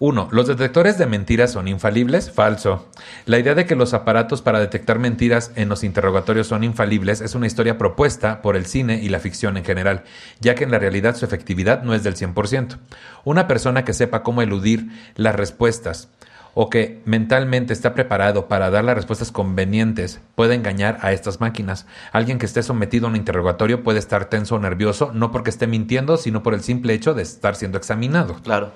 Uno, 0.00 0.28
¿Los 0.30 0.46
detectores 0.46 0.96
de 0.96 1.06
mentiras 1.06 1.50
son 1.50 1.66
infalibles? 1.66 2.30
Falso. 2.30 2.86
La 3.26 3.40
idea 3.40 3.56
de 3.56 3.66
que 3.66 3.74
los 3.74 3.94
aparatos 3.94 4.42
para 4.42 4.60
detectar 4.60 5.00
mentiras 5.00 5.50
en 5.56 5.68
los 5.68 5.82
interrogatorios 5.82 6.46
son 6.46 6.62
infalibles 6.62 7.20
es 7.20 7.34
una 7.34 7.48
historia 7.48 7.78
propuesta 7.78 8.40
por 8.40 8.54
el 8.54 8.66
cine 8.66 9.00
y 9.02 9.08
la 9.08 9.18
ficción 9.18 9.56
en 9.56 9.64
general, 9.64 10.04
ya 10.38 10.54
que 10.54 10.62
en 10.62 10.70
la 10.70 10.78
realidad 10.78 11.16
su 11.16 11.24
efectividad 11.24 11.82
no 11.82 11.94
es 11.94 12.04
del 12.04 12.14
100%. 12.14 12.78
Una 13.24 13.48
persona 13.48 13.84
que 13.84 13.92
sepa 13.92 14.22
cómo 14.22 14.40
eludir 14.40 14.86
las 15.16 15.34
respuestas 15.34 16.08
o 16.54 16.70
que 16.70 17.02
mentalmente 17.04 17.72
está 17.72 17.94
preparado 17.94 18.46
para 18.46 18.70
dar 18.70 18.84
las 18.84 18.94
respuestas 18.94 19.32
convenientes 19.32 20.20
puede 20.36 20.54
engañar 20.54 20.98
a 21.02 21.12
estas 21.12 21.40
máquinas. 21.40 21.86
Alguien 22.12 22.38
que 22.38 22.46
esté 22.46 22.62
sometido 22.62 23.06
a 23.06 23.10
un 23.10 23.16
interrogatorio 23.16 23.82
puede 23.82 23.98
estar 23.98 24.26
tenso 24.26 24.54
o 24.54 24.58
nervioso, 24.60 25.10
no 25.12 25.32
porque 25.32 25.50
esté 25.50 25.66
mintiendo, 25.66 26.16
sino 26.16 26.44
por 26.44 26.54
el 26.54 26.60
simple 26.60 26.94
hecho 26.94 27.14
de 27.14 27.22
estar 27.22 27.56
siendo 27.56 27.78
examinado. 27.78 28.36
Claro. 28.44 28.70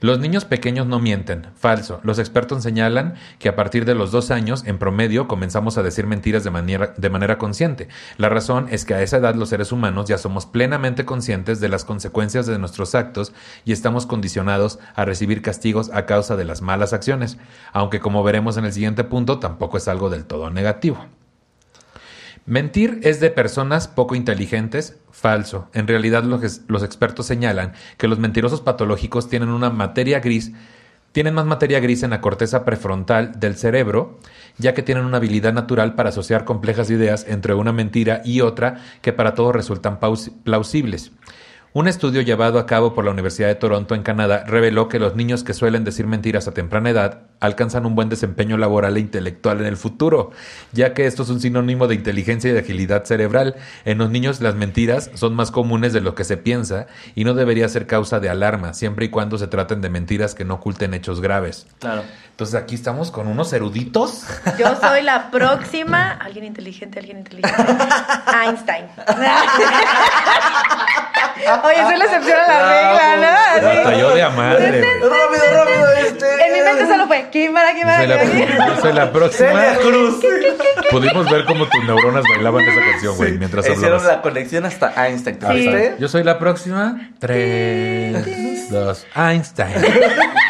Los 0.00 0.20
niños 0.20 0.44
pequeños 0.44 0.86
no 0.86 1.00
mienten. 1.00 1.48
Falso. 1.56 2.00
Los 2.04 2.18
expertos 2.18 2.62
señalan 2.62 3.14
que 3.38 3.48
a 3.48 3.56
partir 3.56 3.84
de 3.84 3.94
los 3.94 4.12
dos 4.12 4.30
años, 4.30 4.62
en 4.64 4.78
promedio, 4.78 5.26
comenzamos 5.26 5.76
a 5.76 5.82
decir 5.82 6.06
mentiras 6.06 6.44
de 6.44 6.50
manera, 6.50 6.94
de 6.96 7.10
manera 7.10 7.36
consciente. 7.38 7.88
La 8.16 8.28
razón 8.28 8.68
es 8.70 8.84
que 8.84 8.94
a 8.94 9.02
esa 9.02 9.16
edad 9.16 9.34
los 9.34 9.48
seres 9.48 9.72
humanos 9.72 10.06
ya 10.08 10.18
somos 10.18 10.46
plenamente 10.46 11.04
conscientes 11.04 11.58
de 11.60 11.68
las 11.68 11.84
consecuencias 11.84 12.46
de 12.46 12.58
nuestros 12.58 12.94
actos 12.94 13.32
y 13.64 13.72
estamos 13.72 14.06
condicionados 14.06 14.78
a 14.94 15.04
recibir 15.04 15.42
castigos 15.42 15.90
a 15.92 16.06
causa 16.06 16.36
de 16.36 16.44
las 16.44 16.62
malas 16.62 16.92
acciones, 16.92 17.38
aunque 17.72 18.00
como 18.00 18.22
veremos 18.22 18.56
en 18.56 18.66
el 18.66 18.72
siguiente 18.72 19.04
punto, 19.04 19.38
tampoco 19.40 19.78
es 19.78 19.88
algo 19.88 20.10
del 20.10 20.26
todo 20.26 20.50
negativo. 20.50 21.17
Mentir 22.48 23.00
es 23.02 23.20
de 23.20 23.28
personas 23.28 23.88
poco 23.88 24.14
inteligentes. 24.14 24.96
Falso. 25.10 25.68
En 25.74 25.86
realidad 25.86 26.24
los, 26.24 26.62
los 26.66 26.82
expertos 26.82 27.26
señalan 27.26 27.74
que 27.98 28.08
los 28.08 28.18
mentirosos 28.18 28.62
patológicos 28.62 29.28
tienen 29.28 29.50
una 29.50 29.68
materia 29.68 30.20
gris, 30.20 30.52
tienen 31.12 31.34
más 31.34 31.44
materia 31.44 31.78
gris 31.78 32.04
en 32.04 32.10
la 32.10 32.22
corteza 32.22 32.64
prefrontal 32.64 33.38
del 33.38 33.54
cerebro, 33.54 34.18
ya 34.56 34.72
que 34.72 34.82
tienen 34.82 35.04
una 35.04 35.18
habilidad 35.18 35.52
natural 35.52 35.94
para 35.94 36.08
asociar 36.08 36.46
complejas 36.46 36.88
ideas 36.88 37.26
entre 37.28 37.52
una 37.52 37.74
mentira 37.74 38.22
y 38.24 38.40
otra 38.40 38.76
que 39.02 39.12
para 39.12 39.34
todos 39.34 39.54
resultan 39.54 39.98
plausibles. 40.00 41.12
Un 41.78 41.86
estudio 41.86 42.22
llevado 42.22 42.58
a 42.58 42.66
cabo 42.66 42.92
por 42.92 43.04
la 43.04 43.12
Universidad 43.12 43.46
de 43.46 43.54
Toronto 43.54 43.94
en 43.94 44.02
Canadá 44.02 44.42
reveló 44.44 44.88
que 44.88 44.98
los 44.98 45.14
niños 45.14 45.44
que 45.44 45.54
suelen 45.54 45.84
decir 45.84 46.08
mentiras 46.08 46.48
a 46.48 46.52
temprana 46.52 46.90
edad 46.90 47.20
alcanzan 47.38 47.86
un 47.86 47.94
buen 47.94 48.08
desempeño 48.08 48.56
laboral 48.56 48.96
e 48.96 49.00
intelectual 49.00 49.60
en 49.60 49.66
el 49.66 49.76
futuro, 49.76 50.32
ya 50.72 50.92
que 50.92 51.06
esto 51.06 51.22
es 51.22 51.28
un 51.28 51.38
sinónimo 51.38 51.86
de 51.86 51.94
inteligencia 51.94 52.50
y 52.50 52.52
de 52.52 52.58
agilidad 52.58 53.04
cerebral. 53.04 53.54
En 53.84 53.98
los 53.98 54.10
niños 54.10 54.40
las 54.40 54.56
mentiras 54.56 55.12
son 55.14 55.36
más 55.36 55.52
comunes 55.52 55.92
de 55.92 56.00
lo 56.00 56.16
que 56.16 56.24
se 56.24 56.36
piensa 56.36 56.88
y 57.14 57.22
no 57.22 57.34
debería 57.34 57.68
ser 57.68 57.86
causa 57.86 58.18
de 58.18 58.28
alarma, 58.28 58.74
siempre 58.74 59.06
y 59.06 59.10
cuando 59.10 59.38
se 59.38 59.46
traten 59.46 59.80
de 59.80 59.88
mentiras 59.88 60.34
que 60.34 60.44
no 60.44 60.54
oculten 60.54 60.94
hechos 60.94 61.20
graves. 61.20 61.68
Claro. 61.78 62.02
Entonces 62.32 62.56
aquí 62.56 62.74
estamos 62.74 63.12
con 63.12 63.28
unos 63.28 63.52
eruditos. 63.52 64.24
Yo 64.58 64.74
soy 64.80 65.02
la 65.02 65.30
próxima. 65.30 66.14
Alguien 66.14 66.44
inteligente, 66.44 66.98
alguien 66.98 67.18
inteligente. 67.18 67.56
Einstein. 68.44 68.86
Oye, 71.64 71.82
soy 71.82 71.96
la 71.98 72.04
excepción 72.04 72.38
a 72.38 72.48
la 72.48 72.68
regla, 72.68 73.16
¿no? 73.16 73.68
Así. 73.68 73.76
Batalló 73.78 74.14
de 74.14 74.22
a 74.22 74.28
madre, 74.30 74.80
güey. 74.80 75.10
Rápido, 75.10 75.64
rápido, 75.64 75.92
este. 76.06 76.46
En 76.46 76.52
mi 76.52 76.60
mente 76.60 76.86
solo 76.86 77.06
fue, 77.06 77.28
¿quién 77.30 77.54
para 77.54 77.72
quién 77.72 77.86
Yo 77.86 77.86
para 77.86 78.80
soy 78.80 78.92
la, 78.92 79.04
yo 79.06 79.12
próxima. 79.12 79.62
Cruz. 79.80 80.20
Pudimos 80.90 81.30
ver 81.30 81.44
cómo 81.44 81.66
tus 81.68 81.84
neuronas 81.84 82.24
bailaban 82.28 82.64
esa 82.64 82.80
canción, 82.80 83.16
güey, 83.16 83.32
Sí, 83.32 83.38
mientras 83.38 83.64
Hicieron 83.66 83.84
hablabas. 83.84 84.16
la 84.16 84.22
conexión 84.22 84.64
hasta 84.64 85.06
Einstein. 85.06 85.38
¿Te? 85.38 85.96
Yo 85.98 86.08
soy 86.08 86.24
la 86.24 86.38
próxima. 86.38 87.10
Tres, 87.18 88.70
dos, 88.70 89.06
Einstein. 89.14 89.74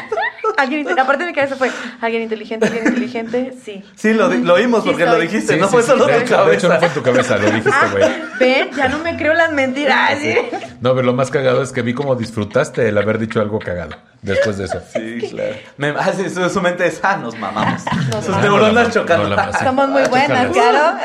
Alguien, 0.59 0.99
aparte 0.99 1.25
de 1.25 1.31
mi 1.31 1.35
cabeza 1.35 1.57
fue, 1.57 1.71
alguien 2.01 2.23
inteligente, 2.25 2.67
alguien 2.67 2.87
inteligente, 2.89 3.55
sí. 3.65 3.83
Sí, 3.95 4.13
lo, 4.13 4.29
di- 4.29 4.43
lo 4.43 4.55
oímos 4.55 4.83
Sí 4.83 4.91
porque 4.91 5.07
lo 5.07 5.19
dijiste, 5.19 5.55
Sí, 5.55 5.61
no 5.61 5.67
sí, 5.69 5.73
fue 5.73 5.83
sí. 5.83 5.89
solo 5.89 6.07
de, 6.07 6.15
tu 6.15 6.21
hecho, 6.21 6.45
de 6.47 6.55
hecho, 6.55 6.69
no 6.69 6.75
cabeza. 6.75 6.79
fue 6.79 6.89
en 6.89 6.95
tu 6.95 7.03
cabeza, 7.03 7.37
lo 7.39 7.51
dijiste, 7.51 7.71
güey. 7.93 8.13
Ven, 8.41 8.71
ya 8.77 8.89
no 8.89 8.99
me 8.99 9.17
creo 9.17 9.35
las 9.35 9.53
mentiras. 9.53 10.19
¿sí? 10.21 10.35
No, 10.81 10.95
pero 10.95 11.03
lo 11.07 11.15
más 11.15 11.31
cagado 11.31 11.63
es 11.63 11.73
que 11.73 11.83
vi 11.83 11.95
cómo 11.95 12.15
disfrutaste 12.17 12.89
el 12.89 12.99
haber 12.99 13.19
dicho 13.19 13.41
algo 13.41 13.59
cagado 13.59 13.97
después 14.23 14.59
de 14.59 14.65
eso. 14.65 14.81
Sí, 14.93 15.29
claro. 15.31 15.55
Me, 15.77 15.89
ah, 15.91 16.13
sí, 16.17 16.29
su, 16.29 16.49
su 16.51 16.61
mente 16.61 16.87
es, 16.87 17.01
ah, 17.03 17.17
nos 17.17 17.39
mamamos. 17.39 17.83
Nos 18.11 18.25
Sus 18.25 18.29
mamamos. 18.35 18.43
neuronas 18.61 18.89
No 18.89 18.93
chocando. 18.95 19.29
no. 19.37 19.53
Somos 19.65 19.89
muy 19.89 20.03
Ah, 20.03 20.09
buenas, 20.09 20.47
claro. 20.53 20.99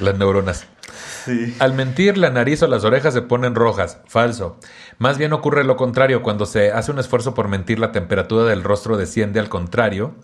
Las 0.00 0.18
neuronas. 0.18 0.66
Al 1.58 1.74
mentir, 1.74 2.18
la 2.18 2.30
nariz 2.30 2.62
o 2.62 2.66
las 2.66 2.84
orejas 2.84 3.14
se 3.14 3.22
ponen 3.22 3.54
rojas. 3.54 3.98
Falso. 4.06 4.56
Más 4.98 5.18
bien 5.18 5.32
ocurre 5.32 5.64
lo 5.64 5.76
contrario. 5.76 6.22
Cuando 6.22 6.46
se 6.46 6.72
hace 6.72 6.90
un 6.90 6.98
esfuerzo 6.98 7.34
por 7.34 7.48
mentir, 7.48 7.78
la 7.78 7.92
temperatura 7.92 8.44
del 8.44 8.62
rostro 8.62 8.96
desciende 8.96 9.40
al 9.40 9.48
contrario 9.48 10.14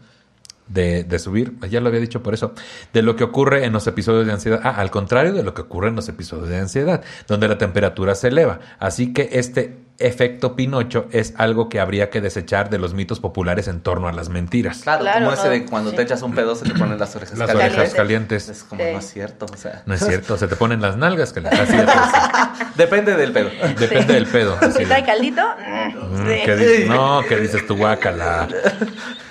de, 0.68 1.05
de 1.05 1.18
subir. 1.18 1.55
Ya 1.68 1.80
lo 1.80 1.88
había 1.88 2.01
dicho 2.01 2.22
por 2.22 2.34
eso. 2.34 2.53
De 2.92 3.03
lo 3.03 3.16
que 3.16 3.24
ocurre 3.24 3.64
en 3.64 3.72
los 3.72 3.86
episodios 3.86 4.26
de 4.26 4.32
ansiedad. 4.32 4.61
Ah, 4.62 4.76
al 4.76 4.90
contrario 4.90 5.32
de 5.32 5.42
lo 5.42 5.55
que 5.55 5.62
ocurre 5.62 5.88
en 5.88 5.97
los 5.97 6.09
episodios 6.09 6.49
de 6.49 6.59
ansiedad, 6.59 7.03
donde 7.26 7.49
la 7.49 7.59
temperatura 7.59 8.14
se 8.14 8.28
eleva. 8.28 8.61
Así 8.78 9.12
que 9.12 9.30
este 9.32 9.86
efecto 9.99 10.57
Pinocho 10.57 11.07
es 11.11 11.32
algo 11.36 11.68
que 11.68 11.80
habría 11.80 12.11
que 12.11 12.20
desechar 12.20 12.68
de 12.70 12.78
los 12.78 12.94
mitos 12.94 13.20
populares 13.20 13.66
en 13.68 13.80
torno 13.80 14.09
a 14.09 14.12
las 14.12 14.28
mentiras. 14.28 14.78
Claro, 14.82 15.03
Claro, 15.03 15.26
como 15.26 15.32
ese 15.38 15.49
de 15.49 15.64
cuando 15.66 15.90
sí. 15.90 15.97
te 15.97 16.03
echas 16.03 16.22
un 16.22 16.34
pedo 16.34 16.55
se 16.55 16.64
te 16.64 16.74
ponen 16.78 16.99
las 16.99 17.16
orejas 17.16 17.38
Las 17.38 17.49
calientes. 17.49 17.78
orejas 17.78 17.94
calientes. 17.94 18.49
Es 18.49 18.64
como, 18.64 18.82
Sí. 18.82 18.88
no 18.92 18.99
es 18.99 19.12
cierto, 19.12 19.47
o 19.53 19.57
sea. 19.57 19.82
No 19.86 19.94
es 19.94 20.05
cierto, 20.07 20.36
se 20.36 20.49
te 20.49 20.57
ponen 20.57 20.80
las 20.82 20.97
nalgas. 20.97 21.32
Que 21.32 21.40
así 21.40 21.76
de 21.76 21.82
fácil. 21.86 22.66
Depende 22.76 23.16
del 23.16 23.32
pedo. 23.32 23.51
Depende 23.78 24.14
del 24.14 24.26
pedo. 24.26 24.59
Si 24.76 24.84
trae 24.84 25.05
caldito, 25.05 25.42
Mm, 25.42 26.26
sí. 26.28 26.40
¿qué 26.44 26.57
dices? 26.57 26.88
No, 26.88 27.22
¿qué 27.28 27.36
dices 27.36 27.66
tu 27.66 27.76
guácala? 27.76 28.49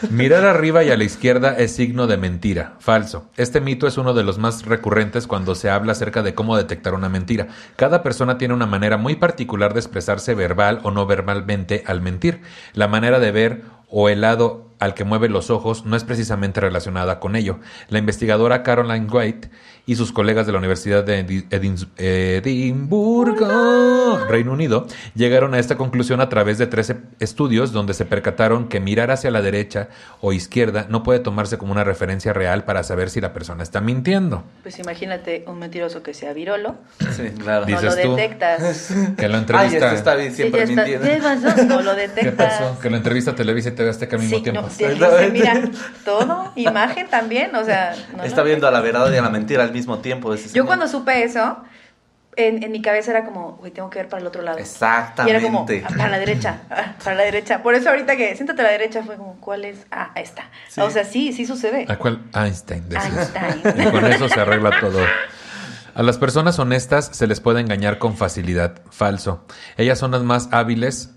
Mirar 0.10 0.46
arriba 0.46 0.84
y 0.84 0.92
a 0.92 0.98
la 0.98 1.04
izquierda 1.04 1.56
es 1.58 1.76
signo 1.76 2.08
de 2.08 2.18
mentira. 2.18 2.74
Falso. 2.80 3.30
Este 3.38 3.62
mito 3.62 3.88
es 3.88 3.98
uno 3.98 4.14
de 4.14 4.24
los 4.24 4.38
más 4.38 4.66
recurrentes 4.66 5.28
cuando 5.28 5.56
se 5.56 5.70
habla 5.70 5.94
acerca 5.94 6.24
de 6.24 6.34
cómo 6.34 6.58
detectar 6.58 6.94
una 6.94 7.10
mentira. 7.10 7.48
Cada 7.76 8.04
persona 8.04 8.38
tiene 8.38 8.54
una 8.54 8.66
manera 8.66 8.98
muy 8.98 9.16
particular 9.16 9.74
de 9.74 9.80
expresarse 9.80 10.36
verbal 10.36 10.80
o 10.84 10.92
no 10.92 11.06
verbalmente 11.06 11.84
al 11.88 12.02
mentir. 12.02 12.42
La 12.74 12.88
manera 12.88 13.20
de 13.20 13.32
ver 13.32 13.62
o 13.98 14.10
el 14.10 14.20
lado 14.20 14.66
al 14.78 14.94
que 14.94 15.06
mueve 15.06 15.30
los 15.30 15.50
ojos 15.50 15.86
no 15.86 15.96
es 15.96 16.04
precisamente 16.04 16.60
relacionada 16.60 17.22
con 17.22 17.38
ello. 17.38 17.60
La 17.88 17.98
investigadora 17.98 18.62
Caroline 18.62 19.08
White 19.10 19.50
y 19.88 19.96
sus 19.96 20.12
colegas 20.12 20.46
de 20.46 20.52
la 20.52 20.58
Universidad 20.58 21.06
de 21.06 21.26
Edins- 21.26 21.88
Edimburgo, 21.96 24.20
Reino 24.28 24.52
Unido, 24.52 24.88
llegaron 25.14 25.54
a 25.54 25.60
esta 25.60 25.78
conclusión 25.78 26.22
a 26.22 26.30
través 26.30 26.58
de 26.58 26.68
13 26.68 26.98
estudios 27.20 27.72
donde 27.72 27.94
se 27.94 28.06
percataron 28.06 28.68
que 28.68 28.80
mirar 28.80 29.12
hacia 29.12 29.32
la 29.32 29.42
derecha 29.42 29.90
o 30.22 30.34
izquierda 30.34 30.88
no 30.90 31.04
puede 31.04 31.20
tomarse 31.20 31.58
como 31.58 31.72
una 31.72 31.84
referencia 31.84 32.34
real 32.34 32.66
para 32.66 32.84
saber 32.84 33.10
si 33.10 33.22
la 33.22 33.32
persona 33.32 33.64
está 33.64 33.80
mintiendo. 33.80 34.44
Pues 34.64 34.80
imagínate 34.80 35.46
un 35.48 35.60
mentiroso 35.60 36.04
que 36.04 36.14
sea 36.14 36.34
virolo, 36.34 36.76
Sí, 37.16 37.24
claro. 37.42 37.66
Dices 37.66 37.84
no 37.84 37.96
lo 37.96 38.02
tú. 38.10 38.16
detectas. 38.16 38.94
Que 39.18 39.28
la 39.30 39.36
Ay, 39.38 39.42
entrevista... 39.42 39.86
este 39.86 39.96
está 39.96 40.16
bien, 40.16 40.30
Sí, 40.32 40.36
siempre 40.38 40.60
ya 40.62 40.66
está. 40.66 40.84
mintiendo. 40.86 41.08
¿Qué 41.08 41.22
pasó? 41.46 41.64
No 41.66 41.82
lo 41.82 41.96
¿Qué 41.96 42.02
detectas. 42.08 42.60
pasó? 42.60 42.80
Que 42.80 42.90
la 42.90 42.98
entrevista 42.98 43.32
a 43.32 43.36
Televisa 43.36 43.70
y 43.70 43.72
TV 43.86 43.90
Azteca 43.92 44.16
al 44.16 44.22
mismo 44.22 44.38
Sí, 44.38 44.44
tiempo. 44.44 44.62
no, 44.62 44.68
te 44.68 44.90
dice, 44.94 45.30
mira, 45.32 45.62
todo, 46.04 46.52
imagen 46.56 47.08
también, 47.08 47.56
o 47.56 47.64
sea, 47.64 47.96
no, 48.16 48.24
Está 48.24 48.42
no. 48.42 48.46
viendo 48.46 48.68
a 48.68 48.72
la 48.72 48.82
verdad 48.82 49.12
y 49.12 49.18
a 49.18 49.22
la 49.22 49.30
mentira 49.30 49.64
al 49.64 49.72
mismo 49.72 50.00
tiempo. 50.00 50.34
ese 50.34 50.46
Yo 50.46 50.50
señor. 50.50 50.66
cuando 50.68 50.88
supe 50.88 51.24
eso, 51.24 51.58
en, 52.38 52.64
en 52.64 52.72
mi 52.72 52.82
cabeza 52.82 53.12
era 53.12 53.24
como, 53.24 53.54
güey, 53.54 53.72
tengo 53.72 53.90
que 53.90 54.00
ver 54.00 54.10
para 54.10 54.20
el 54.22 54.28
otro 54.28 54.42
lado. 54.42 54.58
Y 54.60 54.62
Exactamente. 54.62 55.38
era 55.38 55.42
como, 55.46 55.66
"Ah, 55.86 55.88
para 55.98 56.10
la 56.10 56.20
derecha, 56.20 56.58
para 57.04 57.16
la 57.16 57.24
derecha. 57.24 57.64
Por 57.64 57.76
eso 57.76 57.90
ahorita 57.90 58.18
que 58.18 58.36
siéntate 58.36 58.60
a 58.62 58.66
la 58.66 58.72
derecha 58.72 59.04
fue 59.04 59.16
como, 59.16 59.40
¿cuál 59.40 59.64
es? 59.64 59.86
Ah, 59.92 60.12
ahí 60.16 60.24
está. 60.24 60.50
Sí. 60.68 60.82
O 60.82 60.90
sea, 60.90 61.06
sí, 61.06 61.32
sí 61.32 61.46
sucede. 61.46 61.86
¿A 61.88 61.96
cuál? 61.98 62.22
Einstein, 62.34 62.90
decías. 62.90 63.32
Einstein. 63.34 63.88
Y 63.88 63.92
con 63.92 64.06
eso 64.06 64.28
se 64.28 64.40
arregla 64.40 64.72
todo. 64.82 65.00
A 65.94 66.04
las 66.04 66.18
personas 66.18 66.60
honestas 66.60 67.10
se 67.14 67.26
les 67.26 67.40
puede 67.40 67.62
engañar 67.62 68.00
con 68.00 68.18
facilidad. 68.18 68.82
Falso. 68.92 69.46
Ellas 69.78 69.98
son 69.98 70.12
las 70.12 70.24
más 70.24 70.50
hábiles. 70.52 71.12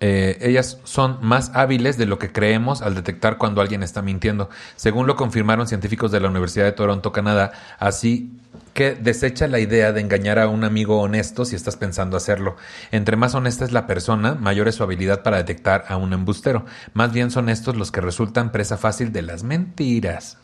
Eh, 0.00 0.38
ellas 0.40 0.78
son 0.84 1.18
más 1.20 1.52
hábiles 1.54 1.98
de 1.98 2.06
lo 2.06 2.18
que 2.18 2.32
creemos 2.32 2.80
al 2.80 2.94
detectar 2.94 3.36
cuando 3.36 3.60
alguien 3.60 3.82
está 3.82 4.00
mintiendo, 4.00 4.48
según 4.76 5.06
lo 5.06 5.14
confirmaron 5.14 5.68
científicos 5.68 6.10
de 6.10 6.20
la 6.20 6.28
Universidad 6.28 6.64
de 6.64 6.72
Toronto, 6.72 7.12
Canadá. 7.12 7.52
Así 7.78 8.30
que 8.72 8.94
desecha 8.94 9.46
la 9.46 9.58
idea 9.58 9.92
de 9.92 10.00
engañar 10.00 10.38
a 10.38 10.48
un 10.48 10.64
amigo 10.64 11.00
honesto 11.00 11.44
si 11.44 11.54
estás 11.54 11.76
pensando 11.76 12.16
hacerlo. 12.16 12.56
Entre 12.92 13.16
más 13.16 13.34
honesta 13.34 13.64
es 13.64 13.72
la 13.72 13.86
persona, 13.86 14.34
mayor 14.34 14.68
es 14.68 14.76
su 14.76 14.82
habilidad 14.82 15.22
para 15.22 15.36
detectar 15.36 15.84
a 15.88 15.96
un 15.96 16.12
embustero. 16.12 16.64
Más 16.94 17.12
bien 17.12 17.30
son 17.30 17.48
estos 17.48 17.76
los 17.76 17.92
que 17.92 18.00
resultan 18.00 18.52
presa 18.52 18.78
fácil 18.78 19.12
de 19.12 19.22
las 19.22 19.42
mentiras. 19.42 20.38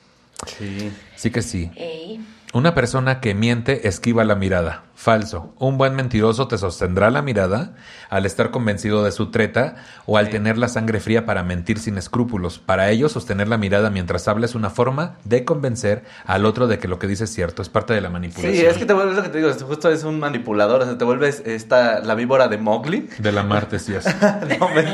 Sí. 0.47 0.93
Sí 1.17 1.31
que 1.31 1.41
sí. 1.41 1.71
Ey. 1.77 2.21
Una 2.53 2.75
persona 2.75 3.21
que 3.21 3.35
miente 3.35 3.89
esquiva 3.89 4.25
la 4.25 4.35
mirada. 4.35 4.85
Falso. 4.95 5.55
Un 5.59 5.77
buen 5.77 5.95
mentiroso 5.95 6.49
te 6.49 6.57
sostendrá 6.57 7.11
la 7.11 7.21
mirada 7.21 7.75
al 8.09 8.25
estar 8.25 8.51
convencido 8.51 9.05
de 9.05 9.13
su 9.13 9.31
treta 9.31 9.77
o 10.07 10.17
al 10.17 10.31
tener 10.31 10.57
la 10.57 10.69
sangre 10.69 11.01
fría 11.01 11.27
para 11.27 11.43
mentir 11.43 11.79
sin 11.79 11.99
escrúpulos. 11.99 12.59
Para 12.59 12.89
ello, 12.91 13.11
sostener 13.11 13.47
la 13.47 13.59
mirada 13.59 13.91
mientras 13.91 14.27
habla 14.27 14.47
es 14.47 14.55
una 14.55 14.71
forma 14.71 15.17
de 15.25 15.45
convencer 15.45 16.05
al 16.25 16.47
otro 16.47 16.67
de 16.67 16.79
que 16.79 16.89
lo 16.89 16.99
que 16.99 17.07
dice 17.07 17.25
es 17.25 17.35
cierto. 17.35 17.61
Es 17.61 17.69
parte 17.69 17.93
de 17.93 18.01
la 18.01 18.09
manipulación. 18.09 18.55
Sí, 18.55 18.65
es 18.65 18.79
que 18.79 18.87
te 18.87 18.95
vuelves 18.95 19.17
lo 19.17 19.23
que 19.23 19.29
te 19.29 19.39
digo, 19.39 19.53
justo 19.53 19.91
es 19.91 20.05
un 20.05 20.19
manipulador, 20.19 20.81
o 20.81 20.85
sea, 20.87 20.97
te 20.97 21.05
vuelves 21.05 21.43
esta, 21.45 22.01
la 22.01 22.15
víbora 22.15 22.49
de 22.49 22.57
Mowgli. 22.57 23.09
De 23.19 23.33
la 23.33 23.43
Marte, 23.43 23.77
decías. 23.77 24.07
no 24.59 24.69
me... 24.71 24.83
y 24.83 24.87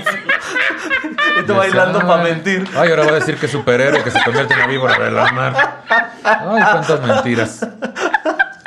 tú 1.43 1.55
bailando 1.55 2.01
para 2.01 2.23
mentir. 2.23 2.67
Ay, 2.77 2.91
ahora 2.91 3.05
va 3.05 3.11
a 3.11 3.15
decir 3.15 3.37
que 3.37 3.47
es 3.47 3.53
superhéroe 3.53 4.03
que 4.03 4.11
se 4.11 4.23
convierte 4.25 4.55
en 4.55 4.61
la 4.61 4.67
víbora 4.67 4.99
de 4.99 5.11
la 5.11 5.33
mar. 5.33 5.83
Ay, 6.25 6.63
cuántas 6.73 7.01
mentiras. 7.03 7.67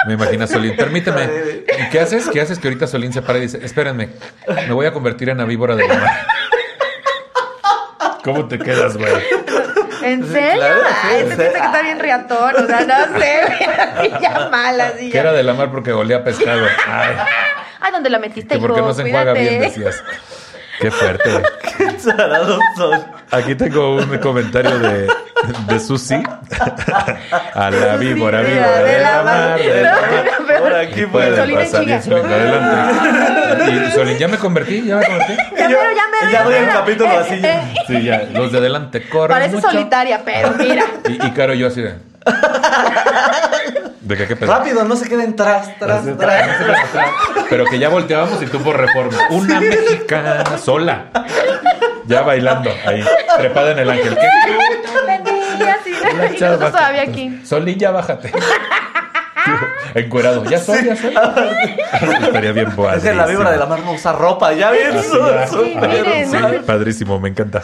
Me 0.07 0.13
imagino 0.13 0.43
a 0.43 0.47
Solín. 0.47 0.75
Permíteme. 0.75 1.23
¿Y 1.79 1.89
qué 1.89 1.99
haces? 1.99 2.29
¿Qué 2.29 2.39
haces 2.41 2.59
que 2.59 2.67
ahorita 2.67 2.85
Solín 2.87 3.11
se 3.11 3.21
para 3.21 3.39
y 3.39 3.41
dice, 3.41 3.59
espérenme, 3.63 4.09
me 4.67 4.73
voy 4.73 4.85
a 4.85 4.93
convertir 4.93 5.29
en 5.29 5.37
la 5.39 5.45
víbora 5.45 5.75
de 5.75 5.87
la 5.87 5.95
mar? 5.95 6.27
¿Cómo 8.23 8.47
te 8.47 8.57
quedas, 8.57 8.97
güey? 8.97 9.11
¿En 10.03 10.27
serio? 10.27 10.57
claro, 10.61 10.81
sí, 10.81 11.07
Ay, 11.09 11.19
se 11.21 11.35
piensa 11.35 11.51
que 11.59 11.65
está 11.65 11.81
bien 11.81 11.99
riatón, 11.99 12.55
o 12.55 12.67
sea, 12.67 12.81
no 12.81 13.19
sé, 13.19 13.41
así 13.41 14.11
ya 14.21 14.49
mal, 14.51 14.79
así 14.81 15.09
Que 15.09 15.17
era 15.17 15.31
de 15.31 15.41
la 15.43 15.53
mar 15.53 15.71
porque 15.71 15.91
olía 15.91 16.17
a 16.17 16.23
pescado. 16.23 16.65
Ay, 16.87 17.15
Ay, 17.81 17.91
¿dónde 17.91 18.09
la 18.09 18.19
metiste, 18.19 18.55
que 18.55 18.61
porque 18.61 18.79
hijo? 18.79 18.87
no 18.87 18.93
se 18.93 19.03
enjuaga 19.03 19.33
bien, 19.33 19.61
decías. 19.61 20.03
Qué 20.79 20.91
fuerte. 20.91 21.31
güey. 21.31 21.43
Qué 21.77 22.11
tarados 22.11 22.59
son. 22.75 23.03
Aquí 23.31 23.55
tengo 23.55 23.95
un 23.95 24.17
comentario 24.19 24.77
de, 24.79 25.07
de 25.67 25.79
Susi. 25.79 26.15
A 27.53 27.71
la 27.71 27.95
víbora, 27.97 28.41
víbora 28.41 28.79
de 28.83 28.99
la 29.01 29.23
mar. 29.23 29.59
de 29.59 29.81
la 29.81 29.91
mar. 29.93 30.01
No, 30.39 30.45
pero- 30.47 30.59
Por 30.63 30.73
aquí 30.75 31.05
puede 31.05 31.29
pasar 31.31 31.67
Solín, 32.01 32.25
adelante. 32.25 33.71
Y 33.87 33.91
Solín, 33.91 34.17
ya 34.17 34.27
me 34.27 34.37
convertí, 34.37 34.83
ya 34.85 34.97
me 34.97 35.05
convertí. 35.05 35.33
Ya 35.57 35.67
mero, 35.69 35.81
ya 35.95 36.03
mero, 36.21 36.31
Ya 36.31 36.43
voy 36.43 36.53
mero. 36.53 36.65
en 36.65 36.71
capítulo 36.71 37.09
Eh, 37.11 37.17
así. 37.17 37.33
eh, 37.43 37.73
Sí, 37.87 38.03
ya, 38.03 38.23
los 38.33 38.51
de 38.51 38.57
adelante 38.59 39.07
corren 39.09 39.35
Parece 39.37 39.55
mucho. 39.55 39.71
solitaria, 39.71 40.21
pero 40.23 40.51
mira. 40.57 40.83
Y, 41.07 41.25
y 41.25 41.31
Caro 41.31 41.53
y 41.53 41.59
yo 41.59 41.67
así 41.67 41.81
de... 41.81 41.95
¿De 44.05 44.15
qué, 44.15 44.27
qué 44.27 44.35
pedo? 44.35 44.51
Rápido, 44.51 44.83
no 44.83 44.95
se 44.95 45.09
queden 45.09 45.35
tras, 45.35 45.77
tras, 45.79 46.03
tras. 46.17 46.49
Pero 47.49 47.65
que 47.65 47.79
ya 47.79 47.89
volteábamos 47.89 48.39
y 48.41 48.45
tú 48.45 48.61
por 48.61 48.77
reforma. 48.79 49.17
Una 49.31 49.59
mexicana 49.59 50.43
sola. 50.59 51.05
Ya 52.05 52.21
bailando 52.21 52.69
ahí, 52.85 53.03
trepada 53.37 53.71
en 53.71 53.79
el 53.79 53.89
ángel. 53.89 54.15
¿Qué? 54.15 54.27
La 56.39 56.57
todavía 56.71 57.01
aquí. 57.01 57.41
Solín, 57.43 57.79
ya 57.79 57.89
bájate. 57.89 58.31
Encuerado. 59.95 60.43
Ya 60.45 60.59
soy, 60.59 60.85
ya 60.85 60.95
soy. 60.95 61.13
Estaría 62.23 62.51
bien 62.51 62.67
Es 62.95 63.03
que 63.03 63.13
la 63.13 63.25
víbora 63.25 63.51
de 63.51 63.57
la 63.57 63.65
mar 63.65 63.79
no 63.79 63.93
usa 63.93 64.11
ropa, 64.11 64.53
ya 64.53 64.71
bien. 64.71 65.01
Su- 65.03 65.17
ya. 65.27 65.47
su- 65.47 65.63
Sí, 65.63 65.75
miren, 65.75 66.29
Sí, 66.29 66.37
¿no? 66.37 66.61
padrísimo, 66.65 67.19
me 67.19 67.29
encanta. 67.29 67.61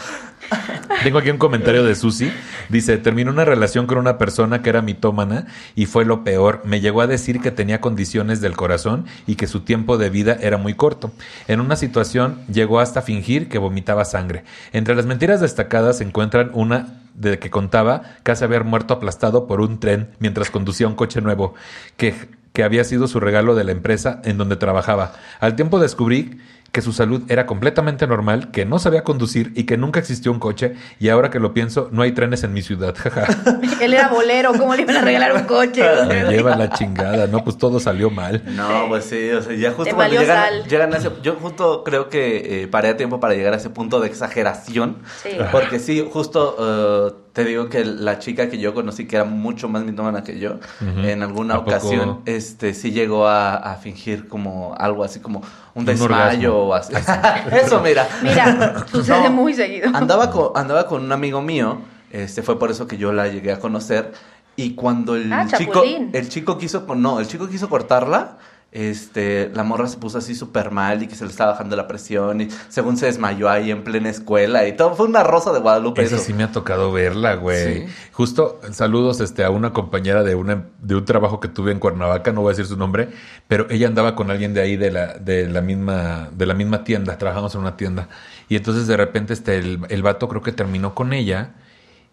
Tengo 1.02 1.18
aquí 1.18 1.30
un 1.30 1.38
comentario 1.38 1.84
de 1.84 1.94
Susi. 1.94 2.30
Dice, 2.68 2.98
terminó 2.98 3.30
una 3.30 3.44
relación 3.44 3.86
con 3.86 3.98
una 3.98 4.18
persona 4.18 4.62
que 4.62 4.70
era 4.70 4.82
mitómana 4.82 5.46
y 5.74 5.86
fue 5.86 6.04
lo 6.04 6.24
peor. 6.24 6.62
Me 6.64 6.80
llegó 6.80 7.00
a 7.00 7.06
decir 7.06 7.40
que 7.40 7.50
tenía 7.50 7.80
condiciones 7.80 8.40
del 8.40 8.56
corazón 8.56 9.06
y 9.26 9.36
que 9.36 9.46
su 9.46 9.60
tiempo 9.60 9.98
de 9.98 10.10
vida 10.10 10.36
era 10.40 10.58
muy 10.58 10.74
corto. 10.74 11.10
En 11.48 11.60
una 11.60 11.76
situación 11.76 12.40
llegó 12.52 12.80
hasta 12.80 13.02
fingir 13.02 13.48
que 13.48 13.58
vomitaba 13.58 14.04
sangre. 14.04 14.44
Entre 14.72 14.94
las 14.94 15.06
mentiras 15.06 15.40
destacadas 15.40 15.98
se 15.98 16.04
encuentran 16.04 16.50
una 16.54 17.00
de 17.14 17.38
que 17.38 17.50
contaba 17.50 18.02
casi 18.22 18.44
haber 18.44 18.64
muerto 18.64 18.94
aplastado 18.94 19.46
por 19.46 19.60
un 19.60 19.80
tren 19.80 20.10
mientras 20.18 20.50
conducía 20.50 20.88
un 20.88 20.94
coche 20.94 21.20
nuevo, 21.20 21.54
que, 21.96 22.14
que 22.52 22.64
había 22.64 22.84
sido 22.84 23.06
su 23.06 23.20
regalo 23.20 23.54
de 23.54 23.64
la 23.64 23.72
empresa 23.72 24.22
en 24.24 24.38
donde 24.38 24.56
trabajaba. 24.56 25.12
Al 25.40 25.56
tiempo 25.56 25.78
descubrí 25.78 26.38
que 26.72 26.80
su 26.80 26.94
salud 26.94 27.22
era 27.28 27.44
completamente 27.44 28.06
normal, 28.06 28.50
que 28.50 28.64
no 28.64 28.78
sabía 28.78 29.04
conducir 29.04 29.52
y 29.54 29.64
que 29.64 29.76
nunca 29.76 30.00
existió 30.00 30.32
un 30.32 30.38
coche. 30.38 30.74
Y 30.98 31.10
ahora 31.10 31.28
que 31.30 31.38
lo 31.38 31.52
pienso, 31.52 31.90
no 31.92 32.00
hay 32.00 32.12
trenes 32.12 32.44
en 32.44 32.54
mi 32.54 32.62
ciudad. 32.62 32.94
Él 33.80 33.92
era 33.92 34.08
bolero, 34.08 34.52
¿cómo 34.58 34.74
le 34.74 34.82
iban 34.82 34.96
a 34.96 35.02
regalar 35.02 35.36
un 35.36 35.44
coche? 35.44 35.82
Me 36.08 36.24
lleva 36.24 36.56
la 36.56 36.70
chingada. 36.70 37.26
No, 37.26 37.44
pues 37.44 37.58
todo 37.58 37.78
salió 37.78 38.08
mal. 38.08 38.42
No, 38.46 38.86
pues 38.88 39.04
sí, 39.04 39.30
o 39.30 39.42
sea, 39.42 39.54
ya 39.54 39.72
justo 39.72 39.94
cuando 39.94 40.18
llegan, 40.18 40.64
llegan 40.64 40.94
a 40.94 40.96
ese... 40.96 41.10
Yo 41.22 41.34
justo 41.34 41.84
creo 41.84 42.08
que 42.08 42.62
eh, 42.62 42.68
paré 42.68 42.88
a 42.88 42.96
tiempo 42.96 43.20
para 43.20 43.34
llegar 43.34 43.52
a 43.52 43.56
ese 43.58 43.68
punto 43.68 44.00
de 44.00 44.08
exageración. 44.08 45.02
Sí. 45.22 45.30
Porque 45.52 45.78
sí, 45.78 46.08
justo 46.10 46.56
eh, 46.58 47.21
te 47.32 47.44
digo 47.44 47.68
que 47.68 47.84
la 47.84 48.18
chica 48.18 48.48
que 48.50 48.58
yo 48.58 48.74
conocí, 48.74 49.06
que 49.06 49.16
era 49.16 49.24
mucho 49.24 49.68
más 49.68 49.84
mitómana 49.84 50.22
que 50.22 50.38
yo, 50.38 50.56
en 50.80 51.22
alguna 51.22 51.56
ocasión, 51.58 52.20
este, 52.26 52.74
sí 52.74 52.90
llegó 52.92 53.26
a, 53.26 53.54
a 53.56 53.76
fingir 53.76 54.28
como 54.28 54.74
algo 54.78 55.02
así 55.02 55.20
como 55.20 55.40
un 55.40 55.80
Un 55.80 55.84
desmayo 55.86 56.56
o 56.58 56.74
así. 56.74 56.92
Eso, 57.52 57.80
mira. 57.80 58.06
Mira, 58.22 58.84
sucede 58.92 59.24
No. 59.24 59.30
muy 59.32 59.54
seguido. 59.54 59.88
Andaba 59.94 60.30
con, 60.30 60.50
andaba 60.54 60.86
con 60.86 61.02
un 61.04 61.12
amigo 61.12 61.40
mío, 61.40 61.78
este 62.10 62.42
fue 62.42 62.58
por 62.58 62.70
eso 62.70 62.86
que 62.86 62.98
yo 62.98 63.12
la 63.12 63.28
llegué 63.28 63.52
a 63.52 63.58
conocer. 63.58 64.12
Y 64.54 64.74
cuando 64.74 65.16
el 65.16 65.32
Ah, 65.32 65.46
chico, 65.46 65.72
Chapulín. 65.72 66.10
el 66.12 66.28
chico 66.28 66.58
quiso, 66.58 66.84
no, 66.94 67.18
el 67.20 67.26
chico 67.26 67.48
quiso 67.48 67.70
cortarla, 67.70 68.36
este, 68.72 69.50
la 69.54 69.64
morra 69.64 69.86
se 69.86 69.98
puso 69.98 70.16
así 70.16 70.34
súper 70.34 70.70
mal 70.70 71.02
y 71.02 71.06
que 71.06 71.14
se 71.14 71.24
le 71.24 71.30
estaba 71.30 71.52
bajando 71.52 71.76
la 71.76 71.86
presión 71.86 72.40
y 72.40 72.48
según 72.70 72.96
se 72.96 73.04
desmayó 73.04 73.50
ahí 73.50 73.70
en 73.70 73.84
plena 73.84 74.08
escuela 74.08 74.66
y 74.66 74.74
todo, 74.74 74.94
fue 74.94 75.06
una 75.06 75.22
rosa 75.22 75.52
de 75.52 75.60
Guadalupe. 75.60 76.02
Esa 76.02 76.16
eso. 76.16 76.24
sí 76.24 76.32
me 76.32 76.42
ha 76.42 76.52
tocado 76.52 76.90
verla, 76.90 77.34
güey. 77.34 77.86
Sí. 77.86 77.92
Justo 78.12 78.60
saludos 78.72 79.20
este, 79.20 79.44
a 79.44 79.50
una 79.50 79.74
compañera 79.74 80.22
de, 80.22 80.34
una, 80.34 80.68
de 80.80 80.96
un 80.96 81.04
trabajo 81.04 81.38
que 81.38 81.48
tuve 81.48 81.70
en 81.70 81.80
Cuernavaca, 81.80 82.32
no 82.32 82.40
voy 82.40 82.48
a 82.48 82.56
decir 82.56 82.64
su 82.64 82.78
nombre, 82.78 83.10
pero 83.46 83.66
ella 83.68 83.88
andaba 83.88 84.16
con 84.16 84.30
alguien 84.30 84.54
de 84.54 84.62
ahí 84.62 84.78
de 84.78 84.90
la, 84.90 85.18
de 85.18 85.48
la, 85.48 85.60
misma, 85.60 86.30
de 86.32 86.46
la 86.46 86.54
misma 86.54 86.82
tienda, 86.82 87.18
trabajamos 87.18 87.54
en 87.54 87.60
una 87.60 87.76
tienda. 87.76 88.08
Y 88.48 88.56
entonces 88.56 88.86
de 88.86 88.96
repente 88.96 89.34
este, 89.34 89.58
el, 89.58 89.80
el 89.90 90.02
vato 90.02 90.28
creo 90.28 90.40
que 90.40 90.52
terminó 90.52 90.94
con 90.94 91.12
ella 91.12 91.50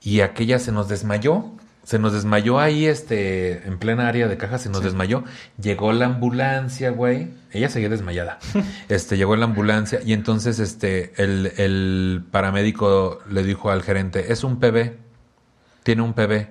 y 0.01 0.19
aquella 0.19 0.59
se 0.59 0.73
nos 0.73 0.89
desmayó. 0.89 1.45
Se 1.89 1.97
nos 1.97 2.13
desmayó 2.13 2.59
ahí, 2.59 2.85
este, 2.85 3.67
en 3.67 3.79
plena 3.79 4.07
área 4.07 4.27
de 4.27 4.37
caja, 4.37 4.59
se 4.59 4.69
nos 4.69 4.83
desmayó. 4.83 5.23
Llegó 5.59 5.91
la 5.91 6.05
ambulancia, 6.05 6.91
güey. 6.91 7.29
Ella 7.51 7.67
seguía 7.67 7.89
desmayada. 7.89 8.37
Este, 8.89 9.17
llegó 9.17 9.35
la 9.35 9.45
ambulancia 9.45 9.99
y 10.05 10.13
entonces, 10.13 10.59
este, 10.59 11.13
el, 11.17 11.51
el 11.57 12.23
paramédico 12.29 13.17
le 13.27 13.41
dijo 13.41 13.71
al 13.71 13.81
gerente, 13.81 14.31
es 14.31 14.43
un 14.43 14.59
PB. 14.59 14.97
Tiene 15.81 16.03
un 16.03 16.13
PB. 16.13 16.49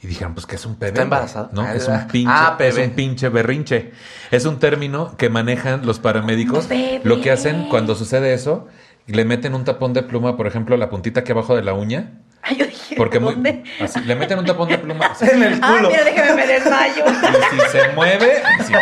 Y 0.00 0.06
dijeron, 0.06 0.32
pues, 0.32 0.46
¿qué 0.46 0.56
es 0.56 0.64
un 0.64 0.76
PB? 0.76 0.84
¿Está 0.86 1.02
embarazada? 1.02 1.50
No, 1.52 1.60
Ah, 1.60 1.74
es 1.74 1.86
un 1.86 2.06
pinche, 2.08 2.32
ah, 2.34 2.56
es 2.58 2.74
PB. 2.74 2.84
un 2.84 2.90
pinche 2.92 3.28
berrinche. 3.28 3.92
Es 4.30 4.46
un 4.46 4.58
término 4.58 5.14
que 5.18 5.28
manejan 5.28 5.84
los 5.84 5.98
paramédicos. 5.98 6.68
PB. 6.68 7.04
Lo 7.04 7.20
que 7.20 7.30
hacen 7.32 7.68
cuando 7.68 7.94
sucede 7.94 8.32
eso, 8.32 8.66
le 9.08 9.26
meten 9.26 9.54
un 9.54 9.64
tapón 9.64 9.92
de 9.92 10.02
pluma, 10.04 10.38
por 10.38 10.46
ejemplo, 10.46 10.74
a 10.74 10.78
la 10.78 10.88
puntita 10.88 11.20
aquí 11.20 11.32
abajo 11.32 11.54
de 11.54 11.60
la 11.62 11.74
uña. 11.74 12.22
Yo 12.56 12.66
dije, 12.66 12.94
Porque 12.96 13.18
muy, 13.20 13.34
¿dónde? 13.34 13.62
así, 13.80 14.00
le 14.00 14.14
meten 14.16 14.38
un 14.38 14.44
tapón 14.44 14.68
de 14.68 14.78
pluma. 14.78 15.06
así, 15.06 15.26
En 15.32 15.42
el 15.42 15.60
culo. 15.60 15.88
mira, 15.88 16.04
déjame 16.04 16.34
me 16.34 16.46
desmayo. 16.46 17.04
y 17.56 17.60
si 17.60 17.68
se 17.78 17.88
mueve, 17.94 18.42
así, 18.58 18.72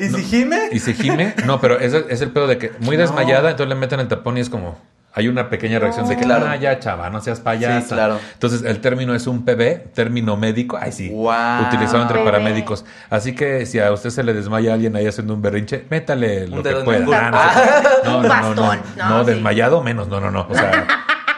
¿Y 0.00 0.08
si 0.08 0.22
gime? 0.24 0.58
y 0.72 0.78
se 0.78 0.94
gime. 0.94 1.34
No, 1.44 1.60
pero 1.60 1.78
es, 1.78 1.92
el- 1.94 2.06
es 2.08 2.20
el 2.20 2.30
pedo 2.30 2.46
de 2.46 2.58
que 2.58 2.72
muy 2.80 2.96
No. 2.96 3.02
desmayada, 3.02 3.50
entonces 3.50 3.68
le 3.68 3.74
meten 3.80 4.00
el 4.00 4.08
tapón 4.08 4.36
y 4.38 4.40
es 4.40 4.48
como. 4.50 4.78
Hay 5.16 5.28
una 5.28 5.48
pequeña 5.48 5.78
reacción 5.78 6.08
de 6.08 6.16
que, 6.16 6.24
Claro. 6.24 6.46
ah, 6.48 6.56
ya, 6.56 6.80
chava, 6.80 7.08
no 7.08 7.20
seas 7.20 7.38
payasa. 7.38 7.80
Sí, 7.86 7.94
claro. 7.94 8.18
Entonces, 8.32 8.64
el 8.64 8.80
término 8.80 9.14
es 9.14 9.28
un 9.28 9.44
PB, 9.44 9.92
término 9.94 10.36
médico. 10.36 10.76
Ay, 10.80 10.90
sí. 10.90 11.04
Utilizado 11.14 12.02
entre 12.02 12.18
PB. 12.18 12.24
paramédicos. 12.24 12.84
Así 13.10 13.32
que 13.32 13.64
si 13.64 13.78
a 13.78 13.92
usted 13.92 14.10
se 14.10 14.24
le 14.24 14.34
desmaya 14.34 14.72
a 14.72 14.74
alguien 14.74 14.96
ahí 14.96 15.06
haciendo 15.06 15.32
un 15.34 15.40
berrinche, 15.40 15.84
métale 15.88 16.48
lo 16.48 16.56
Un 16.56 16.62
que 16.64 16.72
pueda. 16.84 16.98
el. 16.98 17.14
Ah, 17.14 17.30
no, 17.30 17.52
sé. 17.52 18.08
no, 18.10 18.16
Un 18.16 18.22
no, 18.22 18.22
no, 18.22 18.28
bastón. 18.28 18.56
no, 18.96 19.04
No, 19.04 19.08
no, 19.18 19.24
desmayado 19.24 19.82
menos, 19.84 20.08
no, 20.08 20.18
no, 20.20 20.32
no. 20.32 20.48
O 20.50 20.54
sea, 20.56 20.84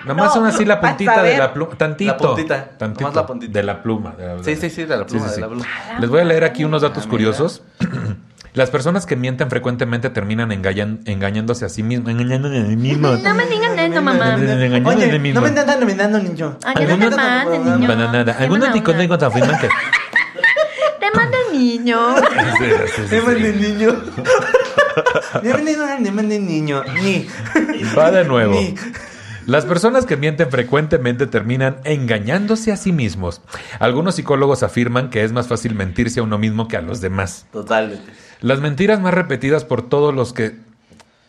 nomás 0.07 0.27
No, 0.29 0.33
son 0.35 0.47
así 0.47 0.65
la 0.65 0.81
puntita 0.81 1.23
de 1.23 1.37
la 1.37 1.53
pluma. 1.53 1.75
Tantito. 1.77 2.13
La 2.13 2.17
puntita, 2.19 2.69
Tantito. 2.79 3.01
nomás 3.03 3.17
la 3.17 3.27
puntita. 3.27 3.53
De 3.53 3.63
la 3.63 3.83
pluma. 3.83 4.15
de 4.17 4.27
la- 4.37 4.43
Sí, 4.45 4.57
sí, 4.57 4.71
sí, 4.71 4.85
de 4.85 4.97
la 4.97 5.07
pluma, 5.07 5.29
Sí, 5.29 5.29
sí, 5.29 5.29
de 5.29 5.35
sí. 5.35 5.41
la 5.41 5.49
pluma. 5.49 5.65
Les 6.01 6.09
voy 6.11 6.21
a 6.21 6.25
leer 6.25 6.45
aquí 6.45 6.65
unos 6.65 6.83
datos 6.83 6.99
Ah, 6.99 7.07
mira. 7.07 7.11
curiosos. 7.11 7.63
Las 8.55 8.71
personas 8.71 9.05
que 9.05 9.17
mienten 9.17 9.51
frecuentemente 9.51 10.09
terminan 10.09 10.51
engañan- 10.51 11.01
engañándose 11.05 11.67
a 11.67 11.69
sí 11.69 11.83
mismos. 11.83 12.09
Engañándose 12.11 12.59
a 12.59 12.67
sí 12.67 12.77
mismos. 12.77 13.21
No 13.23 13.35
me 13.35 13.47
digan 13.47 13.79
eso, 13.79 14.01
mamá. 14.01 14.35
A 14.35 14.39
sí 14.39 15.19
mismos. 15.19 15.45
andan 15.45 15.81
nominando, 15.81 16.19
niño. 16.21 16.57
No 16.65 16.75
te 16.75 16.83
Algunos- 16.83 18.39
Algunos 18.41 18.73
psicólogos 18.73 19.23
afirman 19.23 19.59
que. 19.61 19.69
Te 21.01 21.11
manda 21.15 21.37
el 21.53 21.59
niño. 21.59 21.99
Sí, 22.59 22.65
sí, 23.11 23.21
sí. 23.21 23.53
niño. 23.61 23.95
Bienvenido 25.43 25.85
a 25.85 25.99
Manden 26.11 26.47
niño. 26.47 26.83
Ni. 27.03 27.27
Va 27.97 28.11
de 28.11 28.25
nuevo. 28.25 28.59
Las 29.47 29.65
personas 29.65 30.07
que 30.07 30.17
mienten 30.17 30.51
frecuentemente 30.51 31.29
terminan 31.29 31.77
engañándose 31.85 32.73
a 32.73 32.77
sí 32.77 32.91
mismos. 32.93 33.41
Algunos 33.79 34.17
psicólogos 34.17 34.65
afirman 34.65 35.09
que 35.09 35.23
es 35.23 35.31
más 35.31 35.47
fácil 35.47 35.77
mentirse 35.77 36.19
a 36.19 36.25
uno 36.25 36.37
mismo 36.37 36.67
que 36.67 36.77
a 36.77 36.83
los 36.83 37.01
demás. 37.01 37.47
Totalmente. 37.53 38.13
Las 38.41 38.61
mentiras 38.61 39.01
más 39.01 39.15
repetidas 39.15 39.65
por 39.65 39.89
todos 39.89 40.13
los 40.13 40.33
que 40.33 40.57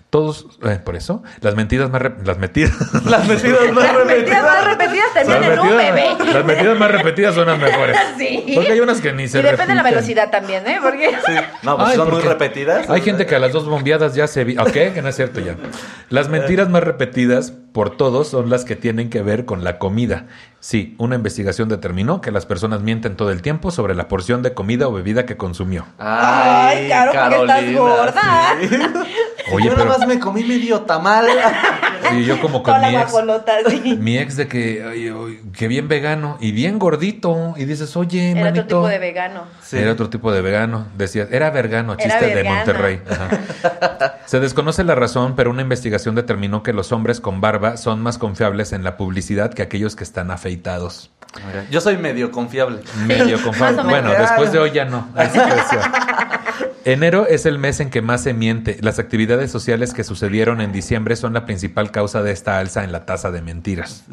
todos 0.09 0.47
eh, 0.63 0.79
por 0.84 0.95
eso 0.95 1.21
las 1.41 1.53
mentiras 1.55 1.89
más 1.89 2.01
las 2.23 2.38
mentiras 2.38 2.71
Las 3.05 3.27
metidas 3.27 3.71
más 3.73 3.84
Las 3.93 4.05
mentiras 4.05 4.43
más 4.43 4.63
repetidas. 4.63 4.65
repetidas 4.65 5.05
las 5.15 5.25
terminan 5.27 5.43
en 5.43 5.59
un 5.59 5.67
mentiras, 5.77 5.95
bebé. 6.17 6.34
las 6.34 6.45
mentidas 6.45 6.79
más 6.79 6.91
repetidas 6.91 7.35
son 7.35 7.47
las 7.47 7.59
mejores. 7.59 7.97
Sí. 8.17 8.43
Porque 8.55 8.71
hay 8.71 8.79
unas 8.79 8.99
que 9.01 9.13
ni 9.13 9.27
se 9.27 9.39
Y 9.39 9.43
depende 9.43 9.67
de 9.67 9.75
la 9.75 9.84
velocidad 9.84 10.31
también, 10.31 10.65
¿eh? 10.67 10.79
Porque... 10.81 11.09
Sí. 11.25 11.34
No, 11.61 11.77
pues 11.77 11.89
Ay, 11.89 11.95
son 11.97 12.09
muy 12.09 12.21
repetidas. 12.21 12.89
Hay 12.89 13.01
gente 13.01 13.25
que 13.27 13.35
a 13.35 13.39
las 13.39 13.51
dos 13.53 13.67
bombeadas 13.67 14.15
ya 14.15 14.25
se... 14.27 14.43
vi- 14.43 14.57
Ok, 14.57 14.71
que 14.71 15.01
no 15.03 15.09
es 15.09 15.15
cierto 15.15 15.39
ya. 15.39 15.55
Las 16.09 16.29
mentiras 16.29 16.67
más 16.69 16.84
repetidas 16.84 17.51
por 17.73 17.95
todos 17.95 18.29
son 18.29 18.49
las 18.49 18.65
que 18.65 18.75
tienen 18.75 19.09
que 19.11 19.21
ver 19.21 19.45
con 19.45 19.63
la 19.63 19.77
comida. 19.77 20.25
Sí, 20.59 20.95
una 20.97 21.15
investigación 21.15 21.69
determinó 21.69 22.19
que 22.21 22.31
las 22.31 22.45
personas 22.47 22.81
mienten 22.81 23.15
todo 23.15 23.29
el 23.31 23.41
tiempo 23.43 23.69
sobre 23.69 23.93
la 23.93 24.07
porción 24.07 24.41
de 24.41 24.53
comida 24.55 24.88
o 24.88 24.93
bebida 24.93 25.25
que 25.27 25.38
consumió. 25.38 25.85
Ay, 25.99 26.88
claro, 26.88 27.11
porque 27.13 27.41
estás 27.41 27.73
gorda. 27.73 28.21
sí. 28.61 28.69
Oye, 29.53 29.65
yo 29.65 29.72
pero- 29.76 29.86
nada 29.86 29.98
más 29.99 30.07
me 30.07 30.19
comí 30.19 30.44
medio 30.44 30.82
tamal. 30.82 31.28
Y 32.14 32.24
yo 32.24 32.40
como 32.40 32.64
con 32.64 32.74
Toda 32.76 32.90
mi 32.90 32.95
ex... 32.95 33.11
sí. 33.69 33.98
Mi 33.99 34.18
ex 34.18 34.38
de 34.38 34.48
que, 34.48 34.82
ay, 34.90 35.10
ay, 35.10 35.41
que 35.52 35.68
bien 35.68 35.90
vegano 35.90 36.38
y 36.40 36.53
bien 36.53 36.80
gordito. 36.80 37.53
Y 37.57 37.65
dices, 37.65 37.98
oye, 37.98 38.32
Era 38.32 38.41
manito. 38.45 38.61
otro 38.61 38.78
tipo 38.78 38.88
de 38.88 38.99
vegano. 38.99 39.44
Sí. 39.61 39.78
Era 39.78 39.91
otro 39.91 40.10
tipo 40.10 40.32
de 40.32 40.41
vegano. 40.41 40.86
Decías, 40.98 41.28
era 41.32 41.49
vergano, 41.49 41.95
Era 41.99 42.03
chiste 42.19 42.34
de. 42.34 42.44
Monterrey. 42.45 43.02
Ajá. 43.10 44.15
Se 44.26 44.40
desconoce 44.40 44.86
la 44.86 44.95
razón, 44.95 45.36
pero 45.36 45.49
una 45.49 45.64
investigación 45.64 46.15
determinó 46.15 46.64
que 46.64 46.72
los 46.72 46.94
hombres 46.94 47.19
con 47.19 47.41
barba 47.41 47.76
son 47.76 48.02
más 48.02 48.18
confiables 48.18 48.72
en 48.72 48.86
la 48.86 48.95
publicidad 48.95 49.53
que 49.53 49.61
aquellos 49.64 49.98
que 49.98 50.06
están 50.06 50.32
afeitados. 50.32 51.11
Yo 51.69 51.82
soy 51.82 51.98
medio 51.98 52.32
confiable. 52.32 52.80
Medio 53.06 53.41
confiable. 53.44 53.84
Bueno, 53.84 54.11
después 54.11 54.52
de 54.53 54.60
hoy 54.60 54.72
ya 54.72 54.86
no. 54.86 55.10
Así 55.14 55.38
que 55.38 55.45
decía. 55.45 55.91
Enero 56.88 57.27
es 57.27 57.45
el 57.45 57.59
mes 57.59 57.81
en 57.81 57.89
que 57.89 58.01
más 58.01 58.23
se 58.23 58.34
miente. 58.34 58.77
Las 58.80 58.97
actividades 58.97 59.51
sociales 59.51 59.93
que 59.93 60.05
sucedieron 60.05 60.61
en 60.61 60.72
diciembre 60.72 61.18
son 61.18 61.34
la 61.34 61.45
principal 61.45 61.91
causa 61.91 62.23
de 62.23 62.31
esta 62.31 62.59
alza 62.59 62.85
en 62.85 62.93
la 62.93 63.05
tasa 63.05 63.30
de 63.30 63.41
mentiras. 63.41 64.05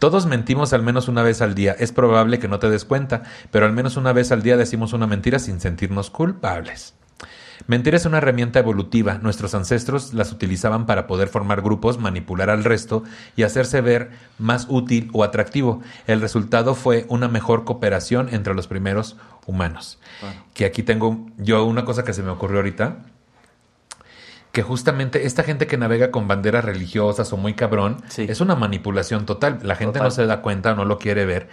Todos 0.00 0.26
mentimos 0.26 0.72
al 0.72 0.82
menos 0.82 1.06
una 1.06 1.22
vez 1.22 1.40
al 1.40 1.54
día. 1.54 1.76
Es 1.78 1.92
probable 1.92 2.40
que 2.40 2.48
no 2.48 2.58
te 2.58 2.68
des 2.68 2.84
cuenta, 2.84 3.22
pero 3.52 3.64
al 3.64 3.72
menos 3.72 3.96
una 3.96 4.12
vez 4.12 4.32
al 4.32 4.42
día 4.42 4.56
decimos 4.56 4.92
una 4.92 5.06
mentira 5.06 5.38
sin 5.38 5.60
sentirnos 5.60 6.10
culpables. 6.10 6.94
Mentir 7.66 7.94
es 7.94 8.06
una 8.06 8.18
herramienta 8.18 8.58
evolutiva. 8.60 9.18
Nuestros 9.18 9.54
ancestros 9.54 10.14
las 10.14 10.32
utilizaban 10.32 10.86
para 10.86 11.06
poder 11.06 11.28
formar 11.28 11.60
grupos, 11.60 11.98
manipular 11.98 12.50
al 12.50 12.64
resto 12.64 13.02
y 13.36 13.42
hacerse 13.42 13.80
ver 13.80 14.10
más 14.38 14.66
útil 14.70 15.10
o 15.12 15.24
atractivo. 15.24 15.82
El 16.06 16.20
resultado 16.20 16.74
fue 16.74 17.04
una 17.08 17.28
mejor 17.28 17.64
cooperación 17.64 18.28
entre 18.32 18.54
los 18.54 18.68
primeros 18.68 19.16
humanos. 19.46 19.98
Que 20.54 20.64
aquí 20.64 20.82
tengo 20.82 21.26
yo 21.36 21.64
una 21.64 21.84
cosa 21.84 22.04
que 22.04 22.12
se 22.14 22.22
me 22.22 22.30
ocurrió 22.30 22.58
ahorita. 22.58 22.98
Que 24.52 24.62
justamente 24.62 25.26
esta 25.26 25.42
gente 25.42 25.66
que 25.66 25.76
navega 25.76 26.10
con 26.10 26.26
banderas 26.26 26.64
religiosas 26.64 27.32
o 27.32 27.36
muy 27.36 27.54
cabrón 27.54 27.98
Sí. 28.08 28.26
es 28.28 28.40
una 28.40 28.54
manipulación 28.56 29.26
total. 29.26 29.58
La 29.62 29.76
gente 29.76 29.94
Total. 29.98 30.04
no 30.04 30.10
se 30.10 30.26
da 30.26 30.40
cuenta, 30.40 30.74
no 30.74 30.84
lo 30.84 30.98
quiere 30.98 31.26
ver. 31.26 31.48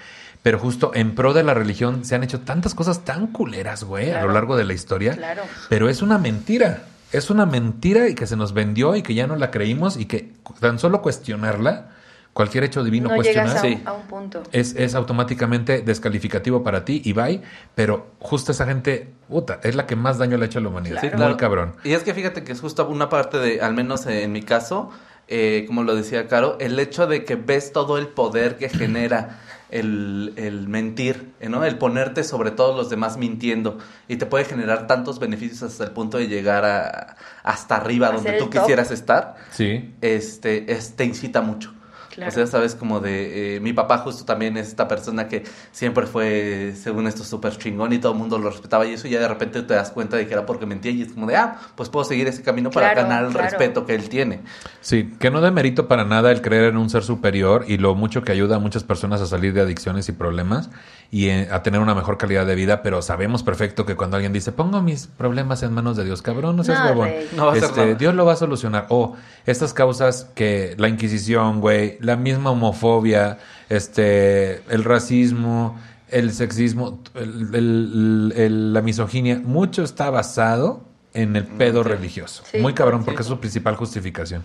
Pero 0.45 0.59
justo 0.59 0.91
en 0.93 1.15
pro 1.15 1.33
de 1.33 1.41
la 1.41 1.55
religión 1.55 2.05
se 2.05 2.13
han 2.13 2.23
hecho 2.23 2.41
tantas 2.41 2.75
cosas 2.75 3.03
tan 3.03 3.25
culeras, 3.25 3.83
güey, 3.83 4.11
a 4.11 4.21
lo 4.21 4.31
largo 4.31 4.55
de 4.55 4.63
la 4.63 4.73
historia. 4.73 5.15
Claro. 5.15 5.41
Pero 5.69 5.89
es 5.89 6.03
una 6.03 6.19
mentira. 6.19 6.83
Es 7.11 7.31
una 7.31 7.47
mentira 7.47 8.07
y 8.09 8.13
que 8.13 8.27
se 8.27 8.35
nos 8.35 8.53
vendió 8.53 8.95
y 8.95 9.01
que 9.01 9.15
ya 9.15 9.25
no 9.25 9.37
la 9.37 9.49
creímos 9.49 9.97
y 9.97 10.05
que 10.05 10.33
tan 10.59 10.77
solo 10.77 11.01
cuestionarla, 11.01 11.87
cualquier 12.33 12.63
hecho 12.63 12.83
divino 12.83 13.09
No 13.09 13.15
cuestionar, 13.15 13.57
a, 13.57 13.59
Sí. 13.59 13.79
un, 13.81 13.87
a 13.87 13.93
un 13.93 14.03
punto. 14.03 14.43
es, 14.51 14.75
es 14.75 14.93
automáticamente 14.93 15.81
descalificativo 15.81 16.63
para 16.63 16.85
ti 16.85 17.01
y 17.03 17.13
bye. 17.13 17.41
Pero 17.73 18.11
justo 18.19 18.51
esa 18.51 18.67
gente, 18.67 19.09
puta, 19.27 19.59
es 19.63 19.73
la 19.73 19.87
que 19.87 19.95
más 19.95 20.19
daño 20.19 20.37
le 20.37 20.43
ha 20.43 20.45
hecho 20.45 20.59
a 20.59 20.61
la 20.61 20.69
humanidad. 20.69 21.01
Claro. 21.01 21.17
Muy 21.27 21.37
cabrón. 21.37 21.73
Y 21.83 21.93
es 21.93 22.03
que 22.03 22.13
fíjate 22.13 22.43
que 22.43 22.51
es 22.51 22.61
justo 22.61 22.87
una 22.87 23.09
parte 23.09 23.39
de, 23.39 23.61
al 23.61 23.73
menos 23.73 24.05
en 24.05 24.31
mi 24.31 24.43
caso, 24.43 24.91
eh, 25.27 25.63
como 25.65 25.81
lo 25.81 25.95
decía 25.95 26.27
Caro, 26.27 26.57
el 26.59 26.77
hecho 26.79 27.07
de 27.07 27.25
que 27.25 27.35
ves 27.35 27.73
todo 27.73 27.97
el 27.97 28.09
poder 28.09 28.57
que 28.57 28.69
genera 28.69 29.39
el, 29.79 30.33
el 30.37 30.67
mentir, 30.67 31.33
¿eh, 31.39 31.49
¿no? 31.49 31.63
El 31.63 31.77
ponerte 31.77 32.23
sobre 32.23 32.51
todos 32.51 32.75
los 32.75 32.89
demás 32.89 33.17
mintiendo. 33.17 33.77
Y 34.07 34.15
te 34.15 34.25
puede 34.25 34.45
generar 34.45 34.87
tantos 34.87 35.19
beneficios 35.19 35.61
hasta 35.63 35.83
el 35.83 35.91
punto 35.91 36.17
de 36.17 36.27
llegar 36.27 36.65
a, 36.65 37.15
hasta 37.43 37.75
arriba, 37.75 38.07
A 38.07 38.11
donde 38.13 38.33
tú 38.33 38.45
top. 38.49 38.61
quisieras 38.61 38.89
estar. 38.91 39.35
Sí. 39.51 39.93
Este, 40.01 40.71
es- 40.71 40.95
te 40.95 41.05
incita 41.05 41.41
mucho. 41.41 41.74
Claro. 42.15 42.31
O 42.31 42.33
sea, 42.33 42.47
sabes, 42.47 42.75
como 42.75 42.99
de... 43.01 43.57
eh, 43.57 43.59
mi 43.59 43.73
papá 43.73 43.97
justo 43.99 44.25
también 44.25 44.57
es 44.57 44.69
esta 44.69 44.87
persona 44.87 45.27
que 45.27 45.43
siempre 45.71 46.07
fue, 46.07 46.73
según 46.81 47.07
esto, 47.07 47.23
súper 47.23 47.57
chingón 47.57 47.91
y 47.93 47.99
todo 47.99 48.13
el 48.13 48.17
mundo 48.17 48.37
lo 48.39 48.49
respetaba 48.49 48.85
y 48.85 48.93
eso, 48.93 49.07
y 49.07 49.11
ya 49.11 49.19
de 49.19 49.27
repente 49.27 49.61
te 49.63 49.73
das 49.73 49.91
cuenta 49.91 50.15
de 50.17 50.25
que 50.27 50.33
era 50.33 50.45
porque 50.45 50.65
mentía 50.65 50.91
y 50.91 51.01
es 51.01 51.11
como 51.13 51.27
de, 51.27 51.35
ah, 51.35 51.59
pues 51.75 51.89
puedo 51.89 52.05
seguir 52.05 52.27
ese 52.27 52.41
camino 52.41 52.71
para 52.71 52.93
Claro, 52.93 53.07
ganar 53.09 53.25
el 53.25 53.31
claro. 53.31 53.49
respeto 53.49 53.85
que 53.85 53.95
él 53.95 54.07
tiene. 54.09 54.41
Sí, 54.81 55.13
que 55.19 55.29
no 55.29 55.41
de 55.41 55.51
mérito 55.51 55.87
para 55.87 56.05
nada 56.05 56.31
el 56.31 56.41
creer 56.41 56.65
en 56.65 56.77
un 56.77 56.89
ser 56.89 57.03
superior 57.03 57.65
y 57.67 57.77
lo 57.77 57.95
mucho 57.95 58.23
que 58.23 58.31
ayuda 58.31 58.55
a 58.55 58.59
muchas 58.59 58.83
personas 58.83 59.21
a 59.21 59.25
salir 59.27 59.53
de 59.53 59.61
adicciones 59.61 60.07
y 60.09 60.13
problemas 60.13 60.69
y 61.11 61.27
eh, 61.27 61.47
a 61.51 61.63
tener 61.63 61.79
una 61.81 61.95
mejor 61.95 62.17
calidad 62.17 62.45
de 62.45 62.55
vida, 62.55 62.81
pero 62.81 63.01
sabemos 63.01 63.43
perfecto 63.43 63.85
que 63.85 63.95
cuando 63.95 64.15
alguien 64.17 64.33
dice, 64.33 64.51
pongo 64.51 64.81
mis 64.81 65.07
problemas 65.07 65.63
en 65.63 65.73
manos 65.73 65.97
de 65.97 66.03
Dios, 66.05 66.21
cabrón, 66.21 66.55
no 66.55 66.63
seas 66.63 66.79
No, 66.79 66.85
huevón. 66.87 67.09
No 67.35 67.45
va 67.45 67.51
a 67.51 67.55
hacer 67.55 67.65
Este. 67.69 67.95
Dios 67.95 68.15
lo 68.15 68.25
va 68.25 68.33
a 68.33 68.35
solucionar. 68.37 68.85
O 68.89 69.15
estas 69.45 69.73
causas 69.73 70.29
que 70.35 70.75
la 70.77 70.87
Inquisición, 70.89 71.61
güey, 71.61 71.97
la 72.05 72.15
misma 72.15 72.51
homofobia, 72.51 73.37
este, 73.69 74.61
el 74.73 74.83
racismo, 74.83 75.77
el 76.09 76.31
sexismo, 76.31 77.01
el- 77.15 77.49
el- 77.53 78.33
el- 78.35 78.73
la 78.73 78.81
misoginia, 78.81 79.41
mucho 79.43 79.83
está 79.83 80.09
basado 80.09 80.83
en 81.13 81.35
el 81.35 81.45
pedo 81.45 81.83
religioso. 81.83 82.43
Sí. 82.51 82.59
Muy 82.59 82.73
cabrón, 82.73 83.01
Sí. 83.01 83.05
porque 83.05 83.21
es 83.21 83.27
su 83.27 83.39
principal 83.39 83.75
justificación. 83.75 84.43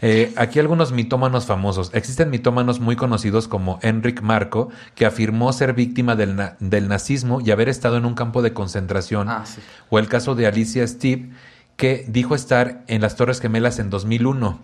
Eh, 0.00 0.32
aquí 0.36 0.60
algunos 0.60 0.92
mitómanos 0.92 1.46
famosos. 1.46 1.90
Existen 1.92 2.30
mitómanos 2.30 2.78
muy 2.78 2.94
conocidos 2.94 3.48
como 3.48 3.80
Enric 3.82 4.20
Marco, 4.22 4.68
que 4.94 5.06
afirmó 5.06 5.52
ser 5.52 5.72
víctima 5.72 6.14
del, 6.14 6.36
na- 6.36 6.56
del 6.60 6.86
nazismo 6.86 7.40
y 7.40 7.50
haber 7.50 7.68
estado 7.68 7.96
en 7.96 8.04
un 8.04 8.14
campo 8.14 8.40
de 8.42 8.52
concentración. 8.52 9.28
Ah. 9.28 9.44
O 9.90 9.98
el 9.98 10.06
caso 10.06 10.36
de 10.36 10.46
Alicia 10.46 10.86
Steve, 10.86 11.30
que 11.78 12.04
dijo 12.08 12.34
estar 12.34 12.82
en 12.88 13.00
las 13.00 13.14
Torres 13.14 13.40
Gemelas 13.40 13.78
en 13.78 13.88
2001 13.88 14.60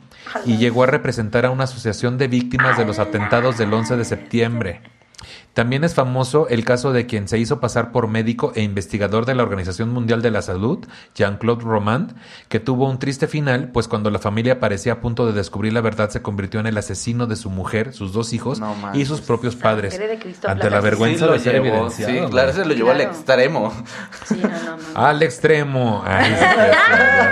y 0.46 0.56
llegó 0.56 0.82
a 0.82 0.86
representar 0.86 1.46
a 1.46 1.50
una 1.52 1.62
asociación 1.62 2.18
de 2.18 2.26
víctimas 2.26 2.76
de 2.76 2.84
los 2.84 2.98
atentados 2.98 3.56
del 3.56 3.72
11 3.72 3.96
de 3.96 4.04
septiembre. 4.04 4.80
También 5.54 5.84
es 5.84 5.94
famoso 5.94 6.48
el 6.48 6.64
caso 6.64 6.92
de 6.92 7.06
quien 7.06 7.28
se 7.28 7.38
hizo 7.38 7.60
pasar 7.60 7.92
por 7.92 8.08
médico 8.08 8.52
e 8.54 8.62
investigador 8.62 9.24
de 9.24 9.34
la 9.34 9.42
Organización 9.44 9.88
Mundial 9.90 10.20
de 10.20 10.30
la 10.32 10.42
Salud, 10.42 10.84
Jean-Claude 11.14 11.62
Romand, 11.64 12.14
que 12.48 12.60
tuvo 12.60 12.88
un 12.90 12.98
triste 12.98 13.26
final, 13.28 13.70
pues 13.72 13.86
cuando 13.88 14.10
la 14.10 14.18
familia 14.18 14.58
parecía 14.60 14.94
a 14.94 15.00
punto 15.00 15.26
de 15.26 15.32
descubrir 15.32 15.72
la 15.72 15.80
verdad 15.80 16.10
se 16.10 16.22
convirtió 16.22 16.60
en 16.60 16.66
el 16.66 16.76
asesino 16.76 17.26
de 17.26 17.36
su 17.36 17.50
mujer, 17.50 17.92
sus 17.92 18.12
dos 18.12 18.32
hijos 18.32 18.58
No 18.60 18.74
y 18.94 19.04
sus 19.06 19.20
propios 19.20 19.54
padres. 19.56 19.98
Ante 20.46 20.68
la 20.70 20.80
vergüenza 20.80 21.20
Sí, 21.20 21.24
lo 21.26 21.32
de 21.32 21.38
ser 21.38 21.52
llevó, 21.54 21.66
evidenciado. 21.76 22.12
Sí, 22.26 22.30
claro, 22.30 22.50
ese 22.50 22.64
lo 22.64 22.74
llevó 22.74 22.90
al 22.90 22.96
Claro. 22.96 23.10
extremo. 23.12 23.72
Sí, 24.26 24.40
no, 24.42 24.48
no. 24.48 25.06
Al 25.06 25.22
extremo. 25.22 26.02
Ay, 26.06 26.34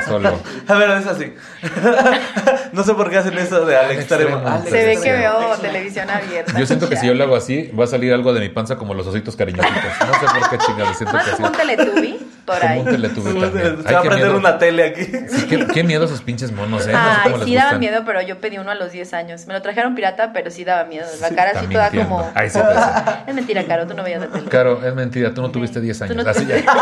solo. 0.07 0.39
A 0.69 0.75
ver, 0.75 0.91
es 0.91 1.07
así. 1.07 1.35
no 2.73 2.83
sé 2.85 2.95
por 2.95 3.11
qué 3.11 3.19
hacen 3.19 3.37
eso 3.39 3.65
de 3.67 3.77
al, 3.77 3.87
Al 3.87 3.91
extremo. 3.93 4.37
extremo. 4.37 4.49
Al 4.49 4.63
Se 4.65 4.85
ve 4.85 4.99
que 5.03 5.13
veo 5.13 5.57
televisión 5.61 6.09
abierta. 6.11 6.59
Yo 6.59 6.67
siento 6.67 6.89
que 6.89 6.97
si 6.97 7.07
yo 7.07 7.15
lo 7.15 7.25
hago 7.25 7.37
así, 7.37 7.71
va 7.79 7.85
a 7.85 7.89
salir 7.89 8.12
algo 8.15 8.33
de 8.33 8.41
mi 8.41 8.49
panza 8.49 8.77
como 8.77 8.95
los 8.95 9.07
ositos 9.07 9.37
cariñositos. 9.37 9.83
No 10.01 10.15
sé 10.15 10.39
por 10.39 10.51
qué 10.51 10.59
chingados 10.59 10.97
siento 10.97 11.15
Más 11.17 11.25
que 11.25 11.31
así. 11.33 11.43
un 11.43 11.53
teletubby, 11.53 12.19
por 12.45 12.59
Como 12.59 12.71
ahí. 12.73 12.79
un 12.81 12.85
teletubby 12.87 13.41
también. 13.41 13.83
Se 13.83 13.89
Ay, 13.89 13.95
va 13.95 13.99
a 13.99 14.03
prender 14.03 14.27
miedo. 14.27 14.39
una 14.39 14.59
tele 14.59 14.85
aquí. 14.85 15.05
Sí, 15.05 15.47
qué, 15.49 15.67
qué 15.67 15.83
miedo 15.85 16.05
esos 16.05 16.21
pinches 16.23 16.53
monos, 16.53 16.87
¿eh? 16.87 16.93
No 16.93 17.39
sé 17.39 17.45
sí 17.45 17.55
daba 17.55 17.65
gustan. 17.71 17.81
miedo, 17.81 18.03
pero 18.05 18.23
yo 18.23 18.39
pedí 18.41 18.59
uno 18.59 18.71
a 18.71 18.75
los 18.75 18.93
10 18.93 19.15
años. 19.15 19.47
Me 19.47 19.55
lo 19.55 19.63
trajeron 19.63 19.95
pirata, 19.95 20.33
pero 20.33 20.51
sí 20.51 20.65
daba 20.65 20.85
miedo. 20.85 21.07
La 21.21 21.31
cara 21.31 21.53
así 21.59 21.67
toda 21.67 21.85
mintiendo. 21.91 22.09
como... 22.17 22.31
Ay, 22.35 22.51
sí, 22.51 22.59
pues, 22.63 22.77
sí. 22.77 23.11
Es 23.27 23.35
mentira, 23.35 23.65
Caro, 23.65 23.87
tú 23.87 23.95
no 23.95 24.03
veías 24.03 24.21
la 24.21 24.27
tele. 24.29 24.49
Claro, 24.49 24.87
es 24.87 24.95
mentira, 24.95 25.33
tú 25.35 25.43
no 25.43 25.51
tuviste 25.51 25.81
10 25.81 25.99
Tú 25.99 26.05
años. 26.05 26.17
no 26.25 26.31
Así 26.31 26.45
tuviste- 26.45 26.65
ya, 26.65 26.73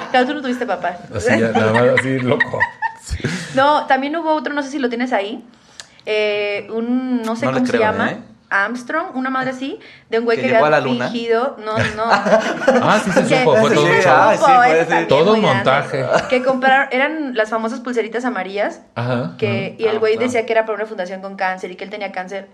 Claro, 0.10 0.26
tú 0.26 0.34
no 0.34 0.42
tuviste 0.42 0.66
papá. 0.66 0.96
así 1.14 1.28
ya, 1.38 1.48
nada 1.52 1.72
más 1.72 1.82
así, 1.98 2.18
loco. 2.20 2.58
No, 3.54 3.86
también 3.86 4.14
hubo 4.16 4.32
otro, 4.34 4.54
no 4.54 4.62
sé 4.62 4.70
si 4.70 4.78
lo 4.78 4.88
tienes 4.88 5.12
ahí. 5.12 5.44
eh, 6.06 6.66
un, 6.72 7.22
no 7.22 7.36
sé 7.36 7.46
No 7.46 7.52
cómo 7.52 7.66
se 7.66 7.72
creo, 7.72 7.82
llama. 7.82 8.10
¿eh? 8.12 8.18
Armstrong, 8.50 9.14
una 9.14 9.30
madre 9.30 9.50
así, 9.50 9.78
de 10.10 10.18
un 10.18 10.24
güey 10.24 10.36
¿Que 10.40 10.48
que, 10.48 10.56
había 10.56 10.82
fingido. 10.82 11.56
No, 11.64 11.78
no. 11.78 12.04
Ah, 12.08 13.00
sí 13.02 13.10
se 13.12 13.24
Que- 13.26 13.38
supo, 13.38 13.56
fue 13.56 13.70
todo 13.74 13.84
un 13.84 13.92
Sí, 13.92 14.02
show. 14.02 14.12
ah, 14.14 14.32
sí, 14.36 14.84
fue 14.86 15.04
Todo 15.06 15.32
muy 15.36 15.40
grande. 15.40 15.54
montaje. 15.56 16.06
Que 16.28 16.42
compraron, 16.42 16.88
eran 16.90 17.34
las 17.34 17.48
famosas 17.50 17.80
pulseritas 17.80 18.24
amarillas. 18.24 18.82
Ajá. 18.94 19.34
que 19.38 19.76
Y 19.78 19.86
Ah, 19.86 19.90
el 19.92 19.98
güey 20.00 20.14
claro. 20.14 20.26
decía 20.26 20.44
que 20.46 20.52
era 20.52 20.66
para 20.66 20.76
una 20.76 20.86
fundación 20.86 21.20
con 21.22 21.36
cáncer 21.36 21.70
y 21.70 21.76
que 21.76 21.84
él 21.84 21.90
tenía 21.90 22.10
cáncer. 22.12 22.48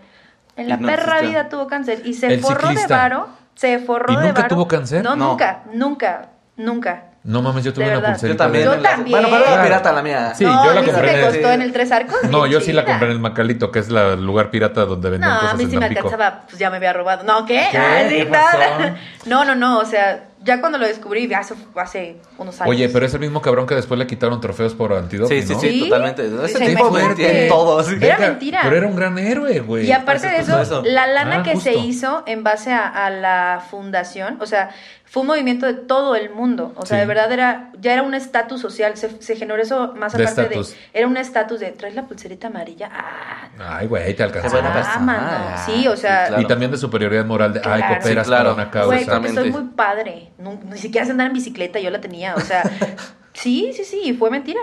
En 0.57 0.69
la 0.69 0.77
no 0.77 0.87
perra 0.87 1.15
existió. 1.17 1.29
vida 1.31 1.49
tuvo 1.49 1.67
cáncer 1.67 2.03
y 2.05 2.15
se 2.15 2.27
El 2.29 2.41
forró 2.41 2.69
ciclista. 2.69 2.95
de 2.95 3.01
varo. 3.01 3.29
Se 3.55 3.79
forró 3.79 4.13
¿Y 4.13 4.17
de 4.17 4.23
nunca 4.29 4.43
varo. 4.43 4.49
tuvo 4.55 4.69
cáncer? 4.69 5.03
No, 5.03 5.17
No. 5.17 5.31
nunca, 5.31 5.63
nunca, 5.73 6.29
nunca. 6.57 7.05
No 7.27 7.43
mames, 7.43 7.65
yo 7.65 7.75
tuve 7.75 7.91
De 7.91 7.97
una 7.99 8.07
pulserita. 8.09 8.29
Yo 8.29 8.37
también. 8.37 8.65
Yo 8.65 8.79
también. 8.79 9.11
Bueno, 9.11 9.29
pero 9.29 9.37
era 9.43 9.47
Claro. 9.53 9.63
pirata 9.65 9.93
la 9.93 10.03
mía. 10.03 10.33
Sí, 10.35 10.45
no, 10.45 10.65
yo 10.65 10.73
la 10.73 10.79
a 10.79 10.83
mí 10.83 10.87
sí 10.87 10.93
compré 10.93 11.13
me 11.13 11.19
el- 11.19 11.25
costó 11.27 11.51
en 11.51 11.63
el 11.63 11.73
Tres 11.73 11.93
Arcos. 11.93 12.17
No, 12.31 12.47
yo 12.47 12.61
sí 12.61 12.73
la 12.73 12.85
compré 12.85 13.07
en 13.09 13.13
el 13.15 13.19
Macalito, 13.19 13.71
que 13.73 13.81
es 13.81 13.89
la- 13.91 14.13
el 14.13 14.25
lugar 14.25 14.51
pirata 14.51 14.85
donde 14.85 15.11
venden 15.11 15.29
No, 15.29 15.37
a 15.37 15.41
cosas 15.41 15.57
mí 15.57 15.65
en 15.65 15.71
sí 15.71 15.77
me 15.77 15.87
alcanzaba, 15.87 16.43
pues 16.49 16.59
ya 16.59 16.71
me 16.71 16.77
había 16.77 16.93
robado. 16.93 17.25
No, 17.25 17.45
¿qué? 17.45 17.65
Sí, 17.71 17.77
¿Qué 18.17 18.25
nada. 18.31 18.51
pasó? 18.53 18.95
No, 19.27 19.45
no, 19.45 19.57
no, 19.57 19.81
o 19.81 19.85
sea, 19.85 20.23
ya 20.45 20.61
cuando 20.61 20.79
lo 20.79 20.87
descubrí, 20.87 21.27
ya 21.27 21.41
hace, 21.41 21.55
hace 21.75 22.17
unos 22.39 22.61
años. 22.61 22.71
Oye, 22.71 22.89
pero 22.91 23.05
es 23.05 23.13
el 23.15 23.19
mismo 23.19 23.43
cabrón 23.43 23.67
que 23.67 23.75
después 23.75 23.99
le 23.99 24.07
quitaron 24.07 24.41
trofeos 24.41 24.75
por 24.75 24.93
antidoping, 24.93 25.41
Sí, 25.43 25.49
sí, 25.49 25.53
¿no? 25.55 25.61
sí, 25.61 25.81
totalmente. 25.89 26.25
Ese 26.45 26.59
Sí, 26.59 26.65
tipo 26.67 26.89
imagínate. 26.91 27.15
tiene 27.25 27.49
todo. 27.49 27.83
sí. 27.83 27.97
Era 28.01 28.19
mentira. 28.19 28.61
Pero 28.63 28.77
era 28.77 28.87
un 28.87 28.95
gran 28.95 29.19
héroe, 29.19 29.59
güey. 29.59 29.85
Y 29.87 29.91
aparte 29.91 30.29
de 30.29 30.37
Eso, 30.37 30.83
la 30.85 31.09
lana 31.09 31.39
Ah, 31.39 31.43
que 31.43 31.57
se 31.57 31.75
hizo 31.75 32.23
en 32.27 32.45
base 32.45 32.73
a, 32.73 32.87
a 32.87 33.11
la 33.11 33.61
fundación, 33.69 34.37
o 34.41 34.47
sea, 34.47 34.71
fue 35.17 35.23
un 35.23 35.29
movimiento 35.29 35.65
de 35.65 35.73
todo 35.73 36.15
el 36.15 36.29
mundo. 36.29 36.75
O 36.77 36.85
sea, 36.85 36.99
Sí. 36.99 37.01
de 37.01 37.07
verdad 37.07 37.33
era, 37.33 37.71
ya 37.81 37.95
era 37.95 38.03
un 38.03 38.13
estatus 38.13 38.61
social. 38.61 38.99
Se, 38.99 39.09
se 39.23 39.35
generó 39.35 39.63
eso 39.63 39.95
más 39.97 40.13
De 40.13 40.23
aparte 40.27 40.55
de. 40.55 40.63
Era 40.93 41.07
un 41.07 41.17
estatus 41.17 41.59
de 41.59 41.71
traes 41.73 41.95
la 41.95 42.03
pulserita 42.03 42.49
amarilla. 42.49 42.91
Ah, 42.93 43.49
Ay, 43.79 43.87
güey, 43.87 44.15
te 44.15 44.23
alcanzó. 44.23 44.59
Ah, 44.63 44.99
mano. 45.01 45.19
Ah, 45.27 45.63
Sí, 45.65 45.89
o 45.89 45.97
sea, 45.97 46.25
sí, 46.25 46.29
claro. 46.29 46.43
Y 46.43 46.47
también 46.47 46.71
de 46.71 46.77
superioridad 46.77 47.25
moral 47.25 47.55
de, 47.55 47.63
ay, 47.65 47.81
cooperas 47.81 48.27
Sí, 48.27 48.31
claro. 48.31 48.51
para 48.51 48.55
una 48.65 48.71
causa. 48.71 49.19
Güey, 49.19 49.33
soy 49.35 49.51
muy 49.51 49.65
padre. 49.75 50.33
No- 50.37 50.61
ni 50.71 50.77
siquiera 50.77 51.11
andar 51.11 51.29
en 51.29 51.33
bicicleta, 51.33 51.81
yo 51.81 51.89
la 51.89 52.03
tenía. 52.03 52.35
O 52.35 52.41
sea, 52.41 52.63
sí, 53.33 53.71
sí, 53.75 53.85
sí, 53.85 54.13
fue 54.19 54.29
mentira. 54.31 54.61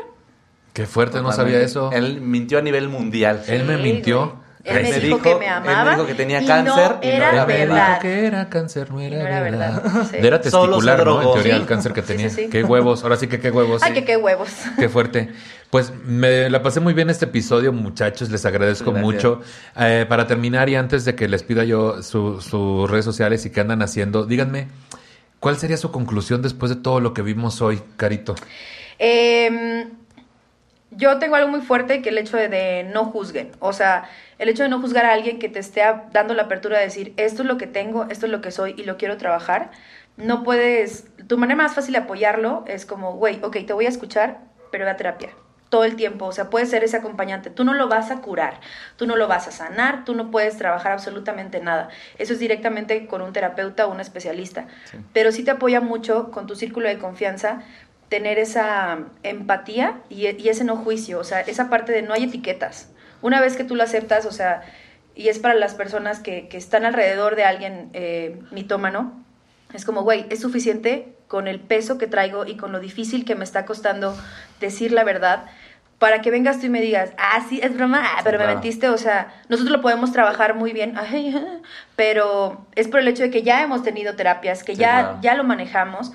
Qué 0.73 0.85
fuerte, 0.85 1.19
no 1.23 1.31
sabía 1.31 1.61
eso. 1.61 1.91
Él 1.93 2.21
mintió 2.21 2.59
a 2.59 2.61
nivel 2.61 2.89
mundial. 2.89 3.41
Él 3.47 3.63
me 3.65 3.77
mintió. 3.77 4.19
güey. 4.27 4.42
Él 4.65 4.81
me 4.81 4.91
dijo 4.93 4.99
dijo- 5.17 5.21
que 5.21 5.35
me 5.35 5.45
él 5.45 5.51
amaba. 5.51 5.83
me 5.83 5.91
dijo 5.91 6.05
que 6.07 6.13
tenía 6.15 6.41
y 6.41 6.45
cáncer 6.45 6.91
no 6.91 6.99
y 7.01 7.07
no 7.07 7.13
era 7.13 7.29
era 7.31 7.45
verdad. 7.45 7.87
dijo 7.89 8.01
que 8.01 8.25
era 8.27 8.49
cáncer, 8.49 8.91
no 8.91 8.99
era, 9.01 9.17
no 9.17 9.27
era 9.27 9.41
verdad. 9.41 9.83
verdad, 9.83 10.07
sí. 10.11 10.17
Era 10.19 10.39
testicular, 10.41 11.05
¿no? 11.05 11.21
En 11.21 11.33
teoría, 11.33 11.55
Sí. 11.55 11.61
el 11.61 11.65
cáncer 11.67 11.91
que 11.93 12.01
tenía. 12.01 12.29
sí, 12.29 12.43
sí. 12.45 12.49
Qué 12.49 12.63
huevos, 12.63 13.03
ahora 13.03 13.17
sí 13.17 13.27
que 13.27 13.39
qué 13.41 13.51
huevos. 13.51 13.83
Ay, 13.83 13.91
que 13.93 14.05
qué 14.05 14.15
huevos. 14.15 14.49
Qué 14.79 14.87
fuerte. 14.87 15.29
Pues 15.69 15.91
me 16.05 16.49
la 16.49 16.61
pasé 16.61 16.79
muy 16.79 16.93
bien 16.93 17.09
este 17.09 17.25
episodio, 17.25 17.73
muchachos. 17.73 18.29
Les 18.29 18.45
agradezco 18.45 18.91
Gracias. 18.91 19.03
mucho. 19.13 19.41
Eh, 19.77 20.05
para 20.07 20.27
terminar 20.27 20.69
y 20.69 20.75
antes 20.75 21.03
de 21.03 21.15
que 21.15 21.27
les 21.27 21.43
pida 21.43 21.63
yo 21.65 22.01
su- 22.03 22.39
sus 22.41 22.89
redes 22.89 23.03
sociales 23.05 23.45
y 23.45 23.49
qué 23.49 23.59
andan 23.61 23.81
haciendo, 23.81 24.25
díganme, 24.25 24.67
¿cuál 25.39 25.57
sería 25.57 25.75
su 25.77 25.91
conclusión 25.91 26.41
después 26.41 26.69
de 26.69 26.75
todo 26.77 26.99
lo 27.01 27.13
que 27.13 27.21
vimos 27.21 27.61
hoy, 27.61 27.81
Carito? 27.97 28.35
Eh, 28.99 29.87
yo 30.95 31.19
tengo 31.19 31.35
algo 31.35 31.49
muy 31.49 31.61
fuerte 31.61 32.01
que 32.01 32.09
el 32.09 32.17
hecho 32.17 32.37
de, 32.37 32.49
de 32.49 32.83
no 32.83 33.05
juzguen. 33.05 33.51
O 33.59 33.73
sea, 33.73 34.09
el 34.37 34.49
hecho 34.49 34.63
de 34.63 34.69
no 34.69 34.81
juzgar 34.81 35.05
a 35.05 35.13
alguien 35.13 35.39
que 35.39 35.49
te 35.49 35.59
esté 35.59 35.83
dando 36.11 36.33
la 36.33 36.43
apertura 36.43 36.77
de 36.77 36.85
decir, 36.85 37.13
esto 37.17 37.43
es 37.43 37.47
lo 37.47 37.57
que 37.57 37.67
tengo, 37.67 38.07
esto 38.09 38.25
es 38.25 38.31
lo 38.31 38.41
que 38.41 38.51
soy 38.51 38.75
y 38.77 38.83
lo 38.83 38.97
quiero 38.97 39.17
trabajar. 39.17 39.71
No 40.17 40.43
puedes, 40.43 41.07
tu 41.27 41.37
manera 41.37 41.57
más 41.57 41.73
fácil 41.73 41.93
de 41.93 41.99
apoyarlo 41.99 42.63
es 42.67 42.85
como, 42.85 43.13
güey, 43.13 43.39
ok, 43.41 43.57
te 43.65 43.73
voy 43.73 43.85
a 43.85 43.89
escuchar, 43.89 44.39
pero 44.71 44.85
ve 44.85 44.91
a 44.91 44.97
terapia. 44.97 45.29
Todo 45.69 45.85
el 45.85 45.95
tiempo, 45.95 46.25
o 46.25 46.31
sea, 46.31 46.51
puedes 46.51 46.69
ser 46.69 46.83
ese 46.83 46.97
acompañante. 46.97 47.49
Tú 47.49 47.63
no 47.63 47.73
lo 47.73 47.87
vas 47.87 48.11
a 48.11 48.21
curar, 48.21 48.59
tú 48.95 49.07
no 49.07 49.15
lo 49.15 49.27
vas 49.27 49.47
a 49.47 49.51
sanar, 49.51 50.05
tú 50.05 50.13
no 50.13 50.29
puedes 50.29 50.55
trabajar 50.55 50.91
absolutamente 50.91 51.61
nada. 51.61 51.89
Eso 52.19 52.33
es 52.33 52.39
directamente 52.39 53.07
con 53.07 53.23
un 53.23 53.33
terapeuta 53.33 53.87
o 53.87 53.91
un 53.91 53.99
especialista. 53.99 54.67
Pero 55.13 55.31
sí 55.31 55.43
te 55.43 55.49
apoya 55.49 55.81
mucho 55.81 56.29
con 56.29 56.45
tu 56.45 56.55
círculo 56.55 56.89
de 56.89 56.99
confianza 56.99 57.63
tener 58.13 58.37
esa 58.37 58.99
empatía 59.23 60.01
y, 60.07 60.27
y 60.27 60.49
ese 60.49 60.63
no 60.63 60.77
juicio, 60.77 61.17
o 61.17 61.23
sea, 61.23 61.41
esa 61.41 61.67
parte 61.67 61.91
de 61.91 62.03
no 62.03 62.13
hay 62.13 62.25
etiquetas. 62.25 62.91
Una 63.23 63.41
vez 63.41 63.57
que 63.57 63.63
tú 63.63 63.75
lo 63.75 63.81
aceptas, 63.81 64.27
o 64.27 64.31
sea, 64.31 64.61
y 65.15 65.29
es 65.29 65.39
para 65.39 65.55
las 65.55 65.73
personas 65.73 66.19
que, 66.19 66.47
que 66.47 66.57
están 66.57 66.85
alrededor 66.85 67.35
de 67.35 67.43
alguien 67.43 67.89
eh, 67.93 68.39
mitómano, 68.51 69.19
es 69.73 69.83
como, 69.83 70.03
güey, 70.03 70.27
es 70.29 70.41
suficiente 70.41 71.15
con 71.27 71.47
el 71.47 71.59
peso 71.59 71.97
que 71.97 72.05
traigo 72.05 72.45
y 72.45 72.55
con 72.55 72.71
lo 72.71 72.79
difícil 72.79 73.25
que 73.25 73.33
me 73.33 73.43
está 73.43 73.65
costando 73.65 74.15
decir 74.59 74.91
la 74.91 75.03
verdad 75.03 75.45
para 75.97 76.21
que 76.21 76.29
vengas 76.29 76.59
tú 76.59 76.67
y 76.67 76.69
me 76.69 76.81
digas, 76.81 77.13
ah, 77.17 77.43
sí, 77.49 77.61
es 77.63 77.73
broma, 77.73 78.03
ah, 78.05 78.21
pero 78.23 78.37
me 78.37 78.45
mentiste, 78.45 78.89
o 78.89 78.97
sea, 78.99 79.33
nosotros 79.49 79.77
lo 79.77 79.81
podemos 79.81 80.11
trabajar 80.11 80.53
muy 80.53 80.71
bien, 80.71 80.93
pero 81.95 82.67
es 82.75 82.87
por 82.89 82.99
el 82.99 83.07
hecho 83.07 83.23
de 83.23 83.31
que 83.31 83.41
ya 83.41 83.63
hemos 83.63 83.81
tenido 83.81 84.15
terapias, 84.15 84.63
que 84.63 84.75
Sí, 84.75 84.81
ya, 84.81 84.99
claro. 84.99 85.19
ya 85.21 85.33
lo 85.33 85.43
manejamos, 85.45 86.11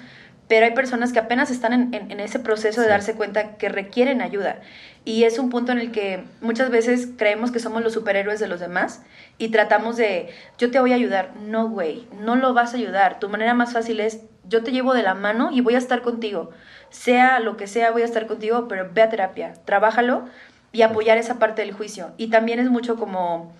pero 0.49 0.65
hay 0.66 0.73
personas 0.73 1.12
que 1.12 1.19
apenas 1.19 1.51
están 1.51 1.73
en, 1.73 1.95
en- 1.95 2.11
en 2.11 2.20
ese 2.20 2.39
proceso 2.39 2.81
de 2.81 2.87
Sí. 2.87 2.91
darse 2.91 3.15
cuenta 3.15 3.57
que 3.57 3.69
requieren 3.69 4.23
ayuda. 4.23 4.61
Y 5.05 5.25
es 5.25 5.39
un 5.39 5.49
punto 5.51 5.73
en 5.73 5.79
el 5.79 5.93
que 5.93 6.25
muchas 6.41 6.70
veces 6.70 7.09
creemos 7.16 7.51
que 7.51 7.59
somos 7.61 7.83
los 7.83 7.93
superhéroes 7.93 8.41
de 8.41 8.49
los 8.49 8.61
demás 8.61 9.03
y 9.39 9.49
tratamos 9.49 9.97
de, 9.97 10.29
yo 10.59 10.70
te 10.70 10.81
voy 10.81 10.93
a 10.93 10.97
ayudar. 10.97 11.31
No, 11.37 11.69
güey, 11.69 12.07
no 12.20 12.35
lo 12.37 12.53
vas 12.55 12.75
a 12.75 12.77
ayudar. 12.77 13.19
Tu 13.20 13.29
manera 13.29 13.55
más 13.55 13.73
fácil 13.73 14.01
es, 14.01 14.20
yo 14.49 14.62
te 14.65 14.73
llevo 14.73 14.95
de 14.95 15.03
la 15.03 15.15
mano 15.15 15.51
y 15.53 15.61
voy 15.61 15.75
a 15.77 15.79
estar 15.79 16.03
contigo. 16.03 16.51
Sea 16.91 17.41
lo 17.41 17.57
que 17.57 17.66
sea, 17.66 17.91
voy 17.91 18.03
a 18.03 18.07
estar 18.07 18.27
contigo, 18.27 18.66
pero 18.69 18.89
ve 18.93 19.03
a 19.03 19.09
terapia, 19.11 19.53
trabájalo 19.66 20.25
y 20.73 20.83
apoyar 20.83 21.16
esa 21.19 21.39
parte 21.39 21.62
del 21.62 21.73
juicio. 21.73 22.11
Y 22.19 22.29
también 22.29 22.59
es 22.59 22.70
mucho 22.70 22.97
como 22.97 23.53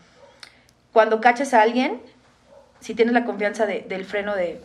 cuando 0.93 1.20
caches 1.20 1.55
a 1.55 1.62
alguien, 1.62 2.01
si 2.81 2.94
tienes 2.94 3.15
la 3.15 3.24
confianza 3.24 3.66
de- 3.66 3.85
del 3.89 4.05
freno 4.05 4.35
de, 4.35 4.60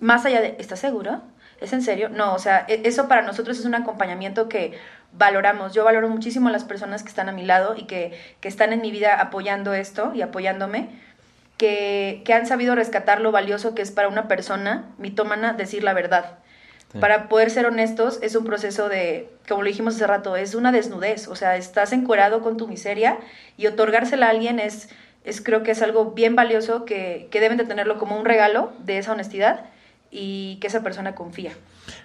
más 0.00 0.24
allá 0.26 0.40
de, 0.40 0.56
¿estás 0.58 0.78
seguro? 0.80 1.20
¿Es 1.60 1.72
en 1.72 1.82
serio? 1.82 2.08
No, 2.08 2.34
o 2.34 2.38
sea, 2.38 2.64
e- 2.68 2.82
eso 2.84 3.08
para 3.08 3.22
nosotros 3.22 3.58
es 3.58 3.64
un 3.64 3.74
acompañamiento 3.74 4.48
que 4.48 4.78
valoramos. 5.12 5.72
Yo 5.72 5.84
valoro 5.84 6.08
muchísimo 6.08 6.48
a 6.48 6.52
las 6.52 6.64
personas 6.64 7.02
que 7.02 7.08
están 7.08 7.28
a 7.28 7.32
mi 7.32 7.44
lado 7.44 7.74
y 7.76 7.84
que, 7.84 8.18
que 8.40 8.48
están 8.48 8.72
en 8.72 8.80
mi 8.82 8.90
vida 8.90 9.20
apoyando 9.20 9.74
esto 9.74 10.12
y 10.14 10.22
apoyándome, 10.22 10.90
que, 11.56 12.22
que 12.24 12.34
han 12.34 12.46
sabido 12.46 12.74
rescatar 12.74 13.20
lo 13.20 13.32
valioso 13.32 13.74
que 13.74 13.82
es 13.82 13.90
para 13.90 14.08
una 14.08 14.28
persona 14.28 14.90
mitómana 14.98 15.54
decir 15.54 15.82
la 15.82 15.94
verdad. 15.94 16.38
Sí. 16.92 16.98
Para 16.98 17.28
poder 17.28 17.50
ser 17.50 17.66
honestos 17.66 18.18
es 18.22 18.36
un 18.36 18.44
proceso 18.44 18.88
de, 18.88 19.30
como 19.48 19.62
lo 19.62 19.68
dijimos 19.68 19.96
hace 19.96 20.06
rato, 20.06 20.36
es 20.36 20.54
una 20.54 20.70
desnudez, 20.70 21.28
o 21.28 21.34
sea, 21.34 21.56
estás 21.56 21.92
encuerado 21.92 22.42
con 22.42 22.56
tu 22.56 22.68
miseria 22.68 23.18
y 23.56 23.66
otorgársela 23.66 24.26
a 24.26 24.30
alguien 24.30 24.60
es, 24.60 24.90
es 25.24 25.40
creo 25.40 25.62
que 25.62 25.72
es 25.72 25.82
algo 25.82 26.12
bien 26.12 26.36
valioso 26.36 26.84
que, 26.84 27.28
que 27.30 27.40
deben 27.40 27.56
de 27.56 27.64
tenerlo 27.64 27.98
como 27.98 28.18
un 28.18 28.24
regalo 28.24 28.72
de 28.80 28.98
esa 28.98 29.12
honestidad 29.12 29.64
y 30.18 30.56
que 30.60 30.66
esa 30.68 30.82
persona 30.82 31.14
confía. 31.14 31.52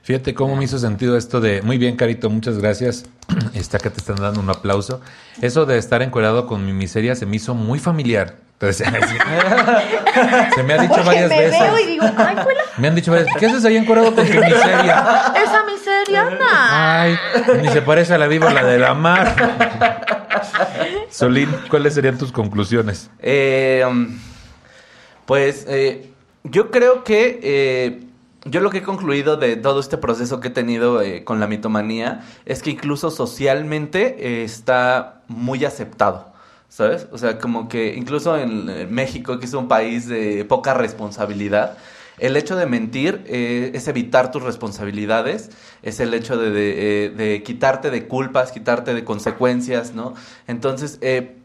Fíjate 0.04 0.34
cómo 0.34 0.56
me 0.58 0.66
hizo 0.66 0.78
sentido 0.78 1.16
esto 1.18 1.40
de, 1.40 1.62
muy 1.62 1.78
bien, 1.78 1.96
Carito, 1.96 2.30
muchas 2.30 2.58
gracias. 2.58 3.06
Está 3.54 3.80
que 3.80 3.90
te 3.90 4.00
están 4.00 4.18
dando 4.18 4.40
un 4.42 4.50
aplauso. 4.50 5.00
Eso 5.42 5.66
de 5.66 5.78
estar 5.78 6.02
encuerado 6.02 6.46
con 6.46 6.66
mi 6.66 6.74
miseria 6.74 7.16
se 7.16 7.26
me 7.26 7.38
hizo 7.38 7.56
muy 7.56 7.80
familiar. 7.80 8.36
Entonces, 8.60 8.88
se 10.56 10.64
me 10.64 10.74
ha 10.74 10.78
dicho 10.78 10.94
Porque 10.94 11.06
varias 11.08 11.30
me 11.30 11.38
veces. 11.40 11.60
veo 11.60 11.80
y 11.80 11.86
digo, 11.88 12.06
ay, 12.18 12.36
fue 12.44 12.54
la- 12.54 12.62
Me 12.78 12.88
han 12.90 12.96
dicho 12.96 13.12
varias 13.12 13.26
veces, 13.28 13.40
¿qué 13.40 13.46
haces 13.48 13.66
ahí 13.66 13.78
encuerado 13.78 14.14
con 14.14 14.26
tu 14.26 14.34
miseria? 14.34 15.34
esa 15.36 15.64
miseria, 15.66 16.24
nah. 16.40 17.02
Ay, 17.02 17.18
ni 17.62 17.70
se 17.70 17.82
parece 17.82 18.14
a 18.14 18.18
la 18.20 18.28
víbora 18.28 18.64
de 18.64 18.78
la 18.78 18.94
mar. 18.94 19.36
Solín, 21.10 21.50
¿cuáles 21.70 21.94
serían 21.96 22.18
tus 22.18 22.32
conclusiones? 22.32 23.10
Eh, 23.20 23.84
um, 23.88 24.18
pues 25.26 25.66
eh, 25.68 26.11
yo 26.44 26.72
creo 26.72 27.04
que 27.04 27.40
eh, 27.44 28.04
yo 28.46 28.62
lo 28.62 28.70
que 28.70 28.80
he 28.80 28.84
concluido 28.84 29.38
de 29.38 29.56
todo 29.56 29.80
este 29.80 29.98
proceso 29.98 30.40
que 30.40 30.48
he 30.48 30.52
tenido 30.52 31.02
eh, 31.02 31.24
con 31.24 31.40
la 31.40 31.48
mitomanía 31.48 32.26
es 32.46 32.64
que 32.64 32.72
incluso 32.72 33.12
socialmente 33.12 34.16
eh, 34.20 34.44
está 34.44 35.22
muy 35.28 35.66
aceptado. 35.66 36.32
¿Sabes? 36.70 37.08
O 37.12 37.18
sea, 37.18 37.38
como 37.38 37.68
que 37.68 37.96
incluso 37.96 38.38
en, 38.38 38.94
México, 38.94 39.38
que 39.40 39.46
es 39.46 39.54
un 39.54 39.68
país 39.68 40.08
de 40.08 40.46
poca 40.46 40.74
responsabilidad, 40.74 41.78
el 42.18 42.38
hecho 42.38 42.56
de 42.56 42.66
mentir 42.66 43.26
es 43.28 43.90
evitar 43.90 44.32
tus 44.32 44.42
responsabilidades, 44.42 45.50
es 45.84 46.00
el 46.00 46.14
hecho 46.14 46.38
de 46.38 47.44
quitarte 47.46 47.90
de 47.90 48.08
culpas, 48.08 48.54
quitarte 48.54 48.94
de 48.94 49.04
consecuencias, 49.04 49.94
¿no? 49.94 50.14
Entonces, 50.48 50.98
eh, 51.02 51.41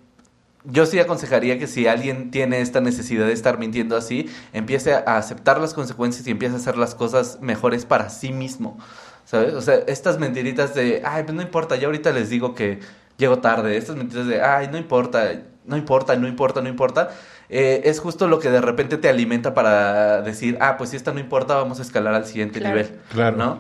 yo 0.67 0.85
sí 0.87 0.99
aconsejaría 0.99 1.59
que 1.59 1.67
si 1.67 1.87
alguien 1.87 2.31
tiene 2.31 2.61
esta 2.61 2.81
necesidad 2.81 3.27
de 3.27 3.33
estar 3.33 3.59
mintiendo 3.59 3.97
así, 3.97 4.29
empiece 4.53 4.95
a 4.95 5.17
aceptar 5.17 5.61
las 5.61 5.75
consecuencias 5.75 6.27
y 6.27 6.31
empiece 6.33 6.55
a 6.55 6.59
hacer 6.59 6.77
las 6.77 6.95
cosas 6.95 7.39
mejores 7.41 7.85
para 7.87 8.09
sí 8.11 8.33
mismo. 8.33 8.79
¿Sabes? 9.25 9.55
O 9.55 9.61
sea, 9.61 9.77
estas 9.89 10.19
mentiritas 10.21 10.75
de, 10.75 11.03
ay, 11.05 11.25
pues 11.25 11.35
no 11.35 11.43
importa, 11.43 11.75
ya 11.77 11.87
ahorita 11.87 12.13
les 12.13 12.31
digo 12.31 12.55
que 12.55 12.79
llego 13.17 13.39
tarde. 13.39 13.77
Estas 13.77 13.97
mentiras 13.97 14.27
de, 14.29 14.41
ay, 14.43 14.69
no 14.71 14.79
importa, 14.79 15.33
no 15.65 15.77
importa, 15.77 16.15
no 16.17 16.29
importa, 16.29 16.61
no 16.61 16.69
importa. 16.69 17.11
eh, 17.49 17.83
es 17.85 17.99
justo 18.01 18.27
lo 18.29 18.39
que 18.41 18.51
de 18.51 18.61
repente 18.61 18.99
te 18.99 19.09
alimenta 19.09 19.55
para 19.55 20.21
decir, 20.23 20.59
ah, 20.61 20.77
pues 20.77 20.91
si 20.91 20.97
esta 20.97 21.13
no 21.13 21.21
importa, 21.21 21.55
vamos 21.57 21.79
a 21.79 21.83
escalar 21.83 22.15
al 22.15 22.27
siguiente 22.27 22.59
Claro. 22.61 22.77
nivel. 22.77 22.99
Claro. 23.13 23.37
¿No? 23.37 23.59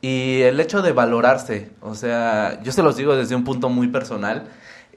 Y 0.00 0.42
el 0.42 0.58
hecho 0.60 0.82
de 0.82 0.92
valorarse, 0.92 1.70
o 1.80 1.94
sea, 1.96 2.60
yo 2.62 2.70
se 2.72 2.82
los 2.84 2.96
digo 2.96 3.16
desde 3.16 3.34
un 3.34 3.42
punto 3.44 3.68
muy 3.68 3.88
personal. 3.88 4.46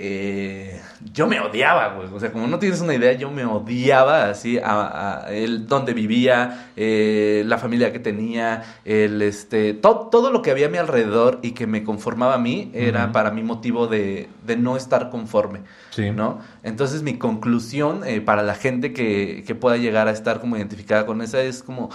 Eh, 0.03 0.81
yo 1.13 1.27
me 1.27 1.39
odiaba, 1.39 1.93
güey. 1.93 2.07
O 2.11 2.19
sea, 2.19 2.31
como 2.31 2.47
no 2.47 2.57
tienes 2.57 2.81
una 2.81 2.95
idea, 2.95 3.13
yo 3.13 3.29
me 3.29 3.45
odiaba 3.45 4.29
así 4.29 4.57
a, 4.57 5.25
a 5.25 5.31
el 5.33 5.67
dónde 5.67 5.93
vivía, 5.93 6.71
eh, 6.75 7.43
la 7.45 7.57
familia 7.59 7.91
que 7.93 7.99
tenía, 7.99 8.63
el 8.83 9.21
este, 9.21 9.73
to- 9.75 10.09
todo 10.11 10.31
lo 10.31 10.41
que 10.41 10.49
había 10.51 10.65
a 10.65 10.69
mi 10.69 10.79
alrededor 10.79 11.39
y 11.43 11.51
que 11.51 11.67
me 11.67 11.83
conformaba 11.83 12.33
a 12.33 12.39
mí 12.39 12.71
era 12.73 13.11
para 13.11 13.29
mí 13.31 13.43
motivo 13.43 13.85
de, 13.87 14.27
de 14.45 14.57
no 14.57 14.75
estar 14.75 15.09
conforme. 15.11 15.59
Sí. 15.91 16.09
¿no? 16.09 16.39
Entonces 16.63 17.03
mi 17.03 17.17
conclusión 17.19 18.01
eh, 18.05 18.21
para 18.21 18.41
la 18.43 18.55
gente 18.55 18.93
que, 18.93 19.43
que 19.45 19.53
pueda 19.55 19.77
llegar 19.77 20.07
a 20.07 20.11
estar 20.11 20.39
como 20.39 20.57
identificada 20.57 21.05
con 21.05 21.21
esa 21.21 21.41
es 21.41 21.61
como 21.61 21.89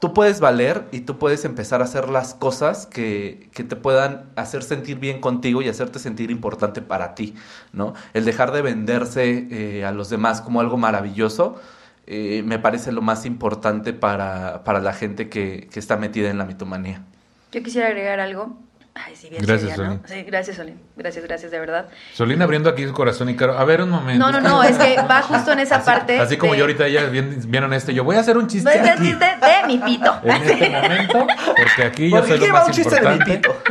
tú 0.00 0.12
puedes 0.12 0.40
valer 0.40 0.86
y 0.92 1.00
tú 1.00 1.18
puedes 1.18 1.44
empezar 1.44 1.80
a 1.80 1.84
hacer 1.84 2.08
las 2.08 2.34
cosas 2.34 2.86
que, 2.86 3.48
que 3.52 3.64
te 3.64 3.76
puedan 3.76 4.30
hacer 4.36 4.62
sentir 4.62 4.98
bien 4.98 5.20
contigo 5.20 5.62
y 5.62 5.68
hacerte 5.68 5.98
sentir 5.98 6.30
importante 6.30 6.82
para 6.82 7.14
ti, 7.14 7.34
¿no? 7.72 7.94
El 8.14 8.24
dejar 8.24 8.52
de 8.52 8.62
venderse 8.62 9.46
eh, 9.50 9.84
a 9.84 9.92
los 9.92 10.10
demás 10.10 10.40
como 10.40 10.60
algo 10.60 10.76
maravilloso 10.76 11.60
eh, 12.06 12.42
me 12.44 12.58
parece 12.58 12.92
lo 12.92 13.02
más 13.02 13.26
importante 13.26 13.92
para, 13.92 14.62
para 14.62 14.80
la 14.80 14.92
gente 14.92 15.28
que, 15.28 15.68
que 15.72 15.80
está 15.80 15.96
metida 15.96 16.30
en 16.30 16.38
la 16.38 16.44
mitomanía. 16.44 17.02
Yo 17.50 17.62
quisiera 17.62 17.88
agregar 17.88 18.20
algo. 18.20 18.56
Ay, 18.98 19.14
sí, 19.14 19.28
bien 19.28 19.42
Gracias, 19.44 19.72
seria, 19.72 19.84
¿no? 19.88 20.00
Solín. 20.06 20.06
Sí, 20.06 20.22
gracias, 20.30 20.56
Solín. 20.56 20.80
Gracias, 20.96 21.24
gracias, 21.26 21.50
de 21.52 21.60
verdad. 21.60 21.86
Solín 22.14 22.40
abriendo 22.40 22.70
aquí 22.70 22.86
su 22.86 22.94
corazón 22.94 23.28
y 23.28 23.36
caro. 23.36 23.58
A 23.58 23.64
ver, 23.64 23.82
un 23.82 23.90
momento. 23.90 24.18
No, 24.24 24.32
no, 24.32 24.40
no, 24.40 24.62
es 24.62 24.78
que 24.78 24.96
va 25.02 25.20
justo 25.20 25.52
en 25.52 25.58
esa 25.60 25.76
Así, 25.76 25.84
parte. 25.86 26.18
así 26.18 26.36
como 26.38 26.52
de- 26.52 26.58
yo 26.58 26.64
ahorita 26.64 26.88
ya 26.88 27.04
bien- 27.04 27.38
vieron 27.48 27.74
este, 27.74 27.92
yo 27.92 28.04
voy 28.04 28.16
a 28.16 28.20
hacer 28.20 28.38
un 28.38 28.46
chiste 28.46 28.70
de, 28.70 28.80
de- 28.80 28.88
aquí. 28.90 29.12
de- 29.12 29.18
de 29.18 29.66
mi 29.66 29.78
pito. 29.78 30.18
En 30.24 30.30
este 30.42 30.70
momento, 30.70 31.26
porque 31.56 31.82
aquí 31.84 32.10
yo 32.10 32.18
¿Por 32.20 32.28
soy 32.28 32.38
lo 32.38 32.48
más 32.48 32.66
un 32.68 32.72
chiste 32.72 32.94
de 32.94 33.00
mi 33.02 33.12
importante. 33.16 33.36
pito? 33.48 33.62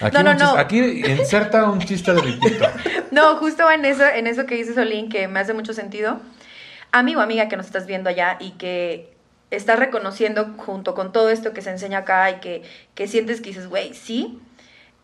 Aquí, 0.00 0.16
No, 0.16 0.22
no, 0.24 0.30
chiste- 0.32 0.44
no. 0.44 0.56
aquí 0.58 0.78
inserta 1.12 1.64
un 1.70 1.78
chiste 1.78 2.12
de 2.12 2.22
mi 2.22 2.32
pito. 2.32 2.66
No, 3.12 3.36
justo 3.36 3.64
va 3.64 3.74
en 3.76 3.84
eso, 3.84 4.02
en 4.04 4.26
eso 4.26 4.44
que 4.44 4.56
dice 4.56 4.74
Solín, 4.74 5.08
que 5.08 5.28
me 5.28 5.38
hace 5.38 5.54
mucho 5.54 5.72
sentido. 5.72 6.20
Amigo, 6.90 7.20
amiga 7.20 7.46
que 7.48 7.56
nos 7.56 7.66
estás 7.66 7.86
viendo 7.86 8.10
allá 8.10 8.36
y 8.40 8.52
que 8.52 9.14
estás 9.52 9.78
reconociendo 9.78 10.52
junto 10.56 10.94
con 10.94 11.12
todo 11.12 11.30
esto 11.30 11.52
que 11.52 11.62
se 11.62 11.70
enseña 11.70 11.98
acá 11.98 12.28
y 12.32 12.34
que, 12.40 12.62
que 12.96 13.06
sientes 13.06 13.40
que 13.40 13.50
dices, 13.50 13.68
güey, 13.68 13.94
sí, 13.94 14.40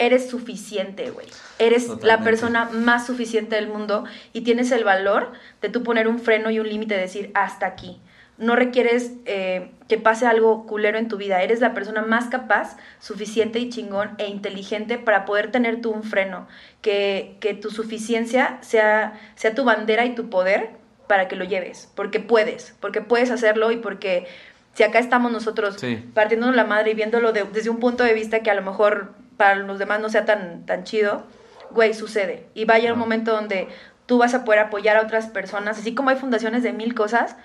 eres 0.00 0.28
suficiente, 0.28 1.10
güey. 1.10 1.26
Eres 1.60 1.88
la 2.02 2.18
persona 2.24 2.64
más 2.72 3.06
suficiente 3.06 3.54
del 3.54 3.68
mundo 3.68 4.04
y 4.32 4.40
tienes 4.40 4.72
el 4.72 4.82
valor 4.82 5.30
de 5.62 5.68
tú 5.68 5.82
poner 5.84 6.08
un 6.08 6.18
freno 6.18 6.50
y 6.50 6.58
un 6.58 6.68
límite 6.68 6.94
de 6.94 7.00
decir, 7.02 7.30
hasta 7.34 7.66
aquí. 7.66 8.00
No 8.38 8.56
requieres 8.56 9.12
eh, 9.26 9.70
que 9.86 9.98
pase 9.98 10.26
algo 10.26 10.66
culero 10.66 10.96
en 10.98 11.08
tu 11.08 11.18
vida. 11.18 11.42
Eres 11.42 11.60
la 11.60 11.74
persona 11.74 12.00
más 12.00 12.28
capaz, 12.28 12.78
suficiente 12.98 13.58
y 13.58 13.68
chingón 13.68 14.12
e 14.16 14.28
inteligente 14.28 14.96
para 14.98 15.26
poder 15.26 15.50
tener 15.52 15.82
tú 15.82 15.90
un 15.90 16.02
freno. 16.02 16.48
Que, 16.80 17.36
que 17.40 17.52
tu 17.52 17.70
suficiencia 17.70 18.56
sea, 18.62 19.20
sea 19.34 19.54
tu 19.54 19.64
bandera 19.64 20.06
y 20.06 20.14
tu 20.14 20.30
poder 20.30 20.70
para 21.06 21.28
que 21.28 21.36
lo 21.36 21.44
lleves. 21.44 21.92
Porque 21.94 22.18
puedes, 22.20 22.74
porque 22.80 23.02
puedes 23.02 23.30
hacerlo 23.30 23.70
y 23.72 23.76
porque 23.76 24.26
si 24.72 24.84
acá 24.84 24.98
estamos 25.00 25.30
nosotros 25.30 25.76
Sí. 25.78 25.96
partiéndonos 26.14 26.56
la 26.56 26.64
madre 26.64 26.92
y 26.92 26.94
viéndolo 26.94 27.32
de- 27.32 27.44
desde 27.52 27.68
un 27.68 27.78
punto 27.80 28.04
de 28.04 28.14
vista 28.14 28.40
que 28.40 28.50
a 28.50 28.54
lo 28.54 28.62
mejor 28.62 29.12
para 29.40 29.54
los 29.56 29.78
demás 29.78 30.00
no 30.00 30.10
sea 30.10 30.26
tan, 30.26 30.66
tan 30.66 30.84
chido, 30.84 31.24
güey, 31.70 31.94
sucede. 31.94 32.46
Y 32.52 32.66
va 32.66 32.74
a 32.74 32.78
llegar 32.78 32.92
un 32.92 32.98
momento 32.98 33.32
donde 33.32 33.68
tú 34.04 34.18
vas 34.18 34.34
a 34.34 34.44
poder 34.44 34.60
apoyar 34.60 34.98
a 34.98 35.00
otras 35.02 35.28
personas, 35.28 35.78
así 35.78 35.94
como 35.94 36.10
hay 36.10 36.16
fundaciones 36.16 36.62
de 36.62 36.74
mil 36.74 36.94
cosas, 36.94 37.36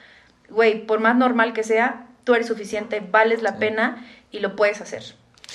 güey, 0.50 0.86
por 0.86 1.00
más 1.00 1.16
normal 1.16 1.54
que 1.54 1.64
sea, 1.64 2.08
tú 2.26 2.34
eres 2.36 2.48
suficiente, 2.48 3.00
vales 3.00 3.42
la 3.42 3.60
pena 3.60 4.06
y 4.30 4.40
lo 4.40 4.58
puedes 4.58 4.82
hacer. 4.82 5.04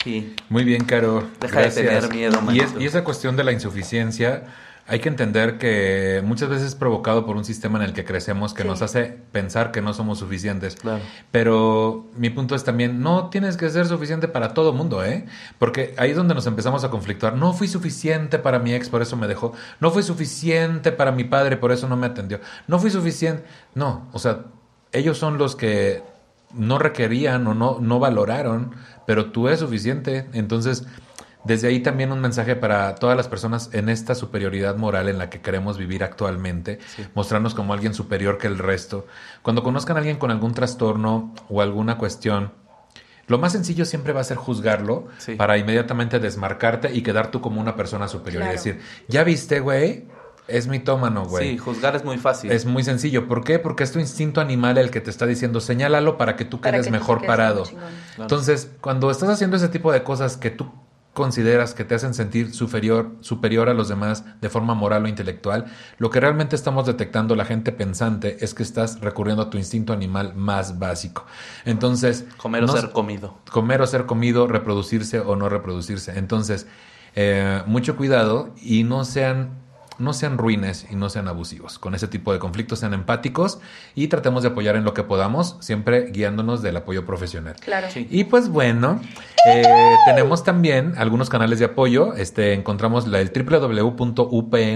Sí. 0.03 0.35
Muy 0.49 0.65
bien, 0.65 0.85
Caro. 0.87 1.29
Deja 1.41 1.61
de 1.61 1.71
tener 1.71 2.09
miedo, 2.09 2.33
y, 2.33 2.61
es- 2.61 2.69
manito. 2.69 2.81
y 2.81 2.87
esa 2.87 3.05
cuestión 3.05 3.37
de 3.37 3.45
la 3.45 3.53
insuficiencia, 3.53 4.45
hay 4.91 4.99
que 4.99 5.09
entender 5.09 5.57
que 5.57 6.21
muchas 6.25 6.49
veces 6.49 6.67
es 6.67 6.75
provocado 6.75 7.25
por 7.25 7.37
un 7.37 7.45
sistema 7.45 7.79
en 7.79 7.85
el 7.85 7.93
que 7.93 8.05
crecemos 8.05 8.53
que 8.55 8.63
Sí. 8.63 8.69
nos 8.69 8.83
hace 8.83 9.17
pensar 9.31 9.71
que 9.71 9.81
no 9.81 9.95
somos 9.95 10.19
suficientes. 10.19 10.75
Claro. 10.75 11.01
Pero 11.31 12.07
mi 12.17 12.29
punto 12.29 12.55
es 12.57 12.65
también, 12.65 13.01
no 13.01 13.31
tienes 13.31 13.57
que 13.57 13.71
ser 13.71 13.87
suficiente 13.87 14.27
para 14.27 14.53
todo 14.53 14.73
mundo, 14.73 15.05
¿eh? 15.05 15.27
Porque 15.61 15.95
ahí 15.97 16.11
es 16.11 16.17
donde 16.17 16.35
nos 16.35 16.47
empezamos 16.47 16.83
a 16.83 16.91
conflictuar. 16.91 17.37
No 17.37 17.53
fui 17.53 17.69
suficiente 17.69 18.39
para 18.41 18.59
mi 18.59 18.75
ex, 18.75 18.89
por 18.89 19.01
eso 19.01 19.17
me 19.17 19.29
dejó. 19.29 19.53
No 19.79 19.93
fui 19.93 20.03
suficiente 20.03 20.91
para 20.93 21.13
mi 21.13 21.23
padre, 21.25 21.57
por 21.57 21.71
eso 21.71 21.89
no 21.89 21.97
me 21.97 22.07
atendió. 22.09 22.41
No 22.67 22.79
fui 22.81 22.91
suficiente. 22.91 23.45
No, 23.75 24.09
o 24.13 24.19
sea, 24.19 24.41
ellos 24.93 25.17
son 25.19 25.39
los 25.39 25.55
que 25.55 26.03
no 26.53 26.81
requerían 26.81 27.47
o 27.47 27.55
no, 27.55 27.79
no 27.81 28.01
valoraron, 28.01 28.73
pero 29.07 29.27
tú 29.27 29.47
eres 29.47 29.61
suficiente. 29.61 30.27
Entonces, 30.33 30.85
desde 31.45 31.69
ahí 31.69 31.81
también 31.81 32.13
un 32.13 32.21
mensaje 32.21 32.55
para 32.57 32.95
todas 32.97 33.17
las 33.17 33.29
personas 33.29 33.71
en 33.73 33.89
esta 33.89 34.15
superioridad 34.15 34.77
moral 34.77 35.09
en 35.09 35.19
la 35.19 35.31
que 35.31 35.41
queremos 35.41 35.79
vivir 35.79 36.05
actualmente, 36.05 36.79
mostrarnos 37.15 37.55
como 37.55 37.73
alguien 37.73 37.95
superior 37.95 38.37
que 38.39 38.47
el 38.47 38.59
resto. 38.59 39.07
Cuando 39.43 39.63
conozcan 39.63 39.97
a 39.97 40.01
alguien 40.01 40.19
con 40.19 40.31
algún 40.31 40.53
trastorno 40.55 41.35
o 41.49 41.63
alguna 41.63 41.97
cuestión, 41.99 42.53
lo 43.27 43.39
más 43.39 43.53
sencillo 43.53 43.85
siempre 43.85 44.13
va 44.13 44.21
a 44.21 44.25
ser 44.25 44.37
juzgarlo 44.37 45.07
Sí. 45.19 45.37
para 45.37 45.57
inmediatamente 45.57 46.19
desmarcarte 46.19 46.93
y 46.93 47.03
quedar 47.03 47.31
tú 47.31 47.41
como 47.41 47.61
una 47.61 47.77
persona 47.77 48.09
superior 48.09 48.43
Claro. 48.43 48.53
y 48.53 48.57
decir, 48.57 48.81
ya 49.09 49.25
viste, 49.25 49.61
güey, 49.61 50.05
es 50.49 50.67
mitómano, 50.67 51.25
güey. 51.27 51.51
Sí, 51.53 51.59
juzgar 51.59 51.95
es 51.95 52.05
muy 52.05 52.19
fácil. 52.19 52.51
Es 52.51 52.67
muy 52.67 52.83
sencillo. 52.83 53.29
¿Por 53.29 53.45
qué? 53.45 53.61
Porque 53.61 53.85
es 53.85 53.93
tu 53.93 54.01
instinto 54.01 54.41
animal 54.41 54.79
el 54.79 54.91
que 54.91 55.01
te 55.01 55.09
está 55.09 55.27
diciendo, 55.27 55.61
señálalo 55.61 56.19
para 56.19 56.35
que 56.35 56.45
tú 56.45 56.61
Para 56.61 56.73
quedes 56.73 56.87
que 56.87 56.91
mejor 56.93 57.19
quedes 57.19 57.29
parado. 57.29 57.65
Entonces, 58.19 58.73
cuando 58.81 59.11
estás 59.13 59.29
haciendo 59.29 59.57
ese 59.57 59.69
tipo 59.69 59.93
de 59.93 60.03
cosas 60.03 60.37
que 60.37 60.51
tú 60.51 60.71
consideras 61.21 61.75
que 61.75 61.85
te 61.85 61.95
hacen 61.95 62.15
sentir 62.15 62.55
superior, 62.55 63.11
superior 63.21 63.69
a 63.69 63.75
los 63.75 63.89
demás 63.89 64.25
de 64.41 64.49
forma 64.49 64.75
moral 64.75 65.05
o 65.05 65.09
intelectual, 65.09 65.67
lo 65.99 66.09
que 66.09 66.19
realmente 66.19 66.57
estamos 66.57 66.87
detectando 66.87 67.37
la 67.37 67.45
gente 67.45 67.73
pensante 67.73 68.39
es 68.41 68.55
que 68.55 68.63
estás 68.63 69.01
recurriendo 69.01 69.43
a 69.43 69.51
tu 69.51 69.59
instinto 69.59 69.93
animal 69.93 70.35
más 70.35 70.79
básico. 70.79 71.27
Entonces, 71.67 72.25
Comer 72.39 72.65
o 72.65 72.67
no- 72.69 72.73
ser 72.73 72.91
comido. 72.91 73.39
comer 73.51 73.83
o 73.83 73.87
ser 73.87 74.07
comido, 74.07 74.47
reproducirse 74.47 75.21
o 75.21 75.37
no 75.37 75.49
reproducirse. 75.49 76.19
Entonces, 76.19 76.67
eh, 77.15 77.63
mucho 77.67 77.97
cuidado 77.97 78.55
y 78.63 78.83
no 78.85 79.05
sean, 79.05 79.59
no 79.99 80.15
sean 80.15 80.39
ruines 80.39 80.87
y 80.91 80.97
no 80.97 81.11
sean 81.11 81.29
abusivos. 81.29 81.79
Con 81.79 81.95
ese 81.95 82.09
tipo 82.09 82.33
de 82.33 82.39
conflictos 82.39 82.79
sean 82.79 82.95
empáticos 82.95 83.61
y 83.95 84.09
tratemos 84.09 84.43
de 84.43 84.49
apoyar 84.49 84.77
en 84.77 84.85
lo 84.85 84.95
que 84.95 85.03
podamos, 85.03 85.59
siempre 85.61 86.11
guiándonos 86.11 86.63
del 86.63 86.77
apoyo 86.79 87.05
profesional. 87.05 87.57
Claro. 87.61 87.89
Sí. 87.91 88.07
Y 88.11 88.25
pues 88.25 88.49
bueno, 88.49 88.99
eh, 89.47 89.97
tenemos 90.05 90.45
también 90.45 90.93
algunos 90.97 91.31
canales 91.31 91.59
de 91.59 91.65
apoyo. 91.65 92.15
Este, 92.15 92.53
encontramos 92.53 93.07
la, 93.07 93.21
el 93.21 93.31
www.upn.com, 93.33 94.69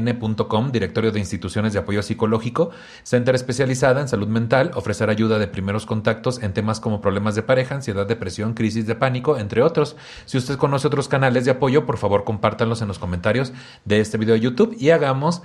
Directorio 0.72 1.12
de 1.12 1.20
Instituciones 1.20 1.72
de 1.72 1.80
Apoyo 1.80 2.02
Psicológico, 2.02 2.70
Center 3.02 3.34
especializada 3.34 4.00
en 4.00 4.08
salud 4.08 4.28
mental, 4.28 4.70
ofrecer 4.74 5.10
ayuda 5.10 5.38
de 5.38 5.48
primeros 5.48 5.84
contactos 5.86 6.42
en 6.42 6.52
temas 6.54 6.80
como 6.80 7.00
problemas 7.00 7.34
de 7.34 7.42
pareja, 7.42 7.74
ansiedad, 7.74 8.06
depresión, 8.06 8.54
crisis 8.54 8.86
de 8.86 8.94
pánico, 8.94 9.36
entre 9.38 9.62
otros. 9.62 9.96
Si 10.24 10.38
usted 10.38 10.56
conoce 10.56 10.86
otros 10.86 11.08
canales 11.08 11.44
de 11.44 11.50
apoyo, 11.50 11.84
por 11.84 11.98
favor 11.98 12.24
compártanlos 12.24 12.80
en 12.80 12.88
los 12.88 12.98
comentarios 12.98 13.52
de 13.84 14.00
este 14.00 14.16
video 14.18 14.34
de 14.34 14.40
YouTube 14.40 14.76
y 14.78 14.90
hagamos 14.90 15.42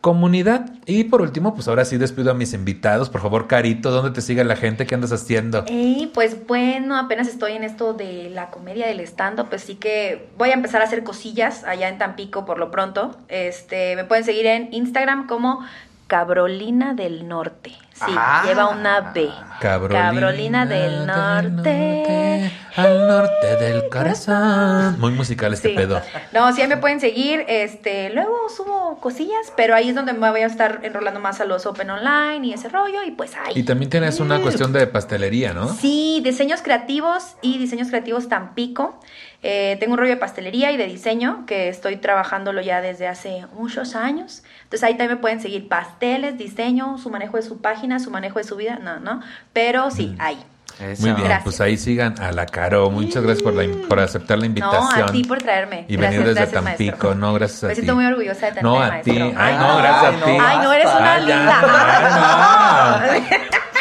comunidad. 0.00 0.70
Y 0.86 1.04
por 1.04 1.22
último, 1.22 1.54
pues 1.54 1.68
ahora 1.68 1.84
sí 1.84 1.96
despido 1.96 2.30
a 2.30 2.34
mis 2.34 2.52
invitados. 2.52 3.10
Por 3.10 3.20
favor, 3.20 3.46
Carito, 3.46 3.90
¿dónde 3.90 4.10
te 4.12 4.20
sigue 4.20 4.44
la 4.44 4.56
gente? 4.56 4.86
¿Qué 4.86 4.94
andas 4.94 5.12
haciendo? 5.12 5.64
Y 5.68 6.10
pues 6.14 6.46
bueno, 6.46 6.96
apenas 6.96 7.28
estoy 7.28 7.52
en 7.52 7.64
esto 7.64 7.94
de 7.94 8.30
la 8.30 8.50
comedia 8.50 8.86
del 8.86 9.00
stand-up, 9.00 9.48
pues 9.48 9.62
sí 9.62 9.74
que 9.74 10.28
voy 10.36 10.50
a 10.50 10.54
empezar 10.54 10.80
a 10.80 10.84
hacer 10.84 11.04
cosillas 11.04 11.64
allá 11.64 11.88
en 11.88 11.98
Tampico 11.98 12.44
por 12.44 12.58
lo 12.58 12.70
pronto. 12.70 13.16
Este, 13.28 13.96
me 13.96 14.04
pueden 14.04 14.24
seguir 14.24 14.46
en 14.46 14.72
Instagram 14.72 15.26
como 15.26 15.64
Cabrolina 16.06 16.94
del 16.94 17.28
Norte. 17.28 17.72
Sí, 18.06 18.12
Ah. 18.16 18.42
lleva 18.46 18.68
una 18.68 19.00
B. 19.12 19.28
Cabrolina, 19.60 20.66
del 20.66 21.06
Norte. 21.06 22.52
al 22.76 23.08
norte 23.08 23.56
del 23.56 23.88
corazón. 23.88 25.00
Muy 25.00 25.10
musical 25.10 25.52
este 25.52 25.70
Sí. 25.70 25.74
pedo. 25.74 26.00
No, 26.32 26.52
sí 26.52 26.62
ahí 26.62 26.68
me 26.68 26.76
pueden 26.76 27.00
seguir. 27.00 27.44
Este, 27.48 28.10
luego 28.10 28.48
subo 28.56 28.98
cosillas, 29.00 29.52
pero 29.56 29.74
ahí 29.74 29.88
es 29.88 29.96
donde 29.96 30.12
me 30.12 30.30
voy 30.30 30.42
a 30.42 30.46
estar 30.46 30.78
enrolando 30.84 31.18
más 31.18 31.40
a 31.40 31.44
los 31.44 31.66
Open 31.66 31.90
Online 31.90 32.46
y 32.46 32.52
ese 32.52 32.68
rollo. 32.68 33.02
Y 33.02 33.10
pues 33.10 33.34
ahí. 33.34 33.54
Y 33.56 33.64
también 33.64 33.90
tienes 33.90 34.20
una 34.20 34.40
cuestión 34.40 34.72
de 34.72 34.86
pastelería, 34.86 35.52
¿no? 35.54 35.68
Sí, 35.74 36.20
diseños 36.22 36.62
creativos 36.62 37.34
y 37.42 37.58
diseños 37.58 37.88
creativos 37.88 38.28
Tampico. 38.28 39.00
Eh, 39.42 39.76
tengo 39.78 39.92
un 39.92 39.98
rollo 39.98 40.10
de 40.10 40.16
pastelería 40.16 40.72
y 40.72 40.76
de 40.76 40.86
diseño 40.86 41.44
que 41.46 41.68
estoy 41.68 41.96
trabajándolo 41.96 42.60
ya 42.60 42.80
desde 42.80 43.06
hace 43.06 43.46
muchos 43.54 43.94
años. 43.94 44.42
Entonces 44.64 44.82
ahí 44.82 44.92
también 44.94 45.10
me 45.12 45.16
pueden 45.16 45.40
seguir 45.40 45.68
pasteles, 45.68 46.36
diseño, 46.36 46.98
su 46.98 47.08
manejo 47.10 47.36
de 47.36 47.44
su 47.44 47.60
página, 47.60 48.00
su 48.00 48.10
manejo 48.10 48.38
de 48.40 48.44
su 48.44 48.56
vida, 48.56 48.78
no, 48.82 48.98
no. 48.98 49.20
Pero 49.52 49.90
sí, 49.92 50.16
ahí. 50.18 50.38
Eso. 50.80 51.02
Muy 51.02 51.10
bien, 51.12 51.24
Gracias. 51.24 51.42
pues 51.44 51.60
ahí 51.60 51.76
sigan 51.76 52.20
a 52.20 52.30
la 52.30 52.46
Caro. 52.46 52.88
Muchas 52.90 53.22
gracias 53.24 53.42
por, 53.42 53.52
la, 53.54 53.64
in- 53.64 53.88
por 53.88 53.98
aceptar 53.98 54.38
la 54.38 54.42
No, 54.42 54.46
invitación. 54.46 55.08
a 55.08 55.12
ti 55.12 55.24
por 55.24 55.38
traerme. 55.38 55.86
Y 55.88 55.96
Gracias, 55.96 55.98
venir 56.22 56.34
desde 56.34 56.40
gracias, 56.52 56.64
Tampico, 56.64 56.90
maestro. 57.08 57.14
no, 57.16 57.34
gracias 57.34 57.64
a 57.64 57.66
Me 57.66 57.72
ti. 57.74 57.80
siento 57.80 57.94
muy 57.96 58.04
orgullosa 58.06 58.46
de 58.46 58.52
tenerte, 58.52 58.62
No, 58.62 58.76
a 58.82 58.88
maestro. 58.88 59.12
ti. 59.14 59.20
Ay, 59.36 59.54
no, 59.56 59.68
no. 59.68 59.78
gracias 59.78 60.04
a 60.04 60.08
Ay, 60.08 60.14
ti. 60.24 60.38
no, 60.38 60.46
Ay, 60.46 60.58
no, 60.58 60.72
eres 60.72 60.86
una 60.86 61.12
Ay, 61.14 61.26
ya, 61.26 61.36
linda. 61.36 63.02
ay, 63.12 63.20
no. 63.20 63.28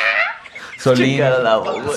Solín. 0.96 1.22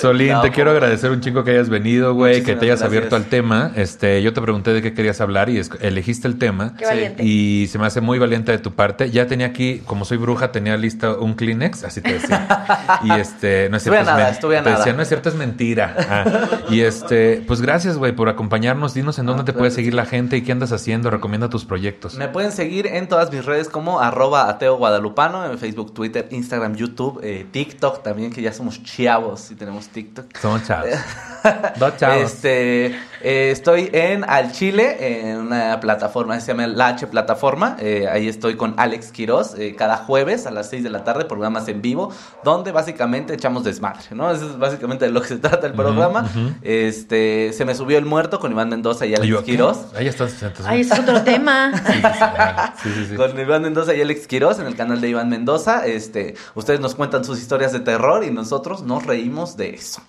Solín, 0.00 0.40
te 0.42 0.50
quiero 0.50 0.70
agradecer 0.70 1.10
un 1.10 1.20
chingo 1.20 1.44
que 1.44 1.52
hayas 1.52 1.68
venido, 1.68 2.14
güey, 2.14 2.42
que 2.42 2.54
te 2.56 2.66
hayas 2.66 2.80
gracias. 2.80 2.82
abierto 2.82 3.16
al 3.16 3.24
tema. 3.26 3.72
Este, 3.76 4.22
yo 4.22 4.32
te 4.32 4.40
pregunté 4.40 4.72
de 4.72 4.82
qué 4.82 4.94
querías 4.94 5.20
hablar 5.20 5.48
y 5.48 5.60
elegiste 5.80 6.28
el 6.28 6.38
tema. 6.38 6.74
Qué 6.76 6.84
valiente. 6.86 7.22
Y 7.24 7.66
se 7.68 7.78
me 7.78 7.86
hace 7.86 8.00
muy 8.00 8.18
valiente 8.18 8.52
de 8.52 8.58
tu 8.58 8.72
parte. 8.72 9.10
Ya 9.10 9.26
tenía 9.26 9.46
aquí, 9.46 9.82
como 9.86 10.04
soy 10.04 10.18
bruja, 10.18 10.52
tenía 10.52 10.76
lista 10.76 11.12
un 11.14 11.34
Kleenex, 11.34 11.84
así 11.84 12.00
te 12.00 12.14
decía. 12.14 13.00
y 13.02 13.12
este, 13.12 13.68
no 13.70 13.76
es 13.76 13.82
Estuve 13.86 13.98
a 13.98 14.04
cierto. 14.04 14.10
es 14.10 14.16
nada, 14.18 14.30
estuve 14.30 14.58
a 14.58 14.62
te 14.62 14.70
nada. 14.70 14.78
decía, 14.78 14.92
no 14.94 15.02
es 15.02 15.08
cierto, 15.08 15.28
es 15.28 15.34
mentira. 15.34 15.94
Ah, 16.08 16.24
y 16.70 16.80
este, 16.80 17.42
pues 17.46 17.60
gracias, 17.60 17.96
güey, 17.96 18.12
por 18.12 18.28
acompañarnos. 18.28 18.94
Dinos 18.94 19.18
en 19.18 19.26
dónde 19.26 19.44
te 19.44 19.52
puede 19.52 19.70
seguir 19.70 19.94
la 19.94 20.06
gente 20.06 20.36
y 20.36 20.42
qué 20.42 20.52
andas 20.52 20.72
haciendo. 20.72 21.10
Recomienda 21.10 21.48
tus 21.48 21.64
proyectos. 21.64 22.14
Me 22.16 22.28
pueden 22.28 22.52
seguir 22.52 22.86
en 22.86 23.08
todas 23.08 23.32
mis 23.32 23.44
redes 23.44 23.68
como 23.68 24.00
arroba 24.00 24.48
ateo 24.48 24.76
guadalupano, 24.76 25.44
en 25.50 25.58
Facebook, 25.58 25.94
Twitter, 25.94 26.28
Instagram, 26.30 26.74
YouTube, 26.74 27.20
eh, 27.22 27.46
TikTok 27.50 28.02
también, 28.02 28.32
que 28.32 28.42
ya 28.42 28.52
somos 28.52 28.79
chavos 28.82 29.50
y 29.50 29.54
tenemos 29.54 29.88
TikTok. 29.88 30.36
Somos 30.38 30.66
chavos. 30.66 30.90
Dos 31.78 31.96
chavos. 31.96 32.22
Este, 32.22 32.86
eh, 33.22 33.50
estoy 33.50 33.88
en 33.92 34.24
Al 34.28 34.52
Chile, 34.52 35.28
en 35.30 35.38
una 35.38 35.80
plataforma 35.80 36.34
que 36.34 36.40
se 36.42 36.48
llama 36.48 36.66
La 36.66 36.88
H 36.88 37.06
Plataforma. 37.06 37.76
Eh, 37.80 38.08
ahí 38.10 38.28
estoy 38.28 38.56
con 38.56 38.74
Alex 38.76 39.10
Quiroz 39.12 39.54
eh, 39.58 39.74
cada 39.76 39.96
jueves 39.96 40.46
a 40.46 40.50
las 40.50 40.68
6 40.70 40.82
de 40.84 40.90
la 40.90 41.04
tarde, 41.04 41.24
programas 41.24 41.66
en 41.68 41.80
vivo, 41.82 42.12
donde 42.44 42.72
básicamente 42.72 43.32
echamos 43.34 43.64
desmadre, 43.64 44.04
¿no? 44.12 44.30
Eso 44.30 44.50
es 44.50 44.58
básicamente 44.58 45.06
de 45.06 45.12
lo 45.12 45.22
que 45.22 45.28
se 45.28 45.36
trata 45.38 45.66
el 45.66 45.72
programa. 45.72 46.28
Este, 46.62 47.52
se 47.52 47.64
me 47.64 47.74
subió 47.74 47.98
el 47.98 48.04
muerto 48.04 48.38
con 48.38 48.52
Iván 48.52 48.68
Mendoza 48.68 49.06
y 49.06 49.14
Alex. 49.14 49.42
Quiroz. 49.42 49.86
Ahí 49.96 50.06
estás. 50.06 50.42
entonces- 50.42 50.66
ese 50.72 50.94
es 50.94 51.00
otro 51.00 51.22
tema. 51.22 51.72
Sí, 51.90 51.94
sí, 51.94 52.00
sí, 52.02 52.22
ajá. 52.22 52.74
Sí, 52.82 52.90
sí, 52.94 53.06
sí. 53.10 53.14
Con 53.16 53.38
Iván 53.38 53.62
Mendoza 53.62 53.94
y 53.94 54.00
Alex 54.00 54.26
Quiroz 54.26 54.58
en 54.60 54.66
el 54.66 54.76
canal 54.76 55.00
de 55.00 55.08
Iván 55.08 55.28
Mendoza. 55.28 55.86
Este, 55.86 56.34
ustedes 56.54 56.80
nos 56.80 56.94
cuentan 56.94 57.24
sus 57.24 57.38
historias 57.40 57.72
de 57.72 57.80
terror 57.80 58.22
y 58.24 58.30
nosotros 58.30 58.69
nos 58.82 59.04
reímos 59.06 59.56
de 59.56 59.70
eso. 59.70 60.00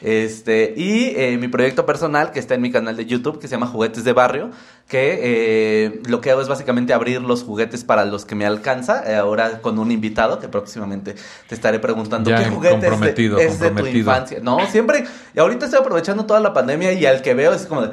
Este, 0.00 0.74
y 0.76 1.12
eh, 1.16 1.36
mi 1.40 1.48
proyecto 1.48 1.84
personal 1.84 2.30
que 2.30 2.38
está 2.38 2.54
en 2.54 2.60
mi 2.60 2.70
canal 2.70 2.96
de 2.96 3.04
YouTube 3.06 3.40
que 3.40 3.48
se 3.48 3.52
llama 3.56 3.66
Juguetes 3.66 4.04
de 4.04 4.12
Barrio, 4.12 4.50
que 4.86 5.18
eh, 5.20 6.00
lo 6.06 6.20
que 6.20 6.30
hago 6.30 6.40
es 6.40 6.46
básicamente 6.48 6.92
abrir 6.92 7.20
los 7.20 7.42
juguetes 7.42 7.82
para 7.82 8.04
los 8.04 8.24
que 8.24 8.34
me 8.36 8.46
alcanza. 8.46 9.02
eh, 9.10 9.16
ahora 9.16 9.60
con 9.60 9.78
un 9.78 9.90
invitado 9.90 10.38
que 10.38 10.48
próximamente 10.48 11.16
te 11.48 11.54
estaré 11.54 11.78
preguntando 11.80 12.30
Ya, 12.30 12.44
qué 12.44 12.50
juguete 12.50 12.74
es 12.76 12.80
de- 12.82 12.88
comprometido, 12.88 13.38
es 13.38 13.58
de, 13.58 13.70
tu 13.70 13.86
infancia. 13.86 14.38
No, 14.40 14.64
siempre. 14.70 15.04
Y 15.34 15.38
ahorita 15.40 15.64
estoy 15.64 15.80
aprovechando 15.80 16.26
toda 16.26 16.38
la 16.40 16.52
pandemia 16.52 16.92
y 16.92 17.04
al 17.04 17.20
que 17.22 17.34
veo 17.34 17.52
es 17.52 17.66
como 17.66 17.82
de. 17.82 17.90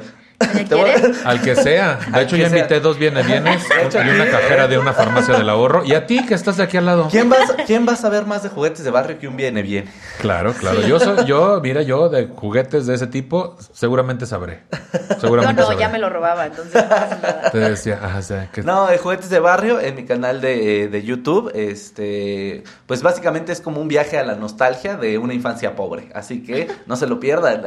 Al 1.24 1.40
que 1.42 1.54
sea. 1.56 1.98
De 2.10 2.16
Al 2.16 2.22
hecho, 2.24 2.36
ya 2.36 2.48
sea. 2.48 2.58
invité 2.58 2.80
dos 2.80 2.98
bienes 2.98 3.26
hecho, 3.26 3.98
y 4.02 4.08
una 4.08 4.26
cajera 4.30 4.68
de 4.68 4.78
una 4.78 4.92
farmacia 4.92 5.34
del 5.36 5.48
ahorro. 5.48 5.84
Y 5.84 5.94
a 5.94 6.06
ti 6.06 6.24
que 6.26 6.34
estás 6.34 6.56
de 6.58 6.62
aquí 6.64 6.76
al 6.76 6.86
lado. 6.86 7.08
¿Quién 7.10 7.30
va, 7.30 7.36
a- 7.36 7.64
¿Quién 7.64 7.86
va 7.88 7.92
a 7.92 7.96
saber 7.96 8.26
más 8.26 8.42
de 8.42 8.48
juguetes 8.50 8.84
de 8.84 8.90
barrio 8.90 9.18
que 9.18 9.28
un 9.28 9.36
viene 9.36 9.62
bien? 9.62 9.86
Claro, 10.20 10.52
claro. 10.52 10.80
Yo 10.82 10.98
soy, 11.00 11.24
yo, 11.24 11.60
mira, 11.62 11.82
yo 11.82 12.08
de 12.08 12.26
juguetes 12.26 12.86
de 12.86 12.94
ese 12.94 13.06
tipo, 13.06 13.56
seguramente 13.72 14.26
sabré. 14.26 14.62
Yo 15.16 15.20
Seguramente 15.20 15.60
no, 15.62 15.68
sabré. 15.68 15.80
ya 15.80 15.88
me 15.88 15.98
lo 15.98 16.10
robaba, 16.10 16.46
entonces 16.46 16.74
no 16.74 16.88
pasa 16.88 17.18
nada. 17.22 17.50
Te 17.50 17.58
decía, 17.58 17.98
ajá, 18.02 18.18
o 18.18 18.22
sea, 18.22 18.50
que 18.52 18.62
No, 18.62 18.86
de 18.86 18.98
juguetes 18.98 19.30
de 19.30 19.38
barrio 19.38 19.80
en 19.80 19.94
mi 19.94 20.04
canal 20.04 20.40
de, 20.40 20.88
de 20.88 21.02
YouTube. 21.02 21.50
Este, 21.54 22.64
pues 22.86 23.02
básicamente 23.02 23.52
es 23.52 23.60
como 23.60 23.80
un 23.80 23.88
viaje 23.88 24.18
a 24.18 24.24
la 24.24 24.34
nostalgia 24.34 24.96
de 24.96 25.16
una 25.18 25.32
infancia 25.34 25.74
pobre. 25.76 26.08
Así 26.14 26.42
que 26.42 26.68
no 26.86 26.96
se 26.96 27.06
lo 27.06 27.18
pierdan. 27.20 27.62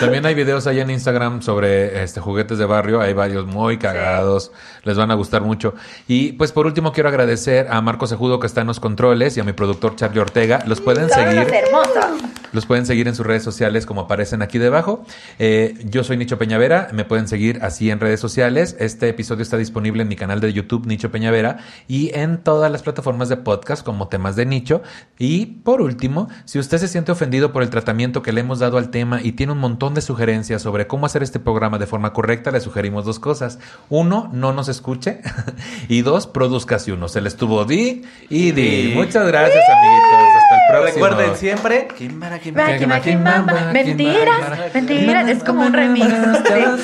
También 0.00 0.26
hay 0.26 0.34
videos 0.34 0.66
ahí 0.66 0.80
en 0.80 0.90
Instagram 0.90 1.40
sobre 1.42 2.01
este 2.02 2.20
juguetes 2.20 2.58
de 2.58 2.66
barrio, 2.66 3.00
hay 3.00 3.12
varios 3.14 3.46
muy 3.46 3.78
cagados, 3.78 4.52
les 4.84 4.96
van 4.96 5.10
a 5.10 5.14
gustar 5.14 5.42
mucho. 5.42 5.74
Y 6.08 6.32
pues 6.32 6.52
por 6.52 6.66
último 6.66 6.92
quiero 6.92 7.08
agradecer 7.08 7.68
a 7.70 7.80
Marco 7.80 8.06
Sejudo 8.06 8.40
que 8.40 8.46
está 8.46 8.60
en 8.60 8.66
los 8.66 8.80
controles 8.80 9.36
y 9.36 9.40
a 9.40 9.44
mi 9.44 9.52
productor 9.52 9.96
Charlie 9.96 10.20
Ortega. 10.20 10.62
Los 10.66 10.80
pueden 10.80 11.08
Son 11.08 11.18
seguir. 11.18 11.52
hermosos. 11.54 12.31
Los 12.52 12.66
pueden 12.66 12.86
seguir 12.86 13.08
en 13.08 13.14
sus 13.14 13.26
redes 13.26 13.42
sociales 13.42 13.86
como 13.86 14.02
aparecen 14.02 14.42
aquí 14.42 14.58
debajo. 14.58 15.04
Eh, 15.38 15.74
yo 15.84 16.04
soy 16.04 16.16
Nicho 16.16 16.38
Peñavera, 16.38 16.88
me 16.92 17.04
pueden 17.04 17.26
seguir 17.28 17.60
así 17.62 17.90
en 17.90 17.98
redes 17.98 18.20
sociales. 18.20 18.76
Este 18.78 19.08
episodio 19.08 19.42
está 19.42 19.56
disponible 19.56 20.02
en 20.02 20.08
mi 20.08 20.16
canal 20.16 20.40
de 20.40 20.52
YouTube 20.52 20.86
Nicho 20.86 21.10
Peñavera 21.10 21.58
y 21.88 22.14
en 22.14 22.38
todas 22.38 22.70
las 22.70 22.82
plataformas 22.82 23.28
de 23.28 23.38
podcast 23.38 23.84
como 23.84 24.08
temas 24.08 24.36
de 24.36 24.46
nicho. 24.46 24.82
Y 25.18 25.46
por 25.46 25.80
último, 25.80 26.28
si 26.44 26.58
usted 26.58 26.78
se 26.78 26.88
siente 26.88 27.12
ofendido 27.12 27.52
por 27.52 27.62
el 27.62 27.70
tratamiento 27.70 28.22
que 28.22 28.32
le 28.32 28.42
hemos 28.42 28.58
dado 28.58 28.78
al 28.78 28.90
tema 28.90 29.20
y 29.22 29.32
tiene 29.32 29.52
un 29.52 29.58
montón 29.58 29.94
de 29.94 30.02
sugerencias 30.02 30.62
sobre 30.62 30.86
cómo 30.86 31.06
hacer 31.06 31.22
este 31.22 31.40
programa 31.40 31.78
de 31.78 31.86
forma 31.86 32.12
correcta, 32.12 32.50
le 32.50 32.60
sugerimos 32.60 33.04
dos 33.04 33.18
cosas. 33.18 33.58
Uno, 33.88 34.30
no 34.32 34.52
nos 34.52 34.68
escuche. 34.68 35.20
y 35.88 36.02
dos, 36.02 36.26
produzcase 36.26 36.92
uno. 36.92 37.08
Se 37.08 37.20
le 37.20 37.28
estuvo 37.28 37.64
di 37.64 38.02
y 38.28 38.52
di. 38.52 38.92
Muchas 38.94 39.26
gracias, 39.26 39.64
amiguitos. 39.68 40.41
Próximo. 40.72 41.06
Recuerden 41.06 41.36
siempre. 41.36 41.88
Kimbara, 41.96 42.38
kimbara. 42.38 43.72
Mentiras, 43.72 44.74
mentiras. 44.74 45.28
Es 45.28 45.44
como 45.44 45.62
un 45.62 45.72
remix. 45.72 46.08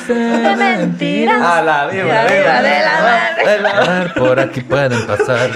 De 0.08 0.56
mentiras. 0.56 1.42
A 1.42 1.62
la 1.62 1.86
viva, 1.86 2.24
de 2.24 2.44
la 2.44 3.00
mar. 3.02 3.62
Pasar 3.62 4.14
por 4.14 4.40
aquí 4.40 4.60
pueden 4.60 5.06
pasar. 5.06 5.50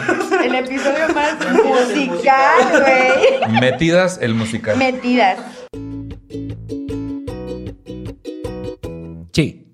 El 0.45 0.55
episodio 0.55 1.09
más 1.15 1.37
musical, 1.65 2.83
güey. 2.83 3.61
Metidas 3.61 4.19
el 4.21 4.35
musical. 4.35 4.77
Metidas. 4.77 5.39